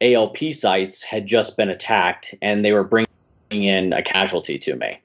ALP 0.00 0.38
sites 0.54 1.02
had 1.02 1.26
just 1.26 1.56
been 1.56 1.68
attacked, 1.68 2.34
and 2.40 2.64
they 2.64 2.72
were 2.72 2.84
bringing 2.84 3.06
in 3.50 3.92
a 3.92 4.02
casualty 4.02 4.58
to 4.58 4.76
me. 4.76 5.00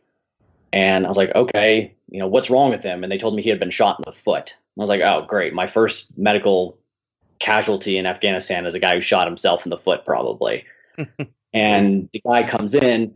And 0.71 1.05
I 1.05 1.09
was 1.09 1.17
like, 1.17 1.35
okay, 1.35 1.93
you 2.09 2.19
know, 2.19 2.27
what's 2.27 2.49
wrong 2.49 2.71
with 2.71 2.83
him? 2.83 3.03
And 3.03 3.11
they 3.11 3.17
told 3.17 3.35
me 3.35 3.41
he 3.41 3.49
had 3.49 3.59
been 3.59 3.71
shot 3.71 3.99
in 3.99 4.03
the 4.05 4.17
foot. 4.17 4.55
I 4.57 4.81
was 4.81 4.89
like, 4.89 5.01
oh, 5.01 5.25
great. 5.25 5.53
My 5.53 5.67
first 5.67 6.17
medical 6.17 6.77
casualty 7.39 7.97
in 7.97 8.05
Afghanistan 8.05 8.65
is 8.65 8.75
a 8.75 8.79
guy 8.79 8.95
who 8.95 9.01
shot 9.01 9.27
himself 9.27 9.65
in 9.65 9.69
the 9.69 9.77
foot, 9.77 10.05
probably. 10.05 10.65
and 11.53 12.09
the 12.13 12.21
guy 12.25 12.47
comes 12.47 12.73
in, 12.73 13.15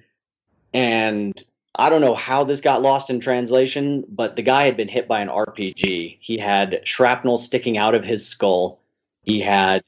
and 0.74 1.42
I 1.76 1.90
don't 1.90 2.02
know 2.02 2.16
how 2.16 2.44
this 2.44 2.62
got 2.62 2.82
lost 2.82 3.10
in 3.10 3.20
translation, 3.20 4.04
but 4.10 4.36
the 4.36 4.42
guy 4.42 4.66
had 4.66 4.76
been 4.76 4.88
hit 4.88 5.08
by 5.08 5.22
an 5.22 5.30
RPG. 5.30 6.18
He 6.20 6.38
had 6.38 6.82
shrapnel 6.84 7.38
sticking 7.38 7.78
out 7.78 7.96
of 7.96 8.04
his 8.04 8.26
skull. 8.26 8.82
He 9.24 9.40
had 9.40 9.84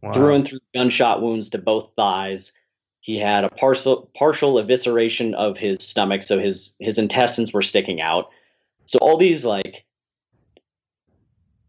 wow. 0.00 0.12
through 0.12 0.34
and 0.34 0.46
through 0.46 0.60
gunshot 0.74 1.20
wounds 1.20 1.50
to 1.50 1.58
both 1.58 1.90
thighs. 1.96 2.52
He 3.00 3.18
had 3.18 3.42
a 3.42 3.50
partial 3.50 4.08
partial 4.14 4.54
evisceration 4.54 5.34
of 5.34 5.58
his 5.58 5.78
stomach, 5.80 6.22
so 6.22 6.38
his 6.38 6.76
his 6.78 6.98
intestines 6.98 7.52
were 7.52 7.62
sticking 7.62 8.00
out. 8.00 8.30
So 8.86 8.98
all 9.00 9.16
these 9.16 9.44
like 9.44 9.84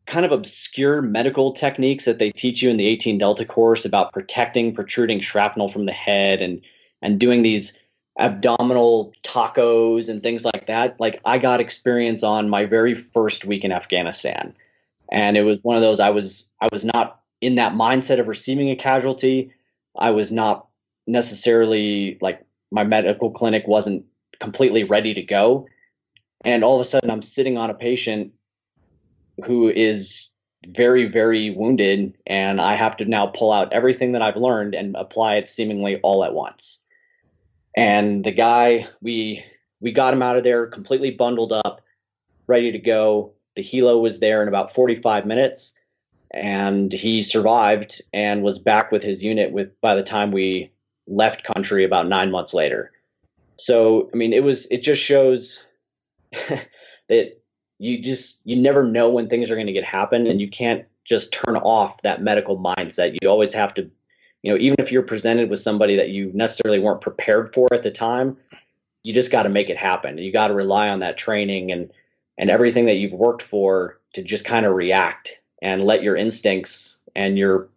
kind 0.06 0.26
of 0.26 0.32
obscure 0.32 1.02
medical 1.02 1.54
techniques 1.54 2.06
that 2.06 2.20
they 2.20 2.32
teach 2.32 2.62
you 2.62 2.70
in 2.70 2.78
the 2.78 2.86
18 2.86 3.18
Delta 3.18 3.46
course 3.46 3.84
about 3.84 4.14
protecting 4.14 4.76
protruding 4.76 5.22
shrapnel 5.22 5.70
from 5.70 5.88
the 5.88 5.92
head 5.92 6.40
and 6.40 6.62
and 7.02 7.20
doing 7.20 7.42
these 7.42 7.74
abdominal 8.18 9.14
tacos 9.24 10.08
and 10.08 10.22
things 10.22 10.46
like 10.46 10.68
that. 10.68 11.00
Like 11.00 11.20
I 11.26 11.38
got 11.38 11.60
experience 11.60 12.24
on 12.24 12.50
my 12.50 12.66
very 12.66 12.94
first 12.94 13.46
week 13.46 13.64
in 13.64 13.72
Afghanistan. 13.72 14.56
And 15.12 15.38
it 15.38 15.44
was 15.44 15.64
one 15.64 15.76
of 15.76 15.82
those 15.82 16.00
I 16.00 16.12
was 16.12 16.50
I 16.62 16.68
was 16.72 16.86
not 16.86 17.20
in 17.42 17.56
that 17.56 17.74
mindset 17.74 18.20
of 18.20 18.28
receiving 18.28 18.70
a 18.70 18.76
casualty. 18.76 19.52
I 19.98 20.12
was 20.12 20.32
not 20.32 20.68
necessarily 21.08 22.18
like 22.22 22.46
my 22.72 22.84
medical 22.84 23.32
clinic 23.32 23.68
wasn't 23.68 24.06
completely 24.40 24.84
ready 24.84 25.14
to 25.14 25.22
go. 25.22 25.68
And 26.44 26.64
all 26.64 26.76
of 26.76 26.82
a 26.82 26.90
sudden, 26.90 27.10
I'm 27.10 27.22
sitting 27.22 27.58
on 27.58 27.70
a 27.70 27.74
patient 27.74 28.34
who 29.46 29.70
is 29.70 30.30
very, 30.68 31.06
very 31.06 31.50
wounded, 31.52 32.18
and 32.26 32.60
I 32.60 32.76
have 32.76 32.98
to 32.98 33.06
now 33.06 33.28
pull 33.28 33.52
out 33.52 33.74
everything 33.74 34.14
that 34.14 34.22
I've 34.22 34.36
learned 34.36 34.76
and 34.76 34.96
apply 34.96 35.36
it 35.36 35.50
seemingly 35.50 36.00
all 36.02 36.24
at 36.24 36.34
once. 36.34 36.83
And 37.76 38.24
the 38.24 38.32
guy, 38.32 38.88
we 39.02 39.44
we 39.82 39.92
got 39.92 40.14
him 40.14 40.22
out 40.22 40.38
of 40.38 40.44
there 40.44 40.68
completely 40.68 41.12
bundled 41.12 41.52
up, 41.52 41.82
ready 42.48 42.72
to 42.72 42.80
go. 42.80 43.34
The 43.56 43.64
helo 43.64 44.02
was 44.02 44.20
there 44.20 44.42
in 44.42 44.48
about 44.48 44.74
45 44.74 45.26
minutes, 45.26 45.74
and 46.32 46.92
he 46.92 47.22
survived 47.22 48.02
and 48.14 48.44
was 48.44 48.60
back 48.60 48.92
with 48.92 49.04
his 49.04 49.24
unit 49.24 49.52
with 49.52 49.80
by 49.82 49.96
the 49.96 50.04
time 50.04 50.32
we 50.32 50.72
left 51.08 51.44
country 51.44 51.84
about 51.84 52.08
nine 52.08 52.32
months 52.32 52.54
later. 52.54 52.92
So, 53.58 54.10
I 54.14 54.18
mean, 54.18 54.34
it 54.34 54.44
was, 54.44 54.66
it 54.72 54.82
just 54.82 55.02
shows 55.02 55.64
that 57.10 57.42
you 57.78 58.02
just, 58.02 58.42
you 58.46 58.56
never 58.56 58.84
know 58.84 59.10
when 59.10 59.30
things 59.30 59.52
are 59.52 59.56
going 59.56 59.68
to 59.68 59.74
get 59.74 59.84
happen 59.84 60.28
and 60.28 60.42
you 60.42 60.50
can't 60.50 60.86
just 61.06 61.34
turn 61.34 61.58
off 61.58 62.02
that 62.02 62.22
medical 62.22 62.58
mindset. 62.58 63.18
You 63.22 63.30
always 63.30 63.54
have 63.54 63.74
to, 63.76 63.90
you 64.44 64.52
know, 64.52 64.60
even 64.60 64.76
if 64.78 64.92
you're 64.92 65.02
presented 65.02 65.50
with 65.50 65.60
somebody 65.60 65.96
that 65.96 66.10
you 66.10 66.30
necessarily 66.34 66.80
weren't 66.80 67.02
prepared 67.02 67.54
for 67.54 67.74
at 67.74 67.82
the 67.82 67.92
time, 67.92 68.38
you 69.02 69.14
just 69.14 69.32
got 69.32 69.44
to 69.44 69.50
make 69.50 69.70
it 69.70 69.78
happen. 69.78 70.18
You 70.18 70.32
got 70.32 70.50
to 70.50 70.54
rely 70.54 70.90
on 70.90 71.00
that 71.00 71.18
training 71.18 71.72
and, 71.72 71.90
and 72.38 72.50
everything 72.50 72.86
that 72.86 72.96
you've 72.96 73.14
worked 73.14 73.42
for 73.42 74.00
to 74.14 74.22
just 74.22 74.46
kind 74.46 74.66
of 74.66 74.76
react 74.76 75.40
and 75.62 75.84
let 75.84 76.04
your 76.04 76.16
instincts 76.16 76.98
and 77.16 77.38
your 77.38 77.70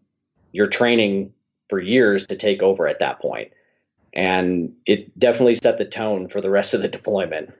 your 0.53 0.67
training 0.67 1.33
for 1.69 1.79
years 1.79 2.27
to 2.27 2.37
take 2.37 2.63
over 2.63 2.89
at 2.89 2.99
that 2.99 3.21
point. 3.21 3.53
And 4.15 4.73
it 4.87 5.17
definitely 5.19 5.57
set 5.57 5.79
the 5.79 5.85
tone 5.85 6.29
for 6.29 6.41
the 6.41 6.51
rest 6.51 6.73
of 6.73 6.81
the 6.81 6.89
deployment. 6.89 7.53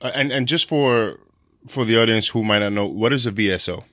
Uh, 0.00 0.12
and 0.14 0.30
and 0.30 0.46
just 0.46 0.68
for 0.68 1.18
for 1.66 1.84
the 1.84 2.00
audience 2.00 2.28
who 2.28 2.44
might 2.44 2.60
not 2.60 2.72
know, 2.72 2.86
what 2.86 3.12
is 3.12 3.26
a 3.26 3.32
VSO? 3.32 3.84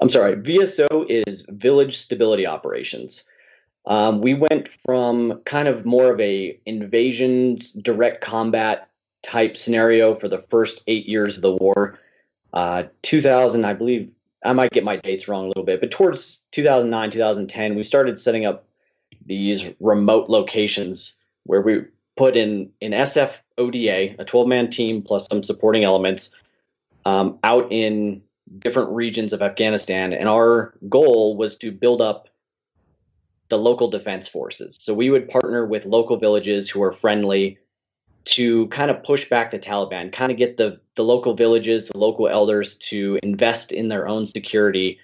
I'm 0.00 0.10
sorry, 0.10 0.36
VSO 0.36 1.06
is 1.08 1.44
Village 1.48 1.98
Stability 1.98 2.46
Operations. 2.46 3.24
Um, 3.86 4.20
we 4.20 4.34
went 4.34 4.68
from 4.68 5.40
kind 5.44 5.68
of 5.68 5.84
more 5.84 6.12
of 6.12 6.20
a 6.20 6.58
invasion, 6.66 7.58
direct 7.80 8.20
combat 8.20 8.88
type 9.22 9.56
scenario 9.56 10.14
for 10.14 10.28
the 10.28 10.42
first 10.50 10.82
eight 10.86 11.06
years 11.06 11.36
of 11.36 11.42
the 11.42 11.52
war 11.52 11.98
uh, 12.52 12.84
2000, 13.02 13.64
I 13.64 13.74
believe, 13.74 14.10
I 14.44 14.52
might 14.52 14.72
get 14.72 14.84
my 14.84 14.96
dates 14.96 15.28
wrong 15.28 15.44
a 15.44 15.48
little 15.48 15.62
bit, 15.64 15.80
but 15.80 15.90
towards 15.90 16.42
2009, 16.52 17.10
2010, 17.12 17.74
we 17.74 17.82
started 17.82 18.20
setting 18.20 18.44
up 18.44 18.66
these 19.24 19.70
remote 19.80 20.28
locations 20.28 21.18
where 21.44 21.62
we 21.62 21.84
put 22.16 22.36
in 22.36 22.70
an 22.82 22.90
SF 22.90 23.32
ODA, 23.58 24.20
a 24.20 24.24
12 24.24 24.48
man 24.48 24.70
team 24.70 25.02
plus 25.02 25.26
some 25.30 25.42
supporting 25.42 25.84
elements, 25.84 26.30
um, 27.04 27.38
out 27.44 27.70
in 27.70 28.22
different 28.58 28.90
regions 28.90 29.32
of 29.32 29.42
Afghanistan. 29.42 30.12
And 30.12 30.28
our 30.28 30.74
goal 30.88 31.36
was 31.36 31.56
to 31.58 31.70
build 31.70 32.00
up 32.00 32.28
the 33.48 33.58
local 33.58 33.90
defense 33.90 34.28
forces. 34.28 34.76
So 34.80 34.94
we 34.94 35.10
would 35.10 35.28
partner 35.28 35.66
with 35.66 35.84
local 35.84 36.16
villages 36.16 36.70
who 36.70 36.82
are 36.82 36.92
friendly 36.92 37.58
to 38.24 38.68
kind 38.68 38.90
of 38.90 39.02
push 39.02 39.28
back 39.28 39.50
the 39.50 39.58
Taliban, 39.58 40.12
kind 40.12 40.30
of 40.30 40.38
get 40.38 40.56
the, 40.56 40.80
the 40.94 41.04
local 41.04 41.34
villages, 41.34 41.88
the 41.88 41.98
local 41.98 42.28
elders 42.28 42.76
to 42.76 43.18
invest 43.22 43.72
in 43.72 43.88
their 43.88 44.06
own 44.06 44.26
security, 44.26 44.98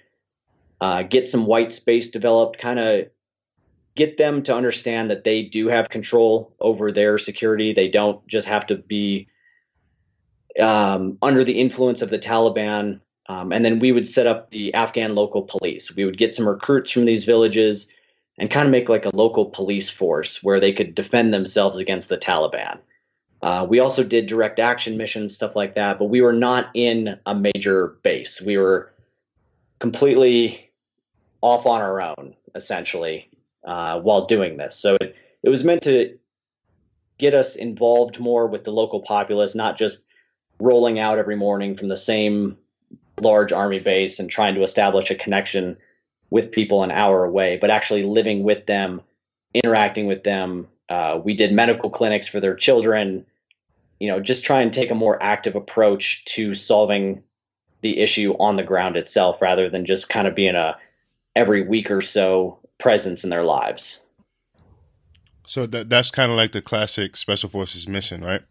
uh, 0.81 1.03
get 1.03 1.27
some 1.27 1.45
white 1.45 1.73
space 1.73 2.11
developed, 2.11 2.57
kind 2.57 2.79
of 2.79 3.05
get 3.95 4.17
them 4.17 4.41
to 4.43 4.55
understand 4.55 5.09
that 5.11 5.25
they 5.25 5.43
do 5.43 5.67
have 5.67 5.89
control 5.89 6.55
over 6.61 6.91
their 6.91 7.17
security. 7.17 7.73
They 7.73 7.89
don't 7.89 8.25
just 8.27 8.47
have 8.47 8.65
to 8.67 8.77
be 8.77 9.27
um, 10.59 11.17
under 11.21 11.43
the 11.43 11.59
influence 11.59 12.01
of 12.01 12.09
the 12.09 12.19
Taliban. 12.19 12.99
Um, 13.27 13.51
and 13.51 13.63
then 13.63 13.79
we 13.79 13.91
would 13.91 14.07
set 14.07 14.27
up 14.27 14.49
the 14.49 14.73
Afghan 14.73 15.15
local 15.15 15.43
police. 15.43 15.95
We 15.95 16.05
would 16.05 16.17
get 16.17 16.33
some 16.33 16.47
recruits 16.47 16.91
from 16.91 17.05
these 17.05 17.25
villages 17.25 17.87
and 18.39 18.49
kind 18.49 18.65
of 18.65 18.71
make 18.71 18.89
like 18.89 19.05
a 19.05 19.15
local 19.15 19.45
police 19.45 19.89
force 19.89 20.41
where 20.41 20.59
they 20.59 20.71
could 20.71 20.95
defend 20.95 21.33
themselves 21.33 21.77
against 21.77 22.09
the 22.09 22.17
Taliban. 22.17 22.79
Uh, 23.41 23.65
we 23.69 23.79
also 23.79 24.03
did 24.03 24.25
direct 24.25 24.59
action 24.59 24.97
missions, 24.97 25.35
stuff 25.35 25.55
like 25.55 25.75
that, 25.75 25.99
but 25.99 26.05
we 26.05 26.21
were 26.21 26.33
not 26.33 26.69
in 26.73 27.17
a 27.25 27.35
major 27.35 27.97
base. 28.03 28.41
We 28.41 28.57
were 28.57 28.91
completely 29.79 30.71
off 31.41 31.65
on 31.65 31.81
our 31.81 32.01
own, 32.01 32.35
essentially, 32.55 33.29
uh, 33.63 33.99
while 33.99 34.25
doing 34.25 34.57
this. 34.57 34.75
So 34.75 34.97
it, 34.99 35.15
it 35.43 35.49
was 35.49 35.63
meant 35.63 35.83
to 35.83 36.17
get 37.17 37.33
us 37.33 37.55
involved 37.55 38.19
more 38.19 38.47
with 38.47 38.63
the 38.63 38.71
local 38.71 39.01
populace, 39.01 39.55
not 39.55 39.77
just 39.77 40.03
rolling 40.59 40.99
out 40.99 41.17
every 41.17 41.35
morning 41.35 41.77
from 41.77 41.87
the 41.87 41.97
same 41.97 42.57
large 43.19 43.51
army 43.51 43.79
base 43.79 44.19
and 44.19 44.29
trying 44.29 44.55
to 44.55 44.63
establish 44.63 45.11
a 45.11 45.15
connection 45.15 45.77
with 46.29 46.51
people 46.51 46.83
an 46.83 46.91
hour 46.91 47.23
away, 47.25 47.57
but 47.59 47.69
actually 47.69 48.03
living 48.03 48.43
with 48.43 48.65
them, 48.65 49.01
interacting 49.53 50.05
with 50.05 50.23
them, 50.23 50.67
uh, 50.89 51.19
we 51.23 51.35
did 51.35 51.53
medical 51.53 51.89
clinics 51.89 52.27
for 52.27 52.39
their 52.39 52.55
children. 52.55 53.25
You 53.99 54.09
know, 54.09 54.19
just 54.19 54.43
try 54.43 54.61
and 54.61 54.71
take 54.71 54.91
a 54.91 54.95
more 54.95 55.21
active 55.21 55.55
approach 55.55 56.23
to 56.25 56.53
solving 56.53 57.23
the 57.81 57.99
issue 57.99 58.35
on 58.39 58.57
the 58.57 58.63
ground 58.63 58.97
itself, 58.97 59.41
rather 59.41 59.69
than 59.69 59.85
just 59.85 60.09
kind 60.09 60.27
of 60.27 60.35
being 60.35 60.55
a 60.55 60.77
every 61.35 61.67
week 61.67 61.89
or 61.91 62.01
so 62.01 62.59
presence 62.77 63.23
in 63.23 63.29
their 63.29 63.43
lives. 63.43 64.01
So 65.45 65.65
that 65.67 65.89
that's 65.89 66.11
kind 66.11 66.31
of 66.31 66.37
like 66.37 66.51
the 66.51 66.61
classic 66.61 67.15
special 67.17 67.49
forces 67.49 67.87
mission, 67.87 68.23
right? 68.23 68.41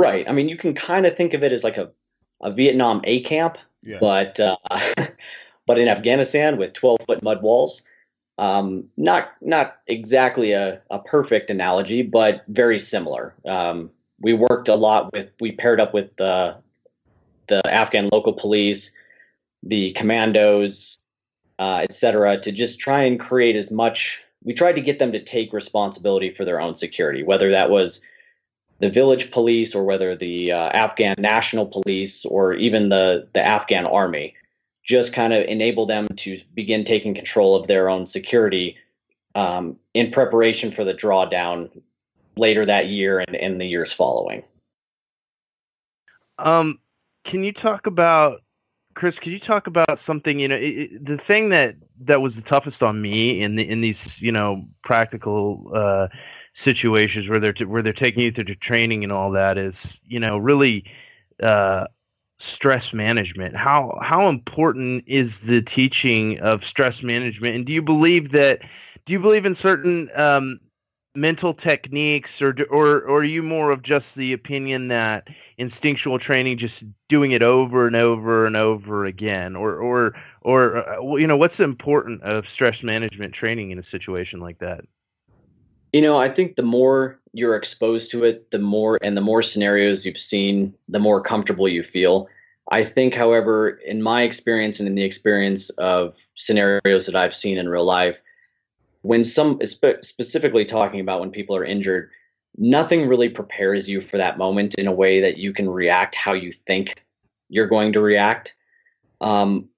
Right. 0.00 0.28
I 0.28 0.32
mean, 0.32 0.48
you 0.48 0.56
can 0.56 0.74
kind 0.74 1.06
of 1.06 1.16
think 1.16 1.34
of 1.34 1.42
it 1.42 1.52
as 1.52 1.64
like 1.64 1.76
a, 1.76 1.90
a 2.42 2.50
Vietnam 2.50 3.00
A 3.04 3.22
camp, 3.22 3.58
yeah. 3.82 3.98
but 4.00 4.38
uh, 4.40 4.56
but 5.66 5.78
in 5.78 5.88
Afghanistan 5.88 6.56
with 6.56 6.72
12 6.72 6.98
foot 7.06 7.22
mud 7.22 7.42
walls. 7.42 7.82
Um, 8.38 8.88
not 8.96 9.32
not 9.42 9.76
exactly 9.86 10.52
a, 10.52 10.80
a 10.90 10.98
perfect 10.98 11.50
analogy, 11.50 12.00
but 12.00 12.42
very 12.48 12.78
similar. 12.78 13.34
Um, 13.44 13.90
we 14.18 14.32
worked 14.32 14.68
a 14.68 14.76
lot 14.76 15.12
with 15.12 15.28
we 15.40 15.52
paired 15.52 15.78
up 15.78 15.92
with 15.92 16.16
the 16.16 16.56
the 17.48 17.60
Afghan 17.70 18.08
local 18.10 18.32
police, 18.32 18.92
the 19.62 19.92
commandos, 19.92 20.98
uh, 21.58 21.84
etc., 21.88 22.40
to 22.40 22.50
just 22.50 22.80
try 22.80 23.02
and 23.02 23.20
create 23.20 23.56
as 23.56 23.70
much. 23.70 24.22
We 24.42 24.54
tried 24.54 24.76
to 24.76 24.80
get 24.80 24.98
them 24.98 25.12
to 25.12 25.22
take 25.22 25.52
responsibility 25.52 26.32
for 26.32 26.46
their 26.46 26.62
own 26.62 26.76
security, 26.76 27.22
whether 27.22 27.50
that 27.50 27.68
was 27.68 28.00
the 28.80 28.90
village 28.90 29.30
police 29.30 29.74
or 29.74 29.84
whether 29.84 30.16
the 30.16 30.52
uh, 30.52 30.68
Afghan 30.70 31.14
national 31.18 31.66
police 31.66 32.24
or 32.24 32.54
even 32.54 32.88
the 32.88 33.28
the 33.32 33.46
Afghan 33.46 33.86
army 33.86 34.34
just 34.82 35.12
kind 35.12 35.32
of 35.32 35.44
enable 35.44 35.86
them 35.86 36.08
to 36.16 36.38
begin 36.54 36.84
taking 36.84 37.14
control 37.14 37.54
of 37.54 37.68
their 37.68 37.88
own 37.88 38.06
security 38.06 38.76
um, 39.34 39.76
in 39.94 40.10
preparation 40.10 40.72
for 40.72 40.84
the 40.84 40.94
drawdown 40.94 41.70
later 42.36 42.64
that 42.66 42.88
year 42.88 43.20
and, 43.20 43.36
in 43.36 43.58
the 43.58 43.66
years 43.66 43.92
following. 43.92 44.42
Um, 46.38 46.80
can 47.24 47.44
you 47.44 47.52
talk 47.52 47.86
about 47.86 48.42
Chris? 48.94 49.18
Can 49.18 49.32
you 49.32 49.38
talk 49.38 49.66
about 49.66 49.98
something? 49.98 50.40
You 50.40 50.48
know, 50.48 50.58
it, 50.58 51.04
the 51.04 51.18
thing 51.18 51.50
that 51.50 51.76
that 52.00 52.20
was 52.20 52.36
the 52.36 52.42
toughest 52.42 52.82
on 52.82 53.00
me 53.00 53.40
in 53.40 53.56
the 53.56 53.68
in 53.68 53.80
these 53.80 54.20
you 54.20 54.32
know 54.32 54.64
practical 54.82 55.70
uh, 55.74 56.08
situations 56.54 57.28
where 57.28 57.40
they're 57.40 57.52
t- 57.52 57.64
where 57.64 57.82
they're 57.82 57.92
taking 57.92 58.22
you 58.22 58.32
through 58.32 58.44
training 58.56 59.04
and 59.04 59.12
all 59.12 59.32
that 59.32 59.58
is 59.58 60.00
you 60.04 60.20
know 60.20 60.38
really 60.38 60.84
uh, 61.42 61.86
stress 62.38 62.92
management. 62.92 63.56
How 63.56 63.98
how 64.02 64.28
important 64.28 65.04
is 65.06 65.40
the 65.40 65.62
teaching 65.62 66.40
of 66.40 66.64
stress 66.64 67.02
management? 67.02 67.56
And 67.56 67.66
do 67.66 67.72
you 67.72 67.82
believe 67.82 68.30
that? 68.32 68.62
Do 69.04 69.12
you 69.12 69.20
believe 69.20 69.46
in 69.46 69.54
certain 69.54 70.10
um, 70.14 70.60
mental 71.14 71.54
techniques, 71.54 72.40
or 72.40 72.54
or 72.70 73.00
or 73.02 73.18
are 73.18 73.24
you 73.24 73.42
more 73.42 73.70
of 73.70 73.82
just 73.82 74.14
the 74.14 74.32
opinion 74.32 74.88
that 74.88 75.28
instinctual 75.58 76.18
training, 76.18 76.58
just 76.58 76.84
doing 77.08 77.32
it 77.32 77.42
over 77.42 77.86
and 77.86 77.96
over 77.96 78.46
and 78.46 78.56
over 78.56 79.04
again, 79.04 79.56
or 79.56 79.76
or 79.76 80.14
or 80.42 80.76
uh, 80.76 81.16
you 81.16 81.26
know, 81.26 81.36
what's 81.36 81.60
important 81.60 82.22
of 82.22 82.48
stress 82.48 82.82
management 82.82 83.34
training 83.34 83.70
in 83.70 83.78
a 83.78 83.82
situation 83.82 84.40
like 84.40 84.58
that? 84.58 84.84
You 85.92 86.00
know, 86.00 86.18
I 86.18 86.28
think 86.28 86.54
the 86.54 86.62
more 86.62 87.18
you're 87.32 87.56
exposed 87.56 88.10
to 88.12 88.24
it, 88.24 88.50
the 88.50 88.58
more 88.58 88.98
and 89.02 89.16
the 89.16 89.20
more 89.20 89.42
scenarios 89.42 90.06
you've 90.06 90.18
seen, 90.18 90.74
the 90.88 91.00
more 91.00 91.20
comfortable 91.20 91.68
you 91.68 91.82
feel. 91.82 92.28
I 92.72 92.84
think, 92.84 93.14
however, 93.14 93.70
in 93.70 94.00
my 94.00 94.22
experience 94.22 94.78
and 94.78 94.88
in 94.88 94.94
the 94.94 95.02
experience 95.02 95.70
of 95.70 96.14
scenarios 96.36 97.06
that 97.06 97.16
I've 97.16 97.34
seen 97.34 97.58
in 97.58 97.68
real 97.68 97.84
life, 97.84 98.16
when 99.02 99.24
some 99.24 99.60
specifically 99.64 100.64
talking 100.64 101.00
about 101.00 101.20
when 101.20 101.30
people 101.30 101.56
are 101.56 101.64
injured, 101.64 102.10
nothing 102.56 103.08
really 103.08 103.28
prepares 103.28 103.88
you 103.88 104.00
for 104.00 104.18
that 104.18 104.38
moment 104.38 104.74
in 104.74 104.86
a 104.86 104.92
way 104.92 105.20
that 105.20 105.38
you 105.38 105.52
can 105.52 105.68
react 105.68 106.14
how 106.14 106.32
you 106.32 106.52
think 106.52 107.02
you're 107.48 107.66
going 107.66 107.92
to 107.92 108.00
react. 108.00 108.54
Um, 109.20 109.68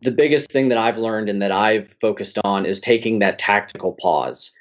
the 0.00 0.10
biggest 0.10 0.50
thing 0.50 0.68
that 0.68 0.78
I've 0.78 0.98
learned 0.98 1.28
and 1.28 1.42
that 1.42 1.52
I've 1.52 1.94
focused 2.00 2.38
on 2.44 2.66
is 2.66 2.80
taking 2.80 3.18
that 3.18 3.38
tactical 3.38 3.92
pause 3.92 4.52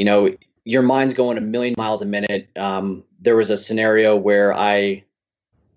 you 0.00 0.06
know, 0.06 0.34
your 0.64 0.80
mind's 0.80 1.12
going 1.12 1.36
a 1.36 1.42
million 1.42 1.74
miles 1.76 2.00
a 2.00 2.06
minute. 2.06 2.48
Um, 2.56 3.04
there 3.20 3.36
was 3.36 3.50
a 3.50 3.56
scenario 3.58 4.16
where 4.16 4.54
I 4.54 5.04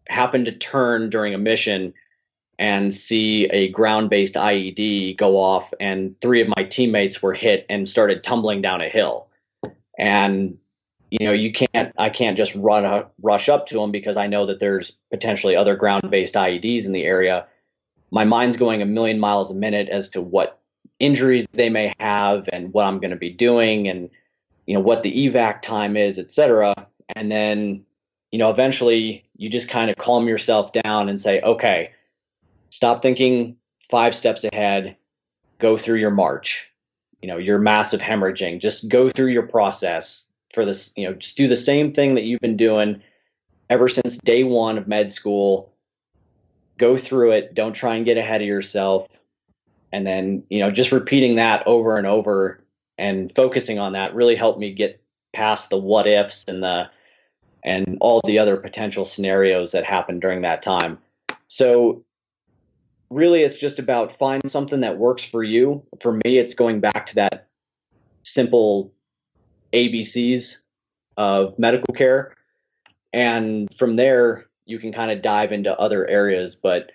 happened 0.08 0.46
to 0.46 0.54
turn 0.54 1.10
during 1.10 1.34
a 1.34 1.38
mission 1.38 1.94
and 2.64 2.96
see 2.96 3.44
a 3.48 3.68
ground 3.68 4.10
based 4.10 4.36
IED 4.36 5.18
go 5.18 5.38
off, 5.38 5.74
and 5.82 6.16
three 6.22 6.40
of 6.40 6.48
my 6.56 6.64
teammates 6.64 7.22
were 7.22 7.34
hit 7.34 7.66
and 7.68 7.90
started 7.90 8.24
tumbling 8.24 8.62
down 8.62 8.80
a 8.80 8.88
hill. 8.88 9.28
And 10.00 10.58
you 11.12 11.26
know, 11.26 11.34
you 11.34 11.52
can't, 11.52 11.94
I 11.98 12.10
can't 12.10 12.38
just 12.38 12.56
run 12.56 12.86
a, 12.86 13.06
rush 13.22 13.50
up 13.50 13.68
to 13.68 13.76
them 13.76 13.92
because 13.92 14.16
I 14.16 14.28
know 14.28 14.46
that 14.46 14.62
there's 14.62 14.98
potentially 15.12 15.58
other 15.58 15.76
ground 15.76 16.10
based 16.10 16.36
IEDs 16.36 16.86
in 16.86 16.94
the 16.94 17.04
area. 17.04 17.46
My 18.12 18.24
mind's 18.24 18.56
going 18.56 18.82
a 18.82 18.86
million 18.86 19.20
miles 19.20 19.52
a 19.52 19.56
minute 19.56 19.90
as 19.90 20.08
to 20.12 20.22
what 20.22 20.62
injuries 21.00 21.46
they 21.52 21.70
may 21.70 21.94
have 22.00 22.48
and 22.54 22.72
what 22.72 22.86
I'm 22.86 23.00
going 23.00 23.12
to 23.12 23.18
be 23.18 23.30
doing 23.30 23.90
and 23.90 24.10
you 24.68 24.74
know 24.74 24.80
what 24.80 25.04
the 25.04 25.28
evac 25.28 25.62
time 25.62 25.98
is, 25.98 26.18
et 26.18 26.32
cetera. 26.32 26.74
And 27.14 27.30
then 27.30 27.84
you 28.32 28.40
know 28.40 28.50
eventually 28.50 29.26
you 29.36 29.50
just 29.50 29.68
kind 29.68 29.92
of 29.92 29.98
calm 29.98 30.30
yourself 30.30 30.72
down 30.72 31.10
and 31.10 31.20
say, 31.20 31.42
okay, 31.42 31.92
stop 32.74 33.04
thinking 33.04 33.56
five 33.92 34.16
steps 34.16 34.44
ahead, 34.44 34.96
go 35.60 35.78
through 35.78 36.00
your 36.00 36.10
march. 36.10 36.72
You 37.22 37.28
know, 37.28 37.38
your 37.38 37.60
massive 37.60 38.02
hemorrhaging, 38.02 38.60
just 38.60 38.90
go 38.90 39.12
through 39.12 39.32
your 39.32 39.48
process 39.48 40.28
for 40.56 40.66
this, 40.66 40.92
you 40.98 41.06
know, 41.06 41.14
just 41.14 41.38
do 41.38 41.48
the 41.48 41.56
same 41.56 41.94
thing 41.94 42.16
that 42.16 42.24
you've 42.24 42.42
been 42.42 42.58
doing 42.58 43.04
ever 43.70 43.88
since 43.88 44.18
day 44.18 44.44
1 44.44 44.80
of 44.80 44.88
med 44.88 45.14
school. 45.14 45.72
Go 46.80 46.98
through 46.98 47.34
it, 47.34 47.54
don't 47.54 47.74
try 47.74 47.96
and 47.96 48.06
get 48.06 48.18
ahead 48.18 48.42
of 48.42 48.48
yourself. 48.48 49.08
And 49.92 50.08
then 50.08 50.44
you 50.50 50.60
know 50.60 50.72
just 50.72 50.92
repeating 50.92 51.36
that 51.36 51.68
over 51.68 51.98
and 51.98 52.08
over 52.08 52.60
and 52.98 53.32
focusing 53.36 53.78
on 53.78 53.94
that 53.94 54.16
really 54.16 54.36
helped 54.36 54.60
me 54.60 54.74
get 54.74 55.00
past 55.32 55.70
the 55.70 55.78
what 55.78 56.08
ifs 56.08 56.46
and 56.48 56.64
the 56.64 56.90
and 57.64 58.00
all 58.02 58.20
the 58.26 58.40
other 58.40 58.58
potential 58.58 59.06
scenarios 59.06 59.74
that 59.74 59.86
happened 59.86 60.22
during 60.22 60.42
that 60.42 60.64
time. 60.64 60.98
So 61.48 62.04
really 63.14 63.42
it's 63.42 63.58
just 63.58 63.80
about 63.80 64.18
find 64.18 64.50
something 64.50 64.82
that 64.82 64.98
works 64.98 65.24
for 65.24 65.44
you 65.44 65.84
for 66.00 66.14
me 66.14 66.38
it's 66.38 66.54
going 66.54 66.80
back 66.80 67.06
to 67.06 67.16
that 67.16 67.48
simple 68.24 68.94
abcs 69.74 70.58
of 71.18 71.58
medical 71.60 71.94
care 71.94 72.34
and 73.12 73.74
from 73.76 73.96
there 73.96 74.48
you 74.66 74.80
can 74.80 74.92
kind 74.92 75.12
of 75.12 75.22
dive 75.22 75.52
into 75.52 75.78
other 75.80 76.10
areas 76.10 76.56
but 76.56 76.92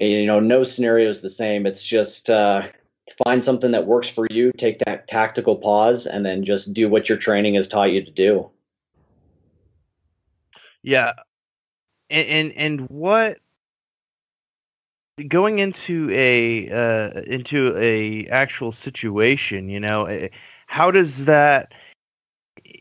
you 0.00 0.24
know, 0.26 0.40
no 0.40 0.62
scenario 0.62 1.10
is 1.10 1.20
the 1.20 1.28
same. 1.28 1.66
It's 1.66 1.86
just 1.86 2.30
uh, 2.30 2.62
find 3.24 3.44
something 3.44 3.72
that 3.72 3.86
works 3.86 4.08
for 4.08 4.26
you, 4.30 4.50
take 4.56 4.78
that 4.86 5.06
tactical 5.08 5.56
pause, 5.56 6.06
and 6.06 6.24
then 6.24 6.42
just 6.42 6.72
do 6.72 6.88
what 6.88 7.08
your 7.08 7.18
training 7.18 7.54
has 7.54 7.68
taught 7.68 7.92
you 7.92 8.02
to 8.02 8.10
do. 8.10 8.50
Yeah, 10.82 11.12
and 12.08 12.26
and, 12.28 12.52
and 12.52 12.90
what 12.90 13.38
going 15.28 15.58
into 15.58 16.10
a 16.12 16.70
uh, 16.70 17.20
into 17.22 17.76
a 17.78 18.26
actual 18.26 18.72
situation, 18.72 19.68
you 19.68 19.80
know, 19.80 20.04
eh, 20.06 20.28
how 20.66 20.90
does 20.90 21.26
that 21.26 21.72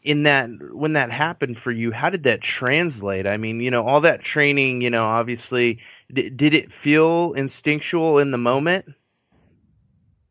in 0.03 0.24
that 0.24 0.49
when 0.74 0.94
that 0.94 1.11
happened 1.11 1.57
for 1.57 1.72
you 1.72 1.91
how 1.91 2.10
did 2.10 2.24
that 2.24 2.41
translate? 2.41 3.28
I 3.28 3.38
mean 3.38 3.60
you 3.60 3.72
know 3.72 3.86
all 3.88 4.02
that 4.02 4.24
training 4.24 4.82
you 4.82 4.90
know 4.90 5.06
obviously 5.06 5.80
d- 6.14 6.30
did 6.30 6.53
it 6.53 6.72
feel 6.72 7.34
instinctual 7.34 8.20
in 8.20 8.32
the 8.32 8.38
moment? 8.38 8.86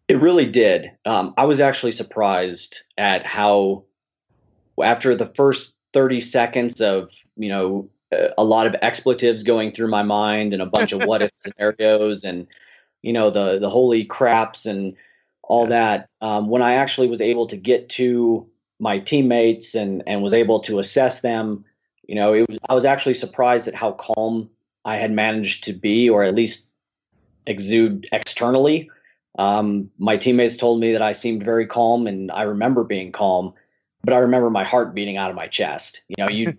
It 0.09 0.20
really 0.20 0.47
did. 0.47 0.90
Um, 1.05 1.35
i 1.36 1.44
was 1.44 1.60
actually 1.60 1.93
surprised 1.93 2.82
at 2.97 3.26
how 3.26 3.85
after 4.82 5.14
the 5.14 5.26
first 5.26 5.74
30 5.93 6.20
seconds 6.20 6.80
of 6.80 7.10
you 7.36 7.48
know 7.48 7.90
a 8.10 8.44
lot 8.44 8.66
of 8.66 8.74
expletives 8.80 9.43
going 9.43 9.72
through 9.72 9.89
my 9.89 10.02
mind 10.02 10.52
and 10.52 10.62
a 10.62 10.66
bunch 10.66 10.93
of 10.93 11.02
what 11.05 11.22
if 11.22 11.30
scenarios 11.39 12.24
and 12.24 12.47
you 13.02 13.12
know 13.12 13.30
the 13.30 13.59
the 13.59 13.68
holy 13.68 14.05
craps 14.05 14.66
and 14.66 14.97
all 15.43 15.66
that 15.66 16.09
um, 16.20 16.48
when 16.48 16.62
i 16.62 16.74
actually 16.74 17.06
was 17.06 17.20
able 17.20 17.47
to 17.47 17.56
get 17.56 17.89
to 17.89 18.48
my 18.80 18.98
teammates 18.98 19.74
and 19.74 20.02
and 20.06 20.22
was 20.22 20.32
able 20.32 20.60
to 20.60 20.78
assess 20.78 21.20
them. 21.20 21.64
You 22.06 22.14
know, 22.14 22.32
it 22.32 22.48
was, 22.48 22.59
I 22.68 22.74
was 22.74 22.85
actually 22.85 23.14
surprised 23.14 23.68
at 23.68 23.74
how 23.74 23.93
calm 23.93 24.51
I 24.85 24.97
had 24.97 25.12
managed 25.12 25.64
to 25.64 25.72
be, 25.72 26.09
or 26.09 26.22
at 26.22 26.35
least 26.35 26.70
exude 27.47 28.09
externally. 28.12 28.90
Um, 29.39 29.90
my 29.98 30.16
teammates 30.16 30.56
told 30.56 30.80
me 30.80 30.93
that 30.93 31.02
I 31.02 31.12
seemed 31.12 31.43
very 31.44 31.66
calm, 31.66 32.06
and 32.06 32.30
I 32.30 32.43
remember 32.43 32.85
being 32.85 33.12
calm, 33.12 33.55
but 34.02 34.14
I 34.14 34.18
remember 34.18 34.51
my 34.51 34.64
heart 34.64 34.94
beating 34.94 35.16
out 35.16 35.30
of 35.30 35.36
my 35.36 35.48
chest. 35.48 36.02
You 36.09 36.16
know, 36.18 36.30
you, 36.30 36.56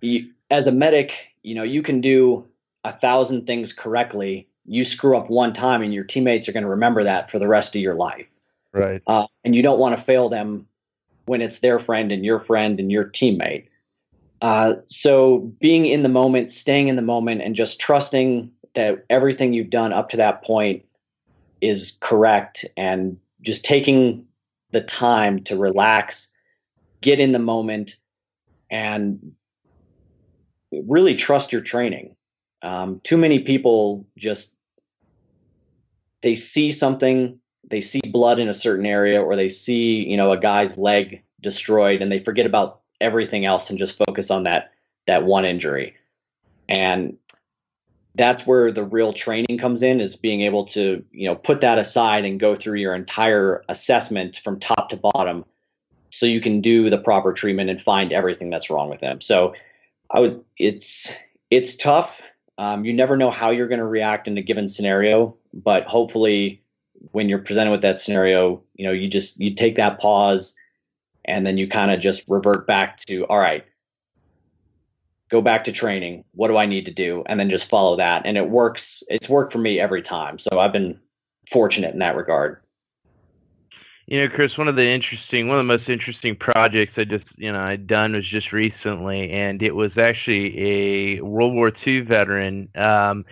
you 0.00 0.30
as 0.50 0.66
a 0.66 0.72
medic, 0.72 1.28
you 1.42 1.54
know, 1.54 1.62
you 1.62 1.82
can 1.82 2.00
do 2.00 2.46
a 2.84 2.92
thousand 2.92 3.46
things 3.46 3.72
correctly. 3.72 4.48
You 4.64 4.84
screw 4.84 5.16
up 5.16 5.30
one 5.30 5.52
time, 5.52 5.82
and 5.82 5.94
your 5.94 6.04
teammates 6.04 6.48
are 6.48 6.52
going 6.52 6.64
to 6.64 6.70
remember 6.70 7.04
that 7.04 7.30
for 7.30 7.38
the 7.38 7.48
rest 7.48 7.74
of 7.76 7.82
your 7.82 7.94
life. 7.94 8.26
Right. 8.72 9.02
Uh, 9.06 9.26
and 9.44 9.54
you 9.54 9.62
don't 9.62 9.78
want 9.78 9.96
to 9.96 10.02
fail 10.02 10.28
them 10.28 10.66
when 11.26 11.40
it's 11.40 11.60
their 11.60 11.78
friend 11.78 12.12
and 12.12 12.24
your 12.24 12.40
friend 12.40 12.78
and 12.78 12.90
your 12.90 13.04
teammate. 13.04 13.66
Uh, 14.40 14.74
so 14.86 15.38
being 15.38 15.86
in 15.86 16.02
the 16.02 16.08
moment, 16.08 16.52
staying 16.52 16.88
in 16.88 16.96
the 16.96 17.02
moment, 17.02 17.42
and 17.42 17.54
just 17.54 17.80
trusting 17.80 18.50
that 18.74 19.04
everything 19.08 19.52
you've 19.52 19.70
done 19.70 19.92
up 19.92 20.10
to 20.10 20.18
that 20.18 20.42
point 20.44 20.84
is 21.60 21.96
correct, 22.00 22.64
and 22.76 23.18
just 23.40 23.64
taking 23.64 24.26
the 24.72 24.82
time 24.82 25.42
to 25.44 25.56
relax, 25.56 26.28
get 27.00 27.18
in 27.18 27.32
the 27.32 27.38
moment, 27.38 27.96
and 28.70 29.32
really 30.86 31.14
trust 31.14 31.52
your 31.52 31.60
training. 31.60 32.16
Um, 32.62 33.00
too 33.04 33.16
many 33.16 33.40
people 33.40 34.06
just 34.16 34.52
they 36.22 36.34
see 36.34 36.72
something 36.72 37.38
they 37.68 37.80
see 37.80 38.00
blood 38.00 38.38
in 38.38 38.48
a 38.48 38.54
certain 38.54 38.86
area 38.86 39.22
or 39.22 39.36
they 39.36 39.48
see 39.48 40.04
you 40.08 40.16
know 40.16 40.32
a 40.32 40.38
guy's 40.38 40.76
leg 40.76 41.22
destroyed 41.40 42.02
and 42.02 42.10
they 42.10 42.18
forget 42.18 42.46
about 42.46 42.80
everything 43.00 43.44
else 43.44 43.70
and 43.70 43.78
just 43.78 44.00
focus 44.06 44.30
on 44.30 44.44
that 44.44 44.72
that 45.06 45.24
one 45.24 45.44
injury 45.44 45.94
and 46.68 47.16
that's 48.14 48.46
where 48.46 48.72
the 48.72 48.82
real 48.82 49.12
training 49.12 49.58
comes 49.58 49.82
in 49.82 50.00
is 50.00 50.16
being 50.16 50.40
able 50.40 50.64
to 50.64 51.04
you 51.12 51.28
know 51.28 51.36
put 51.36 51.60
that 51.60 51.78
aside 51.78 52.24
and 52.24 52.40
go 52.40 52.56
through 52.56 52.78
your 52.78 52.94
entire 52.94 53.62
assessment 53.68 54.40
from 54.42 54.58
top 54.58 54.88
to 54.88 54.96
bottom 54.96 55.44
so 56.10 56.24
you 56.24 56.40
can 56.40 56.60
do 56.60 56.88
the 56.88 56.98
proper 56.98 57.32
treatment 57.32 57.68
and 57.68 57.82
find 57.82 58.12
everything 58.12 58.48
that's 58.48 58.70
wrong 58.70 58.88
with 58.88 59.00
them 59.00 59.20
so 59.20 59.54
i 60.10 60.20
was 60.20 60.36
it's 60.58 61.10
it's 61.50 61.76
tough 61.76 62.20
um, 62.58 62.86
you 62.86 62.94
never 62.94 63.18
know 63.18 63.30
how 63.30 63.50
you're 63.50 63.68
going 63.68 63.80
to 63.80 63.86
react 63.86 64.28
in 64.28 64.38
a 64.38 64.42
given 64.42 64.66
scenario 64.68 65.36
but 65.52 65.84
hopefully 65.84 66.62
when 67.12 67.28
you're 67.28 67.38
presented 67.38 67.70
with 67.70 67.82
that 67.82 68.00
scenario, 68.00 68.62
you 68.74 68.86
know, 68.86 68.92
you 68.92 69.08
just 69.08 69.38
you 69.40 69.54
take 69.54 69.76
that 69.76 69.98
pause 69.98 70.54
and 71.24 71.46
then 71.46 71.58
you 71.58 71.68
kind 71.68 71.90
of 71.90 72.00
just 72.00 72.24
revert 72.28 72.66
back 72.66 72.98
to 73.06 73.26
all 73.26 73.38
right, 73.38 73.64
go 75.30 75.40
back 75.40 75.64
to 75.64 75.72
training. 75.72 76.24
What 76.32 76.48
do 76.48 76.56
I 76.56 76.66
need 76.66 76.86
to 76.86 76.92
do? 76.92 77.22
And 77.26 77.38
then 77.38 77.50
just 77.50 77.68
follow 77.68 77.96
that. 77.96 78.22
And 78.24 78.36
it 78.36 78.48
works. 78.48 79.02
It's 79.08 79.28
worked 79.28 79.52
for 79.52 79.58
me 79.58 79.80
every 79.80 80.02
time. 80.02 80.38
So 80.38 80.58
I've 80.58 80.72
been 80.72 80.98
fortunate 81.50 81.92
in 81.92 82.00
that 82.00 82.16
regard. 82.16 82.60
You 84.08 84.20
know, 84.20 84.28
Chris, 84.28 84.56
one 84.56 84.68
of 84.68 84.76
the 84.76 84.86
interesting, 84.86 85.48
one 85.48 85.58
of 85.58 85.64
the 85.64 85.72
most 85.72 85.88
interesting 85.88 86.36
projects 86.36 86.96
I 86.96 87.02
just, 87.02 87.36
you 87.40 87.50
know, 87.50 87.58
I'd 87.58 87.88
done 87.88 88.12
was 88.12 88.24
just 88.24 88.52
recently, 88.52 89.30
and 89.30 89.60
it 89.64 89.74
was 89.74 89.98
actually 89.98 91.16
a 91.16 91.20
World 91.22 91.52
War 91.52 91.72
II 91.84 92.02
veteran 92.02 92.68
um, 92.76 93.24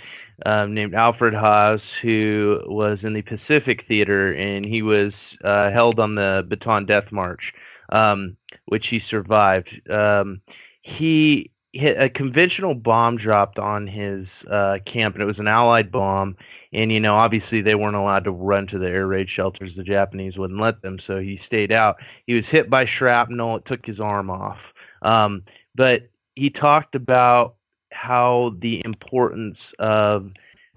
um, 0.45 0.75
named 0.75 0.95
Alfred 0.95 1.33
Haas, 1.33 1.93
who 1.93 2.61
was 2.67 3.05
in 3.05 3.13
the 3.13 3.23
Pacific 3.23 3.83
Theater, 3.83 4.35
and 4.35 4.67
he 4.67 4.83
was 4.83 5.37
uh, 5.45 5.71
held 5.71 6.01
on 6.01 6.17
the 6.17 6.45
Bataan 6.49 6.87
Death 6.87 7.13
March, 7.13 7.55
um, 7.91 8.37
which 8.65 8.89
he 8.89 8.99
survived. 8.99 9.81
Um, 9.89 10.41
he 10.83 11.53
hit 11.73 12.01
a 12.01 12.09
conventional 12.09 12.75
bomb 12.75 13.17
dropped 13.17 13.61
on 13.61 13.87
his 13.87 14.45
uh, 14.51 14.79
camp, 14.85 15.15
and 15.15 15.23
it 15.23 15.27
was 15.27 15.39
an 15.39 15.49
Allied 15.49 15.93
bomb 15.93 16.37
and 16.75 16.93
you 16.93 17.01
know 17.01 17.15
obviously 17.15 17.61
they 17.61 17.75
weren't 17.75 17.97
allowed 17.97 18.25
to 18.25 18.31
run 18.31 18.67
to 18.67 18.79
the 18.79 18.89
air 18.89 19.07
raid 19.07 19.31
shelters. 19.31 19.77
The 19.77 19.85
japanese 19.85 20.37
wouldn't 20.37 20.61
let 20.61 20.83
them 20.83 20.99
so 20.99 21.19
he 21.21 21.37
stayed 21.37 21.73
out. 21.73 21.97
He 22.27 22.35
was 22.35 22.49
hit 22.49 22.69
by 22.69 22.85
shrapnel. 22.85 23.57
It 23.57 23.65
took 23.65 23.87
his 23.87 24.01
arm 24.01 24.29
off. 24.29 24.75
Um, 25.03 25.45
but 25.75 26.09
he 26.35 26.51
talked 26.51 26.95
about 26.95 27.55
how 27.93 28.55
the 28.59 28.85
importance 28.85 29.73
of 29.79 30.33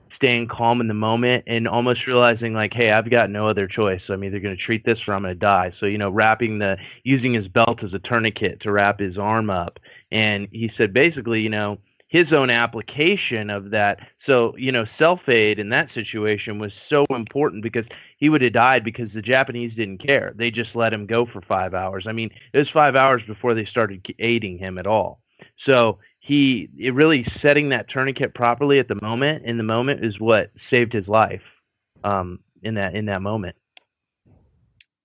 staying 0.09 0.47
calm 0.47 0.79
in 0.79 0.87
the 0.87 0.93
moment 0.93 1.43
and 1.47 1.67
almost 1.67 2.07
realizing 2.07 2.53
like 2.53 2.73
hey 2.73 2.91
i've 2.91 3.09
got 3.09 3.29
no 3.29 3.47
other 3.47 3.67
choice. 3.67 4.05
So 4.05 4.13
i'm 4.13 4.23
either 4.23 4.39
going 4.39 4.55
to 4.55 4.61
treat 4.61 4.85
this 4.85 5.07
or 5.07 5.13
i'm 5.13 5.23
going 5.23 5.33
to 5.33 5.39
die. 5.39 5.69
So 5.69 5.85
you 5.85 5.97
know 5.97 6.09
wrapping 6.09 6.59
the 6.59 6.77
using 7.03 7.33
his 7.33 7.47
belt 7.47 7.83
as 7.83 7.93
a 7.93 7.99
tourniquet 7.99 8.59
to 8.61 8.71
wrap 8.71 8.99
his 8.99 9.17
arm 9.17 9.49
up. 9.49 9.79
And 10.11 10.47
he 10.51 10.67
said 10.67 10.93
basically 10.93 11.41
you 11.41 11.49
know 11.49 11.79
his 12.07 12.31
own 12.31 12.49
application 12.49 13.49
of 13.49 13.71
that. 13.71 13.99
So, 14.17 14.55
you 14.57 14.71
know, 14.71 14.85
self 14.85 15.27
aid 15.29 15.59
in 15.59 15.69
that 15.69 15.89
situation 15.89 16.57
was 16.57 16.73
so 16.73 17.05
important 17.09 17.63
because 17.63 17.89
he 18.17 18.29
would 18.29 18.41
have 18.41 18.53
died 18.53 18.83
because 18.83 19.13
the 19.13 19.21
Japanese 19.21 19.75
didn't 19.75 19.99
care. 19.99 20.33
They 20.35 20.49
just 20.49 20.75
let 20.75 20.93
him 20.93 21.05
go 21.05 21.25
for 21.25 21.41
five 21.41 21.73
hours. 21.73 22.07
I 22.07 22.13
mean, 22.13 22.31
it 22.53 22.57
was 22.57 22.69
five 22.69 22.95
hours 22.95 23.23
before 23.23 23.53
they 23.53 23.65
started 23.65 24.07
aiding 24.19 24.57
him 24.57 24.77
at 24.77 24.87
all. 24.87 25.21
So 25.55 25.99
he 26.19 26.69
it 26.77 26.93
really 26.93 27.23
setting 27.23 27.69
that 27.69 27.87
tourniquet 27.87 28.33
properly 28.33 28.79
at 28.79 28.87
the 28.87 28.99
moment 29.01 29.45
in 29.45 29.57
the 29.57 29.63
moment 29.63 30.03
is 30.03 30.19
what 30.19 30.49
saved 30.59 30.93
his 30.93 31.07
life 31.07 31.61
um, 32.03 32.39
in 32.63 32.75
that 32.75 32.95
in 32.95 33.05
that 33.05 33.21
moment. 33.21 33.55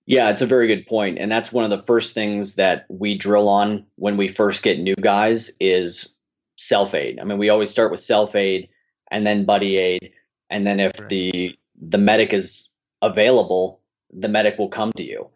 Yeah, 0.05 0.31
it's 0.31 0.41
a 0.41 0.47
very 0.47 0.67
good 0.67 0.85
point, 0.85 1.17
and 1.17 1.31
that's 1.31 1.53
one 1.53 1.63
of 1.63 1.69
the 1.69 1.83
first 1.83 2.13
things 2.13 2.55
that 2.55 2.85
we 2.89 3.17
drill 3.17 3.47
on 3.47 3.85
when 3.95 4.17
we 4.17 4.27
first 4.27 4.61
get 4.61 4.79
new 4.79 4.95
guys 4.95 5.51
is 5.61 6.12
self 6.57 6.93
aid. 6.93 7.19
I 7.19 7.23
mean, 7.23 7.37
we 7.37 7.49
always 7.49 7.71
start 7.71 7.91
with 7.91 7.99
self 7.99 8.35
aid 8.35 8.69
and 9.11 9.25
then 9.25 9.45
buddy 9.45 9.77
aid, 9.77 10.11
and 10.49 10.65
then 10.65 10.79
if 10.79 10.99
right. 10.99 11.09
the 11.09 11.55
the 11.79 11.97
medic 11.97 12.33
is 12.33 12.69
available, 13.01 13.79
the 14.11 14.29
medic 14.29 14.57
will 14.57 14.69
come 14.69 14.91
to 14.93 15.03
you. 15.03 15.29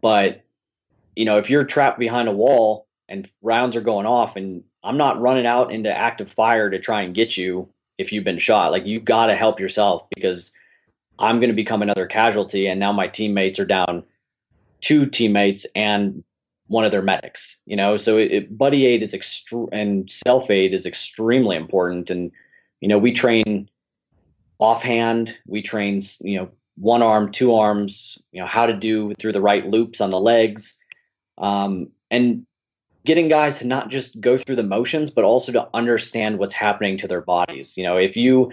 But 0.00 0.42
you 1.16 1.24
know, 1.24 1.38
if 1.38 1.48
you're 1.48 1.64
trapped 1.64 1.98
behind 1.98 2.28
a 2.28 2.32
wall 2.32 2.86
and 3.08 3.30
rounds 3.42 3.76
are 3.76 3.80
going 3.80 4.06
off, 4.06 4.36
and 4.36 4.64
I'm 4.82 4.96
not 4.96 5.20
running 5.20 5.46
out 5.46 5.72
into 5.72 5.96
active 5.96 6.30
fire 6.30 6.70
to 6.70 6.78
try 6.78 7.02
and 7.02 7.14
get 7.14 7.36
you 7.36 7.68
if 7.98 8.12
you've 8.12 8.24
been 8.24 8.38
shot. 8.38 8.72
Like 8.72 8.86
you've 8.86 9.04
got 9.04 9.26
to 9.26 9.34
help 9.34 9.60
yourself 9.60 10.06
because 10.14 10.52
I'm 11.18 11.38
going 11.38 11.48
to 11.48 11.54
become 11.54 11.82
another 11.82 12.06
casualty, 12.06 12.66
and 12.66 12.80
now 12.80 12.92
my 12.92 13.08
teammates 13.08 13.58
are 13.58 13.66
down 13.66 14.04
two 14.80 15.06
teammates 15.06 15.66
and 15.74 16.22
one 16.68 16.84
of 16.84 16.90
their 16.90 17.02
medics, 17.02 17.60
you 17.66 17.76
know. 17.76 17.96
So 17.96 18.18
it, 18.18 18.32
it, 18.32 18.58
buddy 18.58 18.86
aid 18.86 19.02
is 19.02 19.12
extre- 19.12 19.68
and 19.72 20.10
self 20.10 20.50
aid 20.50 20.72
is 20.72 20.86
extremely 20.86 21.56
important. 21.56 22.10
And 22.10 22.30
you 22.80 22.88
know, 22.88 22.98
we 22.98 23.12
train 23.12 23.68
offhand. 24.58 25.36
We 25.46 25.62
train, 25.62 26.02
you 26.20 26.38
know, 26.38 26.50
one 26.76 27.02
arm, 27.02 27.32
two 27.32 27.54
arms. 27.54 28.18
You 28.32 28.40
know, 28.40 28.46
how 28.46 28.66
to 28.66 28.74
do 28.74 29.14
through 29.14 29.32
the 29.32 29.42
right 29.42 29.66
loops 29.66 30.00
on 30.00 30.10
the 30.10 30.20
legs, 30.20 30.78
um, 31.38 31.88
and 32.10 32.46
getting 33.04 33.28
guys 33.28 33.58
to 33.58 33.66
not 33.66 33.90
just 33.90 34.18
go 34.20 34.38
through 34.38 34.56
the 34.56 34.62
motions, 34.62 35.10
but 35.10 35.24
also 35.24 35.52
to 35.52 35.68
understand 35.74 36.38
what's 36.38 36.54
happening 36.54 36.96
to 36.98 37.08
their 37.08 37.20
bodies. 37.20 37.76
You 37.76 37.84
know, 37.84 37.96
if 37.98 38.16
you 38.16 38.52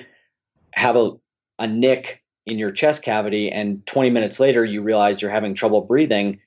have 0.73 0.95
a 0.95 1.11
a 1.59 1.67
nick 1.67 2.21
in 2.47 2.57
your 2.57 2.71
chest 2.71 3.03
cavity 3.03 3.51
and 3.51 3.85
20 3.85 4.09
minutes 4.09 4.39
later 4.39 4.65
you 4.65 4.81
realize 4.81 5.21
you're 5.21 5.29
having 5.29 5.53
trouble 5.53 5.81
breathing 5.81 6.39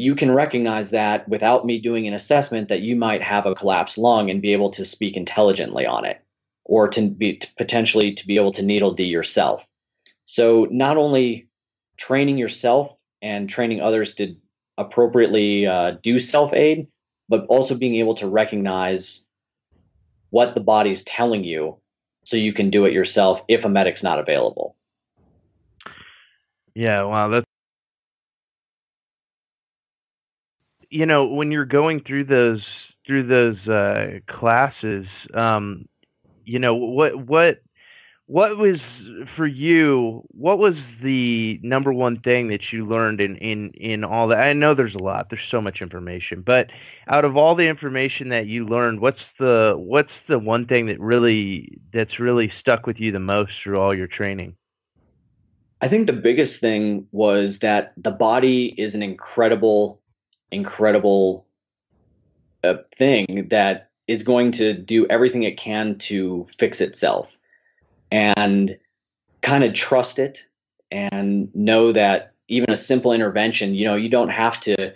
you 0.00 0.14
can 0.14 0.30
recognize 0.30 0.90
that 0.90 1.28
without 1.28 1.66
me 1.66 1.78
doing 1.78 2.08
an 2.08 2.14
assessment 2.14 2.70
that 2.70 2.80
you 2.80 2.96
might 2.96 3.22
have 3.22 3.44
a 3.44 3.54
collapsed 3.54 3.98
lung 3.98 4.30
and 4.30 4.40
be 4.40 4.54
able 4.54 4.70
to 4.70 4.82
speak 4.82 5.14
intelligently 5.14 5.84
on 5.84 6.06
it 6.06 6.24
or 6.64 6.88
to 6.88 7.02
be 7.02 7.36
to 7.36 7.46
potentially 7.58 8.14
to 8.14 8.26
be 8.26 8.36
able 8.36 8.52
to 8.52 8.62
needle 8.62 8.94
D 8.94 9.04
yourself. 9.04 9.66
So 10.24 10.66
not 10.70 10.96
only 10.96 11.48
training 11.98 12.38
yourself 12.38 12.96
and 13.20 13.50
training 13.50 13.82
others 13.82 14.14
to 14.14 14.36
appropriately 14.78 15.66
uh, 15.66 15.98
do 16.02 16.18
self 16.18 16.54
aid, 16.54 16.86
but 17.28 17.44
also 17.46 17.74
being 17.74 17.96
able 17.96 18.14
to 18.14 18.26
recognize 18.26 19.26
what 20.30 20.54
the 20.54 20.62
body's 20.62 21.04
telling 21.04 21.44
you 21.44 21.76
so 22.24 22.38
you 22.38 22.54
can 22.54 22.70
do 22.70 22.86
it 22.86 22.94
yourself 22.94 23.42
if 23.48 23.66
a 23.66 23.68
medic's 23.68 24.02
not 24.02 24.18
available. 24.18 24.76
Yeah, 26.74 27.02
wow, 27.02 27.28
that's 27.28 27.44
you 30.90 31.06
know 31.06 31.26
when 31.26 31.50
you're 31.50 31.64
going 31.64 32.00
through 32.00 32.24
those 32.24 32.96
through 33.06 33.24
those 33.24 33.68
uh, 33.68 34.18
classes, 34.26 35.26
um, 35.34 35.86
you 36.44 36.58
know 36.58 36.74
what 36.74 37.26
what 37.26 37.60
what 38.26 38.56
was 38.56 39.08
for 39.26 39.44
you 39.44 40.22
what 40.28 40.56
was 40.56 40.98
the 40.98 41.58
number 41.64 41.92
one 41.92 42.16
thing 42.20 42.46
that 42.46 42.72
you 42.72 42.86
learned 42.86 43.20
in 43.20 43.34
in 43.36 43.70
in 43.70 44.04
all 44.04 44.28
that 44.28 44.38
i 44.38 44.52
know 44.52 44.72
there's 44.72 44.94
a 44.94 45.02
lot 45.02 45.28
there's 45.30 45.42
so 45.42 45.60
much 45.60 45.82
information 45.82 46.40
but 46.40 46.70
out 47.08 47.24
of 47.24 47.36
all 47.36 47.56
the 47.56 47.66
information 47.66 48.28
that 48.28 48.46
you 48.46 48.64
learned 48.64 49.00
what's 49.00 49.32
the 49.32 49.74
what's 49.76 50.22
the 50.22 50.38
one 50.38 50.64
thing 50.64 50.86
that 50.86 51.00
really 51.00 51.76
that's 51.92 52.20
really 52.20 52.48
stuck 52.48 52.86
with 52.86 53.00
you 53.00 53.10
the 53.10 53.18
most 53.18 53.60
through 53.60 53.80
all 53.80 53.92
your 53.92 54.06
training? 54.06 54.56
I 55.80 55.88
think 55.88 56.06
the 56.06 56.12
biggest 56.12 56.60
thing 56.60 57.06
was 57.10 57.58
that 57.60 57.94
the 57.96 58.10
body 58.12 58.74
is 58.78 58.94
an 58.94 59.02
incredible 59.02 60.00
incredible 60.52 61.46
uh, 62.64 62.74
thing 62.96 63.48
that 63.50 63.90
is 64.06 64.22
going 64.22 64.52
to 64.52 64.74
do 64.74 65.06
everything 65.06 65.44
it 65.44 65.56
can 65.56 65.96
to 65.96 66.46
fix 66.58 66.80
itself 66.80 67.30
and 68.10 68.76
kind 69.40 69.64
of 69.64 69.72
trust 69.72 70.18
it 70.18 70.46
and 70.90 71.54
know 71.54 71.92
that 71.92 72.34
even 72.48 72.70
a 72.70 72.76
simple 72.76 73.12
intervention, 73.12 73.74
you 73.74 73.84
know, 73.84 73.94
you 73.94 74.08
don't 74.08 74.28
have 74.28 74.60
to 74.60 74.92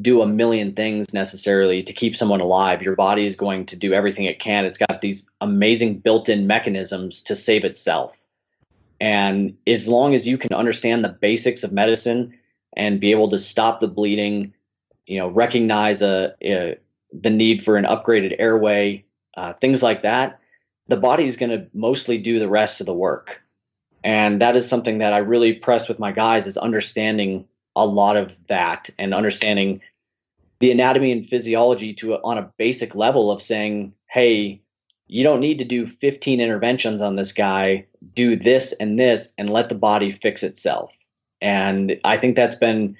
do 0.00 0.20
a 0.20 0.26
million 0.26 0.74
things 0.74 1.14
necessarily 1.14 1.82
to 1.82 1.92
keep 1.92 2.16
someone 2.16 2.40
alive. 2.40 2.82
Your 2.82 2.96
body 2.96 3.24
is 3.24 3.36
going 3.36 3.64
to 3.66 3.76
do 3.76 3.94
everything 3.94 4.24
it 4.24 4.40
can. 4.40 4.64
It's 4.64 4.78
got 4.78 5.00
these 5.00 5.24
amazing 5.40 5.98
built 5.98 6.28
in 6.28 6.46
mechanisms 6.46 7.22
to 7.22 7.36
save 7.36 7.64
itself. 7.64 8.18
And 9.00 9.56
as 9.66 9.88
long 9.88 10.14
as 10.14 10.26
you 10.26 10.36
can 10.36 10.52
understand 10.52 11.04
the 11.04 11.10
basics 11.10 11.62
of 11.62 11.72
medicine 11.72 12.36
and 12.76 13.00
be 13.00 13.10
able 13.10 13.30
to 13.30 13.38
stop 13.38 13.80
the 13.80 13.88
bleeding, 13.88 14.52
you 15.06 15.18
know, 15.18 15.28
recognize 15.28 16.02
a, 16.02 16.34
a 16.42 16.76
the 17.12 17.30
need 17.30 17.64
for 17.64 17.76
an 17.76 17.84
upgraded 17.84 18.36
airway, 18.38 19.04
uh, 19.36 19.52
things 19.54 19.82
like 19.82 20.02
that, 20.02 20.40
the 20.88 20.96
body 20.96 21.24
is 21.24 21.36
going 21.36 21.50
to 21.50 21.66
mostly 21.72 22.18
do 22.18 22.38
the 22.38 22.48
rest 22.48 22.80
of 22.80 22.86
the 22.86 22.94
work. 22.94 23.42
And 24.04 24.40
that 24.40 24.56
is 24.56 24.68
something 24.68 24.98
that 24.98 25.12
I 25.12 25.18
really 25.18 25.52
press 25.52 25.88
with 25.88 25.98
my 25.98 26.12
guys 26.12 26.46
is 26.46 26.56
understanding 26.56 27.46
a 27.74 27.86
lot 27.86 28.16
of 28.16 28.36
that 28.48 28.88
and 28.98 29.12
understanding 29.12 29.80
the 30.60 30.70
anatomy 30.70 31.12
and 31.12 31.26
physiology 31.26 31.92
to 31.94 32.14
a, 32.14 32.22
on 32.22 32.38
a 32.38 32.52
basic 32.56 32.94
level 32.94 33.30
of 33.30 33.42
saying, 33.42 33.92
hey, 34.06 34.62
you 35.08 35.22
don't 35.22 35.40
need 35.40 35.58
to 35.58 35.64
do 35.64 35.86
15 35.86 36.40
interventions 36.40 37.02
on 37.02 37.16
this 37.16 37.32
guy. 37.32 37.86
Do 38.14 38.36
this 38.36 38.72
and 38.72 38.98
this 38.98 39.32
and 39.38 39.50
let 39.50 39.68
the 39.68 39.74
body 39.74 40.10
fix 40.10 40.42
itself. 40.42 40.92
And 41.40 42.00
I 42.04 42.16
think 42.16 42.34
that's 42.34 42.54
been 42.54 42.96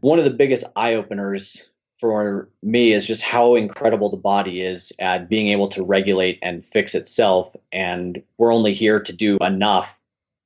one 0.00 0.18
of 0.18 0.24
the 0.24 0.30
biggest 0.30 0.64
eye 0.76 0.94
openers 0.94 1.68
for 1.98 2.48
me 2.62 2.92
is 2.92 3.06
just 3.06 3.22
how 3.22 3.56
incredible 3.56 4.08
the 4.08 4.16
body 4.16 4.62
is 4.62 4.92
at 5.00 5.28
being 5.28 5.48
able 5.48 5.68
to 5.68 5.82
regulate 5.82 6.38
and 6.42 6.64
fix 6.64 6.94
itself. 6.94 7.54
And 7.72 8.22
we're 8.36 8.54
only 8.54 8.72
here 8.72 9.00
to 9.00 9.12
do 9.12 9.36
enough 9.38 9.96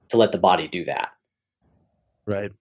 to 0.08 0.16
let 0.16 0.32
the 0.32 0.38
body 0.38 0.68
do 0.68 0.84
that. 0.86 1.10
Right. 2.24 2.52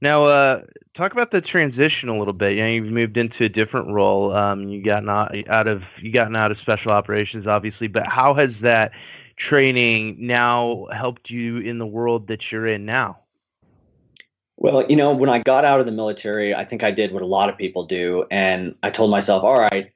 Now, 0.00 0.24
uh, 0.24 0.62
talk 0.94 1.12
about 1.12 1.30
the 1.30 1.42
transition 1.42 2.08
a 2.08 2.18
little 2.18 2.32
bit. 2.32 2.56
You 2.56 2.62
know, 2.62 2.68
you've 2.68 2.92
moved 2.92 3.16
into 3.18 3.44
a 3.44 3.48
different 3.48 3.88
role. 3.88 4.34
Um, 4.34 4.68
you 4.68 4.82
got 4.82 5.04
not 5.04 5.36
out 5.48 5.68
of 5.68 5.92
you 6.00 6.10
gotten 6.10 6.36
out 6.36 6.50
of 6.50 6.56
special 6.56 6.92
operations, 6.92 7.46
obviously. 7.46 7.86
But 7.86 8.06
how 8.06 8.32
has 8.34 8.60
that 8.60 8.92
training 9.36 10.16
now 10.18 10.86
helped 10.92 11.28
you 11.28 11.58
in 11.58 11.78
the 11.78 11.86
world 11.86 12.28
that 12.28 12.50
you're 12.50 12.66
in 12.66 12.86
now? 12.86 13.19
Well, 14.60 14.84
you 14.90 14.96
know, 14.96 15.14
when 15.14 15.30
I 15.30 15.38
got 15.38 15.64
out 15.64 15.80
of 15.80 15.86
the 15.86 15.92
military, 15.92 16.54
I 16.54 16.64
think 16.64 16.84
I 16.84 16.90
did 16.90 17.12
what 17.12 17.22
a 17.22 17.26
lot 17.26 17.48
of 17.48 17.56
people 17.56 17.86
do. 17.86 18.26
And 18.30 18.74
I 18.82 18.90
told 18.90 19.10
myself, 19.10 19.42
all 19.42 19.58
right, 19.58 19.90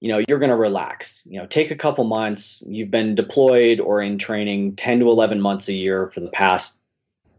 you 0.00 0.10
know, 0.10 0.22
you're 0.28 0.38
going 0.38 0.50
to 0.50 0.56
relax. 0.56 1.26
You 1.26 1.40
know, 1.40 1.46
take 1.46 1.70
a 1.70 1.76
couple 1.76 2.04
months. 2.04 2.62
You've 2.66 2.90
been 2.90 3.14
deployed 3.14 3.80
or 3.80 4.02
in 4.02 4.18
training 4.18 4.76
10 4.76 5.00
to 5.00 5.08
11 5.08 5.40
months 5.40 5.68
a 5.68 5.72
year 5.72 6.10
for 6.10 6.20
the 6.20 6.28
past 6.28 6.78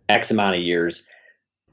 X 0.09 0.31
amount 0.31 0.55
of 0.55 0.63
years. 0.63 1.03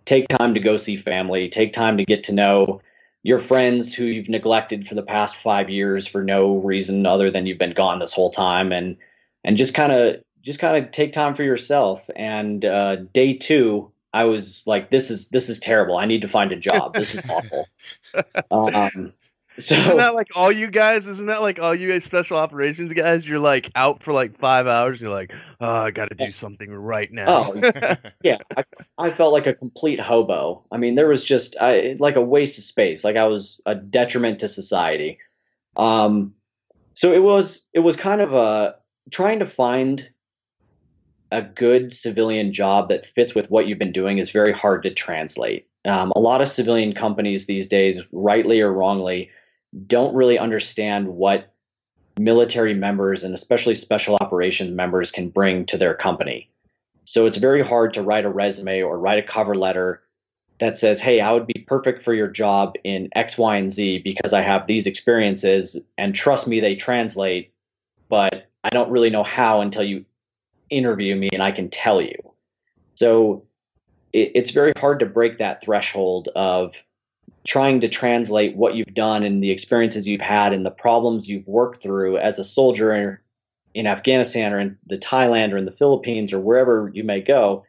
Take 0.05 0.29
time 0.29 0.53
to 0.53 0.61
go 0.61 0.77
see 0.77 0.99
family. 0.99 1.49
Take 1.49 1.73
time 1.73 1.97
to 1.97 2.05
get 2.05 2.23
to 2.25 2.35
know 2.35 2.83
your 3.23 3.41
friends 3.41 3.95
who 3.95 4.05
you've 4.05 4.29
neglected 4.29 4.87
for 4.87 4.95
the 4.95 5.03
past 5.03 5.37
five 5.37 5.71
years 5.71 6.07
for 6.07 6.23
no 6.23 6.57
reason 6.59 7.07
other 7.07 7.31
than 7.31 7.47
you've 7.47 7.59
been 7.59 7.73
gone 7.73 7.99
this 7.99 8.13
whole 8.13 8.31
time. 8.31 8.73
And, 8.73 8.95
and 9.43 9.57
just 9.57 9.73
kind 9.73 9.91
of, 9.91 10.17
just 10.43 10.59
kind 10.59 10.85
of 10.85 10.93
take 10.93 11.15
time 11.15 11.35
for 11.35 11.45
yourself. 11.45 12.11
And 12.15 12.63
uh, 12.67 12.97
day 12.97 13.33
two, 13.33 13.91
I 14.13 14.25
was 14.25 14.63
like, 14.67 14.91
this 14.91 15.11
is 15.11 15.29
this 15.29 15.49
is 15.49 15.59
terrible. 15.59 15.99
I 15.99 16.07
need 16.07 16.23
to 16.23 16.29
find 16.29 16.53
a 16.53 16.57
job. 16.57 16.95
This 16.95 17.15
is 17.15 17.23
awful. 17.29 17.69
Um, 18.51 19.13
so 19.59 19.77
isn't 19.77 19.97
that 19.97 20.15
like 20.15 20.29
all 20.37 20.53
you 20.53 20.71
guys? 20.71 21.09
Isn't 21.09 21.27
that 21.27 21.43
like 21.43 21.59
all 21.59 21.75
you 21.75 21.89
guys 21.89 22.05
special 22.05 22.37
operations 22.37 22.93
guys? 22.93 23.29
You're 23.29 23.41
like 23.41 23.71
out 23.75 24.03
for 24.05 24.13
like 24.13 24.39
five 24.39 24.69
hours. 24.69 25.01
You're 25.01 25.11
like, 25.11 25.33
oh, 25.61 25.75
I 25.75 25.91
got 25.91 26.11
to 26.11 26.15
do 26.15 26.31
something 26.31 26.71
right 26.71 27.13
now. 27.13 27.53
Oh, 27.53 27.97
yeah. 28.23 28.39
I, 28.57 28.65
I, 28.97 29.11
felt 29.11 29.33
like 29.33 29.49
a 29.49 29.55
complete 29.55 29.99
hobo. 29.99 30.65
I 30.71 30.77
mean, 30.77 30.95
there 30.95 31.09
was 31.09 31.25
just 31.25 31.57
I, 31.61 31.97
like 31.99 32.15
a 32.15 32.23
waste 32.23 32.57
of 32.59 32.65
space. 32.65 33.03
Like 33.03 33.17
I 33.17 33.25
was 33.25 33.61
a 33.67 33.75
detriment 33.75 34.41
to 34.41 34.49
society. 34.49 35.19
Um, 35.77 36.35
so 36.95 37.13
it 37.13 37.23
was 37.23 37.67
it 37.75 37.81
was 37.81 37.97
kind 37.97 38.21
of 38.21 38.35
a 38.35 38.77
trying 39.11 39.41
to 39.41 39.47
find 39.47 40.09
a 41.31 41.43
good 41.43 41.95
civilian 41.95 42.53
job 42.53 42.89
that 42.89 43.07
fits 43.07 43.35
with 43.35 43.51
what 43.51 43.67
you've 43.67 43.79
been 43.79 43.93
doing 43.93 44.19
is 44.19 44.31
very 44.31 44.53
hard 44.53 44.83
to 44.83 44.95
translate. 44.95 45.67
Um, 45.85 46.13
a 46.17 46.21
lot 46.21 46.41
of 46.41 46.49
civilian 46.49 46.95
companies 46.95 47.47
these 47.47 47.69
days, 47.69 48.01
rightly 48.13 48.61
or 48.61 48.73
wrongly, 48.73 49.31
don't 49.87 50.15
really 50.15 50.39
understand 50.39 51.09
what 51.09 51.53
military 52.19 52.75
members 52.75 53.23
and 53.23 53.35
especially 53.35 53.75
special 53.75 54.17
operations 54.21 54.75
members 54.75 55.11
can 55.11 55.29
bring 55.29 55.65
to 55.67 55.77
their 55.79 55.95
company. 55.95 56.51
So 57.05 57.27
it's 57.27 57.37
very 57.37 57.65
hard 57.65 57.95
to 57.95 58.03
write 58.03 58.25
a 58.25 58.31
resume 58.31 58.83
or 58.83 58.99
write 58.99 59.19
a 59.19 59.27
cover 59.27 59.55
letter 59.55 60.03
that 60.61 60.77
says, 60.77 61.01
hey, 61.01 61.21
I 61.21 61.33
would 61.33 61.47
be 61.47 61.65
perfect 61.67 62.03
for 62.03 62.13
your 62.13 62.29
job 62.29 62.75
in 62.85 63.09
X, 63.15 63.39
Y, 63.39 63.57
and 63.57 63.73
Z 63.73 64.01
because 64.01 64.33
I 64.33 64.43
have 64.43 64.67
these 64.67 64.87
experiences. 64.87 65.77
And 65.97 66.15
trust 66.15 66.49
me, 66.49 66.61
they 66.61 66.75
translate, 66.75 67.53
but 68.09 68.51
I 68.65 68.71
don't 68.71 68.91
really 68.91 69.11
know 69.11 69.23
how 69.23 69.61
until 69.61 69.85
you 69.85 70.05
interview 70.71 71.17
me 71.17 71.31
and 71.33 71.43
I 71.43 71.53
can 71.53 71.69
tell 71.69 72.01
you. 72.01 72.17
So 72.95 73.45
it, 74.13 74.33
it's 74.35 74.51
very 74.51 74.73
hard 74.77 75.01
to 75.01 75.07
break 75.07 75.39
that 75.39 75.63
threshold 75.63 76.29
of 76.35 76.75
trying 77.47 77.81
to 77.81 77.89
translate 77.89 78.57
what 78.57 78.75
you've 78.75 78.95
done 78.95 79.23
and 79.23 79.43
the 79.43 79.51
experiences 79.51 80.07
you've 80.07 80.21
had 80.21 80.53
and 80.53 80.67
the 80.67 80.71
problems 80.71 81.29
you've 81.29 81.49
worked 81.49 81.83
through 81.83 82.19
as 82.19 82.39
a 82.39 82.45
soldier 82.45 83.23
in 83.75 83.87
Afghanistan 83.87 84.53
or 84.53 84.61
in 84.61 84.77
the 84.87 84.99
Thailand 84.99 85.53
or 85.53 85.57
in 85.57 85.65
the 85.65 85.73
Philippines 85.73 86.33
or 86.33 86.41
wherever 86.41 86.91
you 86.93 87.05
may 87.05 87.21
go 87.21 87.65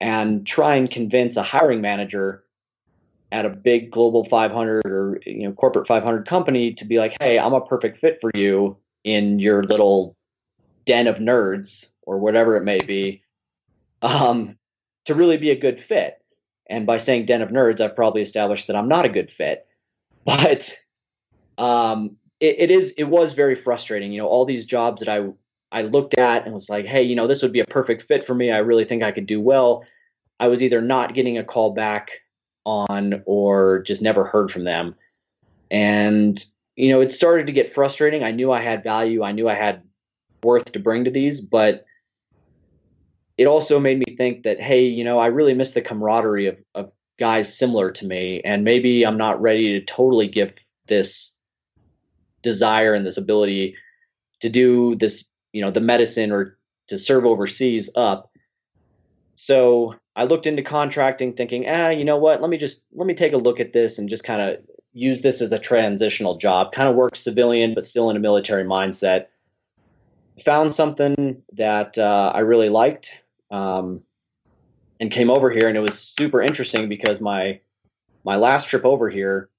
and 0.00 0.46
try 0.46 0.74
and 0.74 0.90
convince 0.90 1.36
a 1.36 1.42
hiring 1.42 1.80
manager 1.80 2.44
at 3.30 3.46
a 3.46 3.50
big 3.50 3.90
global 3.90 4.24
500 4.24 4.84
or 4.84 5.20
you 5.24 5.44
know 5.44 5.52
corporate 5.52 5.86
500 5.86 6.26
company 6.26 6.74
to 6.74 6.84
be 6.84 6.98
like 6.98 7.16
hey 7.20 7.38
i'm 7.38 7.54
a 7.54 7.64
perfect 7.64 7.98
fit 7.98 8.18
for 8.20 8.30
you 8.34 8.76
in 9.04 9.38
your 9.38 9.62
little 9.62 10.16
den 10.84 11.06
of 11.06 11.16
nerds 11.16 11.88
or 12.02 12.18
whatever 12.18 12.56
it 12.56 12.64
may 12.64 12.80
be 12.80 13.22
um, 14.02 14.56
to 15.04 15.14
really 15.14 15.36
be 15.36 15.50
a 15.50 15.58
good 15.58 15.80
fit. 15.80 16.22
And 16.68 16.86
by 16.86 16.98
saying 16.98 17.26
den 17.26 17.42
of 17.42 17.50
nerds, 17.50 17.80
I've 17.80 17.96
probably 17.96 18.22
established 18.22 18.66
that 18.66 18.76
I'm 18.76 18.88
not 18.88 19.04
a 19.04 19.10
good 19.10 19.30
fit. 19.30 19.66
But 20.24 20.72
um, 21.58 22.16
it, 22.38 22.56
it 22.60 22.70
is 22.70 22.92
it 22.96 23.04
was 23.04 23.32
very 23.32 23.56
frustrating. 23.56 24.12
You 24.12 24.22
know, 24.22 24.28
all 24.28 24.44
these 24.44 24.66
jobs 24.66 25.00
that 25.00 25.08
I 25.08 25.30
I 25.72 25.82
looked 25.82 26.16
at 26.16 26.44
and 26.44 26.54
was 26.54 26.68
like, 26.68 26.84
hey, 26.84 27.02
you 27.02 27.16
know, 27.16 27.26
this 27.26 27.42
would 27.42 27.52
be 27.52 27.58
a 27.58 27.64
perfect 27.64 28.02
fit 28.02 28.24
for 28.24 28.34
me. 28.34 28.52
I 28.52 28.58
really 28.58 28.84
think 28.84 29.02
I 29.02 29.10
could 29.10 29.26
do 29.26 29.40
well. 29.40 29.84
I 30.38 30.48
was 30.48 30.62
either 30.62 30.80
not 30.80 31.14
getting 31.14 31.38
a 31.38 31.44
call 31.44 31.72
back 31.72 32.10
on 32.66 33.22
or 33.26 33.82
just 33.82 34.02
never 34.02 34.24
heard 34.24 34.52
from 34.52 34.64
them. 34.64 34.94
And, 35.70 36.44
you 36.76 36.90
know, 36.90 37.00
it 37.00 37.12
started 37.12 37.46
to 37.46 37.52
get 37.52 37.74
frustrating. 37.74 38.22
I 38.22 38.30
knew 38.30 38.52
I 38.52 38.60
had 38.60 38.84
value. 38.84 39.22
I 39.22 39.32
knew 39.32 39.48
I 39.48 39.54
had 39.54 39.82
worth 40.42 40.72
to 40.72 40.78
bring 40.78 41.04
to 41.04 41.10
these, 41.10 41.40
but 41.40 41.84
it 43.38 43.46
also 43.46 43.80
made 43.80 43.98
me 43.98 44.16
think 44.16 44.42
that, 44.42 44.60
hey, 44.60 44.84
you 44.84 45.04
know, 45.04 45.18
I 45.18 45.26
really 45.26 45.54
miss 45.54 45.72
the 45.72 45.80
camaraderie 45.80 46.46
of, 46.46 46.56
of 46.74 46.92
guys 47.18 47.56
similar 47.56 47.90
to 47.92 48.06
me, 48.06 48.40
and 48.44 48.64
maybe 48.64 49.04
I'm 49.04 49.18
not 49.18 49.40
ready 49.40 49.78
to 49.78 49.84
totally 49.84 50.28
give 50.28 50.52
this 50.86 51.36
desire 52.42 52.94
and 52.94 53.06
this 53.06 53.16
ability 53.16 53.76
to 54.40 54.48
do 54.48 54.96
this, 54.96 55.24
you 55.52 55.62
know, 55.62 55.70
the 55.70 55.80
medicine 55.80 56.32
or 56.32 56.58
to 56.88 56.98
serve 56.98 57.24
overseas 57.24 57.88
up. 57.94 58.30
So 59.34 59.94
I 60.14 60.24
looked 60.24 60.46
into 60.46 60.62
contracting 60.62 61.32
thinking, 61.32 61.66
ah, 61.68 61.88
you 61.88 62.04
know 62.04 62.18
what, 62.18 62.40
let 62.40 62.50
me 62.50 62.58
just 62.58 62.82
let 62.92 63.06
me 63.06 63.14
take 63.14 63.32
a 63.32 63.38
look 63.38 63.60
at 63.60 63.72
this 63.72 63.98
and 63.98 64.08
just 64.08 64.24
kind 64.24 64.42
of 64.42 64.58
use 64.92 65.22
this 65.22 65.40
as 65.40 65.52
a 65.52 65.58
transitional 65.58 66.36
job, 66.36 66.72
kind 66.72 66.88
of 66.88 66.96
work 66.96 67.16
civilian, 67.16 67.72
but 67.74 67.86
still 67.86 68.10
in 68.10 68.16
a 68.16 68.20
military 68.20 68.64
mindset. 68.64 69.26
found 70.44 70.74
something 70.74 71.42
that 71.54 71.96
uh, 71.96 72.32
I 72.34 72.40
really 72.40 72.68
liked, 72.68 73.21
um, 73.52 74.02
and 74.98 75.10
came 75.10 75.30
over 75.30 75.50
here, 75.50 75.68
and 75.68 75.76
it 75.76 75.80
was 75.80 75.98
super 75.98 76.42
interesting 76.42 76.88
because 76.88 77.20
my 77.20 77.60
my 78.24 78.36
last 78.36 78.68
trip 78.68 78.84
over 78.84 79.10
here, 79.10 79.50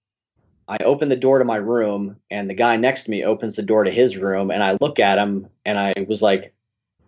I 0.67 0.77
opened 0.83 1.11
the 1.11 1.15
door 1.15 1.39
to 1.39 1.45
my 1.45 1.57
room, 1.57 2.17
and 2.31 2.49
the 2.49 2.53
guy 2.53 2.75
next 2.75 3.03
to 3.03 3.11
me 3.11 3.23
opens 3.23 3.55
the 3.55 3.61
door 3.61 3.83
to 3.83 3.91
his 3.91 4.17
room, 4.17 4.51
and 4.51 4.63
I 4.63 4.77
look 4.81 4.99
at 4.99 5.17
him, 5.17 5.47
and 5.63 5.77
I 5.77 5.93
was 6.07 6.21
like, 6.21 6.53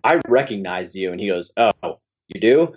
"I 0.03 0.22
recognize 0.28 0.95
you," 0.95 1.12
and 1.12 1.20
he 1.20 1.28
goes, 1.28 1.52
"Oh, 1.57 1.99
you 2.28 2.40
do?" 2.40 2.76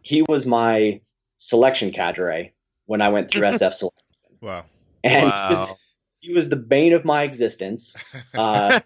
He 0.00 0.24
was 0.28 0.46
my 0.46 1.00
selection 1.36 1.92
cadre 1.92 2.52
when 2.86 3.02
I 3.02 3.10
went 3.10 3.30
through 3.30 3.42
SF 3.46 3.74
selection. 3.74 4.38
Wow. 4.40 4.64
And 5.04 5.26
Wow. 5.26 5.48
he, 5.48 5.54
was, 5.54 5.78
he 6.20 6.32
was 6.32 6.48
the 6.48 6.56
bane 6.56 6.92
of 6.92 7.04
my 7.04 7.22
existence. 7.22 7.94
Uh, 8.34 8.80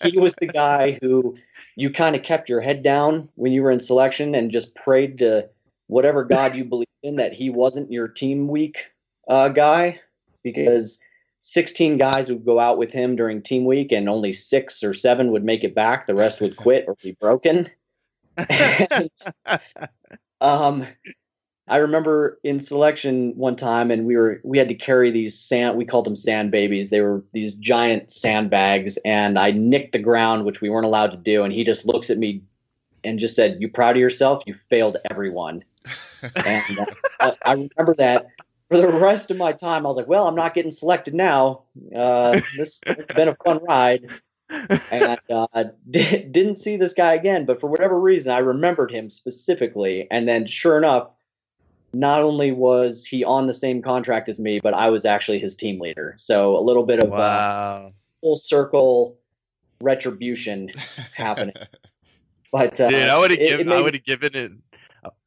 he 0.00 0.18
was 0.18 0.34
the 0.34 0.48
guy 0.48 0.98
who 1.00 1.38
you 1.76 1.90
kind 1.90 2.14
of 2.16 2.22
kept 2.22 2.48
your 2.48 2.60
head 2.60 2.82
down 2.82 3.28
when 3.34 3.52
you 3.52 3.62
were 3.62 3.70
in 3.70 3.80
selection 3.80 4.34
and 4.34 4.50
just 4.50 4.74
prayed 4.74 5.18
to 5.18 5.48
whatever 5.86 6.24
God 6.24 6.54
you 6.54 6.64
believed 6.64 6.88
in 7.02 7.16
that 7.16 7.32
he 7.32 7.50
wasn't 7.50 7.92
your 7.92 8.08
team 8.08 8.48
week 8.48 8.86
uh, 9.28 9.48
guy 9.48 10.00
because 10.42 10.98
16 11.42 11.98
guys 11.98 12.28
would 12.28 12.44
go 12.44 12.58
out 12.58 12.78
with 12.78 12.92
him 12.92 13.16
during 13.16 13.42
team 13.42 13.64
week 13.64 13.92
and 13.92 14.08
only 14.08 14.32
six 14.32 14.82
or 14.82 14.94
seven 14.94 15.32
would 15.32 15.44
make 15.44 15.64
it 15.64 15.74
back. 15.74 16.06
The 16.06 16.14
rest 16.14 16.40
would 16.40 16.56
quit 16.56 16.86
or 16.88 16.96
be 17.02 17.16
broken. 17.20 17.70
And, 18.50 19.10
um, 20.40 20.86
I 21.66 21.78
remember 21.78 22.38
in 22.44 22.60
selection 22.60 23.32
one 23.36 23.56
time, 23.56 23.90
and 23.90 24.06
we 24.06 24.16
were 24.16 24.40
we 24.44 24.58
had 24.58 24.68
to 24.68 24.74
carry 24.74 25.10
these 25.10 25.38
sand. 25.38 25.78
We 25.78 25.86
called 25.86 26.04
them 26.04 26.16
sand 26.16 26.50
babies. 26.50 26.90
They 26.90 27.00
were 27.00 27.24
these 27.32 27.54
giant 27.54 28.12
sandbags, 28.12 28.98
and 28.98 29.38
I 29.38 29.50
nicked 29.52 29.92
the 29.92 29.98
ground, 29.98 30.44
which 30.44 30.60
we 30.60 30.68
weren't 30.68 30.84
allowed 30.84 31.12
to 31.12 31.16
do. 31.16 31.42
And 31.42 31.54
he 31.54 31.64
just 31.64 31.86
looks 31.86 32.10
at 32.10 32.18
me 32.18 32.42
and 33.02 33.18
just 33.18 33.34
said, 33.34 33.56
"You 33.60 33.70
proud 33.70 33.96
of 33.96 34.00
yourself? 34.00 34.42
You 34.46 34.56
failed 34.68 34.98
everyone." 35.10 35.64
And 36.46 36.78
uh, 36.78 36.86
I, 37.20 37.36
I 37.44 37.52
remember 37.52 37.94
that 37.98 38.28
for 38.70 38.78
the 38.78 38.88
rest 38.88 39.30
of 39.30 39.36
my 39.36 39.52
time. 39.52 39.84
I 39.84 39.88
was 39.88 39.96
like, 39.96 40.08
"Well, 40.08 40.26
I'm 40.26 40.34
not 40.34 40.54
getting 40.54 40.70
selected 40.70 41.12
now. 41.12 41.64
Uh, 41.94 42.40
this 42.56 42.80
has 42.86 43.06
been 43.14 43.28
a 43.28 43.36
fun 43.44 43.62
ride." 43.62 44.08
and 44.90 45.18
uh, 45.30 45.64
di- 45.90 46.22
didn't 46.30 46.56
see 46.56 46.76
this 46.76 46.92
guy 46.92 47.14
again. 47.14 47.44
But 47.44 47.60
for 47.60 47.68
whatever 47.68 47.98
reason, 47.98 48.32
I 48.32 48.38
remembered 48.38 48.90
him 48.90 49.10
specifically. 49.10 50.06
And 50.10 50.26
then, 50.28 50.46
sure 50.46 50.78
enough, 50.78 51.08
not 51.94 52.22
only 52.22 52.52
was 52.52 53.04
he 53.04 53.24
on 53.24 53.46
the 53.46 53.54
same 53.54 53.82
contract 53.82 54.28
as 54.28 54.38
me, 54.38 54.60
but 54.60 54.74
I 54.74 54.90
was 54.90 55.04
actually 55.04 55.38
his 55.38 55.54
team 55.54 55.80
leader. 55.80 56.14
So 56.18 56.56
a 56.56 56.60
little 56.60 56.84
bit 56.84 56.98
of 56.98 57.12
uh, 57.12 57.16
wow. 57.16 57.92
full 58.20 58.36
circle 58.36 59.18
retribution 59.80 60.70
happening. 61.14 61.54
But 62.52 62.80
uh, 62.80 62.88
Dude, 62.88 63.08
I 63.08 63.18
would 63.18 63.32
have 63.32 63.40
it- 63.40 63.42
it 63.42 63.56
given. 63.58 63.72
I 63.72 63.80
would 63.80 63.94
have 63.94 64.04
given 64.04 64.36
it. 64.36 64.52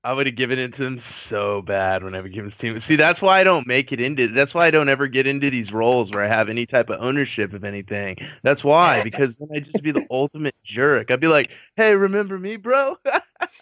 I 0.07 0.13
would 0.13 0.25
have 0.25 0.38
given 0.38 0.57
it 0.57 0.73
to 0.75 0.85
him 0.85 1.01
so 1.01 1.61
bad 1.61 2.01
when 2.01 2.15
I 2.15 2.21
give 2.21 2.45
his 2.45 2.55
team. 2.55 2.79
See, 2.79 2.95
that's 2.95 3.21
why 3.21 3.41
I 3.41 3.43
don't 3.43 3.67
make 3.67 3.91
it 3.91 3.99
into. 3.99 4.29
That's 4.29 4.53
why 4.53 4.65
I 4.65 4.71
don't 4.71 4.88
ever 4.88 5.05
get 5.05 5.27
into 5.27 5.49
these 5.49 5.73
roles 5.73 6.11
where 6.11 6.23
I 6.23 6.29
have 6.29 6.47
any 6.47 6.65
type 6.65 6.89
of 6.89 7.01
ownership 7.01 7.51
of 7.51 7.65
anything. 7.65 8.15
That's 8.41 8.63
why, 8.63 9.03
because 9.03 9.35
then 9.35 9.49
I'd 9.53 9.65
just 9.65 9.84
be 9.84 9.91
the 9.91 10.07
ultimate 10.09 10.55
jerk. 10.63 11.11
I'd 11.11 11.19
be 11.19 11.27
like, 11.27 11.51
"Hey, 11.75 11.93
remember 11.93 12.39
me, 12.39 12.55
bro? 12.55 12.95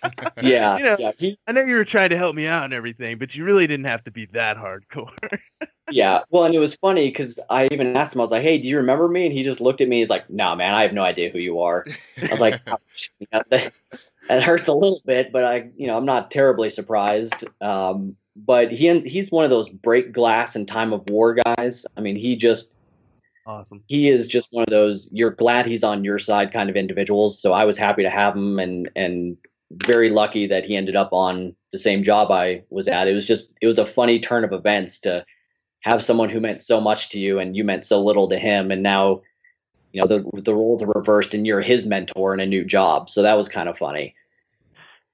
yeah, 0.43 0.77
you 0.77 0.83
know, 0.83 0.95
yeah, 0.99 1.11
he, 1.17 1.35
I 1.47 1.51
know 1.51 1.63
you 1.63 1.77
were 1.77 1.83
trying 1.83 2.11
to 2.11 2.17
help 2.17 2.35
me 2.35 2.45
out 2.45 2.65
and 2.65 2.75
everything, 2.75 3.17
but 3.17 3.33
you 3.33 3.43
really 3.43 3.65
didn't 3.65 3.87
have 3.87 4.03
to 4.03 4.11
be 4.11 4.27
that 4.33 4.55
hardcore." 4.55 5.39
yeah. 5.89 6.19
Well, 6.29 6.43
and 6.43 6.53
it 6.53 6.59
was 6.59 6.75
funny 6.75 7.07
because 7.07 7.39
I 7.49 7.67
even 7.71 7.97
asked 7.97 8.13
him. 8.13 8.21
I 8.21 8.23
was 8.23 8.29
like, 8.29 8.43
"Hey, 8.43 8.59
do 8.59 8.67
you 8.67 8.77
remember 8.77 9.07
me?" 9.07 9.25
And 9.25 9.33
he 9.33 9.41
just 9.41 9.61
looked 9.61 9.81
at 9.81 9.87
me. 9.87 9.97
He's 9.97 10.11
like, 10.11 10.29
"No, 10.29 10.55
man, 10.55 10.75
I 10.75 10.83
have 10.83 10.93
no 10.93 11.01
idea 11.01 11.31
who 11.31 11.39
you 11.39 11.61
are." 11.61 11.87
I 12.21 12.27
was 12.27 12.39
like, 12.39 12.61
oh, 12.67 12.77
Ouch. 13.33 13.71
You 14.29 14.35
know, 14.35 14.35
that, 14.35 14.39
that 14.39 14.43
hurts 14.43 14.67
a 14.67 14.73
little 14.73 15.01
bit, 15.05 15.31
but 15.31 15.43
I, 15.43 15.69
you 15.75 15.87
know, 15.87 15.97
I'm 15.97 16.05
not 16.05 16.31
terribly 16.31 16.69
surprised. 16.69 17.45
Um, 17.61 18.15
but 18.35 18.71
he 18.71 18.99
he's 18.99 19.31
one 19.31 19.45
of 19.45 19.49
those 19.49 19.69
break 19.69 20.11
glass 20.11 20.55
in 20.55 20.65
time 20.65 20.93
of 20.93 21.09
war 21.09 21.35
guys. 21.35 21.85
I 21.95 22.01
mean, 22.01 22.15
he 22.15 22.35
just 22.35 22.73
awesome. 23.45 23.83
he 23.87 24.09
is 24.09 24.27
just 24.27 24.49
one 24.51 24.63
of 24.63 24.69
those 24.69 25.07
you're 25.11 25.31
glad 25.31 25.65
he's 25.65 25.83
on 25.83 26.03
your 26.03 26.19
side 26.19 26.51
kind 26.51 26.69
of 26.69 26.75
individuals. 26.75 27.39
So 27.39 27.53
I 27.53 27.65
was 27.65 27.77
happy 27.77 28.03
to 28.03 28.09
have 28.09 28.35
him 28.35 28.59
and 28.59 28.89
and 28.95 29.37
very 29.71 30.09
lucky 30.09 30.47
that 30.47 30.65
he 30.65 30.75
ended 30.75 30.95
up 30.95 31.13
on 31.13 31.55
the 31.71 31.79
same 31.79 32.03
job 32.03 32.31
I 32.31 32.63
was 32.69 32.87
at. 32.87 33.07
It 33.07 33.13
was 33.13 33.25
just 33.25 33.53
it 33.61 33.67
was 33.67 33.79
a 33.79 33.85
funny 33.85 34.19
turn 34.19 34.43
of 34.43 34.51
events 34.51 34.99
to 35.01 35.25
have 35.81 36.03
someone 36.03 36.29
who 36.29 36.39
meant 36.39 36.61
so 36.61 36.81
much 36.81 37.09
to 37.09 37.19
you 37.19 37.39
and 37.39 37.55
you 37.55 37.63
meant 37.63 37.83
so 37.83 38.03
little 38.03 38.27
to 38.29 38.39
him 38.39 38.71
and 38.71 38.83
now 38.83 39.21
you 39.95 40.01
know 40.01 40.07
the 40.07 40.41
the 40.41 40.53
roles 40.53 40.83
are 40.83 40.91
reversed 40.93 41.33
and 41.33 41.47
you're 41.47 41.61
his 41.61 41.85
mentor 41.85 42.33
in 42.33 42.41
a 42.41 42.45
new 42.45 42.65
job. 42.65 43.09
So 43.09 43.21
that 43.21 43.37
was 43.37 43.47
kind 43.47 43.69
of 43.69 43.77
funny. 43.77 44.13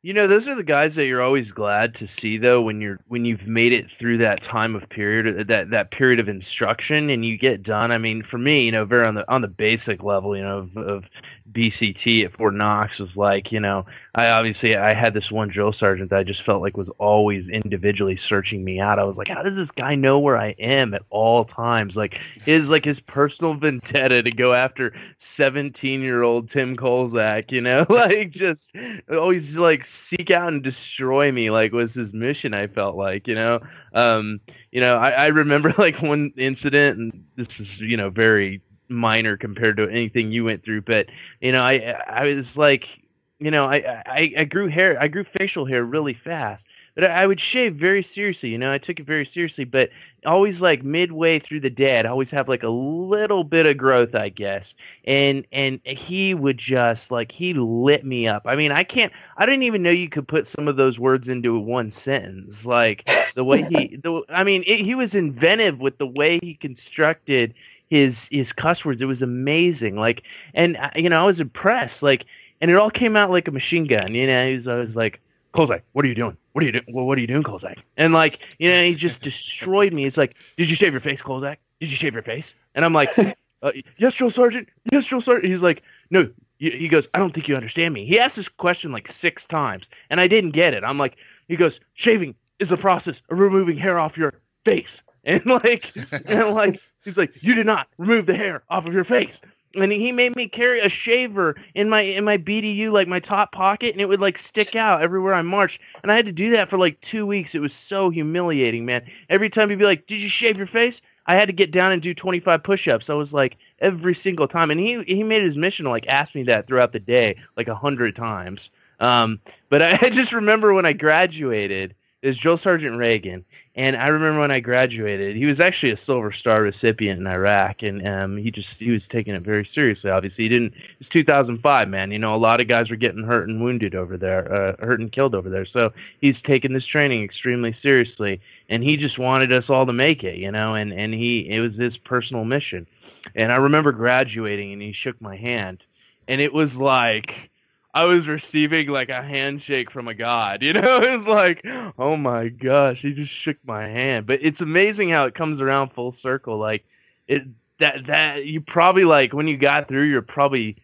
You 0.01 0.13
know, 0.15 0.25
those 0.25 0.47
are 0.47 0.55
the 0.55 0.63
guys 0.63 0.95
that 0.95 1.05
you're 1.05 1.21
always 1.21 1.51
glad 1.51 1.93
to 1.95 2.07
see, 2.07 2.37
though, 2.37 2.63
when 2.63 2.81
you're 2.81 2.99
when 3.07 3.23
you've 3.23 3.45
made 3.45 3.73
it 3.73 3.91
through 3.91 4.17
that 4.17 4.41
time 4.41 4.75
of 4.75 4.89
period, 4.89 5.49
that 5.49 5.69
that 5.69 5.91
period 5.91 6.19
of 6.19 6.27
instruction, 6.27 7.11
and 7.11 7.23
you 7.23 7.37
get 7.37 7.61
done. 7.61 7.91
I 7.91 7.99
mean, 7.99 8.23
for 8.23 8.39
me, 8.39 8.65
you 8.65 8.71
know, 8.71 8.83
very 8.83 9.05
on 9.05 9.13
the 9.13 9.31
on 9.31 9.41
the 9.41 9.47
basic 9.47 10.01
level, 10.01 10.35
you 10.35 10.41
know, 10.41 10.57
of, 10.57 10.77
of 10.77 11.09
BCT 11.51 12.25
at 12.25 12.33
Fort 12.33 12.55
Knox 12.55 12.97
was 12.97 13.15
like, 13.15 13.51
you 13.51 13.59
know, 13.59 13.85
I 14.13 14.27
obviously 14.29 14.75
I 14.75 14.93
had 14.93 15.13
this 15.13 15.31
one 15.31 15.47
drill 15.47 15.71
sergeant 15.71 16.09
that 16.09 16.19
I 16.19 16.23
just 16.23 16.41
felt 16.41 16.61
like 16.61 16.75
was 16.75 16.89
always 16.97 17.47
individually 17.47 18.17
searching 18.17 18.61
me 18.61 18.79
out. 18.79 18.99
I 18.99 19.05
was 19.05 19.17
like, 19.17 19.29
how 19.29 19.41
does 19.41 19.55
this 19.55 19.71
guy 19.71 19.95
know 19.95 20.19
where 20.19 20.37
I 20.37 20.49
am 20.59 20.93
at 20.93 21.03
all 21.09 21.45
times? 21.45 21.95
Like 21.95 22.15
his 22.43 22.69
like 22.69 22.83
his 22.83 22.99
personal 22.99 23.53
vendetta 23.55 24.21
to 24.21 24.31
go 24.31 24.53
after 24.53 24.93
17 25.17 26.01
year 26.01 26.23
old 26.23 26.49
Tim 26.49 26.75
Kolzak, 26.75 27.53
you 27.53 27.61
know, 27.61 27.85
like 27.89 28.31
just 28.31 28.75
always 29.09 29.57
like 29.57 29.85
seek 29.85 30.29
out 30.29 30.51
and 30.51 30.61
destroy 30.61 31.31
me, 31.31 31.49
like 31.49 31.71
was 31.71 31.93
his 31.93 32.11
mission. 32.11 32.53
I 32.53 32.67
felt 32.67 32.97
like, 32.97 33.29
you 33.29 33.35
know, 33.35 33.61
um, 33.93 34.41
you 34.71 34.81
know, 34.81 34.97
I, 34.97 35.11
I 35.11 35.27
remember 35.27 35.73
like 35.77 36.01
one 36.01 36.33
incident, 36.35 36.97
and 36.97 37.25
this 37.37 37.61
is 37.61 37.79
you 37.79 37.95
know 37.95 38.09
very 38.09 38.61
minor 38.89 39.37
compared 39.37 39.77
to 39.77 39.87
anything 39.89 40.33
you 40.33 40.43
went 40.43 40.63
through, 40.63 40.81
but 40.81 41.07
you 41.39 41.53
know, 41.53 41.61
I 41.61 41.95
I 42.07 42.33
was 42.33 42.57
like, 42.57 43.00
you 43.41 43.51
know, 43.51 43.65
I 43.65 44.03
I, 44.05 44.33
I 44.37 44.43
grew 44.45 44.67
hair, 44.67 45.01
I 45.01 45.07
grew 45.07 45.23
facial 45.23 45.65
hair 45.65 45.83
really 45.83 46.13
fast. 46.13 46.67
But 46.93 47.05
I 47.05 47.23
I 47.23 47.27
would 47.27 47.39
shave 47.39 47.75
very 47.75 48.03
seriously, 48.03 48.49
you 48.49 48.57
know. 48.57 48.71
I 48.71 48.77
took 48.77 48.99
it 48.99 49.05
very 49.05 49.25
seriously, 49.25 49.63
but 49.63 49.89
always 50.25 50.61
like 50.61 50.83
midway 50.83 51.39
through 51.39 51.61
the 51.61 51.69
day, 51.69 51.97
I'd 51.99 52.05
always 52.05 52.29
have 52.31 52.47
like 52.47 52.63
a 52.63 52.69
little 52.69 53.43
bit 53.43 53.65
of 53.65 53.77
growth, 53.77 54.13
I 54.13 54.29
guess. 54.29 54.75
And 55.05 55.45
and 55.51 55.79
he 55.85 56.33
would 56.33 56.57
just 56.57 57.09
like 57.09 57.31
he 57.31 57.53
lit 57.53 58.05
me 58.05 58.27
up. 58.27 58.43
I 58.45 58.55
mean, 58.55 58.71
I 58.71 58.83
can't. 58.83 59.11
I 59.37 59.45
didn't 59.45 59.63
even 59.63 59.81
know 59.83 59.89
you 59.91 60.09
could 60.09 60.27
put 60.27 60.45
some 60.47 60.67
of 60.67 60.75
those 60.75 60.99
words 60.99 61.27
into 61.29 61.57
one 61.57 61.91
sentence. 61.91 62.65
Like 62.65 63.09
the 63.35 63.45
way 63.45 63.63
he, 63.63 63.95
the, 64.03 64.21
I 64.29 64.43
mean, 64.43 64.63
it, 64.67 64.81
he 64.81 64.93
was 64.95 65.15
inventive 65.15 65.79
with 65.79 65.97
the 65.97 66.07
way 66.07 66.39
he 66.43 66.53
constructed 66.53 67.53
his 67.89 68.27
his 68.31 68.53
cuss 68.53 68.85
words. 68.85 69.01
It 69.01 69.05
was 69.05 69.21
amazing. 69.21 69.95
Like, 69.97 70.23
and 70.53 70.77
uh, 70.77 70.91
you 70.95 71.09
know, 71.09 71.21
I 71.21 71.25
was 71.25 71.39
impressed. 71.39 72.03
Like, 72.03 72.25
and 72.61 72.71
it 72.71 72.75
all 72.75 72.91
came 72.91 73.17
out 73.17 73.29
like 73.29 73.47
a 73.47 73.51
machine 73.51 73.85
gun. 73.85 74.13
You 74.13 74.27
know, 74.27 74.47
he 74.47 74.53
was 74.53 74.67
always 74.67 74.95
like. 74.95 75.19
Kozak, 75.53 75.81
what 75.91 76.05
are 76.05 76.07
you 76.07 76.15
doing? 76.15 76.37
What 76.53 76.63
are 76.63 76.65
you 76.65 76.71
doing? 76.71 76.85
Well, 76.87 77.05
what 77.05 77.17
are 77.17 77.21
you 77.21 77.27
doing, 77.27 77.43
Kozak? 77.43 77.79
And 77.97 78.13
like, 78.13 78.39
you 78.57 78.69
know, 78.69 78.83
he 78.85 78.95
just 78.95 79.21
destroyed 79.29 79.91
me. 79.91 80.05
It's 80.05 80.15
like, 80.15 80.37
did 80.55 80.69
you 80.69 80.77
shave 80.77 80.93
your 80.93 81.01
face, 81.01 81.21
Kozak? 81.21 81.57
Did 81.81 81.91
you 81.91 81.97
shave 81.97 82.13
your 82.13 82.23
face? 82.23 82.53
And 82.73 82.85
I'm 82.85 82.93
like, 82.93 83.09
uh, 83.61 83.71
yes, 83.97 84.13
Drill 84.13 84.29
Sergeant. 84.29 84.69
Yes, 84.91 85.05
Drill 85.05 85.21
Sergeant. 85.21 85.51
He's 85.51 85.63
like, 85.63 85.83
no. 86.09 86.29
He 86.57 86.87
goes, 86.89 87.07
I 87.15 87.17
don't 87.17 87.33
think 87.33 87.47
you 87.47 87.55
understand 87.55 87.91
me. 87.93 88.05
He 88.05 88.19
asked 88.19 88.35
this 88.35 88.47
question 88.47 88.91
like 88.91 89.07
six 89.07 89.47
times, 89.47 89.89
and 90.11 90.21
I 90.21 90.27
didn't 90.27 90.51
get 90.51 90.75
it. 90.75 90.83
I'm 90.83 90.99
like, 90.99 91.17
he 91.47 91.55
goes, 91.55 91.79
shaving 91.95 92.35
is 92.59 92.69
the 92.69 92.77
process 92.77 93.19
of 93.31 93.39
removing 93.39 93.77
hair 93.77 93.97
off 93.97 94.15
your 94.15 94.35
face, 94.63 95.01
and 95.23 95.43
like, 95.47 95.91
and 96.11 96.53
like, 96.53 96.79
he's 97.03 97.17
like, 97.17 97.33
you 97.41 97.55
did 97.55 97.65
not 97.65 97.87
remove 97.97 98.27
the 98.27 98.35
hair 98.35 98.61
off 98.69 98.87
of 98.87 98.93
your 98.93 99.03
face. 99.03 99.41
And 99.75 99.91
he 99.91 100.11
made 100.11 100.35
me 100.35 100.47
carry 100.47 100.81
a 100.81 100.89
shaver 100.89 101.55
in 101.73 101.89
my 101.89 102.01
in 102.01 102.25
my 102.25 102.37
BDU 102.37 102.91
like 102.91 103.07
my 103.07 103.19
top 103.19 103.51
pocket, 103.51 103.93
and 103.93 104.01
it 104.01 104.09
would 104.09 104.19
like 104.19 104.37
stick 104.37 104.75
out 104.75 105.01
everywhere 105.01 105.33
I 105.33 105.41
marched. 105.41 105.81
And 106.03 106.11
I 106.11 106.15
had 106.15 106.25
to 106.25 106.31
do 106.31 106.51
that 106.51 106.69
for 106.69 106.77
like 106.77 106.99
two 107.01 107.25
weeks. 107.25 107.55
It 107.55 107.59
was 107.59 107.73
so 107.73 108.09
humiliating, 108.09 108.85
man. 108.85 109.03
Every 109.29 109.49
time 109.49 109.69
he'd 109.69 109.79
be 109.79 109.85
like, 109.85 110.07
"Did 110.07 110.21
you 110.21 110.29
shave 110.29 110.57
your 110.57 110.67
face?" 110.67 111.01
I 111.25 111.35
had 111.35 111.47
to 111.47 111.53
get 111.53 111.71
down 111.71 111.91
and 111.91 112.01
do 112.01 112.13
25 112.13 112.63
push-ups. 112.63 113.09
I 113.09 113.13
was 113.13 113.33
like 113.33 113.57
every 113.79 114.15
single 114.15 114.47
time, 114.47 114.71
and 114.71 114.79
he 114.79 115.03
he 115.03 115.23
made 115.23 115.43
his 115.43 115.57
mission 115.57 115.85
to 115.85 115.91
like 115.91 116.07
ask 116.07 116.35
me 116.35 116.43
that 116.43 116.67
throughout 116.67 116.91
the 116.91 116.99
day, 116.99 117.37
like 117.55 117.67
a 117.67 117.75
hundred 117.75 118.15
times. 118.15 118.71
Um, 118.99 119.39
but 119.69 119.81
I, 119.81 119.97
I 120.01 120.09
just 120.09 120.33
remember 120.33 120.73
when 120.73 120.85
I 120.85 120.93
graduated, 120.93 121.95
it 122.21 122.35
Joe 122.35 122.55
Sergeant 122.55 122.97
Reagan, 122.97 123.45
and 123.75 123.95
I 123.95 124.07
remember 124.07 124.41
when 124.41 124.51
I 124.51 124.59
graduated, 124.59 125.35
he 125.35 125.45
was 125.45 125.59
actually 125.59 125.93
a 125.93 125.97
Silver 125.97 126.31
Star 126.31 126.61
recipient 126.61 127.19
in 127.19 127.25
Iraq, 127.25 127.83
and 127.83 128.07
um, 128.07 128.37
he 128.37 128.51
just 128.51 128.79
he 128.79 128.91
was 128.91 129.07
taking 129.07 129.33
it 129.33 129.41
very 129.41 129.65
seriously. 129.65 130.11
Obviously, 130.11 130.45
he 130.45 130.49
didn't. 130.49 130.73
It's 130.99 131.09
2005, 131.09 131.89
man. 131.89 132.11
You 132.11 132.19
know, 132.19 132.35
a 132.35 132.37
lot 132.37 132.61
of 132.61 132.67
guys 132.67 132.89
were 132.89 132.95
getting 132.95 133.23
hurt 133.23 133.47
and 133.47 133.61
wounded 133.61 133.95
over 133.95 134.17
there, 134.17 134.53
uh, 134.53 134.85
hurt 134.85 134.99
and 134.99 135.11
killed 135.11 135.33
over 135.33 135.49
there. 135.49 135.65
So 135.65 135.93
he's 136.19 136.41
taking 136.41 136.73
this 136.73 136.85
training 136.85 137.23
extremely 137.23 137.73
seriously, 137.73 138.41
and 138.69 138.83
he 138.83 138.97
just 138.97 139.17
wanted 139.17 139.51
us 139.53 139.69
all 139.69 139.85
to 139.85 139.93
make 139.93 140.23
it, 140.23 140.37
you 140.37 140.51
know. 140.51 140.75
And 140.75 140.93
and 140.93 141.13
he 141.13 141.49
it 141.49 141.61
was 141.61 141.77
his 141.77 141.97
personal 141.97 142.45
mission. 142.45 142.87
And 143.35 143.51
I 143.51 143.55
remember 143.55 143.91
graduating, 143.91 144.73
and 144.73 144.81
he 144.81 144.91
shook 144.91 145.21
my 145.21 145.37
hand, 145.37 145.83
and 146.27 146.41
it 146.41 146.53
was 146.53 146.79
like 146.79 147.50
I 147.93 148.05
was 148.05 148.27
receiving 148.27 148.87
like 148.87 149.09
a 149.09 149.21
handshake 149.21 149.91
from 149.91 150.07
a 150.07 150.13
god. 150.13 150.63
You 150.63 150.73
know, 150.73 150.97
it 150.97 151.11
was 151.13 151.27
like, 151.27 151.65
oh 151.97 152.15
my 152.15 152.49
gosh, 152.49 153.01
he 153.01 153.13
just 153.13 153.31
shook 153.31 153.57
my 153.65 153.87
hand. 153.87 154.25
But 154.25 154.39
it's 154.41 154.61
amazing 154.61 155.09
how 155.09 155.25
it 155.25 155.35
comes 155.35 155.59
around 155.59 155.89
full 155.89 156.11
circle. 156.11 156.57
Like 156.57 156.85
it 157.27 157.43
that 157.79 158.07
that 158.07 158.45
you 158.45 158.61
probably 158.61 159.03
like 159.03 159.33
when 159.33 159.47
you 159.47 159.57
got 159.57 159.87
through, 159.87 160.03
you're 160.03 160.21
probably 160.21 160.77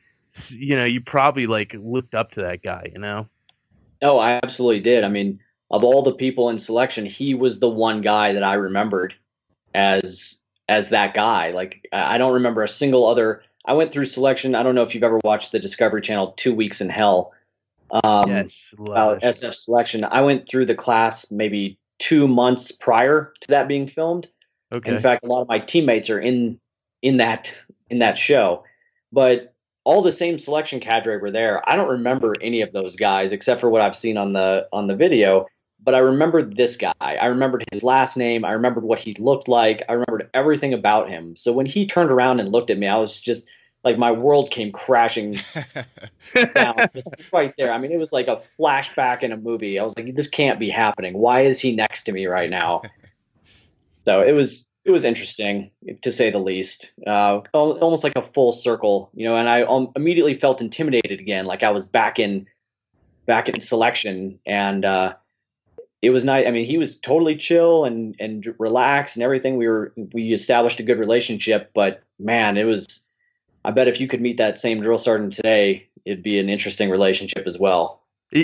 you 0.50 0.76
know 0.76 0.86
you 0.86 1.02
probably 1.02 1.48
like 1.48 1.74
looked 1.80 2.14
up 2.14 2.32
to 2.32 2.42
that 2.42 2.62
guy. 2.62 2.92
You 2.94 3.00
know. 3.00 3.28
Oh, 4.02 4.20
I 4.20 4.40
absolutely 4.44 4.82
did. 4.82 5.04
I 5.04 5.10
mean, 5.10 5.40
of 5.72 5.84
all 5.84 6.04
the 6.04 6.12
people 6.12 6.50
in 6.50 6.60
selection, 6.60 7.06
he 7.06 7.34
was 7.34 7.60
the 7.60 7.70
one 7.70 8.02
guy 8.02 8.34
that 8.34 8.44
I 8.44 8.56
remembered 8.56 9.16
as 9.74 10.42
as 10.70 10.90
that 10.90 11.14
guy. 11.14 11.52
Like 11.52 11.88
I 11.94 12.18
don't 12.18 12.34
remember 12.34 12.64
a 12.64 12.70
single 12.70 13.08
other. 13.08 13.44
I 13.68 13.74
went 13.74 13.92
through 13.92 14.06
selection. 14.06 14.56
I 14.56 14.64
don't 14.64 14.76
know 14.76 14.84
if 14.84 14.96
you've 14.96 15.04
ever 15.04 15.20
watched 15.24 15.52
the 15.52 15.60
Discovery 15.60 16.02
Channel 16.02 16.32
Two 16.38 16.56
Weeks 16.56 16.82
in 16.82 16.90
Hell. 16.90 17.34
Um, 18.04 18.30
yes, 18.30 18.74
about 18.78 19.22
SF 19.22 19.54
selection. 19.54 20.04
I 20.06 20.22
went 20.22 20.50
through 20.50 20.66
the 20.66 20.76
class 20.76 21.30
maybe 21.30 21.78
two 22.00 22.28
months 22.28 22.72
prior 22.72 23.34
to 23.42 23.48
that 23.50 23.68
being 23.68 23.88
filmed. 23.88 24.28
Okay. 24.72 24.96
In 24.96 25.00
fact, 25.00 25.24
a 25.24 25.28
lot 25.28 25.42
of 25.42 25.48
my 25.48 25.60
teammates 25.60 26.10
are 26.10 26.20
in 26.20 26.60
in 27.02 27.18
that 27.18 27.54
in 27.90 28.00
that 28.00 28.18
show, 28.18 28.64
but 29.12 29.54
all 29.84 30.02
the 30.02 30.12
same 30.12 30.40
selection 30.40 30.80
cadre 30.80 31.18
were 31.18 31.32
there. 31.32 31.68
I 31.70 31.76
don't 31.76 31.90
remember 31.90 32.34
any 32.42 32.62
of 32.62 32.74
those 32.74 32.96
guys 32.96 33.32
except 33.32 33.62
for 33.62 33.70
what 33.70 33.82
I've 33.82 33.96
seen 33.96 34.18
on 34.18 34.34
the 34.34 34.68
on 34.74 34.88
the 34.88 34.96
video 34.96 35.46
but 35.88 35.96
I 35.96 36.00
remembered 36.00 36.58
this 36.58 36.76
guy. 36.76 36.92
I 37.00 37.28
remembered 37.28 37.64
his 37.72 37.82
last 37.82 38.18
name. 38.18 38.44
I 38.44 38.52
remembered 38.52 38.84
what 38.84 39.00
he 39.00 39.14
looked 39.20 39.48
like. 39.48 39.84
I 39.88 39.94
remembered 39.94 40.30
everything 40.34 40.74
about 40.74 41.08
him. 41.08 41.38
So 41.38 41.54
when 41.54 41.66
he 41.66 41.88
turned 41.88 42.12
around 42.12 42.42
and 42.42 42.52
looked 42.52 42.70
at 42.70 42.78
me, 42.78 42.88
I 42.88 42.98
was 42.98 43.22
just 43.22 43.46
like 43.86 43.98
my 43.98 44.12
world 44.12 44.52
came 44.52 44.74
crashing 44.74 45.40
down 46.56 46.76
right 47.32 47.54
there. 47.58 47.72
I 47.72 47.78
mean, 47.78 47.94
it 47.94 48.00
was 48.00 48.12
like 48.12 48.28
a 48.28 48.42
flashback 48.60 49.24
in 49.24 49.32
a 49.32 49.38
movie. 49.38 49.80
I 49.80 49.86
was 49.86 49.94
like, 49.96 50.14
this 50.14 50.28
can't 50.28 50.60
be 50.60 50.70
happening. 50.70 51.18
Why 51.18 51.46
is 51.46 51.62
he 51.62 51.74
next 51.74 52.04
to 52.04 52.12
me 52.12 52.26
right 52.26 52.50
now? 52.50 52.82
so 54.06 54.22
it 54.22 54.34
was 54.34 54.70
it 54.84 54.92
was 54.92 55.06
interesting 55.06 55.72
to 56.02 56.12
say 56.12 56.30
the 56.30 56.38
least. 56.38 56.92
Uh, 57.08 57.40
almost 57.54 58.04
like 58.04 58.18
a 58.18 58.22
full 58.22 58.52
circle, 58.52 59.10
you 59.14 59.24
know. 59.24 59.38
And 59.38 59.48
I 59.48 59.62
um, 59.62 59.94
immediately 59.96 60.34
felt 60.34 60.60
intimidated 60.60 61.22
again, 61.22 61.46
like 61.46 61.64
I 61.64 61.72
was 61.72 61.86
back 61.86 62.20
in 62.20 62.46
back 63.26 63.48
in 63.48 63.62
selection 63.62 64.38
and. 64.46 64.84
Uh, 64.84 65.14
it 66.02 66.12
was 66.12 66.24
nice. 66.24 66.48
I 66.48 66.52
mean, 66.52 66.66
he 66.66 66.78
was 66.78 67.00
totally 67.00 67.36
chill 67.36 67.86
and 67.86 68.16
and 68.20 68.54
relaxed 68.60 69.16
and 69.16 69.24
everything. 69.24 69.58
We 69.58 69.68
were 69.68 69.94
we 70.14 70.34
established 70.34 70.80
a 70.80 70.84
good 70.84 71.00
relationship, 71.00 71.72
but 71.74 72.04
man, 72.20 72.58
it 72.58 72.66
was. 72.66 72.86
I 73.66 73.72
bet 73.72 73.90
if 73.90 74.00
you 74.00 74.08
could 74.08 74.22
meet 74.22 74.38
that 74.38 74.58
same 74.58 74.80
drill 74.82 74.98
sergeant 74.98 75.34
today, 75.34 75.88
it'd 76.06 76.24
be 76.24 76.40
an 76.40 76.48
interesting 76.48 76.90
relationship 76.90 77.46
as 77.46 77.60
well. 77.60 78.02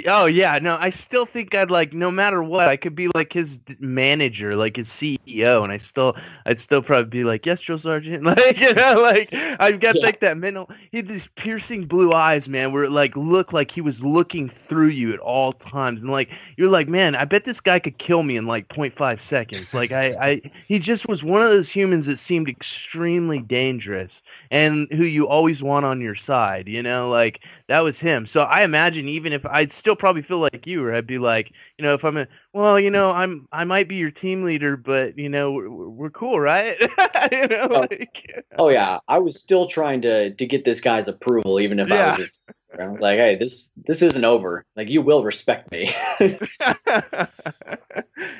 Oh 0.07 0.27
yeah, 0.27 0.59
no, 0.61 0.77
I 0.79 0.91
still 0.91 1.25
think 1.25 1.53
I'd 1.53 1.69
like 1.69 1.91
no 1.91 2.09
matter 2.09 2.41
what, 2.41 2.69
I 2.69 2.77
could 2.77 2.95
be 2.95 3.09
like 3.13 3.33
his 3.33 3.59
manager, 3.79 4.55
like 4.55 4.77
his 4.77 4.87
CEO, 4.87 5.61
and 5.61 5.73
I 5.73 5.77
still, 5.77 6.15
I'd 6.45 6.61
still 6.61 6.81
probably 6.81 7.09
be 7.09 7.25
like, 7.25 7.45
yes, 7.45 7.59
Drill 7.59 7.77
Sergeant, 7.77 8.23
like 8.23 8.57
you 8.61 8.73
know, 8.73 9.01
like 9.01 9.33
I've 9.33 9.81
got 9.81 9.95
yeah. 9.95 10.05
like 10.05 10.21
that 10.21 10.37
mental. 10.37 10.69
He 10.89 10.97
had 10.97 11.07
these 11.07 11.27
piercing 11.35 11.85
blue 11.85 12.13
eyes, 12.13 12.47
man, 12.47 12.71
where 12.71 12.85
it 12.85 12.91
like 12.91 13.17
looked 13.17 13.51
like 13.51 13.71
he 13.71 13.81
was 13.81 14.01
looking 14.01 14.47
through 14.47 14.87
you 14.87 15.11
at 15.11 15.19
all 15.19 15.51
times, 15.51 16.01
and 16.01 16.09
like 16.09 16.29
you're 16.55 16.71
like, 16.71 16.87
man, 16.87 17.17
I 17.17 17.25
bet 17.25 17.43
this 17.43 17.59
guy 17.59 17.79
could 17.79 17.97
kill 17.97 18.23
me 18.23 18.37
in 18.37 18.47
like 18.47 18.69
0.5 18.69 19.19
seconds. 19.19 19.73
Like 19.73 19.91
I, 19.91 20.15
I, 20.17 20.51
he 20.65 20.79
just 20.79 21.09
was 21.09 21.25
one 21.25 21.41
of 21.41 21.49
those 21.49 21.67
humans 21.67 22.05
that 22.05 22.19
seemed 22.19 22.47
extremely 22.47 23.39
dangerous, 23.39 24.23
and 24.49 24.87
who 24.91 25.03
you 25.03 25.27
always 25.27 25.61
want 25.61 25.85
on 25.85 25.99
your 25.99 26.15
side, 26.15 26.69
you 26.69 26.81
know, 26.81 27.09
like 27.09 27.41
that 27.67 27.81
was 27.81 27.99
him. 27.99 28.25
So 28.27 28.43
I 28.43 28.63
imagine 28.63 29.09
even 29.09 29.33
if 29.33 29.45
I'd 29.45 29.72
still 29.73 29.95
probably 29.95 30.21
feel 30.21 30.39
like 30.39 30.65
you, 30.65 30.83
or 30.83 30.93
I'd 30.93 31.07
be 31.07 31.17
like, 31.17 31.51
you 31.77 31.85
know, 31.85 31.93
if 31.93 32.03
I'm 32.03 32.17
a, 32.17 32.27
well, 32.53 32.79
you 32.79 32.91
know, 32.91 33.11
I'm 33.11 33.47
I 33.51 33.63
might 33.63 33.87
be 33.87 33.95
your 33.95 34.11
team 34.11 34.43
leader, 34.43 34.77
but 34.77 35.17
you 35.17 35.29
know, 35.29 35.51
we're, 35.51 35.69
we're 35.69 36.09
cool, 36.09 36.39
right? 36.39 36.77
you 37.31 37.47
know, 37.47 37.67
oh, 37.71 37.87
like, 37.89 38.45
oh, 38.57 38.69
yeah, 38.69 38.99
I 39.07 39.19
was 39.19 39.39
still 39.39 39.67
trying 39.67 40.01
to 40.03 40.33
to 40.33 40.45
get 40.45 40.65
this 40.65 40.81
guy's 40.81 41.07
approval, 41.07 41.59
even 41.59 41.79
if 41.79 41.89
yeah. 41.89 41.95
I 41.95 42.09
was 42.09 42.17
just. 42.17 42.41
I 42.79 42.87
was 42.87 42.99
like, 42.99 43.19
hey, 43.19 43.35
this 43.35 43.69
this 43.85 44.01
isn't 44.01 44.25
over. 44.25 44.65
Like 44.75 44.89
you 44.89 45.03
will 45.03 45.23
respect 45.23 45.71
me. 45.71 45.93
yeah, 46.19 47.27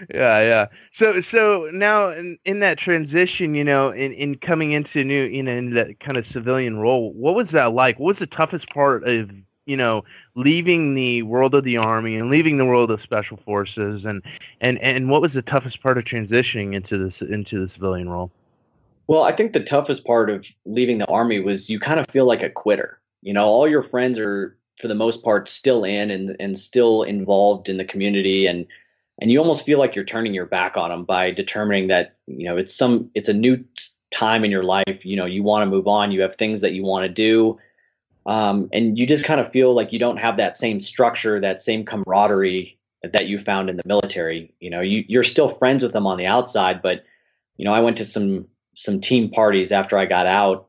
yeah. 0.10 0.66
So 0.92 1.22
so 1.22 1.70
now 1.72 2.08
in, 2.08 2.40
in 2.44 2.60
that 2.62 2.80
transition, 2.80 3.54
you 3.54 3.64
know, 3.64 3.92
in, 3.92 4.12
in 4.14 4.36
coming 4.36 4.72
into 4.72 5.04
new, 5.04 5.26
you 5.26 5.44
know, 5.44 5.52
in 5.52 5.76
that 5.76 6.00
kind 6.00 6.18
of 6.18 6.26
civilian 6.26 6.78
role, 6.78 7.14
what 7.14 7.36
was 7.36 7.52
that 7.52 7.74
like? 7.74 8.00
What 8.00 8.08
was 8.08 8.20
the 8.20 8.26
toughest 8.26 8.70
part 8.70 9.08
of 9.08 9.30
you 9.66 9.78
know 9.78 10.04
leaving 10.36 10.96
the 10.96 11.24
world 11.24 11.56
of 11.56 11.64
the 11.64 11.78
army 11.78 12.16
and 12.16 12.30
leaving 12.30 12.58
the 12.58 12.66
world 12.66 12.92
of 12.92 13.02
special 13.02 13.38
forces 13.38 14.06
and 14.06 14.22
and 14.62 14.82
and 14.82 15.10
what 15.10 15.22
was 15.22 15.34
the 15.34 15.42
toughest 15.42 15.82
part 15.82 15.98
of 15.98 16.04
transitioning 16.04 16.74
into 16.74 16.98
this 16.98 17.22
into 17.22 17.60
the 17.60 17.68
civilian 17.68 18.10
role? 18.10 18.32
Well 19.08 19.24
i 19.24 19.32
think 19.32 19.54
the 19.54 19.64
toughest 19.64 20.06
part 20.06 20.30
of 20.30 20.46
leaving 20.66 20.98
the 20.98 21.08
army 21.08 21.40
was 21.40 21.70
you 21.70 21.80
kind 21.80 22.00
of 22.00 22.08
feel 22.10 22.26
like 22.26 22.44
a 22.44 22.50
quitter. 22.50 23.00
You 23.22 23.34
know 23.34 23.48
all 23.48 23.68
your 23.68 23.84
friends 23.84 24.20
are 24.20 24.58
for 24.80 24.88
the 24.88 24.96
most 24.96 25.24
part 25.24 25.50
still 25.50 25.84
in 25.84 26.12
and 26.12 26.36
and 26.40 26.58
still 26.58 27.04
involved 27.04 27.70
in 27.70 27.78
the 27.78 27.86
community 27.86 28.48
and 28.48 28.66
and 29.22 29.32
you 29.32 29.40
almost 29.40 29.66
feel 29.66 29.78
like 29.78 29.96
you're 29.96 30.04
turning 30.04 30.34
your 30.34 30.48
back 30.48 30.76
on 30.76 30.90
them 30.90 31.06
by 31.06 31.32
determining 31.32 31.88
that 31.88 32.16
you 32.28 32.46
know 32.46 32.58
it's 32.58 32.76
some 32.76 33.10
it's 33.14 33.30
a 33.30 33.34
new 33.34 33.64
time 34.12 34.44
in 34.44 34.52
your 34.52 34.64
life. 34.64 35.06
You 35.06 35.16
know 35.16 35.26
you 35.26 35.44
want 35.44 35.62
to 35.62 35.66
move 35.68 35.88
on. 35.88 36.12
You 36.12 36.22
have 36.22 36.36
things 36.36 36.62
that 36.62 36.74
you 36.74 36.84
want 36.84 37.04
to 37.04 37.10
do 37.10 37.60
um, 38.26 38.70
and 38.72 38.98
you 38.98 39.06
just 39.06 39.26
kind 39.26 39.40
of 39.40 39.52
feel 39.52 39.74
like 39.74 39.92
you 39.92 40.00
don't 40.00 40.18
have 40.18 40.38
that 40.38 40.58
same 40.58 40.80
structure, 40.80 41.40
that 41.40 41.62
same 41.62 41.86
camaraderie 41.86 42.78
that 43.04 43.28
you 43.28 43.38
found 43.38 43.70
in 43.70 43.76
the 43.76 43.84
military. 43.86 44.54
You 44.60 44.70
know, 44.70 44.82
you, 44.82 45.04
you're 45.08 45.24
still 45.24 45.50
friends 45.50 45.84
with 45.84 45.92
them 45.92 46.08
on 46.08 46.18
the 46.18 46.26
outside, 46.26 46.82
but 46.82 47.04
you 47.58 47.66
know, 47.66 47.74
I 47.74 47.82
went 47.82 47.98
to 47.98 48.06
some 48.06 48.48
some 48.76 49.02
team 49.02 49.30
parties 49.30 49.72
after 49.72 49.98
I 49.98 50.06
got 50.06 50.26
out. 50.26 50.68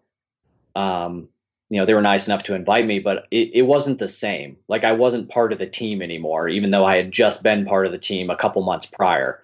Um, 0.74 1.28
you 1.70 1.78
know, 1.78 1.86
they 1.86 1.94
were 1.94 2.02
nice 2.02 2.26
enough 2.26 2.43
to 2.44 2.55
invite 2.55 2.86
me, 2.86 2.98
but 2.98 3.26
it, 3.31 3.51
it 3.55 3.62
wasn't 3.62 3.98
the 3.98 4.09
same. 4.09 4.59
Like 4.68 4.85
I 4.85 4.93
wasn't 4.93 5.31
part 5.31 5.52
of 5.52 5.59
the 5.59 5.66
team 5.66 6.02
anymore, 6.02 6.48
even 6.48 6.70
though 6.70 6.85
I 6.85 6.97
had 6.97 7.10
just 7.10 7.43
been 7.43 7.64
part 7.64 7.86
of 7.86 7.93
the 7.93 7.98
team 7.98 8.28
a 8.28 8.36
couple 8.36 8.62
months 8.62 8.85
prior. 8.85 9.43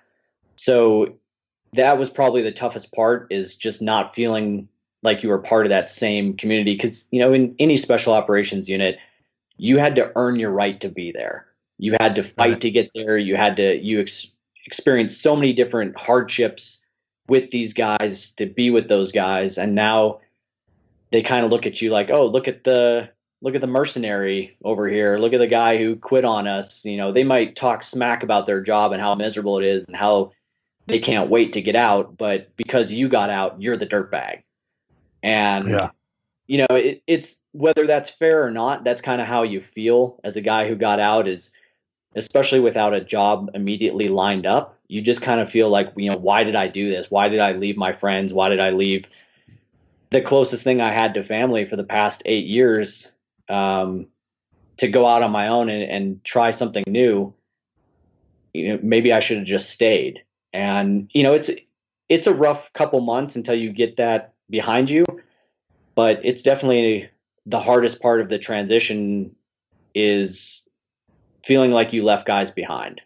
So 0.57 1.15
that 1.73 1.99
was 1.99 2.11
probably 2.11 2.43
the 2.43 2.53
toughest 2.53 2.93
part 2.93 3.29
is 3.31 3.55
just 3.55 3.81
not 3.81 4.15
feeling 4.15 4.69
like 5.03 5.23
you 5.23 5.29
were 5.29 5.39
part 5.39 5.67
of 5.67 5.71
that 5.71 5.89
same 5.89 6.37
community 6.37 6.75
because 6.75 7.05
you 7.11 7.21
know 7.21 7.33
in 7.33 7.55
any 7.59 7.77
special 7.77 8.13
operations 8.13 8.69
unit 8.69 8.99
you 9.57 9.79
had 9.79 9.95
to 9.97 10.11
earn 10.17 10.41
your 10.41 10.51
right 10.51 10.81
to 10.81 10.89
be 10.89 11.13
there. 11.13 11.47
You 11.77 11.95
had 12.01 12.15
to 12.15 12.23
fight 12.23 12.63
to 12.63 12.71
get 12.71 12.91
there. 12.95 13.19
You 13.19 13.37
had 13.37 13.57
to 13.57 13.79
you 13.79 14.01
ex- 14.01 14.35
experience 14.67 15.17
so 15.17 15.37
many 15.37 15.53
different 15.53 15.97
hardships 15.97 16.83
with 17.29 17.51
these 17.51 17.75
guys 17.75 18.31
to 18.33 18.47
be 18.47 18.71
with 18.71 18.89
those 18.89 19.13
guys 19.13 19.57
and 19.57 19.75
now 19.75 20.21
they 21.11 21.23
kind 21.23 21.45
of 21.45 21.51
look 21.51 21.65
at 21.65 21.81
you 21.81 21.91
like 21.91 22.11
oh 22.11 22.27
look 22.27 22.49
at 22.49 22.65
the 22.65 23.09
look 23.43 23.55
at 23.55 23.61
the 23.61 23.67
mercenary 23.67 24.57
over 24.65 24.89
here. 24.89 25.17
Look 25.17 25.33
at 25.33 25.39
the 25.39 25.47
guy 25.47 25.79
who 25.79 25.97
quit 25.97 26.25
on 26.25 26.47
us. 26.47 26.85
You 26.85 26.97
know 26.97 27.13
they 27.13 27.25
might 27.25 27.57
talk 27.57 27.83
smack 27.83 28.23
about 28.23 28.47
their 28.47 28.63
job 28.63 28.93
and 28.93 29.01
how 29.01 29.15
miserable 29.15 29.59
it 29.59 29.65
is 29.65 29.85
and 29.85 29.97
how 29.97 30.33
they 30.87 30.99
can't 30.99 31.31
wait 31.31 31.53
to 31.53 31.63
get 31.63 31.77
out 31.77 32.17
but 32.17 32.55
because 32.57 32.91
you 32.91 33.09
got 33.09 33.31
out 33.31 33.61
you're 33.63 33.77
the 33.77 33.87
dirtbag 33.87 34.43
and 35.23 35.71
yeah. 35.71 35.91
you 36.47 36.59
know, 36.59 36.77
it, 36.77 37.03
it's 37.07 37.37
whether 37.53 37.87
that's 37.87 38.11
fair 38.11 38.45
or 38.45 38.51
not, 38.51 38.85
that's 38.85 39.03
kind 39.03 39.21
of 39.21 39.27
how 39.27 39.43
you 39.43 39.61
feel 39.61 40.21
as 40.25 40.37
a 40.37 40.41
guy 40.41 40.69
who 40.69 40.77
got 40.77 41.01
out 41.01 41.29
is 41.29 41.53
especially 42.17 42.61
without 42.61 42.95
a 42.95 43.01
job 43.01 43.51
immediately 43.55 44.09
lined 44.09 44.47
up. 44.47 44.79
You 44.89 45.01
just 45.01 45.23
kind 45.23 45.41
of 45.41 45.51
feel 45.51 45.69
like, 45.69 45.93
you 45.97 46.11
know, 46.11 46.17
why 46.17 46.43
did 46.45 46.57
I 46.57 46.67
do 46.67 46.91
this? 46.91 47.11
Why 47.11 47.29
did 47.29 47.41
I 47.41 47.53
leave 47.53 47.77
my 47.77 47.93
friends? 47.93 48.33
Why 48.33 48.49
did 48.49 48.61
I 48.61 48.71
leave 48.71 49.07
the 50.11 50.21
closest 50.21 50.65
thing 50.65 50.81
I 50.81 50.93
had 50.93 51.15
to 51.15 51.23
family 51.23 51.65
for 51.65 51.77
the 51.77 51.85
past 51.85 52.23
eight 52.25 52.47
years 52.47 53.13
um, 53.49 54.09
to 54.79 54.89
go 54.89 55.07
out 55.07 55.23
on 55.23 55.31
my 55.31 55.49
own 55.49 55.69
and, 55.69 55.85
and 55.85 56.25
try 56.25 56.51
something 56.51 56.85
new? 56.87 57.33
You 58.53 58.69
know, 58.69 58.81
maybe 58.83 59.13
I 59.13 59.21
should 59.21 59.39
have 59.39 59.47
just 59.47 59.71
stayed. 59.71 60.25
And 60.53 61.09
you 61.13 61.23
know, 61.23 61.33
it's 61.33 61.51
it's 62.09 62.27
a 62.27 62.35
rough 62.35 62.73
couple 62.73 63.01
months 63.01 63.37
until 63.37 63.55
you 63.55 63.73
get 63.73 63.97
that 63.99 64.30
behind 64.51 64.91
you. 64.91 65.05
But 65.95 66.21
it's 66.23 66.43
definitely 66.43 67.09
the 67.47 67.61
hardest 67.61 68.01
part 68.01 68.21
of 68.21 68.29
the 68.29 68.39
transition 68.39 69.35
is 69.95 70.69
feeling 71.45 71.73
like 71.73 71.93
you 71.93 72.05
left 72.05 72.27
guys 72.27 72.51
behind. 72.51 73.01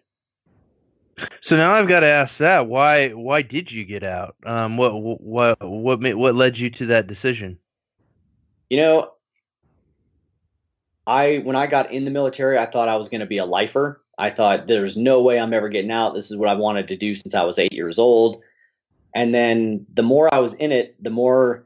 So 1.40 1.56
now 1.56 1.72
I've 1.72 1.88
got 1.88 2.00
to 2.00 2.06
ask 2.06 2.38
that 2.38 2.66
why 2.66 3.10
why 3.10 3.42
did 3.42 3.70
you 3.70 3.84
get 3.84 4.02
out? 4.02 4.34
Um, 4.44 4.76
what 4.76 4.92
what 4.94 5.56
what 5.60 6.00
made, 6.00 6.14
what 6.14 6.34
led 6.34 6.58
you 6.58 6.70
to 6.70 6.86
that 6.86 7.06
decision? 7.06 7.58
You 8.68 8.78
know, 8.78 9.12
I 11.06 11.40
when 11.44 11.54
I 11.54 11.66
got 11.66 11.92
in 11.92 12.04
the 12.04 12.10
military, 12.10 12.58
I 12.58 12.66
thought 12.66 12.88
I 12.88 12.96
was 12.96 13.08
going 13.08 13.20
to 13.20 13.26
be 13.26 13.38
a 13.38 13.44
lifer. 13.44 14.02
I 14.18 14.30
thought 14.30 14.66
there's 14.66 14.96
no 14.96 15.22
way 15.22 15.38
I'm 15.38 15.52
ever 15.52 15.68
getting 15.68 15.90
out. 15.90 16.14
This 16.14 16.30
is 16.30 16.36
what 16.36 16.48
I 16.48 16.54
wanted 16.54 16.88
to 16.88 16.96
do 16.96 17.14
since 17.14 17.34
I 17.34 17.44
was 17.44 17.58
eight 17.58 17.72
years 17.72 17.98
old. 17.98 18.42
And 19.14 19.34
then 19.34 19.86
the 19.92 20.02
more 20.02 20.32
I 20.32 20.38
was 20.38 20.54
in 20.54 20.72
it, 20.72 21.02
the 21.02 21.10
more 21.10 21.64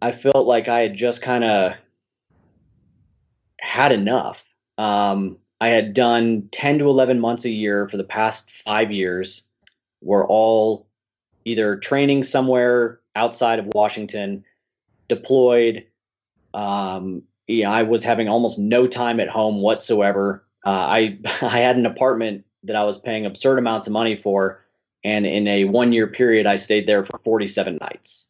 I 0.00 0.12
felt 0.12 0.46
like 0.46 0.68
I 0.68 0.80
had 0.80 0.94
just 0.94 1.20
kind 1.22 1.44
of 1.44 1.74
had 3.60 3.92
enough. 3.92 4.44
Um, 4.78 5.38
I 5.60 5.68
had 5.68 5.92
done 5.92 6.48
10 6.52 6.78
to 6.78 6.88
11 6.88 7.20
months 7.20 7.44
a 7.44 7.50
year 7.50 7.88
for 7.88 7.96
the 7.96 8.04
past 8.04 8.50
five 8.50 8.90
years. 8.90 9.42
We're 10.00 10.26
all 10.26 10.86
either 11.44 11.76
training 11.76 12.24
somewhere 12.24 13.00
outside 13.14 13.58
of 13.58 13.66
Washington, 13.74 14.44
deployed. 15.08 15.86
Um, 16.54 17.24
I 17.48 17.82
was 17.82 18.04
having 18.04 18.28
almost 18.28 18.58
no 18.58 18.86
time 18.86 19.20
at 19.20 19.28
home 19.28 19.60
whatsoever. 19.60 20.44
Uh, 20.64 20.70
I 20.70 21.18
I 21.42 21.60
had 21.60 21.76
an 21.76 21.86
apartment 21.86 22.44
that 22.64 22.76
I 22.76 22.84
was 22.84 22.98
paying 22.98 23.26
absurd 23.26 23.58
amounts 23.58 23.86
of 23.86 23.92
money 23.92 24.16
for, 24.16 24.59
and 25.02 25.26
in 25.26 25.46
a 25.46 25.64
one 25.64 25.92
year 25.92 26.06
period, 26.06 26.46
I 26.46 26.56
stayed 26.56 26.86
there 26.86 27.04
for 27.04 27.18
47 27.18 27.78
nights. 27.80 28.28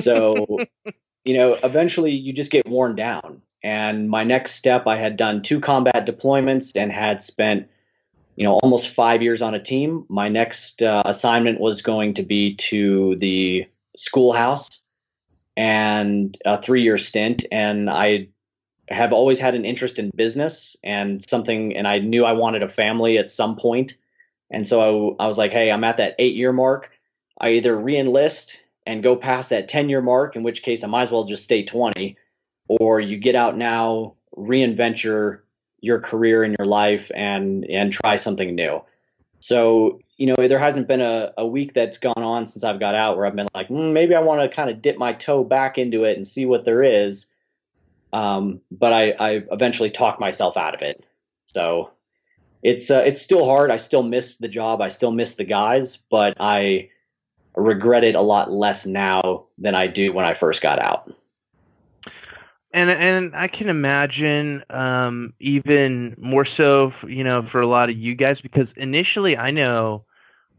So, 0.00 0.58
you 1.24 1.36
know, 1.36 1.54
eventually 1.62 2.12
you 2.12 2.32
just 2.32 2.50
get 2.50 2.66
worn 2.66 2.96
down. 2.96 3.42
And 3.62 4.08
my 4.08 4.24
next 4.24 4.54
step, 4.54 4.86
I 4.86 4.96
had 4.96 5.16
done 5.16 5.42
two 5.42 5.60
combat 5.60 6.06
deployments 6.06 6.72
and 6.76 6.92
had 6.92 7.22
spent, 7.22 7.68
you 8.36 8.44
know, 8.44 8.54
almost 8.62 8.88
five 8.88 9.22
years 9.22 9.42
on 9.42 9.54
a 9.54 9.62
team. 9.62 10.06
My 10.08 10.28
next 10.28 10.82
uh, 10.82 11.02
assignment 11.04 11.60
was 11.60 11.82
going 11.82 12.14
to 12.14 12.22
be 12.22 12.54
to 12.56 13.16
the 13.16 13.66
schoolhouse 13.96 14.68
and 15.56 16.36
a 16.44 16.60
three 16.60 16.82
year 16.82 16.98
stint. 16.98 17.44
And 17.50 17.90
I 17.90 18.28
have 18.88 19.12
always 19.12 19.40
had 19.40 19.54
an 19.54 19.64
interest 19.64 19.98
in 19.98 20.10
business 20.14 20.76
and 20.84 21.28
something, 21.28 21.76
and 21.76 21.88
I 21.88 21.98
knew 21.98 22.24
I 22.24 22.32
wanted 22.32 22.62
a 22.62 22.68
family 22.68 23.18
at 23.18 23.30
some 23.30 23.56
point. 23.56 23.94
And 24.50 24.66
so 24.66 25.16
I, 25.18 25.24
I 25.24 25.26
was 25.26 25.38
like, 25.38 25.52
hey, 25.52 25.70
I'm 25.70 25.84
at 25.84 25.96
that 25.96 26.14
eight 26.18 26.34
year 26.34 26.52
mark. 26.52 26.90
I 27.40 27.50
either 27.50 27.76
reenlist 27.76 28.56
and 28.86 29.02
go 29.02 29.16
past 29.16 29.50
that 29.50 29.68
10 29.68 29.88
year 29.88 30.00
mark, 30.00 30.36
in 30.36 30.42
which 30.42 30.62
case 30.62 30.84
I 30.84 30.86
might 30.86 31.02
as 31.02 31.10
well 31.10 31.24
just 31.24 31.44
stay 31.44 31.64
20 31.64 32.16
or 32.68 33.00
you 33.00 33.16
get 33.16 33.36
out 33.36 33.56
now, 33.56 34.14
reinvent 34.36 35.02
your 35.02 35.44
your 35.80 36.00
career 36.00 36.42
and 36.42 36.56
your 36.58 36.66
life 36.66 37.10
and 37.14 37.64
and 37.66 37.92
try 37.92 38.16
something 38.16 38.54
new. 38.54 38.82
So, 39.40 40.00
you 40.16 40.26
know, 40.26 40.48
there 40.48 40.58
hasn't 40.58 40.88
been 40.88 41.02
a, 41.02 41.32
a 41.36 41.46
week 41.46 41.74
that's 41.74 41.98
gone 41.98 42.22
on 42.22 42.46
since 42.46 42.64
I've 42.64 42.80
got 42.80 42.94
out 42.94 43.16
where 43.16 43.26
I've 43.26 43.36
been 43.36 43.48
like, 43.54 43.68
mm, 43.68 43.92
maybe 43.92 44.14
I 44.14 44.20
want 44.20 44.40
to 44.40 44.54
kind 44.54 44.70
of 44.70 44.80
dip 44.82 44.98
my 44.98 45.12
toe 45.12 45.44
back 45.44 45.78
into 45.78 46.04
it 46.04 46.16
and 46.16 46.26
see 46.26 46.46
what 46.46 46.64
there 46.64 46.82
is. 46.82 47.26
Um, 48.12 48.60
but 48.70 48.92
I, 48.92 49.10
I 49.10 49.42
eventually 49.52 49.90
talked 49.90 50.20
myself 50.20 50.56
out 50.56 50.74
of 50.74 50.82
it. 50.82 51.04
So 51.44 51.90
it's 52.66 52.90
uh, 52.90 53.02
it's 53.06 53.22
still 53.22 53.44
hard. 53.44 53.70
I 53.70 53.76
still 53.76 54.02
miss 54.02 54.36
the 54.36 54.48
job. 54.48 54.80
I 54.80 54.88
still 54.88 55.12
miss 55.12 55.36
the 55.36 55.44
guys, 55.44 55.96
but 55.96 56.36
I 56.40 56.90
regret 57.54 58.04
it 58.04 58.14
a 58.14 58.20
lot 58.20 58.52
less 58.52 58.84
now 58.86 59.46
than 59.58 59.74
I 59.74 59.86
do 59.86 60.12
when 60.12 60.24
I 60.24 60.34
first 60.34 60.60
got 60.60 60.78
out 60.78 61.10
and 62.76 62.90
and 62.90 63.34
I 63.34 63.48
can 63.48 63.70
imagine 63.70 64.62
um, 64.68 65.32
even 65.40 66.14
more 66.18 66.44
so, 66.44 66.92
you 67.06 67.24
know, 67.24 67.42
for 67.42 67.62
a 67.62 67.66
lot 67.66 67.88
of 67.88 67.96
you 67.96 68.14
guys 68.14 68.42
because 68.42 68.72
initially 68.72 69.36
I 69.36 69.50
know 69.50 70.04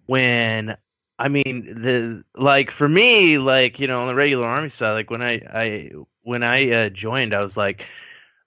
when 0.07 0.75
I 1.19 1.27
mean 1.27 1.81
the 1.81 2.23
like 2.35 2.71
for 2.71 2.89
me 2.89 3.37
like 3.37 3.79
you 3.79 3.87
know 3.87 4.01
on 4.01 4.07
the 4.07 4.15
regular 4.15 4.47
army 4.47 4.69
side 4.69 4.93
like 4.93 5.11
when 5.11 5.21
I 5.21 5.33
I 5.53 5.91
when 6.23 6.41
I 6.41 6.71
uh, 6.71 6.89
joined 6.89 7.35
I 7.35 7.43
was 7.43 7.55
like 7.55 7.85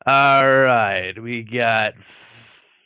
all 0.05 0.45
right 0.45 1.16
we 1.23 1.45
got 1.45 1.95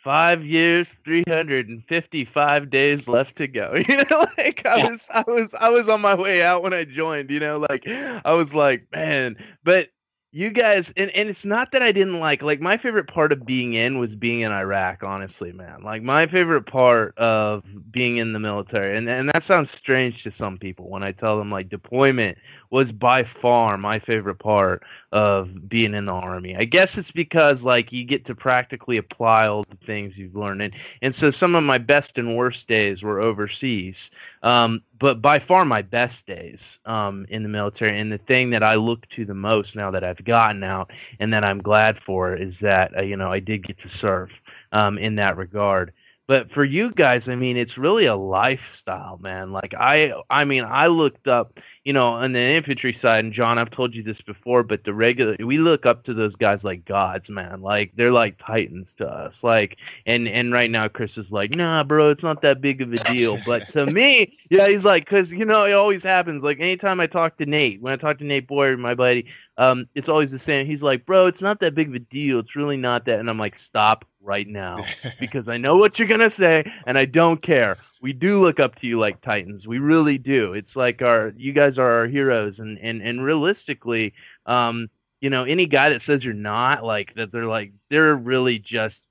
five 0.04 0.44
years 0.44 1.00
355 1.02 2.68
days 2.68 3.08
left 3.08 3.36
to 3.36 3.48
go 3.48 3.72
you 3.88 3.96
know 3.96 4.26
like 4.36 4.60
i 4.66 4.76
yeah. 4.76 4.90
was 4.90 5.08
i 5.10 5.24
was 5.26 5.54
i 5.54 5.70
was 5.70 5.88
on 5.88 5.98
my 6.02 6.14
way 6.14 6.42
out 6.42 6.62
when 6.62 6.74
i 6.74 6.84
joined 6.84 7.30
you 7.30 7.40
know 7.40 7.58
like 7.70 7.88
i 7.88 8.32
was 8.34 8.54
like 8.54 8.86
man 8.92 9.34
but 9.64 9.88
you 10.30 10.50
guys 10.50 10.92
and, 10.98 11.10
and 11.12 11.30
it's 11.30 11.46
not 11.46 11.72
that 11.72 11.80
i 11.80 11.90
didn't 11.90 12.20
like 12.20 12.42
like 12.42 12.60
my 12.60 12.76
favorite 12.76 13.06
part 13.06 13.32
of 13.32 13.46
being 13.46 13.72
in 13.72 13.98
was 13.98 14.14
being 14.14 14.40
in 14.40 14.52
iraq 14.52 15.02
honestly 15.02 15.52
man 15.52 15.82
like 15.82 16.02
my 16.02 16.26
favorite 16.26 16.66
part 16.66 17.16
of 17.16 17.64
being 17.90 18.18
in 18.18 18.34
the 18.34 18.38
military 18.38 18.94
and, 18.98 19.08
and 19.08 19.30
that 19.30 19.42
sounds 19.42 19.70
strange 19.70 20.22
to 20.22 20.30
some 20.30 20.58
people 20.58 20.90
when 20.90 21.02
i 21.02 21.12
tell 21.12 21.38
them 21.38 21.50
like 21.50 21.70
deployment 21.70 22.36
was 22.74 22.90
by 22.90 23.22
far 23.22 23.78
my 23.78 24.00
favorite 24.00 24.40
part 24.40 24.82
of 25.12 25.68
being 25.68 25.94
in 25.94 26.06
the 26.06 26.12
army. 26.12 26.56
I 26.56 26.64
guess 26.64 26.98
it's 26.98 27.12
because 27.12 27.64
like 27.64 27.92
you 27.92 28.02
get 28.02 28.24
to 28.24 28.34
practically 28.34 28.96
apply 28.96 29.46
all 29.46 29.62
the 29.62 29.76
things 29.76 30.18
you've 30.18 30.34
learned. 30.34 30.60
And, 30.60 30.74
and 31.00 31.14
so 31.14 31.30
some 31.30 31.54
of 31.54 31.62
my 31.62 31.78
best 31.78 32.18
and 32.18 32.36
worst 32.36 32.66
days 32.66 33.00
were 33.00 33.20
overseas. 33.20 34.10
Um, 34.42 34.82
but 34.98 35.22
by 35.22 35.38
far 35.38 35.64
my 35.64 35.82
best 35.82 36.26
days 36.26 36.80
um, 36.84 37.26
in 37.28 37.44
the 37.44 37.48
military. 37.48 37.96
And 37.96 38.10
the 38.10 38.18
thing 38.18 38.50
that 38.50 38.64
I 38.64 38.74
look 38.74 39.08
to 39.10 39.24
the 39.24 39.34
most 39.34 39.76
now 39.76 39.92
that 39.92 40.02
I've 40.02 40.24
gotten 40.24 40.64
out 40.64 40.90
and 41.20 41.32
that 41.32 41.44
I'm 41.44 41.62
glad 41.62 42.00
for 42.00 42.34
is 42.34 42.58
that 42.58 42.98
uh, 42.98 43.02
you 43.02 43.16
know 43.16 43.30
I 43.30 43.38
did 43.38 43.64
get 43.64 43.78
to 43.78 43.88
serve 43.88 44.42
um, 44.72 44.98
in 44.98 45.14
that 45.14 45.36
regard 45.36 45.92
but 46.26 46.50
for 46.50 46.64
you 46.64 46.90
guys 46.92 47.28
i 47.28 47.34
mean 47.34 47.56
it's 47.56 47.76
really 47.76 48.06
a 48.06 48.16
lifestyle 48.16 49.18
man. 49.20 49.52
Like 49.52 49.74
i 49.78 50.12
i 50.30 50.44
mean 50.44 50.64
i 50.64 50.86
looked 50.86 51.28
up 51.28 51.60
you 51.84 51.92
know 51.92 52.08
on 52.08 52.32
the 52.32 52.40
infantry 52.40 52.92
side 52.92 53.24
and 53.24 53.32
john 53.32 53.58
i've 53.58 53.70
told 53.70 53.94
you 53.94 54.02
this 54.02 54.20
before 54.20 54.62
but 54.62 54.84
the 54.84 54.94
regular 54.94 55.36
we 55.40 55.58
look 55.58 55.84
up 55.84 56.02
to 56.04 56.14
those 56.14 56.36
guys 56.36 56.64
like 56.64 56.84
gods 56.84 57.28
man. 57.30 57.60
Like 57.60 57.92
they're 57.94 58.12
like 58.12 58.38
titans 58.38 58.94
to 58.94 59.06
us. 59.06 59.44
Like 59.44 59.78
and 60.06 60.28
and 60.28 60.52
right 60.52 60.70
now 60.70 60.88
chris 60.88 61.18
is 61.18 61.32
like 61.32 61.50
nah 61.54 61.84
bro 61.84 62.10
it's 62.10 62.22
not 62.22 62.42
that 62.42 62.60
big 62.60 62.80
of 62.80 62.92
a 62.92 62.96
deal. 62.96 63.38
But 63.44 63.70
to 63.72 63.86
me 63.86 64.32
yeah 64.50 64.68
he's 64.68 64.84
like 64.84 65.04
because 65.04 65.32
you 65.32 65.44
know 65.44 65.64
it 65.64 65.72
always 65.72 66.02
happens. 66.02 66.42
Like 66.42 66.58
anytime 66.60 67.00
i 67.00 67.06
talk 67.06 67.36
to 67.38 67.46
nate 67.46 67.80
when 67.82 67.92
i 67.92 67.96
talk 67.96 68.18
to 68.18 68.24
nate 68.24 68.46
boyer 68.46 68.76
my 68.76 68.94
buddy 68.94 69.26
um 69.56 69.86
it's 69.94 70.08
always 70.08 70.30
the 70.30 70.38
same 70.38 70.66
he's 70.66 70.82
like 70.82 71.06
bro 71.06 71.26
it's 71.26 71.42
not 71.42 71.60
that 71.60 71.74
big 71.74 71.88
of 71.88 71.94
a 71.94 71.98
deal 71.98 72.38
it's 72.38 72.56
really 72.56 72.76
not 72.76 73.04
that 73.04 73.20
and 73.20 73.30
i'm 73.30 73.38
like 73.38 73.58
stop 73.58 74.04
right 74.24 74.48
now 74.48 74.84
because 75.20 75.48
I 75.48 75.58
know 75.58 75.76
what 75.76 75.98
you're 75.98 76.08
going 76.08 76.20
to 76.20 76.30
say 76.30 76.70
and 76.86 76.98
I 76.98 77.04
don't 77.04 77.40
care. 77.40 77.76
We 78.00 78.12
do 78.12 78.42
look 78.42 78.58
up 78.58 78.76
to 78.76 78.86
you 78.86 78.98
like 78.98 79.20
Titans. 79.20 79.66
We 79.66 79.78
really 79.78 80.18
do. 80.18 80.54
It's 80.54 80.74
like 80.74 81.02
our 81.02 81.32
you 81.36 81.52
guys 81.52 81.78
are 81.78 81.90
our 81.90 82.06
heroes 82.06 82.58
and 82.58 82.78
and 82.78 83.02
and 83.02 83.22
realistically 83.22 84.14
um 84.46 84.88
you 85.20 85.30
know 85.30 85.44
any 85.44 85.66
guy 85.66 85.90
that 85.90 86.02
says 86.02 86.24
you're 86.24 86.34
not 86.34 86.84
like 86.84 87.14
that 87.14 87.32
they're 87.32 87.46
like 87.46 87.72
they're 87.88 88.14
really 88.14 88.58
just 88.58 89.04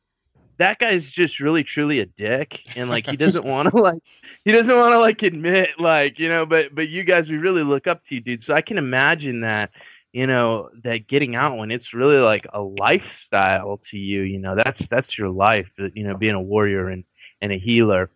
that 0.58 0.78
guy's 0.78 1.10
just 1.10 1.40
really 1.40 1.64
truly 1.64 2.00
a 2.00 2.06
dick 2.06 2.64
and 2.78 2.90
like 2.90 3.08
he 3.08 3.18
doesn't 3.18 3.46
want 3.46 3.70
to 3.70 3.78
like 3.82 4.02
he 4.46 4.52
doesn't 4.52 4.76
want 4.76 4.94
to 4.94 5.00
like 5.00 5.24
admit 5.24 5.72
like 5.80 6.20
you 6.20 6.30
know 6.30 6.46
but 6.46 6.74
but 6.76 6.90
you 6.90 7.04
guys 7.04 7.32
we 7.32 7.38
really 7.38 7.64
look 7.64 7.88
up 7.88 8.06
to 8.06 8.16
you 8.16 8.22
dude 8.22 8.44
so 8.44 8.54
i 8.54 8.62
can 8.62 8.78
imagine 8.78 9.42
that 9.42 9.72
you 10.14 10.28
know 10.28 10.70
that 10.84 11.08
getting 11.08 11.36
out 11.36 11.58
when 11.58 11.72
it's 11.72 11.94
really 11.94 12.18
like 12.18 12.48
a 12.54 12.62
lifestyle 12.62 13.80
to 13.90 13.98
you 13.98 14.22
you 14.22 14.40
know 14.40 14.56
that's 14.56 14.88
that's 14.88 15.18
your 15.18 15.30
life 15.30 15.70
uh, 15.80 15.88
you 15.94 16.08
know 16.08 16.16
being 16.16 16.36
a 16.36 16.42
warrior 16.42 16.88
and 16.88 17.04
and 17.42 17.52
a 17.52 17.58
healer. 17.58 18.10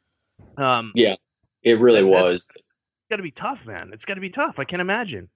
Um 0.55 0.93
yeah 0.95 1.15
it 1.63 1.79
really 1.79 2.03
was 2.03 2.47
it's 2.49 2.63
got 3.09 3.17
to 3.17 3.23
be 3.23 3.31
tough 3.31 3.65
man. 3.65 3.89
It's 3.91 4.05
got 4.05 4.13
to 4.13 4.21
be 4.21 4.29
tough. 4.29 4.59
I 4.59 4.63
can't 4.63 4.81
imagine. 4.81 5.27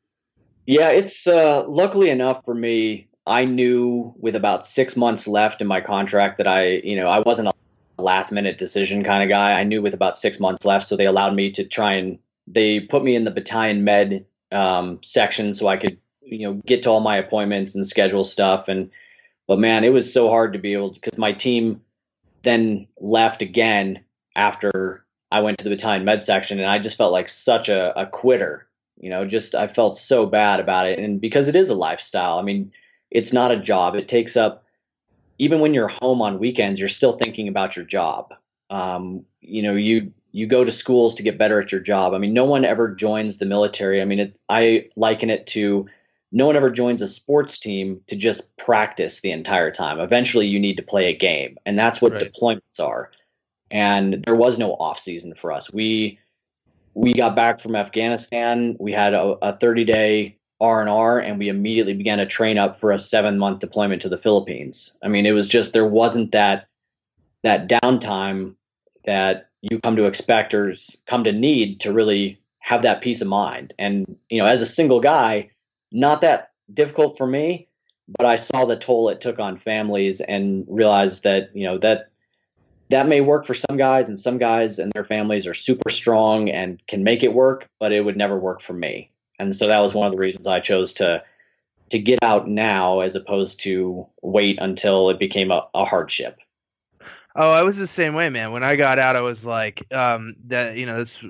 Yeah 0.68 0.90
it's 0.90 1.28
uh 1.28 1.68
luckily 1.68 2.10
enough 2.10 2.46
for 2.46 2.54
me 2.54 3.08
i 3.28 3.46
knew 3.46 4.14
with 4.18 4.36
about 4.36 4.66
six 4.66 4.96
months 4.96 5.28
left 5.28 5.62
in 5.62 5.68
my 5.68 5.80
contract 5.80 6.38
that 6.38 6.48
i 6.48 6.82
you 6.84 6.96
know 6.96 7.08
i 7.08 7.20
wasn't 7.20 7.48
a 7.48 7.54
last 8.02 8.32
minute 8.32 8.58
decision 8.58 9.04
kind 9.04 9.22
of 9.22 9.30
guy. 9.30 9.60
I 9.60 9.64
knew 9.64 9.80
with 9.80 9.94
about 9.94 10.18
six 10.18 10.40
months 10.40 10.66
left 10.66 10.88
so 10.88 10.96
they 10.96 11.06
allowed 11.06 11.36
me 11.36 11.52
to 11.52 11.64
try 11.64 11.94
and 11.94 12.18
they 12.48 12.80
put 12.80 13.04
me 13.04 13.16
in 13.16 13.26
the 13.26 13.32
battalion 13.32 13.84
med 13.84 14.26
um, 14.52 15.00
section 15.04 15.54
so 15.54 15.68
i 15.68 15.78
could 15.78 16.01
you 16.22 16.48
know 16.48 16.62
get 16.66 16.84
to 16.84 16.90
all 16.90 17.00
my 17.00 17.18
appointments 17.18 17.76
and 17.76 17.86
schedule 17.86 18.24
stuff. 18.24 18.68
And 18.68 18.90
but 19.48 19.60
man 19.60 19.84
it 19.84 19.94
was 19.94 20.12
so 20.12 20.30
hard 20.30 20.54
to 20.54 20.60
be 20.60 20.74
able 20.74 20.94
to 20.94 21.00
because 21.00 21.18
my 21.18 21.34
team 21.34 21.82
then 22.44 22.88
left 23.00 23.42
again 23.42 24.04
after 24.36 25.06
i 25.32 25.40
went 25.40 25.58
to 25.58 25.64
the 25.64 25.70
battalion 25.70 26.06
med 26.06 26.24
section. 26.24 26.60
And 26.60 26.70
i 26.70 26.80
just 26.80 26.98
felt 26.98 27.12
like 27.12 27.30
such 27.30 27.70
a, 27.70 28.00
a 28.00 28.06
quitter 28.06 28.68
you 28.98 29.10
know 29.10 29.26
just 29.26 29.56
i 29.56 29.68
felt 29.68 29.98
so 29.98 30.26
bad 30.26 30.60
about 30.60 30.88
it. 30.88 31.00
And 31.00 31.20
because 31.20 31.48
it 31.48 31.56
is 31.56 31.70
a 31.70 31.76
lifestyle 31.76 32.40
i 32.40 32.42
mean 32.42 32.72
it's 33.10 33.34
not 33.34 33.52
a 33.52 33.60
job. 33.60 33.96
It 33.96 34.08
takes 34.08 34.38
up 34.38 34.64
even 35.38 35.60
when 35.60 35.74
you're 35.74 35.90
home 35.90 36.22
on 36.22 36.40
weekends 36.40 36.80
you're 36.80 36.88
still 36.90 37.18
thinking 37.18 37.48
about 37.48 37.76
your 37.76 37.86
job. 37.86 38.34
Um, 38.70 39.26
you 39.42 39.62
know 39.62 39.76
you 39.76 40.14
you 40.34 40.48
go 40.48 40.64
to 40.64 40.72
schools 40.72 41.14
to 41.16 41.24
get 41.24 41.38
better 41.38 41.60
at 41.60 41.74
your 41.74 41.82
job. 41.82 42.14
I 42.14 42.20
mean 42.20 42.34
no 42.34 42.46
one 42.46 42.64
ever 42.64 42.94
joins 42.96 43.38
the 43.38 43.46
military. 43.46 44.02
I 44.02 44.06
mean 44.06 44.20
it, 44.20 44.40
i 44.48 44.88
liken 44.96 45.30
it 45.30 45.48
to 45.48 45.88
no 46.32 46.46
one 46.46 46.56
ever 46.56 46.70
joins 46.70 47.02
a 47.02 47.08
sports 47.08 47.60
team 47.60 48.02
to 48.08 48.16
just 48.16 48.56
practice 48.58 49.20
the 49.20 49.32
entire 49.32 49.72
time. 49.72 50.00
Eventually, 50.00 50.48
you 50.48 50.60
need 50.60 50.78
to 50.78 50.84
play 50.84 51.08
a 51.08 51.18
game, 51.18 51.58
and 51.66 51.78
that's 51.78 52.02
what 52.02 52.14
right. 52.14 52.32
deployments 52.32 52.80
are. 52.80 53.12
And 53.70 54.24
there 54.24 54.36
was 54.36 54.58
no 54.58 54.74
off 54.76 55.00
season 55.00 55.34
for 55.36 55.52
us. 55.52 55.72
We 55.72 56.20
we 56.94 57.14
got 57.14 57.36
back 57.36 57.60
from 57.60 57.76
Afghanistan. 57.76 58.76
We 58.80 58.92
had 58.92 59.14
a 59.14 59.58
30 59.60 59.86
day 59.86 60.38
R 60.60 60.82
and 60.82 60.90
R, 60.90 61.20
and 61.20 61.40
we 61.40 61.50
immediately 61.50 61.94
began 61.94 62.18
to 62.20 62.26
train 62.26 62.58
up 62.58 62.80
for 62.80 62.92
a 62.92 63.00
seven 63.00 63.38
month 63.38 63.60
deployment 63.60 64.02
to 64.04 64.10
the 64.10 64.18
Philippines. 64.18 64.98
I 65.04 65.08
mean, 65.08 65.26
it 65.26 65.32
was 65.32 65.48
just 65.48 65.74
there 65.74 65.88
wasn't 65.88 66.32
that 66.32 66.68
that 67.44 67.68
downtime 67.68 68.56
that 69.06 69.50
you 69.62 69.80
come 69.80 69.96
to 69.96 70.06
expect 70.06 70.54
or 70.54 70.74
come 71.08 71.24
to 71.24 71.32
need 71.32 71.80
to 71.82 71.92
really 71.92 72.40
have 72.60 72.84
that 72.84 73.02
peace 73.02 73.22
of 73.22 73.28
mind. 73.28 73.74
And 73.80 74.18
you 74.30 74.38
know, 74.38 74.46
as 74.46 74.62
a 74.62 74.66
single 74.66 75.00
guy 75.00 75.50
not 75.92 76.22
that 76.22 76.52
difficult 76.74 77.18
for 77.18 77.28
me, 77.28 77.68
but 78.08 78.26
I 78.26 78.36
saw 78.36 78.66
the 78.66 78.78
toll 78.78 79.10
it 79.10 79.22
took 79.22 79.40
on 79.40 79.58
families 79.58 80.22
and 80.22 80.66
realized 80.68 81.24
that 81.24 81.56
you 81.56 81.64
know 81.64 81.78
that 81.80 82.10
that 82.90 83.08
may 83.08 83.22
work 83.22 83.46
for 83.46 83.54
some 83.54 83.78
guys, 83.78 84.10
and 84.10 84.20
some 84.20 84.38
guys 84.38 84.78
and 84.78 84.92
their 84.92 85.06
families 85.06 85.48
are 85.48 85.54
super 85.54 85.90
strong 85.90 86.50
and 86.50 86.86
can 86.88 87.04
make 87.04 87.24
it 87.24 87.34
work, 87.34 87.68
but 87.80 87.92
it 87.94 88.02
would 88.02 88.18
never 88.18 88.38
work 88.38 88.62
for 88.62 88.74
me. 88.74 89.12
And 89.40 89.56
so 89.56 89.68
that 89.68 89.80
was 89.80 89.94
one 89.94 90.06
of 90.06 90.12
the 90.12 90.18
reasons 90.20 90.46
I 90.46 90.60
chose 90.60 90.94
to 90.96 91.24
to 91.90 92.00
get 92.00 92.20
out 92.24 92.48
now 92.48 93.02
as 93.02 93.16
opposed 93.16 93.62
to 93.62 94.08
wait 94.22 94.58
until 94.62 95.10
it 95.10 95.20
became 95.20 95.52
a, 95.52 95.68
a 95.74 95.84
hardship. 95.84 96.40
Oh, 97.36 97.52
I 97.52 97.64
was 97.64 97.78
the 97.78 97.88
same 97.88 98.14
way, 98.14 98.30
man. 98.30 98.52
When 98.52 98.64
I 98.64 98.76
got 98.76 99.00
out, 99.00 99.16
I 99.16 99.22
was 99.22 99.46
like, 99.46 99.86
um, 99.94 100.36
that 100.48 100.76
you 100.76 100.86
know, 100.86 101.00
this, 101.00 101.24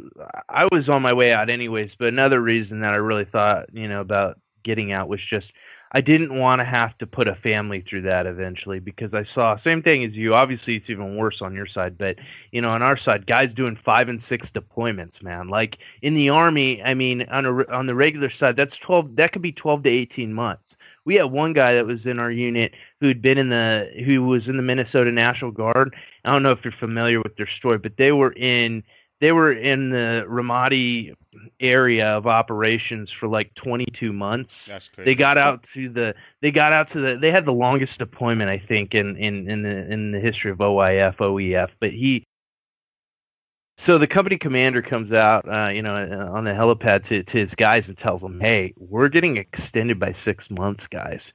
I 0.49 0.67
was 0.71 0.89
on 0.89 1.03
my 1.03 1.13
way 1.13 1.31
out 1.31 1.49
anyways. 1.49 1.95
But 1.95 2.07
another 2.07 2.41
reason 2.41 2.81
that 2.81 2.93
I 2.93 2.97
really 2.97 3.25
thought, 3.25 3.73
you 3.73 3.87
know, 3.87 4.01
about 4.01 4.39
getting 4.63 4.91
out 4.91 5.07
was 5.07 5.21
just 5.21 5.53
I 5.93 5.99
didn't 5.99 6.37
want 6.37 6.59
to 6.59 6.65
have 6.65 6.97
to 6.99 7.07
put 7.07 7.27
a 7.27 7.35
family 7.35 7.81
through 7.81 8.03
that 8.03 8.25
eventually 8.25 8.79
because 8.79 9.13
I 9.13 9.23
saw 9.23 9.57
same 9.57 9.83
thing 9.83 10.05
as 10.05 10.15
you. 10.15 10.33
Obviously, 10.33 10.77
it's 10.77 10.89
even 10.89 11.17
worse 11.17 11.41
on 11.41 11.53
your 11.53 11.65
side, 11.65 11.97
but 11.97 12.17
you 12.51 12.61
know, 12.61 12.69
on 12.69 12.81
our 12.81 12.95
side, 12.95 13.27
guys 13.27 13.53
doing 13.53 13.75
five 13.75 14.07
and 14.07 14.21
six 14.21 14.51
deployments, 14.51 15.21
man. 15.21 15.49
Like 15.49 15.79
in 16.01 16.13
the 16.13 16.29
army, 16.29 16.81
I 16.81 16.93
mean, 16.93 17.23
on 17.23 17.45
a, 17.45 17.67
on 17.67 17.87
the 17.87 17.95
regular 17.95 18.29
side, 18.29 18.55
that's 18.55 18.77
twelve. 18.77 19.17
That 19.17 19.33
could 19.33 19.41
be 19.41 19.51
twelve 19.51 19.83
to 19.83 19.89
eighteen 19.89 20.33
months. 20.33 20.77
We 21.03 21.15
had 21.15 21.25
one 21.25 21.51
guy 21.51 21.73
that 21.73 21.85
was 21.85 22.07
in 22.07 22.19
our 22.19 22.31
unit 22.31 22.73
who'd 23.01 23.21
been 23.21 23.37
in 23.37 23.49
the 23.49 23.91
who 24.05 24.23
was 24.23 24.47
in 24.47 24.55
the 24.55 24.63
Minnesota 24.63 25.11
National 25.11 25.51
Guard. 25.51 25.93
I 26.23 26.31
don't 26.31 26.43
know 26.43 26.51
if 26.51 26.63
you're 26.63 26.71
familiar 26.71 27.21
with 27.21 27.35
their 27.35 27.47
story, 27.47 27.79
but 27.79 27.97
they 27.97 28.13
were 28.13 28.33
in 28.37 28.83
they 29.21 29.31
were 29.31 29.53
in 29.53 29.91
the 29.91 30.25
Ramadi 30.27 31.13
area 31.59 32.07
of 32.07 32.25
operations 32.25 33.11
for 33.11 33.29
like 33.29 33.53
22 33.53 34.11
months. 34.11 34.65
That's 34.65 34.89
crazy. 34.89 35.05
They 35.05 35.15
got 35.15 35.37
out 35.37 35.63
to 35.63 35.89
the 35.89 36.15
they 36.41 36.51
got 36.51 36.73
out 36.73 36.87
to 36.89 36.99
the 36.99 37.17
they 37.17 37.31
had 37.31 37.45
the 37.45 37.53
longest 37.53 37.99
deployment 37.99 38.49
I 38.49 38.57
think 38.57 38.95
in 38.95 39.15
in 39.15 39.49
in 39.49 39.61
the 39.61 39.91
in 39.91 40.11
the 40.11 40.19
history 40.19 40.51
of 40.51 40.57
OIF 40.57 41.17
OEF. 41.17 41.69
But 41.79 41.91
he 41.91 42.25
so 43.77 43.99
the 43.99 44.07
company 44.07 44.37
commander 44.37 44.81
comes 44.81 45.13
out, 45.13 45.47
uh, 45.47 45.69
you 45.69 45.83
know, 45.83 45.95
uh, 45.95 46.31
on 46.35 46.43
the 46.43 46.51
helipad 46.51 47.03
to 47.05 47.23
to 47.23 47.37
his 47.37 47.53
guys 47.53 47.89
and 47.89 47.97
tells 47.97 48.21
them, 48.21 48.39
"Hey, 48.39 48.73
we're 48.75 49.07
getting 49.07 49.37
extended 49.37 49.99
by 49.99 50.13
six 50.13 50.49
months, 50.49 50.87
guys." 50.87 51.31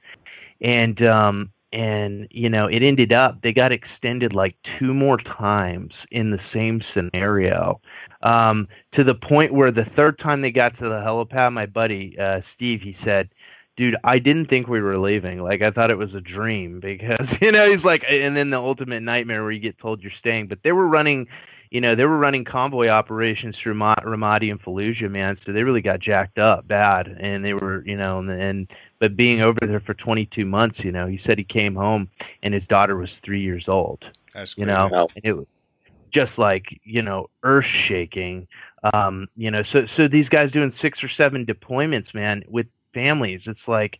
And 0.59 1.01
um, 1.03 1.51
and 1.77 2.27
you 2.31 2.49
know 2.49 2.65
it 2.65 2.81
ended 2.81 3.13
up 3.13 3.43
they 3.43 3.53
got 3.53 3.71
extended 3.71 4.33
like 4.33 4.59
two 4.63 4.95
more 4.95 5.17
times 5.17 6.07
in 6.09 6.31
the 6.31 6.39
same 6.39 6.81
scenario. 6.81 7.79
Um, 8.23 8.67
to 8.93 9.03
the 9.03 9.13
point 9.13 9.53
where 9.53 9.69
the 9.69 9.85
third 9.85 10.17
time 10.17 10.41
they 10.41 10.49
got 10.49 10.73
to 10.75 10.85
the 10.89 10.99
helipad 10.99 11.53
my 11.53 11.67
buddy 11.67 12.17
uh, 12.17 12.41
steve 12.41 12.81
he 12.81 12.91
said 12.91 13.29
dude 13.75 13.95
i 14.03 14.17
didn't 14.17 14.47
think 14.47 14.67
we 14.67 14.81
were 14.81 14.97
leaving. 14.97 15.43
Like 15.43 15.61
i 15.61 15.69
thought 15.69 15.91
it 15.91 15.97
was 15.97 16.15
a 16.15 16.21
dream. 16.21 16.79
Because 16.87 17.39
you 17.41 17.51
know 17.51 17.69
he's 17.69 17.85
like 17.85 18.03
and 18.09 18.35
then 18.35 18.49
the 18.49 18.59
ultimate 18.59 19.03
nightmare 19.03 19.43
where 19.43 19.51
you 19.51 19.59
get 19.59 19.77
told 19.77 20.01
you're 20.01 20.11
staying. 20.11 20.47
But 20.47 20.63
they 20.63 20.71
were 20.71 20.87
running 20.87 21.27
you 21.69 21.81
know, 21.81 21.95
they 21.95 22.05
were 22.05 22.17
running 22.17 22.45
convoy 22.45 22.87
operations 22.87 23.59
through 23.59 23.73
Ramadi 23.73 24.49
and 24.49 24.61
Fallujah, 24.61 25.11
man. 25.11 25.35
So 25.35 25.51
they 25.51 25.63
really 25.63 25.81
got 25.81 25.99
jacked 25.99 26.39
up 26.39 26.67
bad, 26.67 27.17
and 27.19 27.43
they 27.43 27.53
were, 27.53 27.83
you 27.85 27.97
know, 27.97 28.19
and, 28.19 28.29
and 28.29 28.67
but 28.99 29.15
being 29.15 29.41
over 29.41 29.59
there 29.61 29.79
for 29.79 29.93
22 29.93 30.45
months, 30.45 30.83
you 30.83 30.91
know, 30.91 31.07
he 31.07 31.17
said 31.17 31.37
he 31.37 31.43
came 31.43 31.75
home 31.75 32.09
and 32.43 32.53
his 32.53 32.67
daughter 32.67 32.95
was 32.97 33.19
three 33.19 33.41
years 33.41 33.69
old. 33.69 34.11
That's 34.33 34.57
you 34.57 34.65
know, 34.65 34.89
Wow. 34.91 35.07
and 35.15 35.25
it 35.25 35.37
was 35.37 35.47
just 36.09 36.37
like 36.37 36.79
you 36.83 37.01
know, 37.01 37.29
earth 37.43 37.65
shaking. 37.65 38.47
Um, 38.93 39.27
you 39.35 39.51
know, 39.51 39.63
so 39.63 39.85
so 39.85 40.07
these 40.07 40.29
guys 40.29 40.51
doing 40.51 40.71
six 40.71 41.03
or 41.03 41.09
seven 41.09 41.45
deployments, 41.45 42.13
man, 42.13 42.43
with 42.47 42.67
families. 42.93 43.47
It's 43.47 43.67
like 43.67 43.99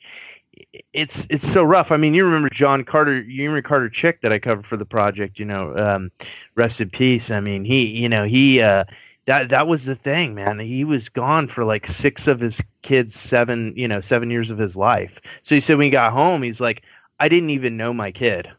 it's 0.93 1.27
it's 1.29 1.47
so 1.47 1.63
rough. 1.63 1.91
I 1.91 1.97
mean, 1.97 2.13
you 2.13 2.25
remember 2.25 2.49
John 2.49 2.83
Carter, 2.83 3.21
you 3.21 3.43
remember 3.43 3.67
Carter 3.67 3.89
Chick 3.89 4.21
that 4.21 4.33
I 4.33 4.39
covered 4.39 4.65
for 4.65 4.77
the 4.77 4.85
project. 4.85 5.39
You 5.39 5.45
know, 5.45 5.75
um, 5.77 6.11
rest 6.55 6.81
in 6.81 6.89
peace. 6.89 7.31
I 7.31 7.39
mean, 7.39 7.63
he, 7.65 7.85
you 7.87 8.09
know, 8.09 8.25
he 8.25 8.61
uh, 8.61 8.85
that 9.27 9.49
that 9.49 9.67
was 9.67 9.85
the 9.85 9.95
thing, 9.95 10.35
man. 10.35 10.57
He 10.57 10.85
was 10.85 11.09
gone 11.09 11.49
for 11.49 11.65
like 11.65 11.85
six 11.85 12.27
of 12.27 12.39
his 12.39 12.61
kids' 12.81 13.13
seven, 13.13 13.73
you 13.75 13.87
know, 13.87 14.01
seven 14.01 14.31
years 14.31 14.51
of 14.51 14.57
his 14.57 14.75
life. 14.75 15.19
So 15.43 15.53
he 15.53 15.61
said 15.61 15.77
when 15.77 15.85
he 15.85 15.91
got 15.91 16.13
home, 16.13 16.41
he's 16.41 16.61
like, 16.61 16.83
I 17.19 17.27
didn't 17.27 17.49
even 17.51 17.77
know 17.77 17.93
my 17.93 18.11
kid. 18.11 18.49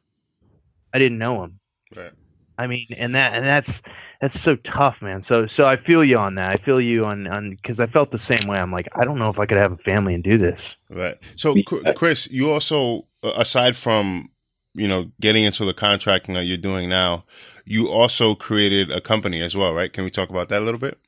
I 0.92 0.98
didn't 0.98 1.18
know 1.18 1.42
him. 1.42 1.58
Right. 1.96 2.12
I 2.58 2.66
mean, 2.66 2.88
and 2.96 3.14
that 3.14 3.34
and 3.34 3.46
that's 3.46 3.80
that's 4.20 4.38
so 4.38 4.56
tough, 4.56 5.00
man. 5.00 5.22
So 5.22 5.46
so 5.46 5.64
I 5.64 5.76
feel 5.76 6.04
you 6.04 6.18
on 6.18 6.34
that. 6.34 6.50
I 6.50 6.56
feel 6.56 6.80
you 6.80 7.06
on 7.06 7.26
on 7.26 7.50
because 7.50 7.80
I 7.80 7.86
felt 7.86 8.10
the 8.10 8.18
same 8.18 8.46
way. 8.46 8.58
I'm 8.58 8.72
like, 8.72 8.88
I 8.94 9.04
don't 9.04 9.18
know 9.18 9.30
if 9.30 9.38
I 9.38 9.46
could 9.46 9.58
have 9.58 9.72
a 9.72 9.76
family 9.78 10.14
and 10.14 10.24
do 10.24 10.36
this. 10.36 10.76
Right. 10.90 11.16
So, 11.36 11.54
Chris, 11.94 12.28
you 12.30 12.52
also, 12.52 13.06
uh, 13.22 13.32
aside 13.36 13.76
from 13.76 14.30
you 14.74 14.88
know 14.88 15.12
getting 15.20 15.44
into 15.44 15.64
the 15.64 15.72
contracting 15.72 16.34
that 16.34 16.44
you're 16.44 16.58
doing 16.58 16.88
now, 16.88 17.24
you 17.68 17.88
also 17.88 18.34
created 18.34 18.90
a 18.90 19.00
company 19.00 19.42
as 19.42 19.54
well, 19.54 19.74
right? 19.74 19.92
Can 19.92 20.02
we 20.04 20.10
talk 20.10 20.30
about 20.30 20.48
that 20.48 20.60
a 20.60 20.64
little 20.64 20.80
bit? 20.80 20.98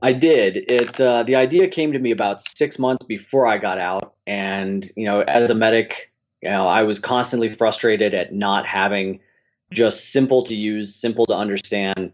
I 0.00 0.12
did. 0.12 0.56
It 0.70 1.00
uh, 1.00 1.24
the 1.24 1.36
idea 1.36 1.68
came 1.68 1.92
to 1.92 1.98
me 1.98 2.10
about 2.10 2.40
six 2.56 2.78
months 2.78 3.04
before 3.04 3.46
I 3.46 3.58
got 3.58 3.78
out, 3.78 4.14
and 4.26 4.90
you 4.96 5.04
know, 5.04 5.20
as 5.22 5.50
a 5.50 5.54
medic, 5.54 6.10
you 6.40 6.48
know, 6.48 6.66
I 6.66 6.84
was 6.84 6.98
constantly 6.98 7.52
frustrated 7.52 8.14
at 8.14 8.32
not 8.32 8.64
having 8.64 9.20
just 9.70 10.12
simple 10.12 10.42
to 10.44 10.54
use, 10.54 10.94
simple 10.94 11.26
to 11.26 11.34
understand 11.34 12.12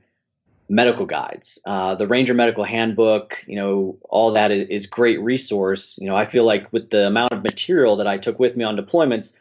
medical 0.69 1.07
guides. 1.07 1.59
Uh, 1.67 1.95
the 1.95 2.07
Ranger 2.07 2.35
Medical 2.35 2.65
Handbook, 2.65 3.45
you 3.47 3.57
know, 3.57 3.99
all 4.09 4.33
that 4.33 4.51
is, 4.51 4.87
great 4.87 5.21
resource. 5.21 5.97
You 6.01 6.09
know, 6.09 6.17
I 6.17 6.25
feel 6.25 6.45
like 6.45 6.73
with 6.73 6.91
the 6.91 7.07
amount 7.07 7.33
of 7.33 7.45
material 7.45 7.97
that 7.97 8.09
I 8.09 8.17
took 8.17 8.39
with 8.41 8.57
me 8.57 8.65
on 8.65 8.77
deployments, 8.77 9.33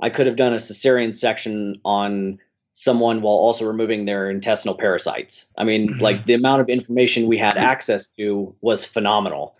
I 0.00 0.10
could 0.10 0.26
have 0.26 0.36
done 0.36 0.52
a 0.52 0.56
cesarean 0.56 1.14
section 1.14 1.80
on 1.82 2.38
someone 2.78 3.22
while 3.22 3.36
also 3.36 3.64
removing 3.64 4.04
their 4.04 4.30
intestinal 4.30 4.74
parasites. 4.74 5.46
I 5.56 5.64
mean, 5.64 5.88
mm-hmm. 5.88 6.02
like 6.02 6.24
the 6.24 6.34
amount 6.34 6.60
of 6.60 6.68
information 6.68 7.26
we 7.26 7.38
had 7.38 7.56
access 7.56 8.06
to 8.18 8.54
was 8.60 8.84
phenomenal, 8.84 9.56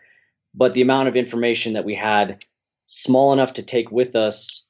but 0.55 0.75
the 0.75 0.83
amount 0.83 1.09
of 1.09 1.17
information 1.17 1.73
that 1.73 1.87
we 1.87 1.95
had 1.95 2.45
small 2.85 3.33
enough 3.33 3.55
to 3.55 3.63
take 3.63 3.91
with 3.91 4.15
us 4.15 4.65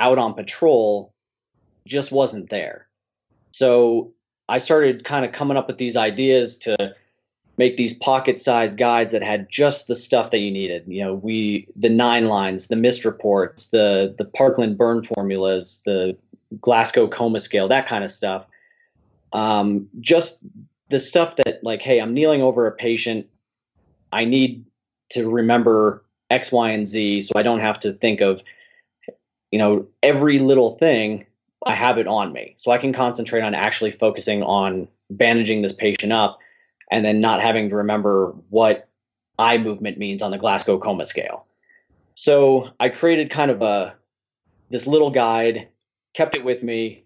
out 0.00 0.18
on 0.18 0.34
patrol 0.34 1.14
just 1.86 2.10
wasn't 2.10 2.50
there. 2.50 2.88
So 3.52 4.12
I 4.48 4.58
started 4.58 5.04
kind 5.04 5.24
of 5.24 5.30
coming 5.30 5.56
up 5.56 5.68
with 5.68 5.78
these 5.78 5.96
ideas 5.96 6.58
to 6.58 6.92
make 7.56 7.76
these 7.76 7.94
pocket 7.94 8.40
sized 8.40 8.76
guides 8.76 9.12
that 9.12 9.22
had 9.22 9.48
just 9.48 9.86
the 9.86 9.94
stuff 9.94 10.32
that 10.32 10.40
you 10.40 10.50
needed. 10.50 10.82
You 10.88 11.04
know, 11.04 11.14
we 11.14 11.68
the 11.76 11.88
nine 11.88 12.26
lines, 12.26 12.66
the 12.66 12.74
mist 12.74 13.04
reports, 13.04 13.68
the 13.68 14.12
the 14.18 14.24
Parkland 14.24 14.76
burn 14.76 15.04
formulas, 15.04 15.80
the 15.84 16.16
Glasgow 16.60 17.08
coma 17.08 17.40
scale, 17.40 17.68
that 17.68 17.88
kind 17.88 18.04
of 18.04 18.10
stuff. 18.10 18.46
Um, 19.32 19.88
just 20.00 20.38
the 20.88 21.00
stuff 21.00 21.36
that 21.36 21.62
like, 21.62 21.82
hey, 21.82 22.00
I'm 22.00 22.14
kneeling 22.14 22.42
over 22.42 22.66
a 22.66 22.72
patient. 22.72 23.26
I 24.12 24.24
need 24.24 24.64
to 25.10 25.28
remember 25.28 26.04
X, 26.30 26.52
Y, 26.52 26.70
and 26.70 26.86
Z 26.86 27.22
so 27.22 27.32
I 27.36 27.42
don't 27.42 27.60
have 27.60 27.80
to 27.80 27.92
think 27.92 28.20
of, 28.20 28.42
you 29.50 29.58
know, 29.58 29.86
every 30.02 30.38
little 30.38 30.76
thing. 30.78 31.26
I 31.64 31.74
have 31.74 31.98
it 31.98 32.06
on 32.06 32.32
me. 32.32 32.54
So 32.58 32.70
I 32.70 32.78
can 32.78 32.92
concentrate 32.92 33.42
on 33.42 33.54
actually 33.54 33.90
focusing 33.90 34.42
on 34.42 34.88
bandaging 35.10 35.62
this 35.62 35.72
patient 35.72 36.12
up 36.12 36.38
and 36.90 37.04
then 37.04 37.20
not 37.20 37.40
having 37.40 37.68
to 37.68 37.76
remember 37.76 38.34
what 38.50 38.88
eye 39.38 39.58
movement 39.58 39.98
means 39.98 40.22
on 40.22 40.30
the 40.30 40.38
Glasgow 40.38 40.78
coma 40.78 41.06
scale. 41.06 41.44
So 42.14 42.70
I 42.80 42.88
created 42.88 43.30
kind 43.30 43.50
of 43.50 43.62
a 43.62 43.94
this 44.70 44.86
little 44.86 45.10
guide, 45.10 45.68
kept 46.16 46.34
it 46.34 46.44
with 46.44 46.62
me, 46.62 47.04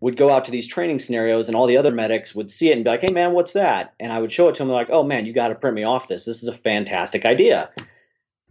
would 0.00 0.16
go 0.16 0.30
out 0.30 0.44
to 0.44 0.50
these 0.50 0.66
training 0.66 0.98
scenarios, 0.98 1.48
and 1.48 1.56
all 1.56 1.66
the 1.66 1.78
other 1.78 1.90
medics 1.90 2.34
would 2.34 2.50
see 2.50 2.68
it 2.68 2.74
and 2.74 2.84
be 2.84 2.90
like, 2.90 3.00
"Hey, 3.00 3.12
man, 3.12 3.32
what's 3.32 3.52
that?" 3.52 3.94
And 3.98 4.12
I 4.12 4.18
would 4.18 4.30
show 4.30 4.48
it 4.48 4.54
to 4.56 4.62
them 4.62 4.68
like, 4.68 4.90
"Oh 4.90 5.02
man, 5.02 5.24
you 5.24 5.32
got 5.32 5.48
to 5.48 5.54
print 5.54 5.74
me 5.74 5.84
off 5.84 6.08
this. 6.08 6.26
This 6.26 6.42
is 6.42 6.48
a 6.48 6.52
fantastic 6.52 7.24
idea." 7.24 7.70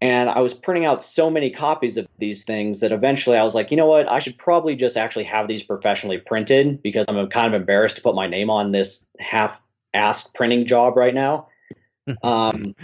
And 0.02 0.30
I 0.30 0.40
was 0.40 0.54
printing 0.54 0.84
out 0.84 1.02
so 1.02 1.30
many 1.30 1.50
copies 1.50 1.96
of 1.96 2.08
these 2.18 2.44
things 2.44 2.82
that 2.82 2.92
eventually 2.92 3.38
I 3.38 3.44
was 3.44 3.56
like, 3.56 3.72
you 3.72 3.78
know 3.78 3.86
what? 3.86 4.12
I 4.12 4.20
should 4.20 4.38
probably 4.38 4.76
just 4.76 4.98
actually 4.98 5.24
have 5.24 5.48
these 5.48 5.64
professionally 5.64 6.18
printed 6.18 6.84
because 6.84 7.06
I'm 7.08 7.30
kind 7.30 7.48
of 7.48 7.62
embarrassed 7.62 7.96
to 7.96 8.02
put 8.02 8.14
my 8.14 8.28
name 8.28 8.50
on 8.50 8.74
this 8.74 9.06
half-assed 9.20 10.34
printing 10.34 10.66
job 10.66 10.98
right 10.98 11.14
now. 11.14 11.48
um, 12.24 12.76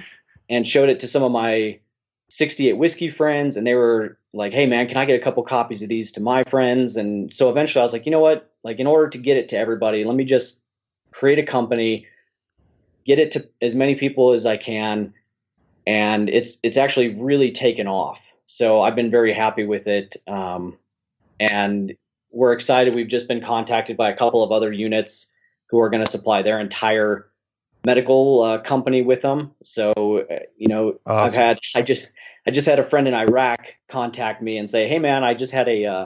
and 0.49 0.65
showed 0.65 0.87
it 0.87 1.01
to 1.01 1.07
some 1.07 1.23
of 1.23 1.31
my 1.31 1.79
68 2.29 2.73
whiskey 2.73 3.09
friends, 3.09 3.57
and 3.57 3.67
they 3.67 3.75
were 3.75 4.18
like, 4.33 4.53
"Hey, 4.53 4.65
man, 4.65 4.87
can 4.87 4.97
I 4.97 5.05
get 5.05 5.19
a 5.19 5.23
couple 5.23 5.43
copies 5.43 5.81
of 5.81 5.89
these 5.89 6.11
to 6.13 6.21
my 6.21 6.43
friends?" 6.45 6.97
And 6.97 7.33
so 7.33 7.49
eventually, 7.49 7.81
I 7.81 7.83
was 7.83 7.93
like, 7.93 8.05
you 8.05 8.11
know 8.11 8.19
what? 8.19 8.51
Like, 8.63 8.79
in 8.79 8.87
order 8.87 9.09
to 9.09 9.17
get 9.17 9.37
it 9.37 9.49
to 9.49 9.57
everybody, 9.57 10.03
let 10.03 10.15
me 10.15 10.25
just 10.25 10.61
create 11.11 11.39
a 11.39 11.43
company, 11.43 12.05
get 13.05 13.19
it 13.19 13.31
to 13.31 13.47
as 13.61 13.75
many 13.75 13.95
people 13.95 14.33
as 14.33 14.45
I 14.45 14.57
can 14.57 15.13
and 15.89 16.29
it's 16.29 16.57
it's 16.61 16.77
actually 16.77 17.15
really 17.15 17.51
taken 17.51 17.87
off. 17.87 18.21
So 18.45 18.81
I've 18.81 18.95
been 18.95 19.09
very 19.09 19.33
happy 19.33 19.65
with 19.65 19.87
it, 19.87 20.15
um, 20.27 20.77
and 21.39 21.95
we're 22.31 22.53
excited. 22.53 22.93
We've 22.93 23.07
just 23.07 23.27
been 23.27 23.41
contacted 23.41 23.97
by 23.97 24.11
a 24.11 24.15
couple 24.15 24.43
of 24.43 24.51
other 24.51 24.71
units 24.71 25.31
who 25.69 25.79
are 25.79 25.89
going 25.89 26.05
to 26.05 26.11
supply 26.11 26.43
their 26.43 26.59
entire 26.59 27.28
medical 27.85 28.43
uh, 28.43 28.57
company 28.59 29.01
with 29.01 29.21
them. 29.21 29.51
So, 29.63 30.25
uh, 30.29 30.39
you 30.57 30.67
know, 30.67 30.99
awesome. 31.05 31.25
I've 31.25 31.33
had, 31.33 31.59
I 31.75 31.81
just, 31.81 32.09
I 32.45 32.51
just 32.51 32.67
had 32.67 32.79
a 32.79 32.83
friend 32.83 33.07
in 33.07 33.13
Iraq 33.13 33.73
contact 33.87 34.41
me 34.41 34.57
and 34.57 34.69
say, 34.69 34.87
Hey 34.87 34.99
man, 34.99 35.23
I 35.23 35.33
just 35.33 35.51
had 35.51 35.67
a, 35.67 35.85
uh, 35.85 36.05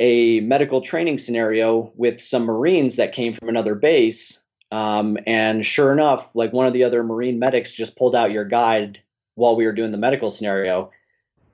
a 0.00 0.40
medical 0.40 0.80
training 0.80 1.18
scenario 1.18 1.92
with 1.96 2.20
some 2.20 2.44
Marines 2.44 2.96
that 2.96 3.12
came 3.12 3.34
from 3.34 3.48
another 3.48 3.74
base. 3.74 4.40
Um, 4.70 5.18
and 5.26 5.64
sure 5.64 5.92
enough, 5.92 6.28
like 6.34 6.52
one 6.52 6.66
of 6.66 6.72
the 6.72 6.84
other 6.84 7.04
Marine 7.04 7.38
medics 7.38 7.72
just 7.72 7.96
pulled 7.96 8.14
out 8.14 8.32
your 8.32 8.44
guide 8.44 9.00
while 9.34 9.54
we 9.54 9.66
were 9.66 9.72
doing 9.72 9.90
the 9.90 9.98
medical 9.98 10.30
scenario. 10.30 10.90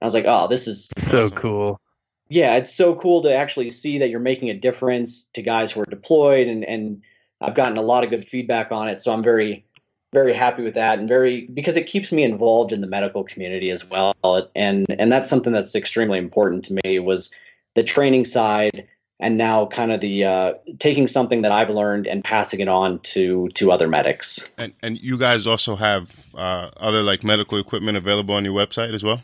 I 0.00 0.04
was 0.04 0.14
like, 0.14 0.24
oh, 0.26 0.48
this 0.48 0.68
is 0.68 0.90
so 0.98 1.28
cool. 1.30 1.80
Yeah, 2.28 2.56
it's 2.56 2.72
so 2.72 2.94
cool 2.94 3.22
to 3.22 3.34
actually 3.34 3.70
see 3.70 3.98
that 3.98 4.10
you're 4.10 4.20
making 4.20 4.50
a 4.50 4.54
difference 4.54 5.24
to 5.34 5.42
guys 5.42 5.72
who 5.72 5.80
are 5.80 5.86
deployed 5.86 6.46
and, 6.46 6.62
and 6.64 7.02
I've 7.40 7.54
gotten 7.54 7.76
a 7.76 7.82
lot 7.82 8.04
of 8.04 8.10
good 8.10 8.24
feedback 8.24 8.72
on 8.72 8.88
it, 8.88 9.00
so 9.00 9.12
I'm 9.12 9.22
very 9.22 9.64
very 10.12 10.32
happy 10.32 10.62
with 10.62 10.72
that 10.72 10.98
and 10.98 11.06
very 11.06 11.42
because 11.52 11.76
it 11.76 11.86
keeps 11.86 12.10
me 12.10 12.22
involved 12.22 12.72
in 12.72 12.80
the 12.80 12.86
medical 12.86 13.22
community 13.24 13.70
as 13.70 13.84
well 13.84 14.16
and 14.56 14.86
and 14.88 15.12
that's 15.12 15.28
something 15.28 15.52
that's 15.52 15.74
extremely 15.74 16.18
important 16.18 16.64
to 16.64 16.78
me 16.82 16.98
was 16.98 17.30
the 17.74 17.82
training 17.82 18.24
side 18.24 18.88
and 19.20 19.36
now 19.36 19.66
kind 19.66 19.92
of 19.92 20.00
the 20.00 20.24
uh, 20.24 20.52
taking 20.78 21.08
something 21.08 21.42
that 21.42 21.52
I've 21.52 21.70
learned 21.70 22.06
and 22.06 22.22
passing 22.22 22.60
it 22.60 22.68
on 22.68 23.00
to 23.00 23.48
to 23.54 23.72
other 23.72 23.88
medics. 23.88 24.50
And 24.56 24.72
and 24.82 24.98
you 24.98 25.18
guys 25.18 25.46
also 25.46 25.76
have 25.76 26.26
uh, 26.34 26.70
other 26.76 27.02
like 27.02 27.24
medical 27.24 27.58
equipment 27.58 27.96
available 27.98 28.34
on 28.34 28.44
your 28.44 28.54
website 28.54 28.94
as 28.94 29.02
well. 29.02 29.22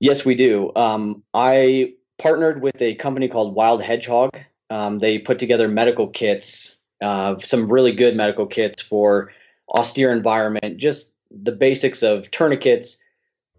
Yes, 0.00 0.24
we 0.24 0.34
do. 0.34 0.72
Um, 0.76 1.22
I 1.34 1.94
partnered 2.18 2.62
with 2.62 2.80
a 2.80 2.94
company 2.94 3.28
called 3.28 3.54
Wild 3.54 3.82
Hedgehog. 3.82 4.30
Um, 4.68 4.98
they 4.98 5.18
put 5.18 5.38
together 5.38 5.68
medical 5.68 6.08
kits 6.08 6.75
uh, 7.02 7.38
some 7.40 7.70
really 7.70 7.92
good 7.92 8.16
medical 8.16 8.46
kits 8.46 8.82
for 8.82 9.32
austere 9.68 10.12
environment, 10.12 10.78
just 10.78 11.12
the 11.30 11.52
basics 11.52 12.02
of 12.02 12.30
tourniquets, 12.30 12.98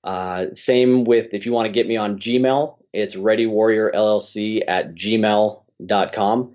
Uh, 0.02 0.46
same 0.54 1.04
with 1.04 1.34
if 1.34 1.44
you 1.46 1.52
want 1.52 1.66
to 1.66 1.72
get 1.72 1.86
me 1.86 1.96
on 1.96 2.18
Gmail, 2.18 2.78
it's 2.92 3.14
ReadyWarriorLLC 3.14 4.64
at 4.66 4.96
gmail.com. 4.96 6.54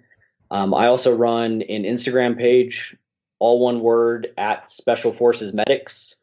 Um, 0.52 0.74
I 0.74 0.88
also 0.88 1.16
run 1.16 1.62
an 1.62 1.84
Instagram 1.84 2.38
page, 2.38 2.98
all 3.40 3.60
one 3.60 3.80
word 3.80 4.34
at 4.38 4.70
Special 4.70 5.14
Forces 5.14 5.54
Medics, 5.54 6.18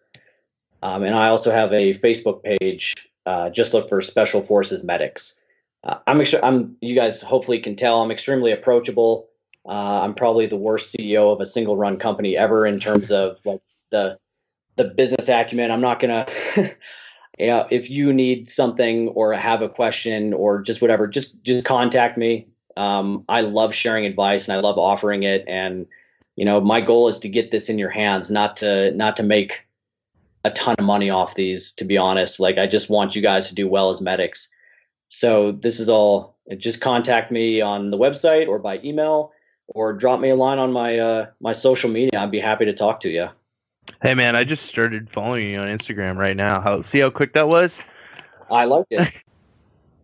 um, 0.82 1.04
and 1.04 1.14
I 1.14 1.28
also 1.28 1.50
have 1.50 1.72
a 1.72 1.94
Facebook 1.94 2.42
page. 2.42 2.94
Uh, 3.24 3.48
just 3.48 3.72
look 3.72 3.88
for 3.88 4.02
Special 4.02 4.42
Forces 4.42 4.84
Medics. 4.84 5.40
Uh, 5.84 6.00
I'm, 6.06 6.20
ex- 6.20 6.34
I'm, 6.42 6.76
you 6.82 6.94
guys 6.94 7.22
hopefully 7.22 7.60
can 7.60 7.76
tell 7.76 8.02
I'm 8.02 8.10
extremely 8.10 8.52
approachable. 8.52 9.30
Uh, 9.66 10.00
I'm 10.02 10.14
probably 10.14 10.46
the 10.46 10.56
worst 10.56 10.94
CEO 10.94 11.32
of 11.32 11.40
a 11.40 11.46
single 11.46 11.76
run 11.76 11.98
company 11.98 12.36
ever 12.36 12.66
in 12.66 12.80
terms 12.80 13.12
of 13.12 13.40
like 13.44 13.60
the 13.90 14.18
the 14.76 14.84
business 14.84 15.28
acumen. 15.28 15.70
I'm 15.70 15.80
not 15.80 16.00
gonna. 16.00 16.26
yeah, 17.38 17.66
if 17.70 17.88
you 17.88 18.12
need 18.12 18.48
something 18.50 19.08
or 19.08 19.32
have 19.32 19.62
a 19.62 19.68
question 19.68 20.32
or 20.32 20.60
just 20.62 20.80
whatever, 20.82 21.06
just 21.06 21.42
just 21.42 21.64
contact 21.64 22.18
me. 22.18 22.48
Um, 22.76 23.24
I 23.28 23.42
love 23.42 23.74
sharing 23.74 24.06
advice 24.06 24.48
and 24.48 24.56
I 24.56 24.60
love 24.60 24.78
offering 24.78 25.22
it. 25.22 25.44
And 25.46 25.86
you 26.36 26.44
know, 26.44 26.60
my 26.60 26.80
goal 26.80 27.08
is 27.08 27.18
to 27.20 27.28
get 27.28 27.50
this 27.50 27.68
in 27.68 27.78
your 27.78 27.90
hands, 27.90 28.30
not 28.30 28.56
to 28.58 28.90
not 28.92 29.16
to 29.16 29.22
make 29.22 29.60
a 30.44 30.50
ton 30.50 30.74
of 30.78 30.84
money 30.84 31.08
off 31.08 31.36
these. 31.36 31.72
To 31.72 31.84
be 31.84 31.96
honest, 31.96 32.40
like 32.40 32.58
I 32.58 32.66
just 32.66 32.90
want 32.90 33.14
you 33.14 33.22
guys 33.22 33.48
to 33.48 33.54
do 33.54 33.68
well 33.68 33.90
as 33.90 34.00
medics. 34.00 34.48
So 35.08 35.52
this 35.52 35.78
is 35.78 35.88
all. 35.88 36.32
Just 36.56 36.80
contact 36.80 37.30
me 37.30 37.60
on 37.60 37.92
the 37.92 37.98
website 37.98 38.48
or 38.48 38.58
by 38.58 38.80
email 38.82 39.32
or 39.74 39.92
drop 39.92 40.20
me 40.20 40.30
a 40.30 40.36
line 40.36 40.58
on 40.58 40.72
my 40.72 40.98
uh, 40.98 41.26
my 41.40 41.52
social 41.52 41.90
media. 41.90 42.20
I'd 42.20 42.30
be 42.30 42.40
happy 42.40 42.66
to 42.66 42.72
talk 42.72 43.00
to 43.00 43.10
you. 43.10 43.28
Hey 44.00 44.14
man, 44.14 44.36
I 44.36 44.44
just 44.44 44.66
started 44.66 45.10
following 45.10 45.48
you 45.50 45.58
on 45.58 45.68
Instagram 45.68 46.16
right 46.16 46.36
now. 46.36 46.60
How 46.60 46.82
see 46.82 47.00
how 47.00 47.10
quick 47.10 47.34
that 47.34 47.48
was? 47.48 47.82
I 48.50 48.66
like 48.66 48.86
it. 48.90 49.12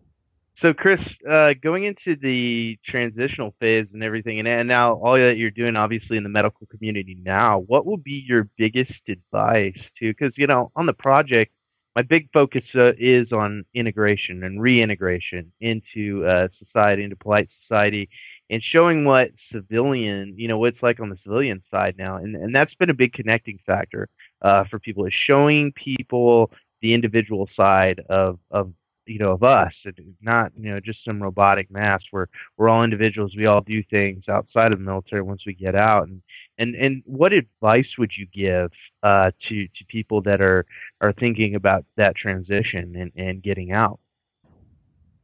so 0.53 0.73
Chris, 0.73 1.17
uh, 1.27 1.53
going 1.61 1.85
into 1.85 2.15
the 2.15 2.77
transitional 2.83 3.53
phase 3.59 3.93
and 3.93 4.03
everything, 4.03 4.39
and, 4.39 4.47
and 4.47 4.67
now 4.67 4.93
all 4.93 5.13
that 5.13 5.37
you're 5.37 5.51
doing, 5.51 5.75
obviously 5.75 6.17
in 6.17 6.23
the 6.23 6.29
medical 6.29 6.67
community 6.67 7.17
now, 7.23 7.59
what 7.59 7.85
will 7.85 7.97
be 7.97 8.23
your 8.27 8.49
biggest 8.57 9.09
advice 9.09 9.91
to? 9.97 10.09
Because 10.09 10.37
you 10.37 10.47
know, 10.47 10.71
on 10.75 10.85
the 10.85 10.93
project, 10.93 11.53
my 11.95 12.01
big 12.01 12.31
focus 12.31 12.75
uh, 12.75 12.93
is 12.97 13.33
on 13.33 13.65
integration 13.73 14.43
and 14.43 14.61
reintegration 14.61 15.51
into 15.59 16.25
uh, 16.25 16.47
society, 16.47 17.03
into 17.03 17.15
polite 17.15 17.51
society, 17.51 18.09
and 18.49 18.63
showing 18.63 19.05
what 19.05 19.37
civilian, 19.37 20.33
you 20.37 20.47
know, 20.47 20.57
what 20.57 20.69
it's 20.69 20.83
like 20.83 20.99
on 20.99 21.09
the 21.09 21.17
civilian 21.17 21.61
side 21.61 21.95
now, 21.97 22.17
and 22.17 22.35
and 22.35 22.55
that's 22.55 22.75
been 22.75 22.89
a 22.89 22.95
big 22.95 23.13
connecting 23.13 23.59
factor 23.65 24.09
uh, 24.41 24.63
for 24.63 24.79
people 24.79 25.05
is 25.05 25.13
showing 25.13 25.71
people 25.71 26.51
the 26.81 26.93
individual 26.93 27.45
side 27.45 28.01
of 28.09 28.39
of 28.51 28.73
you 29.05 29.19
know 29.19 29.31
of 29.31 29.43
us, 29.43 29.85
not 30.21 30.51
you 30.57 30.71
know 30.71 30.79
just 30.79 31.03
some 31.03 31.21
robotic 31.21 31.69
mass. 31.71 32.05
We're 32.11 32.27
we're 32.57 32.69
all 32.69 32.83
individuals. 32.83 33.35
We 33.35 33.45
all 33.45 33.61
do 33.61 33.83
things 33.83 34.29
outside 34.29 34.71
of 34.71 34.79
the 34.79 34.85
military 34.85 35.21
once 35.21 35.45
we 35.45 35.53
get 35.53 35.75
out. 35.75 36.07
And 36.07 36.21
and 36.57 36.75
and 36.75 37.03
what 37.05 37.33
advice 37.33 37.97
would 37.97 38.15
you 38.15 38.25
give 38.27 38.71
uh, 39.03 39.31
to 39.39 39.67
to 39.67 39.85
people 39.85 40.21
that 40.21 40.41
are 40.41 40.65
are 41.01 41.11
thinking 41.11 41.55
about 41.55 41.85
that 41.97 42.15
transition 42.15 42.95
and 42.95 43.11
and 43.15 43.43
getting 43.43 43.71
out? 43.71 43.99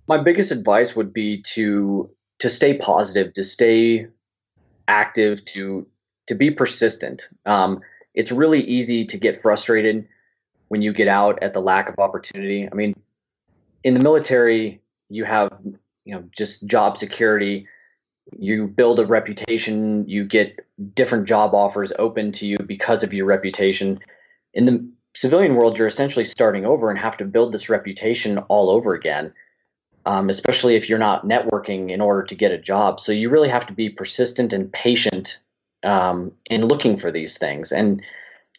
My 0.07 0.21
biggest 0.21 0.51
advice 0.51 0.95
would 0.95 1.13
be 1.13 1.41
to 1.53 2.14
to 2.39 2.49
stay 2.49 2.77
positive, 2.77 3.33
to 3.33 3.43
stay 3.43 4.07
active, 4.87 5.43
to 5.45 5.87
to 6.27 6.35
be 6.35 6.51
persistent. 6.51 7.29
Um, 7.45 7.81
it's 8.13 8.31
really 8.31 8.61
easy 8.61 9.05
to 9.05 9.17
get 9.17 9.41
frustrated 9.41 10.07
when 10.69 10.81
you 10.81 10.91
get 10.93 11.07
out 11.07 11.41
at 11.43 11.53
the 11.53 11.61
lack 11.61 11.87
of 11.87 11.99
opportunity. 11.99 12.67
I 12.69 12.73
mean, 12.73 12.95
in 13.83 13.93
the 13.93 13.99
military, 13.99 14.81
you 15.09 15.25
have 15.25 15.51
you 16.05 16.15
know 16.15 16.23
just 16.35 16.65
job 16.65 16.97
security. 16.97 17.67
You 18.37 18.67
build 18.67 18.99
a 18.99 19.05
reputation. 19.05 20.07
You 20.07 20.25
get 20.25 20.65
different 20.95 21.27
job 21.27 21.53
offers 21.53 21.93
open 21.99 22.31
to 22.33 22.47
you 22.47 22.57
because 22.57 23.03
of 23.03 23.13
your 23.13 23.25
reputation. 23.25 23.99
In 24.53 24.65
the 24.65 24.89
civilian 25.13 25.55
world, 25.55 25.77
you're 25.77 25.87
essentially 25.87 26.25
starting 26.25 26.65
over 26.65 26.89
and 26.89 26.97
have 26.97 27.17
to 27.17 27.25
build 27.25 27.51
this 27.51 27.69
reputation 27.69 28.39
all 28.49 28.69
over 28.69 28.93
again 28.93 29.31
um, 30.05 30.29
especially 30.29 30.75
if 30.75 30.89
you're 30.89 30.99
not 30.99 31.25
networking 31.25 31.91
in 31.91 32.01
order 32.01 32.23
to 32.23 32.35
get 32.35 32.51
a 32.51 32.57
job. 32.57 32.99
So 32.99 33.11
you 33.11 33.29
really 33.29 33.49
have 33.49 33.67
to 33.67 33.73
be 33.73 33.89
persistent 33.89 34.53
and 34.53 34.71
patient 34.71 35.39
um, 35.83 36.31
in 36.45 36.65
looking 36.65 36.97
for 36.97 37.11
these 37.11 37.37
things. 37.37 37.71
And 37.71 38.01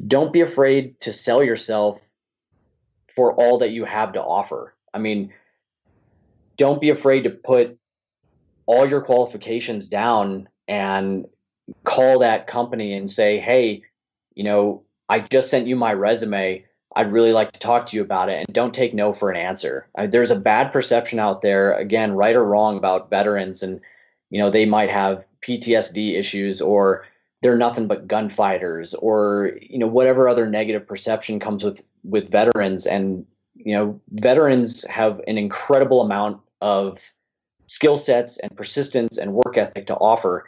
don't 0.07 0.33
be 0.33 0.41
afraid 0.41 1.01
to 1.03 1.13
sell 1.13 1.43
yourself 1.43 2.01
for 3.15 3.33
all 3.35 3.59
that 3.59 3.71
you 3.71 3.85
have 3.85 4.13
to 4.13 4.23
offer. 4.23 4.75
I 4.93 4.99
mean, 4.99 5.33
don't 6.57 6.81
be 6.81 6.91
afraid 6.91 7.23
to 7.23 7.31
put 7.31 7.79
all 8.67 8.89
your 8.89 9.01
qualifications 9.01 9.87
down 9.87 10.49
and 10.69 11.27
call 11.85 12.21
that 12.21 12.47
company 12.47 12.95
and 12.95 13.11
say, 13.11 13.39
hey, 13.39 13.83
you 14.35 14.45
know, 14.45 14.83
I 15.09 15.21
just 15.21 15.51
sent 15.51 15.67
you 15.67 15.77
my 15.77 15.93
resume. 15.93 16.65
I'd 16.97 17.13
really 17.13 17.33
like 17.33 17.53
to 17.53 17.61
talk 17.61 17.87
to 17.87 17.97
you 17.97 18.03
about 18.03 18.29
it 18.31 18.39
and 18.39 18.55
don't 18.55 18.75
take 18.75 18.95
no 18.95 19.13
for 19.13 19.31
an 19.31 19.37
answer. 19.37 19.87
I, 19.97 20.07
there's 20.07 20.31
a 20.31 20.37
bad 20.37 20.73
perception 20.73 21.19
out 21.19 21.43
there, 21.43 21.75
again, 21.75 22.13
right 22.13 22.35
or 22.35 22.45
wrong, 22.45 22.77
about 22.77 23.11
veterans 23.11 23.63
and, 23.63 23.81
you 24.31 24.41
know, 24.41 24.51
they 24.51 24.67
might 24.67 24.91
have 24.91 25.25
PTSD 25.47 26.19
issues 26.19 26.61
or 26.61 27.05
they're 27.43 27.57
nothing 27.57 27.87
but 27.87 28.09
gunfighters 28.09 28.95
or 28.95 29.53
you 29.61 29.79
know 29.79 29.87
whatever 29.87 30.29
other 30.29 30.49
negative 30.49 30.87
perception 30.87 31.39
comes 31.39 31.63
with 31.63 31.83
with 32.03 32.31
veterans 32.31 32.87
and 32.87 33.25
you 33.55 33.75
know 33.77 34.01
veterans 34.11 34.85
have 34.89 35.21
an 35.27 35.39
incredible 35.39 36.01
amount 36.01 36.41
of 36.61 36.99
skill 37.67 37.97
sets 37.97 38.39
and 38.39 38.57
persistence 38.57 39.19
and 39.19 39.33
work 39.33 39.57
ethic 39.57 39.87
to 39.87 39.95
offer 39.97 40.47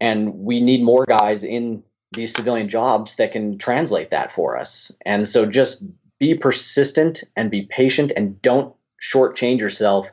and 0.00 0.34
we 0.34 0.60
need 0.60 0.82
more 0.82 1.06
guys 1.06 1.44
in 1.44 1.82
these 2.14 2.34
civilian 2.34 2.68
jobs 2.68 3.16
that 3.16 3.32
can 3.32 3.58
translate 3.58 4.10
that 4.10 4.32
for 4.32 4.58
us. 4.58 4.92
And 5.04 5.28
so 5.28 5.46
just 5.46 5.84
be 6.18 6.34
persistent 6.34 7.24
and 7.36 7.50
be 7.50 7.62
patient 7.62 8.12
and 8.16 8.40
don't 8.40 8.74
shortchange 9.00 9.60
yourself 9.60 10.08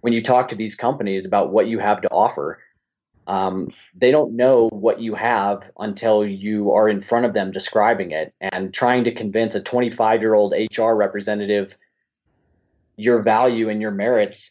when 0.00 0.12
you 0.12 0.22
talk 0.22 0.48
to 0.48 0.54
these 0.54 0.74
companies 0.74 1.24
about 1.24 1.52
what 1.52 1.66
you 1.66 1.78
have 1.78 2.02
to 2.02 2.08
offer. 2.08 2.60
Um, 3.26 3.68
they 3.94 4.10
don't 4.10 4.34
know 4.34 4.68
what 4.68 5.00
you 5.00 5.14
have 5.14 5.62
until 5.78 6.26
you 6.26 6.72
are 6.72 6.88
in 6.88 7.00
front 7.00 7.24
of 7.24 7.34
them 7.34 7.52
describing 7.52 8.10
it 8.10 8.34
and 8.40 8.74
trying 8.74 9.04
to 9.04 9.14
convince 9.14 9.54
a 9.54 9.60
25 9.60 10.20
year 10.20 10.34
old 10.34 10.54
hr 10.76 10.92
representative 10.92 11.76
your 12.96 13.22
value 13.22 13.68
and 13.68 13.80
your 13.80 13.92
merits 13.92 14.50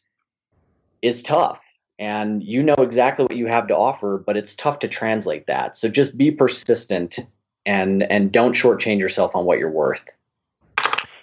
is 1.01 1.21
tough 1.21 1.61
and 1.99 2.43
you 2.43 2.63
know 2.63 2.75
exactly 2.79 3.25
what 3.25 3.35
you 3.35 3.47
have 3.47 3.67
to 3.67 3.75
offer 3.75 4.21
but 4.25 4.37
it's 4.37 4.55
tough 4.55 4.79
to 4.79 4.87
translate 4.87 5.47
that. 5.47 5.77
So 5.77 5.89
just 5.89 6.17
be 6.17 6.31
persistent 6.31 7.19
and 7.65 8.03
and 8.03 8.31
don't 8.31 8.53
shortchange 8.53 8.99
yourself 8.99 9.35
on 9.35 9.45
what 9.45 9.59
you're 9.59 9.71
worth. 9.71 10.03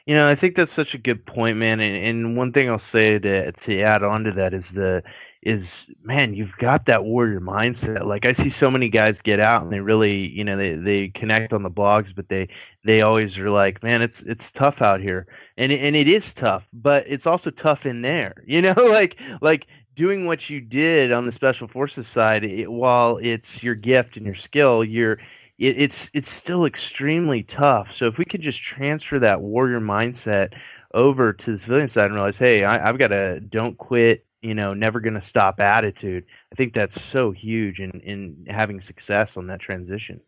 You 0.07 0.15
know 0.15 0.27
i 0.27 0.35
think 0.35 0.57
that's 0.57 0.73
such 0.73 0.95
a 0.95 0.99
good 0.99 1.27
point 1.27 1.59
man 1.59 1.81
and, 1.81 1.97
and 1.97 2.37
one 2.37 2.53
thing 2.53 2.71
i'll 2.71 2.79
say 2.79 3.19
to 3.19 3.53
to 3.53 3.81
add 3.83 4.03
on 4.03 4.25
to 4.25 4.33
that 4.33 4.55
is 4.55 4.71
the 4.71 5.03
is 5.43 5.89
man, 6.03 6.35
you've 6.35 6.57
got 6.57 6.87
that 6.87 7.05
warrior 7.05 7.41
mindset. 7.41 8.05
Like 8.05 8.27
I 8.27 8.33
see 8.33 8.51
so 8.51 8.71
many 8.71 8.89
guys 8.89 9.21
get 9.21 9.39
out 9.39 9.63
and 9.63 9.73
they 9.73 9.81
really, 9.81 10.29
you 10.29 10.45
know, 10.45 10.57
they, 10.57 10.75
they 10.75 11.09
connect 11.09 11.53
on 11.53 11.63
the 11.63 11.71
blogs, 11.71 12.15
but 12.15 12.29
they 12.29 12.49
they 12.85 13.03
always 13.03 13.39
are 13.39 13.51
like, 13.51 13.83
man, 13.83 14.03
it's 14.03 14.21
it's 14.23 14.51
tough 14.51 14.83
out 14.83 15.01
here, 15.01 15.27
and 15.57 15.71
and 15.71 15.95
it 15.95 16.09
is 16.09 16.35
tough, 16.35 16.67
but 16.73 17.05
it's 17.07 17.27
also 17.27 17.51
tough 17.51 17.87
in 17.87 18.03
there, 18.03 18.35
you 18.47 18.61
know, 18.61 18.75
like 18.77 19.21
like 19.41 19.67
doing 19.99 20.27
what 20.27 20.49
you 20.49 20.61
did 20.61 21.11
on 21.11 21.27
the 21.27 21.33
special 21.33 21.67
forces 21.67 22.07
side. 22.07 22.45
It, 22.45 22.71
while 22.71 23.19
it's 23.19 23.65
your 23.65 23.75
gift 23.75 24.17
and 24.17 24.25
your 24.25 24.37
skill, 24.37 24.85
you're 24.85 25.15
it, 25.59 25.77
it's 25.77 26.09
it's 26.15 26.31
still 26.31 26.65
extremely 26.65 27.43
tough. 27.43 27.93
So 27.93 28.07
if 28.07 28.17
we 28.17 28.25
could 28.25 28.41
just 28.41 28.63
transfer 28.63 29.19
that 29.19 29.41
warrior 29.41 29.81
mindset 29.81 30.55
over 30.95 31.33
to 31.33 31.51
the 31.51 31.59
civilian 31.59 31.89
side 31.89 32.07
and 32.07 32.15
realize, 32.15 32.39
hey, 32.39 32.65
I, 32.65 32.89
I've 32.89 32.99
got 32.99 33.13
a 33.13 33.41
don't 33.41 33.77
quit 33.77 34.25
you 34.41 34.55
know, 34.55 34.73
never 34.73 35.01
going 35.01 35.15
to 35.15 35.21
stop 35.21 35.59
attitude. 35.59 36.25
I 36.53 36.55
think 36.55 36.73
that's 36.73 37.03
so 37.03 37.33
huge 37.33 37.81
in, 37.81 37.91
in 38.05 38.47
having 38.49 38.81
success 38.81 39.37
on 39.37 39.49
that 39.49 39.59
transition. 39.59 40.21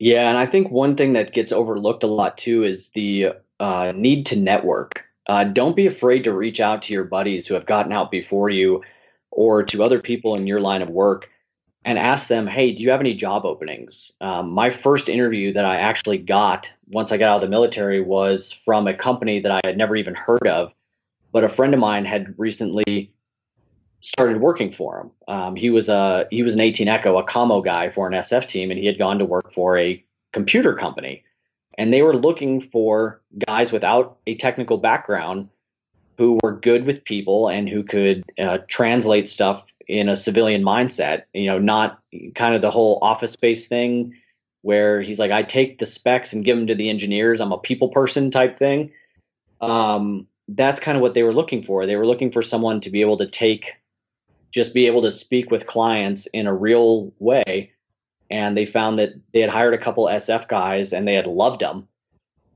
Yeah, 0.00 0.28
and 0.28 0.36
I 0.36 0.46
think 0.46 0.72
one 0.72 0.96
thing 0.96 1.12
that 1.12 1.32
gets 1.32 1.52
overlooked 1.52 2.02
a 2.02 2.08
lot 2.08 2.36
too 2.36 2.64
is 2.64 2.88
the 2.88 3.34
uh, 3.60 3.92
need 3.94 4.26
to 4.26 4.36
network. 4.36 5.04
Uh, 5.28 5.44
don't 5.44 5.76
be 5.76 5.86
afraid 5.86 6.24
to 6.24 6.32
reach 6.32 6.58
out 6.58 6.82
to 6.82 6.92
your 6.92 7.04
buddies 7.04 7.46
who 7.46 7.54
have 7.54 7.66
gotten 7.66 7.92
out 7.92 8.10
before 8.10 8.50
you 8.50 8.82
or 9.36 9.62
to 9.62 9.84
other 9.84 10.00
people 10.00 10.34
in 10.34 10.46
your 10.46 10.60
line 10.60 10.82
of 10.82 10.88
work 10.88 11.30
and 11.84 11.98
ask 11.98 12.26
them, 12.26 12.46
hey, 12.46 12.72
do 12.72 12.82
you 12.82 12.90
have 12.90 13.00
any 13.00 13.14
job 13.14 13.44
openings? 13.44 14.10
Um, 14.20 14.50
my 14.50 14.70
first 14.70 15.08
interview 15.08 15.52
that 15.52 15.64
I 15.64 15.76
actually 15.76 16.18
got 16.18 16.70
once 16.88 17.12
I 17.12 17.18
got 17.18 17.28
out 17.28 17.34
of 17.36 17.40
the 17.42 17.48
military 17.48 18.00
was 18.00 18.50
from 18.50 18.88
a 18.88 18.94
company 18.94 19.38
that 19.40 19.52
I 19.52 19.60
had 19.62 19.76
never 19.76 19.94
even 19.94 20.14
heard 20.14 20.48
of, 20.48 20.72
but 21.32 21.44
a 21.44 21.48
friend 21.48 21.74
of 21.74 21.80
mine 21.80 22.06
had 22.06 22.34
recently 22.38 23.12
started 24.00 24.40
working 24.40 24.72
for 24.72 25.00
him. 25.00 25.10
Um, 25.28 25.54
he 25.54 25.68
was 25.68 25.88
a 25.88 26.26
he 26.30 26.42
was 26.42 26.54
an 26.54 26.60
18 26.60 26.88
Echo, 26.88 27.18
a 27.18 27.24
commo 27.24 27.62
guy 27.64 27.90
for 27.90 28.06
an 28.06 28.14
SF 28.14 28.48
team, 28.48 28.70
and 28.70 28.80
he 28.80 28.86
had 28.86 28.98
gone 28.98 29.18
to 29.18 29.24
work 29.24 29.52
for 29.52 29.76
a 29.76 30.02
computer 30.32 30.74
company, 30.74 31.24
and 31.76 31.92
they 31.92 32.02
were 32.02 32.16
looking 32.16 32.62
for 32.62 33.20
guys 33.46 33.70
without 33.70 34.18
a 34.26 34.34
technical 34.36 34.78
background 34.78 35.50
who 36.18 36.38
were 36.42 36.52
good 36.52 36.86
with 36.86 37.04
people 37.04 37.48
and 37.48 37.68
who 37.68 37.82
could 37.82 38.24
uh, 38.38 38.58
translate 38.68 39.28
stuff 39.28 39.64
in 39.86 40.08
a 40.08 40.16
civilian 40.16 40.62
mindset. 40.62 41.24
You 41.34 41.46
know, 41.46 41.58
not 41.58 42.00
kind 42.34 42.54
of 42.54 42.62
the 42.62 42.70
whole 42.70 42.98
office 43.02 43.32
space 43.32 43.66
thing 43.66 44.14
where 44.62 45.00
he's 45.00 45.18
like, 45.18 45.30
I 45.30 45.42
take 45.42 45.78
the 45.78 45.86
specs 45.86 46.32
and 46.32 46.44
give 46.44 46.56
them 46.56 46.66
to 46.66 46.74
the 46.74 46.90
engineers. 46.90 47.40
I'm 47.40 47.52
a 47.52 47.58
people 47.58 47.88
person 47.88 48.30
type 48.30 48.58
thing. 48.58 48.90
Um, 49.60 50.26
that's 50.48 50.80
kind 50.80 50.96
of 50.96 51.02
what 51.02 51.14
they 51.14 51.22
were 51.22 51.32
looking 51.32 51.62
for. 51.62 51.86
They 51.86 51.96
were 51.96 52.06
looking 52.06 52.32
for 52.32 52.42
someone 52.42 52.80
to 52.80 52.90
be 52.90 53.00
able 53.00 53.16
to 53.18 53.26
take 53.26 53.74
just 54.50 54.72
be 54.72 54.86
able 54.86 55.02
to 55.02 55.10
speak 55.10 55.50
with 55.50 55.66
clients 55.66 56.26
in 56.26 56.46
a 56.46 56.54
real 56.54 57.12
way. 57.18 57.70
And 58.30 58.56
they 58.56 58.64
found 58.64 58.98
that 58.98 59.12
they 59.32 59.40
had 59.40 59.50
hired 59.50 59.74
a 59.74 59.78
couple 59.78 60.06
SF 60.06 60.48
guys 60.48 60.92
and 60.92 61.06
they 61.06 61.14
had 61.14 61.26
loved 61.26 61.60
them. 61.60 61.86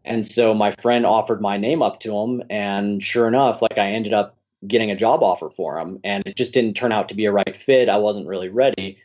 And 0.05 0.27
so 0.27 0.55
my 0.55 0.71
friend 0.73 1.05
offered 1.05 1.41
my 1.41 1.57
name 1.57 1.83
up 1.83 2.01
to 2.01 2.17
him. 2.17 2.43
And 2.51 3.03
sure 3.03 3.29
enough, 3.29 3.63
like 3.63 3.79
I 3.79 3.89
ended 3.89 4.13
up 4.13 4.37
getting 4.67 4.91
a 4.91 4.97
job 4.97 5.23
offer 5.23 5.51
for 5.51 5.79
him. 5.79 5.99
And 6.05 6.27
it 6.27 6.37
just 6.37 6.53
didn't 6.53 6.75
turn 6.75 6.93
out 6.93 7.09
to 7.09 7.15
be 7.15 7.27
a 7.27 7.33
right 7.33 7.57
fit. 7.57 7.89
I 7.89 7.97
wasn't 7.97 8.27
really 8.27 8.49
ready, 8.49 8.99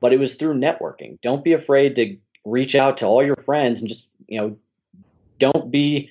but 0.00 0.12
it 0.12 0.18
was 0.18 0.34
through 0.34 0.54
networking. 0.54 1.20
Don't 1.20 1.44
be 1.44 1.52
afraid 1.52 1.96
to 1.96 2.16
reach 2.44 2.74
out 2.74 2.98
to 2.98 3.06
all 3.06 3.24
your 3.24 3.36
friends 3.36 3.80
and 3.80 3.88
just, 3.88 4.08
you 4.28 4.40
know, 4.40 4.56
don't 5.38 5.70
be 5.70 6.10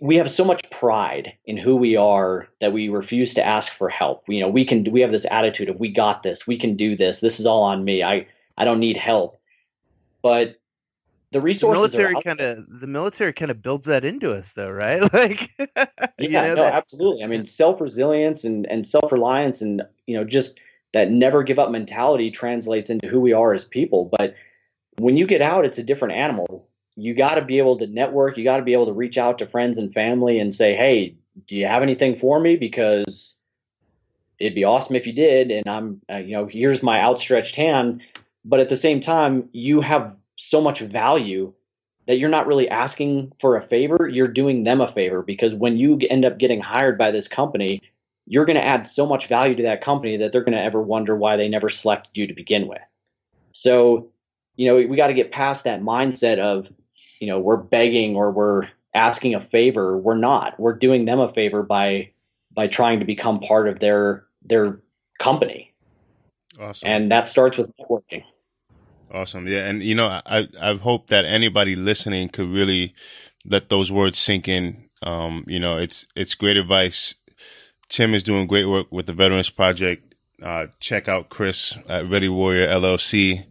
we 0.00 0.16
have 0.16 0.30
so 0.30 0.44
much 0.44 0.68
pride 0.70 1.32
in 1.44 1.56
who 1.56 1.74
we 1.74 1.96
are 1.96 2.48
that 2.60 2.72
we 2.72 2.88
refuse 2.88 3.34
to 3.34 3.44
ask 3.44 3.72
for 3.72 3.88
help. 3.88 4.22
You 4.28 4.40
know, 4.40 4.48
we 4.48 4.64
can 4.64 4.84
we 4.92 5.00
have 5.00 5.10
this 5.10 5.26
attitude 5.30 5.68
of 5.68 5.80
we 5.80 5.88
got 5.88 6.22
this, 6.22 6.46
we 6.46 6.56
can 6.56 6.76
do 6.76 6.96
this. 6.96 7.20
This 7.20 7.40
is 7.40 7.46
all 7.46 7.62
on 7.62 7.84
me. 7.84 8.02
I 8.02 8.26
I 8.56 8.64
don't 8.64 8.78
need 8.78 8.96
help. 8.96 9.40
But 10.22 10.60
the 11.32 11.40
resources 11.40 11.92
the 11.92 11.98
military 11.98 12.22
kind 12.22 12.40
of 12.40 12.80
the 12.80 12.86
military 12.86 13.32
kind 13.32 13.50
of 13.50 13.62
builds 13.62 13.86
that 13.86 14.04
into 14.04 14.32
us 14.32 14.52
though, 14.52 14.70
right? 14.70 15.00
Like 15.12 15.50
Yeah, 16.18 16.48
know, 16.48 16.54
no, 16.54 16.62
that... 16.62 16.74
absolutely. 16.74 17.24
I 17.24 17.26
mean, 17.26 17.46
self-resilience 17.46 18.44
and 18.44 18.66
and 18.66 18.86
self-reliance 18.86 19.60
and 19.60 19.82
you 20.06 20.16
know, 20.16 20.24
just 20.24 20.60
that 20.92 21.10
never 21.10 21.42
give 21.42 21.58
up 21.58 21.70
mentality 21.70 22.30
translates 22.30 22.90
into 22.90 23.08
who 23.08 23.20
we 23.20 23.32
are 23.32 23.54
as 23.54 23.64
people, 23.64 24.10
but 24.16 24.34
when 24.98 25.16
you 25.16 25.26
get 25.26 25.40
out 25.40 25.64
it's 25.64 25.78
a 25.78 25.82
different 25.82 26.14
animal 26.14 26.68
you 26.96 27.14
got 27.14 27.34
to 27.36 27.42
be 27.42 27.58
able 27.58 27.78
to 27.78 27.86
network. 27.86 28.36
You 28.36 28.44
got 28.44 28.58
to 28.58 28.62
be 28.62 28.72
able 28.72 28.86
to 28.86 28.92
reach 28.92 29.16
out 29.16 29.38
to 29.38 29.46
friends 29.46 29.78
and 29.78 29.92
family 29.92 30.38
and 30.38 30.54
say, 30.54 30.74
"Hey, 30.74 31.16
do 31.46 31.56
you 31.56 31.66
have 31.66 31.82
anything 31.82 32.16
for 32.16 32.38
me?" 32.38 32.56
Because 32.56 33.36
it'd 34.38 34.54
be 34.54 34.64
awesome 34.64 34.96
if 34.96 35.06
you 35.06 35.12
did. 35.12 35.50
And 35.50 35.68
I'm, 35.68 36.00
uh, 36.10 36.18
you 36.18 36.32
know, 36.32 36.46
here's 36.46 36.82
my 36.82 37.00
outstretched 37.00 37.54
hand. 37.54 38.02
But 38.44 38.60
at 38.60 38.68
the 38.68 38.76
same 38.76 39.00
time, 39.00 39.48
you 39.52 39.80
have 39.80 40.14
so 40.36 40.60
much 40.60 40.80
value 40.80 41.52
that 42.06 42.18
you're 42.18 42.28
not 42.28 42.46
really 42.46 42.68
asking 42.68 43.32
for 43.40 43.56
a 43.56 43.62
favor. 43.62 44.08
You're 44.10 44.28
doing 44.28 44.64
them 44.64 44.80
a 44.80 44.88
favor. 44.88 45.22
Because 45.22 45.54
when 45.54 45.76
you 45.76 45.98
end 46.10 46.24
up 46.24 46.38
getting 46.38 46.60
hired 46.60 46.98
by 46.98 47.10
this 47.10 47.28
company, 47.28 47.80
you're 48.26 48.44
going 48.44 48.56
to 48.56 48.64
add 48.64 48.86
so 48.86 49.06
much 49.06 49.28
value 49.28 49.54
to 49.56 49.62
that 49.64 49.82
company 49.82 50.16
that 50.16 50.32
they're 50.32 50.44
going 50.44 50.56
to 50.56 50.62
ever 50.62 50.82
wonder 50.82 51.16
why 51.16 51.36
they 51.36 51.48
never 51.48 51.68
selected 51.68 52.16
you 52.16 52.26
to 52.26 52.34
begin 52.34 52.66
with. 52.66 52.82
So, 53.52 54.10
you 54.56 54.66
know, 54.66 54.76
we 54.76 54.96
got 54.96 55.08
to 55.08 55.14
get 55.14 55.32
past 55.32 55.64
that 55.64 55.80
mindset 55.80 56.38
of 56.38 56.72
you 57.20 57.28
know 57.28 57.38
we're 57.38 57.56
begging 57.56 58.16
or 58.16 58.32
we're 58.32 58.68
asking 58.94 59.34
a 59.34 59.40
favor. 59.40 59.96
We're 59.96 60.16
not. 60.16 60.58
We're 60.58 60.74
doing 60.74 61.04
them 61.04 61.20
a 61.20 61.32
favor 61.32 61.62
by 61.62 62.10
by 62.52 62.66
trying 62.66 62.98
to 63.00 63.06
become 63.06 63.40
part 63.40 63.68
of 63.68 63.78
their 63.78 64.24
their 64.44 64.80
company. 65.18 65.72
Awesome. 66.60 66.88
And 66.88 67.12
that 67.12 67.28
starts 67.28 67.56
with 67.56 67.70
networking 67.76 68.24
awesome 69.12 69.46
yeah 69.46 69.66
and 69.66 69.82
you 69.82 69.94
know 69.94 70.06
i 70.26 70.48
i 70.60 70.74
hope 70.74 71.08
that 71.08 71.24
anybody 71.24 71.76
listening 71.76 72.28
could 72.28 72.48
really 72.48 72.94
let 73.44 73.68
those 73.68 73.92
words 73.92 74.18
sink 74.18 74.48
in 74.48 74.88
um 75.02 75.44
you 75.46 75.60
know 75.60 75.78
it's 75.78 76.06
it's 76.16 76.34
great 76.34 76.56
advice 76.56 77.14
tim 77.88 78.14
is 78.14 78.22
doing 78.22 78.46
great 78.46 78.64
work 78.66 78.86
with 78.90 79.06
the 79.06 79.12
veterans 79.12 79.50
project 79.50 80.14
uh 80.42 80.66
check 80.80 81.08
out 81.08 81.28
chris 81.28 81.76
at 81.88 82.08
ready 82.08 82.28
warrior 82.28 82.66
llc 82.68 83.44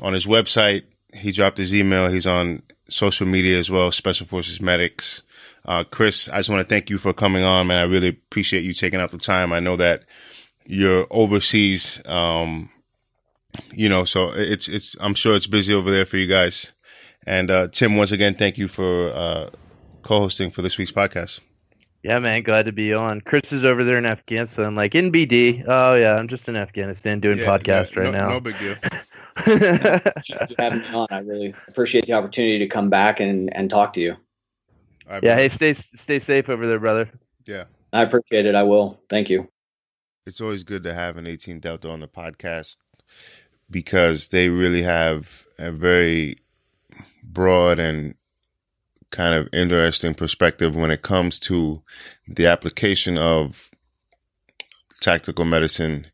on 0.00 0.12
his 0.12 0.26
website 0.26 0.84
he 1.12 1.32
dropped 1.32 1.58
his 1.58 1.74
email 1.74 2.08
he's 2.08 2.26
on 2.26 2.62
social 2.92 3.26
media 3.26 3.58
as 3.58 3.70
well, 3.70 3.90
Special 3.90 4.26
Forces 4.26 4.60
Medics. 4.60 5.22
Uh, 5.64 5.84
Chris, 5.84 6.28
I 6.28 6.38
just 6.38 6.50
want 6.50 6.66
to 6.66 6.72
thank 6.72 6.90
you 6.90 6.98
for 6.98 7.12
coming 7.12 7.44
on, 7.44 7.66
man. 7.66 7.78
I 7.78 7.82
really 7.82 8.08
appreciate 8.08 8.64
you 8.64 8.72
taking 8.72 9.00
out 9.00 9.10
the 9.10 9.18
time. 9.18 9.52
I 9.52 9.60
know 9.60 9.76
that 9.76 10.04
you're 10.66 11.06
overseas, 11.10 12.00
um, 12.06 12.70
you 13.72 13.88
know, 13.88 14.04
so 14.04 14.30
it's, 14.30 14.68
it's, 14.68 14.96
I'm 15.00 15.14
sure 15.14 15.36
it's 15.36 15.46
busy 15.46 15.74
over 15.74 15.90
there 15.90 16.06
for 16.06 16.16
you 16.16 16.26
guys. 16.26 16.72
And, 17.26 17.50
uh, 17.50 17.68
Tim, 17.68 17.96
once 17.96 18.12
again, 18.12 18.34
thank 18.34 18.58
you 18.58 18.68
for, 18.68 19.12
uh, 19.12 19.50
co-hosting 20.02 20.50
for 20.50 20.62
this 20.62 20.78
week's 20.78 20.92
podcast. 20.92 21.40
Yeah, 22.02 22.18
man, 22.18 22.42
glad 22.42 22.64
to 22.64 22.72
be 22.72 22.94
on. 22.94 23.20
Chris 23.20 23.52
is 23.52 23.62
over 23.62 23.84
there 23.84 23.98
in 23.98 24.06
Afghanistan, 24.06 24.74
like 24.74 24.94
in 24.94 25.12
BD. 25.12 25.62
Oh 25.68 25.94
yeah, 25.94 26.16
I'm 26.16 26.28
just 26.28 26.48
in 26.48 26.56
Afghanistan 26.56 27.20
doing 27.20 27.38
yeah, 27.38 27.44
podcast 27.44 27.94
no, 27.94 28.02
right 28.02 28.12
no, 28.12 28.18
now. 28.18 28.28
No 28.30 28.40
big 28.40 28.58
deal. 28.58 28.74
having 30.58 30.80
me 30.80 30.94
on. 30.94 31.06
I 31.10 31.18
really 31.18 31.54
appreciate 31.68 32.06
the 32.06 32.14
opportunity 32.14 32.58
to 32.58 32.66
come 32.68 32.88
back 32.88 33.20
and, 33.20 33.54
and 33.54 33.68
talk 33.68 33.92
to 33.94 34.00
you. 34.00 34.16
Right, 35.08 35.22
yeah. 35.22 35.34
Hey, 35.34 35.50
stay 35.50 35.74
stay 35.74 36.18
safe 36.18 36.48
over 36.48 36.66
there, 36.66 36.78
brother. 36.78 37.10
Yeah. 37.46 37.64
I 37.92 38.02
appreciate 38.02 38.46
it. 38.46 38.54
I 38.54 38.62
will. 38.62 38.98
Thank 39.10 39.28
you. 39.28 39.48
It's 40.26 40.40
always 40.40 40.62
good 40.62 40.84
to 40.84 40.94
have 40.94 41.16
an 41.16 41.26
18 41.26 41.60
Delta 41.60 41.90
on 41.90 42.00
the 42.00 42.08
podcast. 42.08 42.76
Because 43.70 44.28
they 44.28 44.48
really 44.48 44.82
have 44.82 45.46
a 45.58 45.70
very 45.70 46.38
broad 47.22 47.78
and 47.78 48.14
kind 49.10 49.34
of 49.34 49.48
interesting 49.52 50.14
perspective 50.14 50.74
when 50.74 50.90
it 50.90 51.02
comes 51.02 51.38
to 51.38 51.82
the 52.28 52.46
application 52.46 53.18
of 53.18 53.70
tactical 55.00 55.44
medicine 55.44 56.06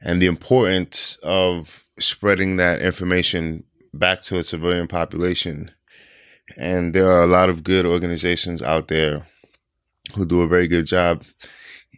and 0.00 0.22
the 0.22 0.26
importance 0.26 1.18
of 1.22 1.84
spreading 1.98 2.56
that 2.56 2.80
information 2.80 3.64
back 3.92 4.20
to 4.22 4.34
the 4.34 4.42
civilian 4.42 4.86
population. 4.86 5.70
And 6.56 6.94
there 6.94 7.10
are 7.10 7.22
a 7.22 7.26
lot 7.26 7.50
of 7.50 7.64
good 7.64 7.84
organizations 7.84 8.62
out 8.62 8.88
there 8.88 9.26
who 10.14 10.24
do 10.24 10.40
a 10.40 10.48
very 10.48 10.68
good 10.68 10.86
job 10.86 11.24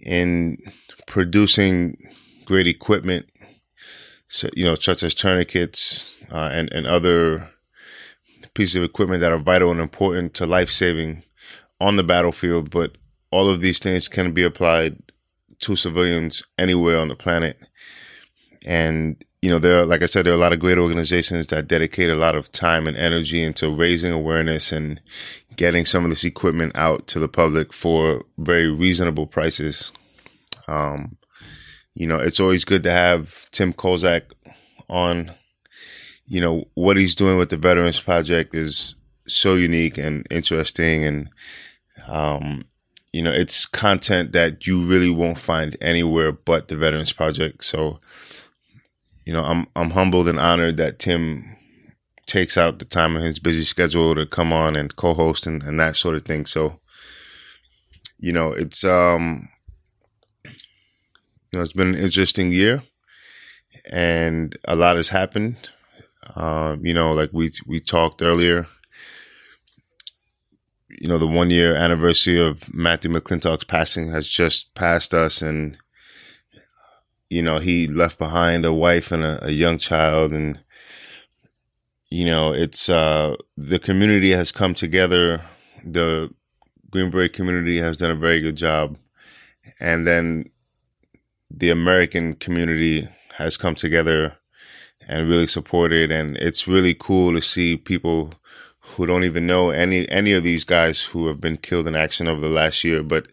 in 0.00 0.58
producing 1.06 1.96
great 2.46 2.66
equipment, 2.66 3.28
you 4.54 4.64
know, 4.64 4.74
such 4.74 5.02
as 5.02 5.14
tourniquets 5.14 6.14
uh, 6.30 6.50
and 6.52 6.72
and 6.72 6.86
other 6.86 7.50
pieces 8.54 8.76
of 8.76 8.82
equipment 8.82 9.20
that 9.20 9.32
are 9.32 9.38
vital 9.38 9.70
and 9.70 9.80
important 9.80 10.34
to 10.34 10.46
life 10.46 10.70
saving 10.70 11.22
on 11.80 11.96
the 11.96 12.02
battlefield. 12.02 12.70
But 12.70 12.96
all 13.30 13.48
of 13.48 13.60
these 13.60 13.78
things 13.78 14.08
can 14.08 14.32
be 14.32 14.42
applied 14.42 15.02
to 15.60 15.76
civilians 15.76 16.42
anywhere 16.58 16.98
on 16.98 17.08
the 17.08 17.14
planet. 17.14 17.58
And 18.66 19.22
you 19.42 19.50
know, 19.50 19.58
there 19.58 19.80
are, 19.80 19.86
like 19.86 20.02
I 20.02 20.06
said, 20.06 20.26
there 20.26 20.32
are 20.34 20.36
a 20.36 20.40
lot 20.40 20.52
of 20.52 20.60
great 20.60 20.76
organizations 20.76 21.46
that 21.46 21.66
dedicate 21.66 22.10
a 22.10 22.14
lot 22.14 22.36
of 22.36 22.52
time 22.52 22.86
and 22.86 22.96
energy 22.96 23.42
into 23.42 23.74
raising 23.74 24.12
awareness 24.12 24.70
and 24.70 25.00
getting 25.56 25.86
some 25.86 26.04
of 26.04 26.10
this 26.10 26.24
equipment 26.24 26.76
out 26.76 27.06
to 27.08 27.18
the 27.18 27.28
public 27.28 27.72
for 27.72 28.22
very 28.36 28.70
reasonable 28.70 29.26
prices. 29.26 29.92
Um, 30.68 31.16
you 31.94 32.06
know, 32.06 32.18
it's 32.18 32.40
always 32.40 32.64
good 32.64 32.82
to 32.84 32.90
have 32.90 33.50
Tim 33.50 33.72
Kozak 33.72 34.22
on. 34.88 35.32
You 36.26 36.40
know, 36.40 36.64
what 36.74 36.96
he's 36.96 37.16
doing 37.16 37.38
with 37.38 37.50
the 37.50 37.56
Veterans 37.56 37.98
Project 37.98 38.54
is 38.54 38.94
so 39.26 39.54
unique 39.54 39.98
and 39.98 40.26
interesting. 40.30 41.04
And, 41.04 41.28
um, 42.06 42.64
you 43.12 43.20
know, 43.20 43.32
it's 43.32 43.66
content 43.66 44.32
that 44.32 44.66
you 44.66 44.86
really 44.86 45.10
won't 45.10 45.38
find 45.38 45.76
anywhere 45.80 46.30
but 46.30 46.68
the 46.68 46.76
Veterans 46.76 47.12
Project. 47.12 47.64
So, 47.64 47.98
you 49.26 49.32
know, 49.32 49.42
I'm 49.44 49.66
I'm 49.74 49.90
humbled 49.90 50.28
and 50.28 50.38
honored 50.38 50.76
that 50.76 51.00
Tim 51.00 51.56
takes 52.26 52.56
out 52.56 52.78
the 52.78 52.84
time 52.84 53.16
in 53.16 53.22
his 53.22 53.40
busy 53.40 53.62
schedule 53.62 54.14
to 54.14 54.24
come 54.24 54.52
on 54.52 54.76
and 54.76 54.94
co-host 54.94 55.48
and, 55.48 55.64
and 55.64 55.80
that 55.80 55.96
sort 55.96 56.14
of 56.14 56.22
thing. 56.22 56.46
So, 56.46 56.78
you 58.18 58.32
know, 58.32 58.52
it's 58.52 58.84
um 58.84 59.48
you 61.50 61.58
know, 61.58 61.62
it's 61.62 61.72
been 61.72 61.94
an 61.94 62.00
interesting 62.00 62.52
year 62.52 62.82
and 63.90 64.56
a 64.64 64.76
lot 64.76 64.96
has 64.96 65.08
happened. 65.08 65.56
Um, 66.36 66.84
you 66.84 66.94
know, 66.94 67.12
like 67.12 67.30
we 67.32 67.50
we 67.66 67.80
talked 67.80 68.22
earlier, 68.22 68.66
you 70.88 71.08
know, 71.08 71.18
the 71.18 71.26
one 71.26 71.50
year 71.50 71.74
anniversary 71.74 72.38
of 72.40 72.72
Matthew 72.72 73.10
McClintock's 73.10 73.64
passing 73.64 74.12
has 74.12 74.28
just 74.28 74.74
passed 74.74 75.14
us 75.14 75.42
and 75.42 75.76
you 77.28 77.42
know, 77.42 77.58
he 77.58 77.86
left 77.86 78.18
behind 78.18 78.64
a 78.64 78.72
wife 78.72 79.12
and 79.12 79.22
a, 79.22 79.46
a 79.46 79.50
young 79.50 79.78
child 79.78 80.32
and 80.32 80.60
you 82.10 82.24
know, 82.24 82.52
it's 82.52 82.88
uh 82.88 83.34
the 83.56 83.78
community 83.78 84.30
has 84.30 84.52
come 84.52 84.74
together. 84.74 85.42
The 85.84 86.32
Green 86.90 87.10
community 87.28 87.78
has 87.78 87.96
done 87.96 88.10
a 88.10 88.16
very 88.16 88.40
good 88.40 88.56
job. 88.56 88.98
And 89.78 90.06
then 90.06 90.50
the 91.50 91.70
American 91.70 92.34
community 92.34 93.08
has 93.36 93.56
come 93.56 93.74
together 93.74 94.36
and 95.08 95.28
really 95.28 95.46
supported 95.46 96.10
and 96.10 96.36
it's 96.36 96.68
really 96.68 96.94
cool 96.94 97.32
to 97.32 97.42
see 97.42 97.76
people 97.76 98.32
who 98.80 99.06
don't 99.06 99.24
even 99.24 99.46
know 99.46 99.70
any 99.70 100.08
any 100.08 100.32
of 100.32 100.44
these 100.44 100.64
guys 100.64 101.00
who 101.02 101.26
have 101.26 101.40
been 101.40 101.56
killed 101.56 101.88
in 101.88 101.94
action 101.94 102.28
over 102.28 102.40
the 102.40 102.48
last 102.48 102.84
year 102.84 103.02
but 103.02 103.26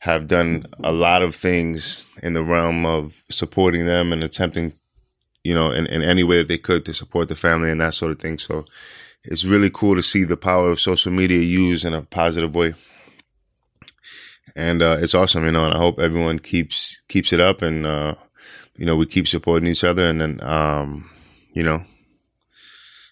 have 0.00 0.26
done 0.26 0.64
a 0.82 0.92
lot 0.92 1.22
of 1.22 1.34
things 1.34 2.06
in 2.22 2.32
the 2.32 2.42
realm 2.42 2.86
of 2.86 3.22
supporting 3.30 3.86
them 3.86 4.12
and 4.12 4.24
attempting 4.24 4.72
you 5.44 5.54
know 5.54 5.70
in, 5.70 5.86
in 5.86 6.02
any 6.02 6.24
way 6.24 6.38
that 6.38 6.48
they 6.48 6.58
could 6.58 6.84
to 6.84 6.94
support 6.94 7.28
the 7.28 7.36
family 7.36 7.70
and 7.70 7.80
that 7.80 7.94
sort 7.94 8.10
of 8.10 8.18
thing. 8.18 8.38
So 8.38 8.64
it's 9.24 9.44
really 9.44 9.70
cool 9.70 9.94
to 9.96 10.02
see 10.02 10.24
the 10.24 10.36
power 10.36 10.70
of 10.70 10.80
social 10.80 11.12
media 11.12 11.40
used 11.40 11.84
in 11.84 11.94
a 11.94 12.02
positive 12.02 12.54
way 12.54 12.74
and 14.56 14.82
uh, 14.82 14.98
it's 15.00 15.14
awesome, 15.14 15.44
you 15.44 15.52
know. 15.52 15.64
And 15.64 15.74
I 15.74 15.78
hope 15.78 15.98
everyone 15.98 16.38
keeps 16.38 17.00
keeps 17.08 17.32
it 17.32 17.40
up, 17.40 17.62
and 17.62 17.86
uh, 17.86 18.14
you 18.76 18.86
know 18.86 18.96
we 18.96 19.06
keep 19.06 19.28
supporting 19.28 19.68
each 19.68 19.84
other, 19.84 20.06
and 20.06 20.20
then 20.20 20.42
um, 20.42 21.10
you 21.52 21.62
know. 21.62 21.84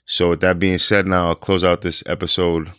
So 0.07 0.31
with 0.31 0.41
that 0.41 0.59
being 0.59 0.79
said, 0.79 1.07
now 1.07 1.29
I'll 1.29 1.35
close 1.35 1.63
out 1.63 1.83
this 1.83 2.03
episode. 2.07 2.73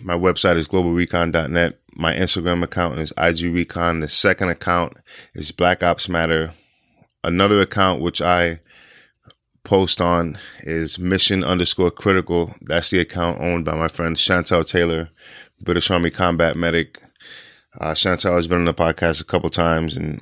My 0.00 0.14
website 0.14 0.56
is 0.56 0.68
globalrecon.net. 0.68 1.78
My 1.92 2.14
Instagram 2.14 2.62
account 2.62 2.98
is 2.98 3.12
igrecon. 3.12 4.00
The 4.00 4.08
second 4.08 4.48
account 4.48 4.96
is 5.34 5.52
Black 5.52 5.82
Ops 5.82 6.08
Matter. 6.08 6.52
Another 7.24 7.60
account 7.60 8.00
which 8.00 8.20
I 8.22 8.60
post 9.64 10.00
on 10.00 10.38
is 10.60 10.98
mission 10.98 11.44
underscore 11.44 11.90
critical. 11.90 12.54
That's 12.62 12.90
the 12.90 13.00
account 13.00 13.40
owned 13.40 13.64
by 13.64 13.74
my 13.74 13.88
friend 13.88 14.18
Chantelle 14.18 14.64
Taylor. 14.64 15.10
British 15.60 15.90
Army 15.90 16.10
combat 16.10 16.56
medic. 16.56 17.00
Uh, 17.80 17.94
Chantelle 17.94 18.34
has 18.34 18.46
been 18.46 18.58
on 18.58 18.64
the 18.64 18.74
podcast 18.74 19.20
a 19.20 19.24
couple 19.24 19.50
times, 19.50 19.96
and 19.96 20.20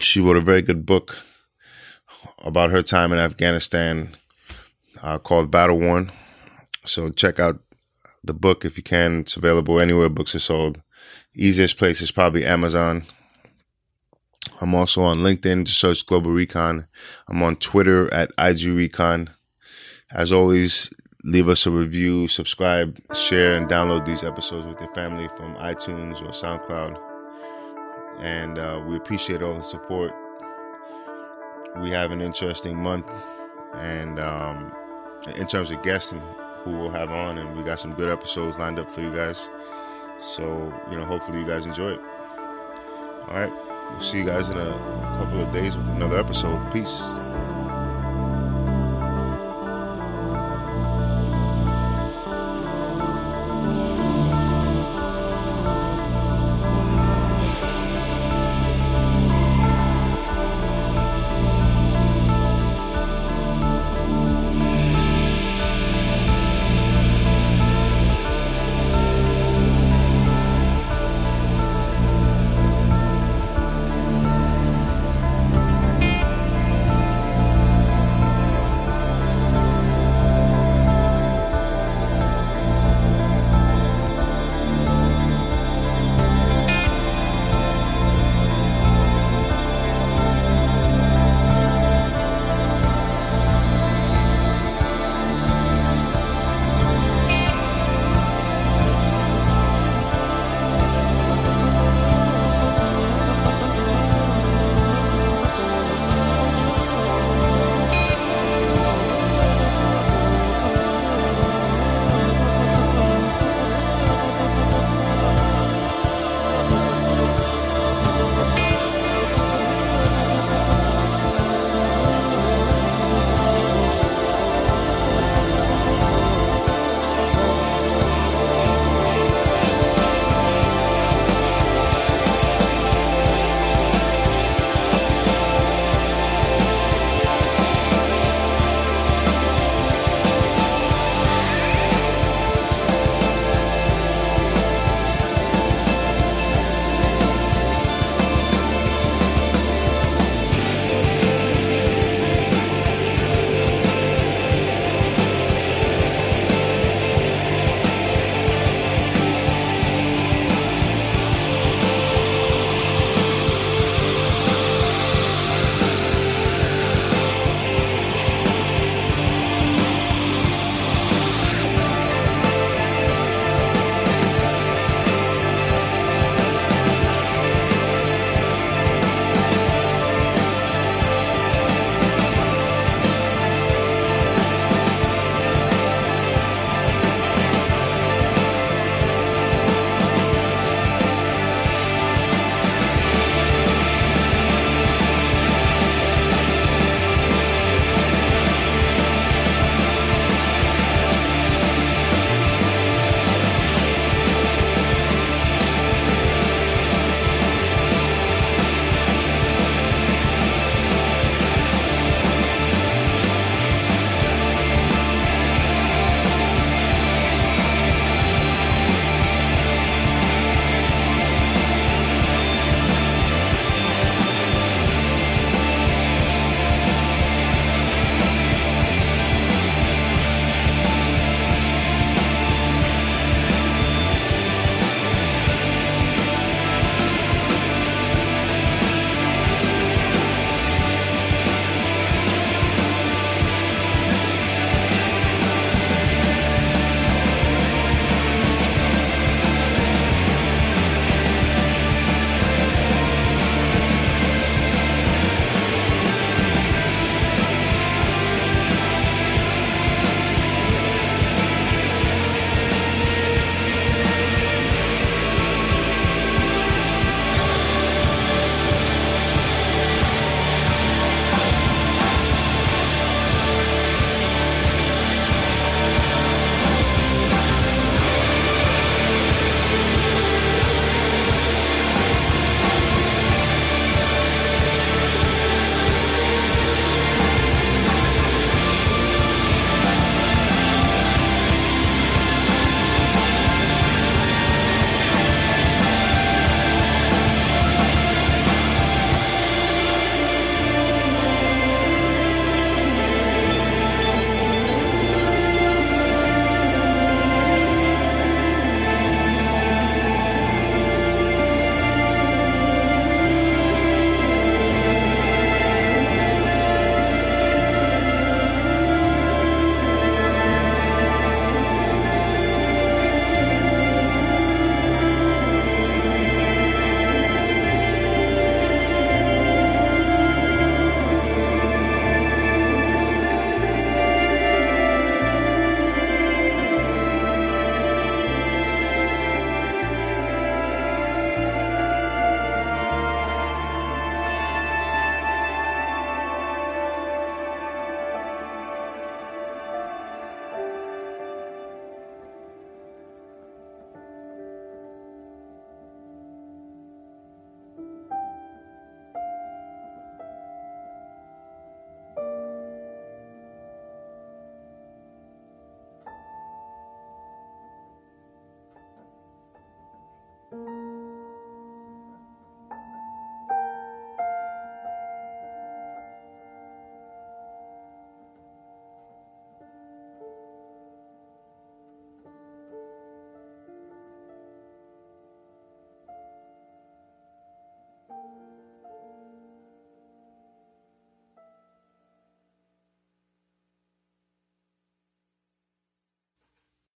she 0.00 0.20
wrote 0.20 0.36
a 0.36 0.40
very 0.40 0.62
good 0.62 0.86
book 0.86 1.16
about 2.38 2.70
her 2.70 2.82
time 2.82 3.12
in 3.12 3.18
Afghanistan 3.18 4.16
uh, 5.02 5.18
called 5.18 5.50
Battle 5.50 5.78
Worn. 5.78 6.12
So 6.86 7.10
check 7.10 7.40
out 7.40 7.60
the 8.22 8.34
book 8.34 8.64
if 8.64 8.76
you 8.76 8.82
can. 8.82 9.20
It's 9.20 9.36
available 9.36 9.80
anywhere 9.80 10.08
books 10.08 10.34
are 10.34 10.40
sold. 10.40 10.80
Easiest 11.34 11.76
place 11.76 12.00
is 12.00 12.10
probably 12.10 12.44
Amazon. 12.44 13.04
I'm 14.60 14.74
also 14.74 15.02
on 15.02 15.18
LinkedIn. 15.18 15.64
Just 15.64 15.80
search 15.80 16.06
Global 16.06 16.30
Recon. 16.30 16.86
I'm 17.28 17.42
on 17.42 17.56
Twitter 17.56 18.12
at 18.12 18.30
IG 18.38 18.66
Recon. 18.66 19.30
As 20.10 20.32
always, 20.32 20.90
leave 21.26 21.48
us 21.48 21.66
a 21.66 21.70
review, 21.70 22.28
subscribe, 22.28 22.98
share, 23.12 23.56
and 23.56 23.68
download 23.68 24.06
these 24.06 24.22
episodes 24.22 24.64
with 24.64 24.80
your 24.80 24.92
family 24.94 25.28
from 25.36 25.56
iTunes 25.56 26.22
or 26.22 26.28
SoundCloud. 26.28 26.98
And 28.20 28.58
uh, 28.58 28.82
we 28.86 28.96
appreciate 28.96 29.42
all 29.42 29.54
the 29.54 29.62
support. 29.62 30.12
We 31.82 31.90
have 31.90 32.12
an 32.12 32.22
interesting 32.22 32.76
month, 32.76 33.10
and 33.74 34.20
um, 34.20 34.72
in 35.34 35.46
terms 35.46 35.70
of 35.70 35.82
guests 35.82 36.12
and 36.12 36.22
who 36.62 36.78
we'll 36.78 36.90
have 36.90 37.10
on, 37.10 37.38
and 37.38 37.56
we 37.56 37.64
got 37.64 37.80
some 37.80 37.92
good 37.92 38.08
episodes 38.08 38.56
lined 38.56 38.78
up 38.78 38.90
for 38.90 39.02
you 39.02 39.14
guys. 39.14 39.50
So, 40.34 40.72
you 40.90 40.96
know, 40.96 41.04
hopefully 41.04 41.40
you 41.40 41.46
guys 41.46 41.66
enjoy 41.66 41.92
it. 41.92 42.00
All 43.28 43.34
right. 43.34 43.52
We'll 43.90 44.00
see 44.00 44.18
you 44.18 44.24
guys 44.24 44.48
in 44.48 44.56
a 44.56 45.18
couple 45.18 45.42
of 45.42 45.52
days 45.52 45.76
with 45.76 45.86
another 45.88 46.18
episode. 46.18 46.72
Peace. 46.72 47.02